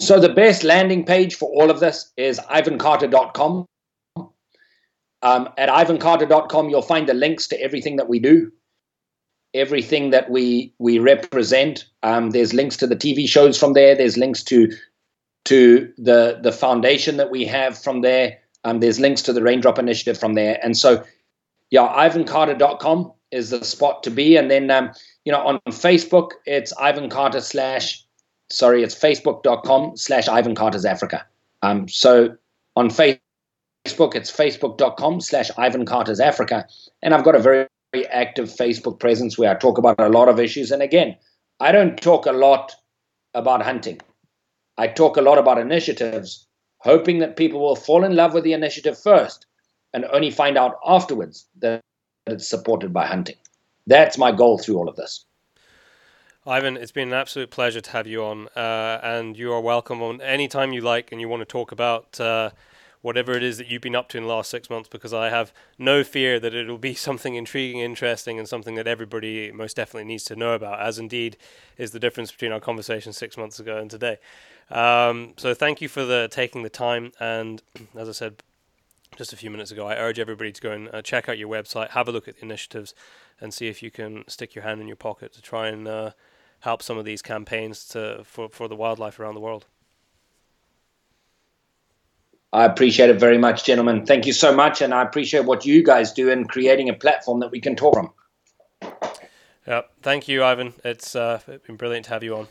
So 0.00 0.20
the 0.20 0.28
best 0.28 0.62
landing 0.62 1.04
page 1.04 1.34
for 1.34 1.48
all 1.50 1.70
of 1.70 1.80
this 1.80 2.12
is 2.16 2.38
ivancarter.com. 2.38 3.66
Um, 5.22 5.48
at 5.56 5.68
ivancarter.com, 5.68 6.68
you'll 6.68 6.82
find 6.82 7.08
the 7.08 7.14
links 7.14 7.48
to 7.48 7.60
everything 7.60 7.96
that 7.96 8.08
we 8.08 8.20
do, 8.20 8.52
everything 9.54 10.10
that 10.10 10.30
we 10.30 10.72
we 10.78 11.00
represent. 11.00 11.86
Um, 12.04 12.30
there's 12.30 12.54
links 12.54 12.76
to 12.76 12.86
the 12.86 12.94
TV 12.94 13.28
shows 13.28 13.58
from 13.58 13.72
there. 13.72 13.96
There's 13.96 14.16
links 14.16 14.44
to 14.44 14.70
to 15.46 15.92
the 15.96 16.38
the 16.42 16.52
foundation 16.52 17.16
that 17.16 17.30
we 17.30 17.44
have 17.46 17.78
from 17.78 18.02
there. 18.02 18.38
Um, 18.64 18.80
there's 18.80 19.00
links 19.00 19.22
to 19.22 19.32
the 19.32 19.42
Raindrop 19.42 19.78
Initiative 19.78 20.18
from 20.18 20.34
there, 20.34 20.58
and 20.62 20.76
so 20.76 21.04
yeah, 21.70 21.86
ivancarter.com 21.88 23.12
is 23.30 23.50
the 23.50 23.64
spot 23.64 24.02
to 24.04 24.10
be. 24.10 24.36
And 24.36 24.50
then 24.50 24.70
um, 24.70 24.90
you 25.24 25.32
know 25.32 25.40
on 25.40 25.60
Facebook, 25.68 26.30
it's 26.46 26.72
Ivan 26.78 27.08
Carter 27.08 27.40
slash 27.40 28.04
sorry, 28.50 28.82
it's 28.82 28.94
facebook.com 28.94 29.96
slash 29.96 30.28
Ivan 30.28 30.54
Carter's 30.54 30.84
Africa. 30.84 31.24
Um, 31.62 31.88
so 31.88 32.36
on 32.76 32.88
Facebook, 32.88 33.20
it's 34.14 34.30
facebook.com 34.30 35.20
slash 35.20 35.50
Ivan 35.56 35.86
Carter's 35.86 36.20
Africa, 36.20 36.66
and 37.02 37.14
I've 37.14 37.24
got 37.24 37.34
a 37.34 37.40
very, 37.40 37.66
very 37.92 38.06
active 38.08 38.48
Facebook 38.48 38.98
presence 38.98 39.38
where 39.38 39.50
I 39.50 39.54
talk 39.54 39.78
about 39.78 40.00
a 40.00 40.08
lot 40.08 40.28
of 40.28 40.40
issues. 40.40 40.70
And 40.70 40.82
again, 40.82 41.16
I 41.60 41.72
don't 41.72 42.00
talk 42.00 42.26
a 42.26 42.32
lot 42.32 42.74
about 43.34 43.62
hunting. 43.62 44.00
I 44.78 44.88
talk 44.88 45.16
a 45.16 45.22
lot 45.22 45.38
about 45.38 45.58
initiatives, 45.58 46.46
hoping 46.78 47.18
that 47.20 47.36
people 47.36 47.60
will 47.60 47.76
fall 47.76 48.04
in 48.04 48.14
love 48.14 48.34
with 48.34 48.44
the 48.44 48.52
initiative 48.52 48.98
first 48.98 49.46
and 49.94 50.04
only 50.12 50.30
find 50.30 50.58
out 50.58 50.78
afterwards 50.86 51.46
that 51.60 51.80
it's 52.26 52.48
supported 52.48 52.92
by 52.92 53.06
hunting. 53.06 53.36
That's 53.86 54.18
my 54.18 54.32
goal 54.32 54.58
through 54.58 54.76
all 54.76 54.88
of 54.88 54.96
this. 54.96 55.24
Ivan, 56.46 56.76
it's 56.76 56.92
been 56.92 57.08
an 57.08 57.14
absolute 57.14 57.50
pleasure 57.50 57.80
to 57.80 57.90
have 57.90 58.06
you 58.06 58.22
on, 58.22 58.48
uh, 58.54 59.00
and 59.02 59.36
you 59.36 59.52
are 59.52 59.60
welcome 59.60 60.00
on 60.02 60.20
any 60.20 60.46
time 60.46 60.72
you 60.72 60.80
like 60.80 61.10
and 61.10 61.20
you 61.20 61.28
want 61.28 61.40
to 61.40 61.46
talk 61.46 61.72
about 61.72 62.20
uh, 62.20 62.50
whatever 63.06 63.34
it 63.34 63.42
is 63.44 63.56
that 63.56 63.70
you've 63.70 63.82
been 63.82 63.94
up 63.94 64.08
to 64.08 64.18
in 64.18 64.24
the 64.24 64.28
last 64.28 64.50
six 64.50 64.68
months, 64.68 64.88
because 64.88 65.14
I 65.14 65.30
have 65.30 65.52
no 65.78 66.02
fear 66.02 66.40
that 66.40 66.52
it'll 66.52 66.76
be 66.76 66.94
something 67.08 67.36
intriguing, 67.36 67.78
interesting, 67.78 68.36
and 68.36 68.48
something 68.48 68.74
that 68.74 68.88
everybody 68.88 69.52
most 69.52 69.76
definitely 69.76 70.08
needs 70.08 70.24
to 70.24 70.34
know 70.34 70.54
about, 70.54 70.80
as 70.80 70.98
indeed 70.98 71.36
is 71.78 71.92
the 71.92 72.00
difference 72.00 72.32
between 72.32 72.50
our 72.50 72.58
conversation 72.58 73.12
six 73.12 73.36
months 73.36 73.60
ago 73.60 73.78
and 73.78 73.92
today. 73.92 74.18
Um, 74.72 75.34
so 75.36 75.54
thank 75.54 75.80
you 75.80 75.88
for 75.88 76.04
the 76.04 76.26
taking 76.32 76.64
the 76.64 76.68
time. 76.68 77.12
And 77.20 77.62
as 77.96 78.08
I 78.08 78.12
said 78.12 78.42
just 79.16 79.32
a 79.32 79.36
few 79.36 79.50
minutes 79.50 79.70
ago, 79.70 79.86
I 79.86 79.94
urge 79.94 80.18
everybody 80.18 80.50
to 80.50 80.60
go 80.60 80.72
and 80.72 80.92
uh, 80.92 81.00
check 81.00 81.28
out 81.28 81.38
your 81.38 81.48
website, 81.48 81.90
have 81.90 82.08
a 82.08 82.12
look 82.12 82.26
at 82.26 82.38
the 82.38 82.42
initiatives, 82.44 82.92
and 83.40 83.54
see 83.54 83.68
if 83.68 83.84
you 83.84 83.92
can 83.92 84.24
stick 84.26 84.56
your 84.56 84.64
hand 84.64 84.80
in 84.80 84.88
your 84.88 84.96
pocket 84.96 85.32
to 85.34 85.40
try 85.40 85.68
and 85.68 85.86
uh, 85.86 86.10
help 86.60 86.82
some 86.82 86.98
of 86.98 87.04
these 87.04 87.22
campaigns 87.22 87.86
to 87.90 88.22
for 88.24 88.48
for 88.48 88.66
the 88.66 88.74
wildlife 88.74 89.20
around 89.20 89.34
the 89.34 89.40
world. 89.40 89.66
I 92.56 92.64
appreciate 92.64 93.10
it 93.10 93.20
very 93.20 93.38
much, 93.38 93.64
gentlemen. 93.64 94.06
Thank 94.06 94.26
you 94.26 94.32
so 94.32 94.54
much, 94.54 94.80
and 94.80 94.94
I 94.94 95.02
appreciate 95.02 95.44
what 95.44 95.66
you 95.66 95.84
guys 95.84 96.12
do 96.12 96.30
in 96.30 96.46
creating 96.46 96.88
a 96.88 96.94
platform 96.94 97.40
that 97.40 97.50
we 97.50 97.60
can 97.60 97.76
talk 97.76 97.94
from. 97.94 98.10
Yeah, 99.66 99.82
thank 100.00 100.26
you, 100.26 100.42
Ivan. 100.42 100.72
It's 100.82 101.14
uh, 101.14 101.40
been 101.66 101.76
brilliant 101.76 102.06
to 102.06 102.10
have 102.12 102.22
you 102.22 102.36
on 102.36 102.48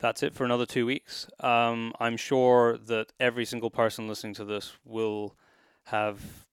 that's 0.00 0.22
it 0.22 0.34
for 0.34 0.44
another 0.44 0.66
two 0.66 0.86
weeks. 0.86 1.26
Um, 1.40 1.92
I'm 1.98 2.16
sure 2.16 2.78
that 2.78 3.12
every 3.18 3.44
single 3.44 3.70
person 3.70 4.08
listening 4.08 4.34
to 4.34 4.44
this 4.44 4.74
will 4.84 5.34
have 5.86 6.46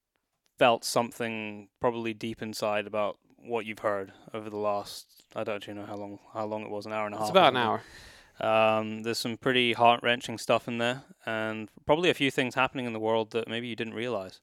felt 0.57 0.83
something 0.83 1.67
probably 1.79 2.13
deep 2.13 2.41
inside 2.41 2.87
about 2.87 3.17
what 3.37 3.65
you've 3.65 3.79
heard 3.79 4.13
over 4.33 4.49
the 4.49 4.57
last. 4.57 5.07
I 5.35 5.43
don't 5.43 5.57
actually 5.57 5.75
know 5.75 5.85
how 5.85 5.95
long 5.95 6.19
how 6.33 6.45
long 6.45 6.63
it 6.63 6.69
was 6.69 6.85
an 6.85 6.93
hour 6.93 7.05
and 7.05 7.13
a 7.13 7.17
half. 7.17 7.27
It's 7.27 7.31
about 7.31 7.53
an 7.53 7.57
hour. 7.57 7.83
Um, 8.39 9.03
there's 9.03 9.17
some 9.17 9.37
pretty 9.37 9.73
heart 9.73 10.01
wrenching 10.03 10.37
stuff 10.37 10.67
in 10.67 10.77
there, 10.77 11.03
and 11.25 11.69
probably 11.85 12.09
a 12.09 12.13
few 12.13 12.31
things 12.31 12.55
happening 12.55 12.85
in 12.85 12.93
the 12.93 12.99
world 12.99 13.31
that 13.31 13.47
maybe 13.47 13.67
you 13.67 13.75
didn't 13.75 13.93
realize. 13.93 14.41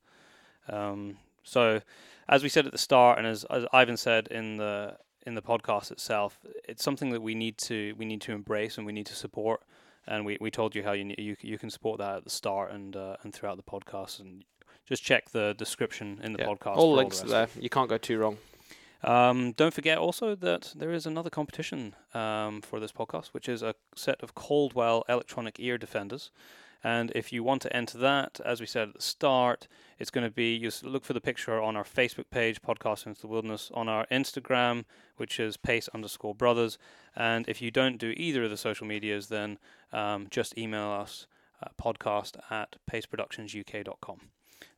Um, 0.69 1.19
so, 1.43 1.81
as 2.29 2.43
we 2.43 2.49
said 2.49 2.67
at 2.67 2.73
the 2.73 2.79
start, 2.79 3.19
and 3.19 3.27
as, 3.27 3.45
as 3.51 3.65
Ivan 3.73 3.97
said 3.97 4.29
in 4.29 4.57
the 4.57 4.97
in 5.27 5.35
the 5.35 5.43
podcast 5.43 5.91
itself, 5.91 6.39
it's 6.69 6.83
something 6.83 7.11
that 7.11 7.23
we 7.23 7.35
need 7.35 7.59
to 7.59 7.95
we 7.99 8.05
need 8.05 8.21
to 8.23 8.33
embrace 8.33 8.79
and 8.79 8.87
we 8.87 8.93
need 8.93 9.07
to 9.07 9.15
support. 9.15 9.63
And 10.05 10.27
we, 10.27 10.37
we 10.41 10.51
told 10.51 10.75
you 10.75 10.83
how 10.83 10.93
you 10.93 11.15
you 11.19 11.37
you 11.41 11.59
can 11.59 11.71
support 11.71 11.99
that 11.99 12.17
at 12.17 12.25
the 12.25 12.31
start 12.31 12.73
and 12.73 12.97
uh, 12.97 13.17
and 13.23 13.33
throughout 13.33 13.57
the 13.57 13.63
podcast. 13.63 14.21
And 14.21 14.45
just 14.87 15.03
check 15.03 15.31
the 15.31 15.55
description 15.57 16.21
in 16.23 16.33
the 16.33 16.41
yeah, 16.41 16.47
podcast. 16.47 16.77
All 16.77 16.95
links 16.95 17.21
all 17.21 17.27
the 17.27 17.33
there. 17.33 17.49
You 17.61 17.69
can't 17.69 17.89
go 17.89 17.99
too 17.99 18.19
wrong. 18.19 18.39
Um, 19.05 19.53
don't 19.53 19.75
forget 19.75 19.99
also 19.99 20.35
that 20.37 20.73
there 20.77 20.93
is 20.93 21.07
another 21.07 21.31
competition 21.31 21.95
um, 22.15 22.63
for 22.63 22.79
this 22.79 22.93
podcast, 22.93 23.29
which 23.29 23.49
is 23.49 23.63
a 23.63 23.75
set 23.97 24.23
of 24.23 24.35
Caldwell 24.35 25.05
electronic 25.09 25.57
ear 25.59 25.77
defenders. 25.77 26.31
And 26.85 27.13
if 27.15 27.33
you 27.33 27.45
want 27.45 27.63
to 27.63 27.77
enter 27.77 27.97
that, 27.99 28.41
as 28.45 28.61
we 28.61 28.67
said 28.67 28.89
at 28.89 28.95
the 28.95 29.03
start, 29.03 29.69
it's 29.99 30.11
going 30.11 30.27
to 30.27 30.33
be 30.33 30.55
you 30.55 30.71
look 30.83 31.05
for 31.05 31.13
the 31.13 31.21
picture 31.21 31.61
on 31.63 31.77
our 31.77 31.85
Facebook 31.85 32.29
page, 32.31 32.61
Podcast 32.61 33.07
into 33.07 33.21
the 33.21 33.29
Wilderness, 33.29 33.71
on 33.73 33.89
our 33.89 34.07
Instagram, 34.11 34.85
which 35.17 35.39
is 35.39 35.57
Pace 35.57 35.89
underscore 35.95 36.35
Brothers. 36.35 36.79
And 37.15 37.49
if 37.49 37.63
you 37.63 37.71
don't 37.71 37.99
do 37.99 38.15
either 38.17 38.45
of 38.45 38.51
the 38.51 38.57
social 38.57 38.87
medias, 38.87 39.29
then 39.29 39.59
um, 39.93 40.27
just 40.29 40.59
email 40.59 40.91
us 40.91 41.29
uh, 41.63 41.69
podcast 41.81 42.37
at 42.51 42.77
paceproductionsuk.com 42.91 44.21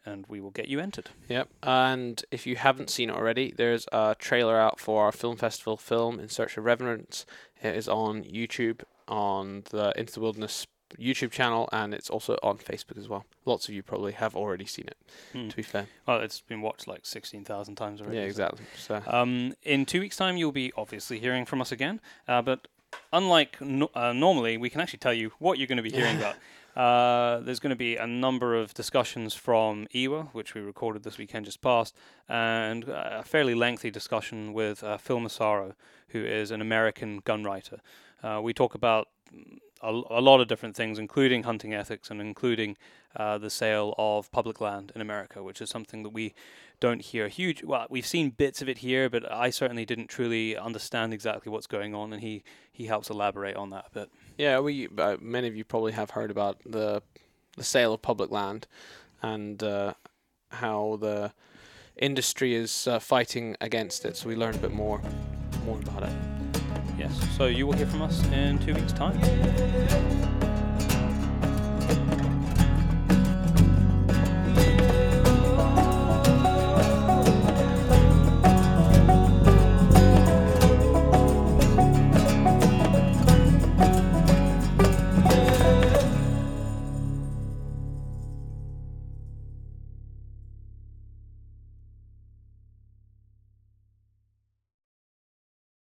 and 0.05 0.25
we 0.29 0.41
will 0.41 0.51
get 0.51 0.69
you 0.69 0.81
entered. 0.81 1.11
Yep. 1.29 1.49
And 1.63 2.23
if 2.31 2.47
you 2.47 2.57
haven't 2.57 2.91
seen 2.91 3.11
it 3.11 3.17
already, 3.17 3.53
there's 3.57 3.87
a 3.93 4.15
trailer 4.19 4.59
out 4.59 4.79
for 4.81 5.05
our 5.05 5.13
film 5.13 5.37
festival 5.37 5.77
film 5.77 6.19
In 6.21 6.29
Search 6.29 6.57
of 6.57 6.65
Reverence. 6.65 7.27
It 7.63 7.75
is 7.77 7.89
on 7.89 8.23
YouTube, 8.25 8.83
on 9.09 9.65
the 9.71 9.93
Into 9.97 10.15
the 10.15 10.21
Wilderness 10.21 10.67
YouTube 10.99 11.31
channel, 11.33 11.69
and 11.73 11.93
it's 11.93 12.09
also 12.11 12.39
on 12.43 12.57
Facebook 12.59 12.97
as 12.99 13.09
well. 13.09 13.25
Lots 13.45 13.69
of 13.69 13.75
you 13.75 13.83
probably 13.83 14.13
have 14.13 14.37
already 14.37 14.67
seen 14.67 14.87
it. 14.87 14.97
Hmm. 15.33 15.49
To 15.49 15.57
be 15.57 15.63
fair. 15.63 15.87
Well, 16.07 16.21
it's 16.21 16.41
been 16.41 16.61
watched 16.61 16.87
like 16.87 17.05
sixteen 17.05 17.45
thousand 17.45 17.75
times 17.77 18.01
already. 18.01 18.19
Yeah, 18.19 18.25
exactly. 18.25 18.65
So 18.77 19.03
Um, 19.07 19.55
in 19.63 19.87
two 19.87 20.01
weeks' 20.01 20.17
time, 20.17 20.37
you'll 20.37 20.53
be 20.53 20.73
obviously 20.77 21.19
hearing 21.19 21.47
from 21.47 21.61
us 21.61 21.73
again. 21.73 22.01
Uh, 22.29 22.43
but 22.43 22.69
unlike 23.13 23.61
no- 23.61 23.91
uh, 23.95 24.13
normally, 24.13 24.57
we 24.57 24.71
can 24.71 24.81
actually 24.81 24.99
tell 25.01 25.15
you 25.15 25.33
what 25.39 25.59
you're 25.59 25.67
going 25.67 25.77
to 25.79 25.83
be 25.83 25.91
hearing 25.91 26.17
about. 26.19 26.37
Uh, 26.77 27.39
there's 27.41 27.61
going 27.61 27.71
to 27.71 27.77
be 27.77 27.97
a 27.97 28.07
number 28.07 28.55
of 28.55 28.75
discussions 28.75 29.35
from 29.35 29.87
IWA, 29.95 30.25
which 30.33 30.55
we 30.55 30.61
recorded 30.61 31.05
this 31.05 31.19
weekend 31.19 31.45
just 31.45 31.61
past, 31.61 31.95
and 32.29 32.85
a 32.89 33.23
fairly 33.25 33.55
lengthy 33.55 33.91
discussion 33.91 34.53
with 34.53 34.83
uh, 34.83 34.97
Phil 34.97 35.21
Massaro, 35.21 35.75
who 36.09 36.25
is 36.25 36.51
an 36.51 36.61
American 36.61 37.21
gun 37.25 37.45
writer. 37.45 37.81
Uh, 38.23 38.41
we 38.43 38.53
talk 38.53 38.75
about 38.75 39.09
a, 39.83 39.91
a 39.91 40.21
lot 40.21 40.41
of 40.41 40.49
different 40.49 40.75
things, 40.75 40.99
including 40.99 41.45
hunting 41.45 41.75
ethics 41.75 42.11
and 42.11 42.21
including 42.21 42.77
uh, 43.17 43.39
the 43.39 43.51
sale 43.51 43.95
of 43.97 44.31
public 44.33 44.61
land 44.61 44.91
in 44.95 45.01
America, 45.01 45.43
which 45.43 45.61
is 45.61 45.71
something 45.71 46.03
that 46.03 46.11
we 46.11 46.35
don't 46.81 47.03
hear 47.03 47.29
huge. 47.29 47.63
Well, 47.63 47.87
we've 47.89 48.07
seen 48.07 48.31
bits 48.31 48.61
of 48.61 48.69
it 48.69 48.79
here, 48.79 49.09
but 49.09 49.31
I 49.31 49.51
certainly 49.51 49.85
didn't 49.85 50.09
truly 50.09 50.57
understand 50.57 51.15
exactly 51.15 51.53
what's 51.53 51.67
going 51.69 51.95
on, 51.95 52.13
and 52.13 52.23
he 52.23 52.43
he 52.73 52.87
helps 52.87 53.11
elaborate 53.11 53.57
on 53.57 53.71
that 53.71 53.87
a 53.87 53.91
bit. 53.91 54.11
Yeah, 54.37 54.61
we 54.61 54.89
uh, 54.99 55.17
many 55.21 55.49
of 55.49 55.57
you 55.57 55.65
probably 55.65 55.93
have 55.93 56.11
heard 56.11 56.31
about 56.31 56.59
the 56.65 57.03
the 57.57 57.65
sale 57.65 57.95
of 57.95 58.03
public 58.03 58.31
land 58.31 58.67
and 59.23 59.63
uh, 59.63 59.95
how 60.51 60.99
the 61.01 61.33
industry 61.97 62.55
is 62.55 62.87
uh, 62.87 62.99
fighting 62.99 63.57
against 63.61 64.05
it. 64.05 64.17
So 64.17 64.29
we 64.29 64.37
learned 64.37 64.57
a 64.57 64.61
bit 64.61 64.73
more 64.73 65.01
more 65.65 65.79
about 65.79 66.05
it. 66.05 66.13
Yes. 66.99 67.13
So 67.37 67.47
you 67.47 67.67
will 67.67 67.75
hear 67.75 67.87
from 67.87 68.03
us 68.03 68.25
in 68.27 68.59
two 68.59 68.75
weeks' 68.75 68.93
time. 68.93 69.21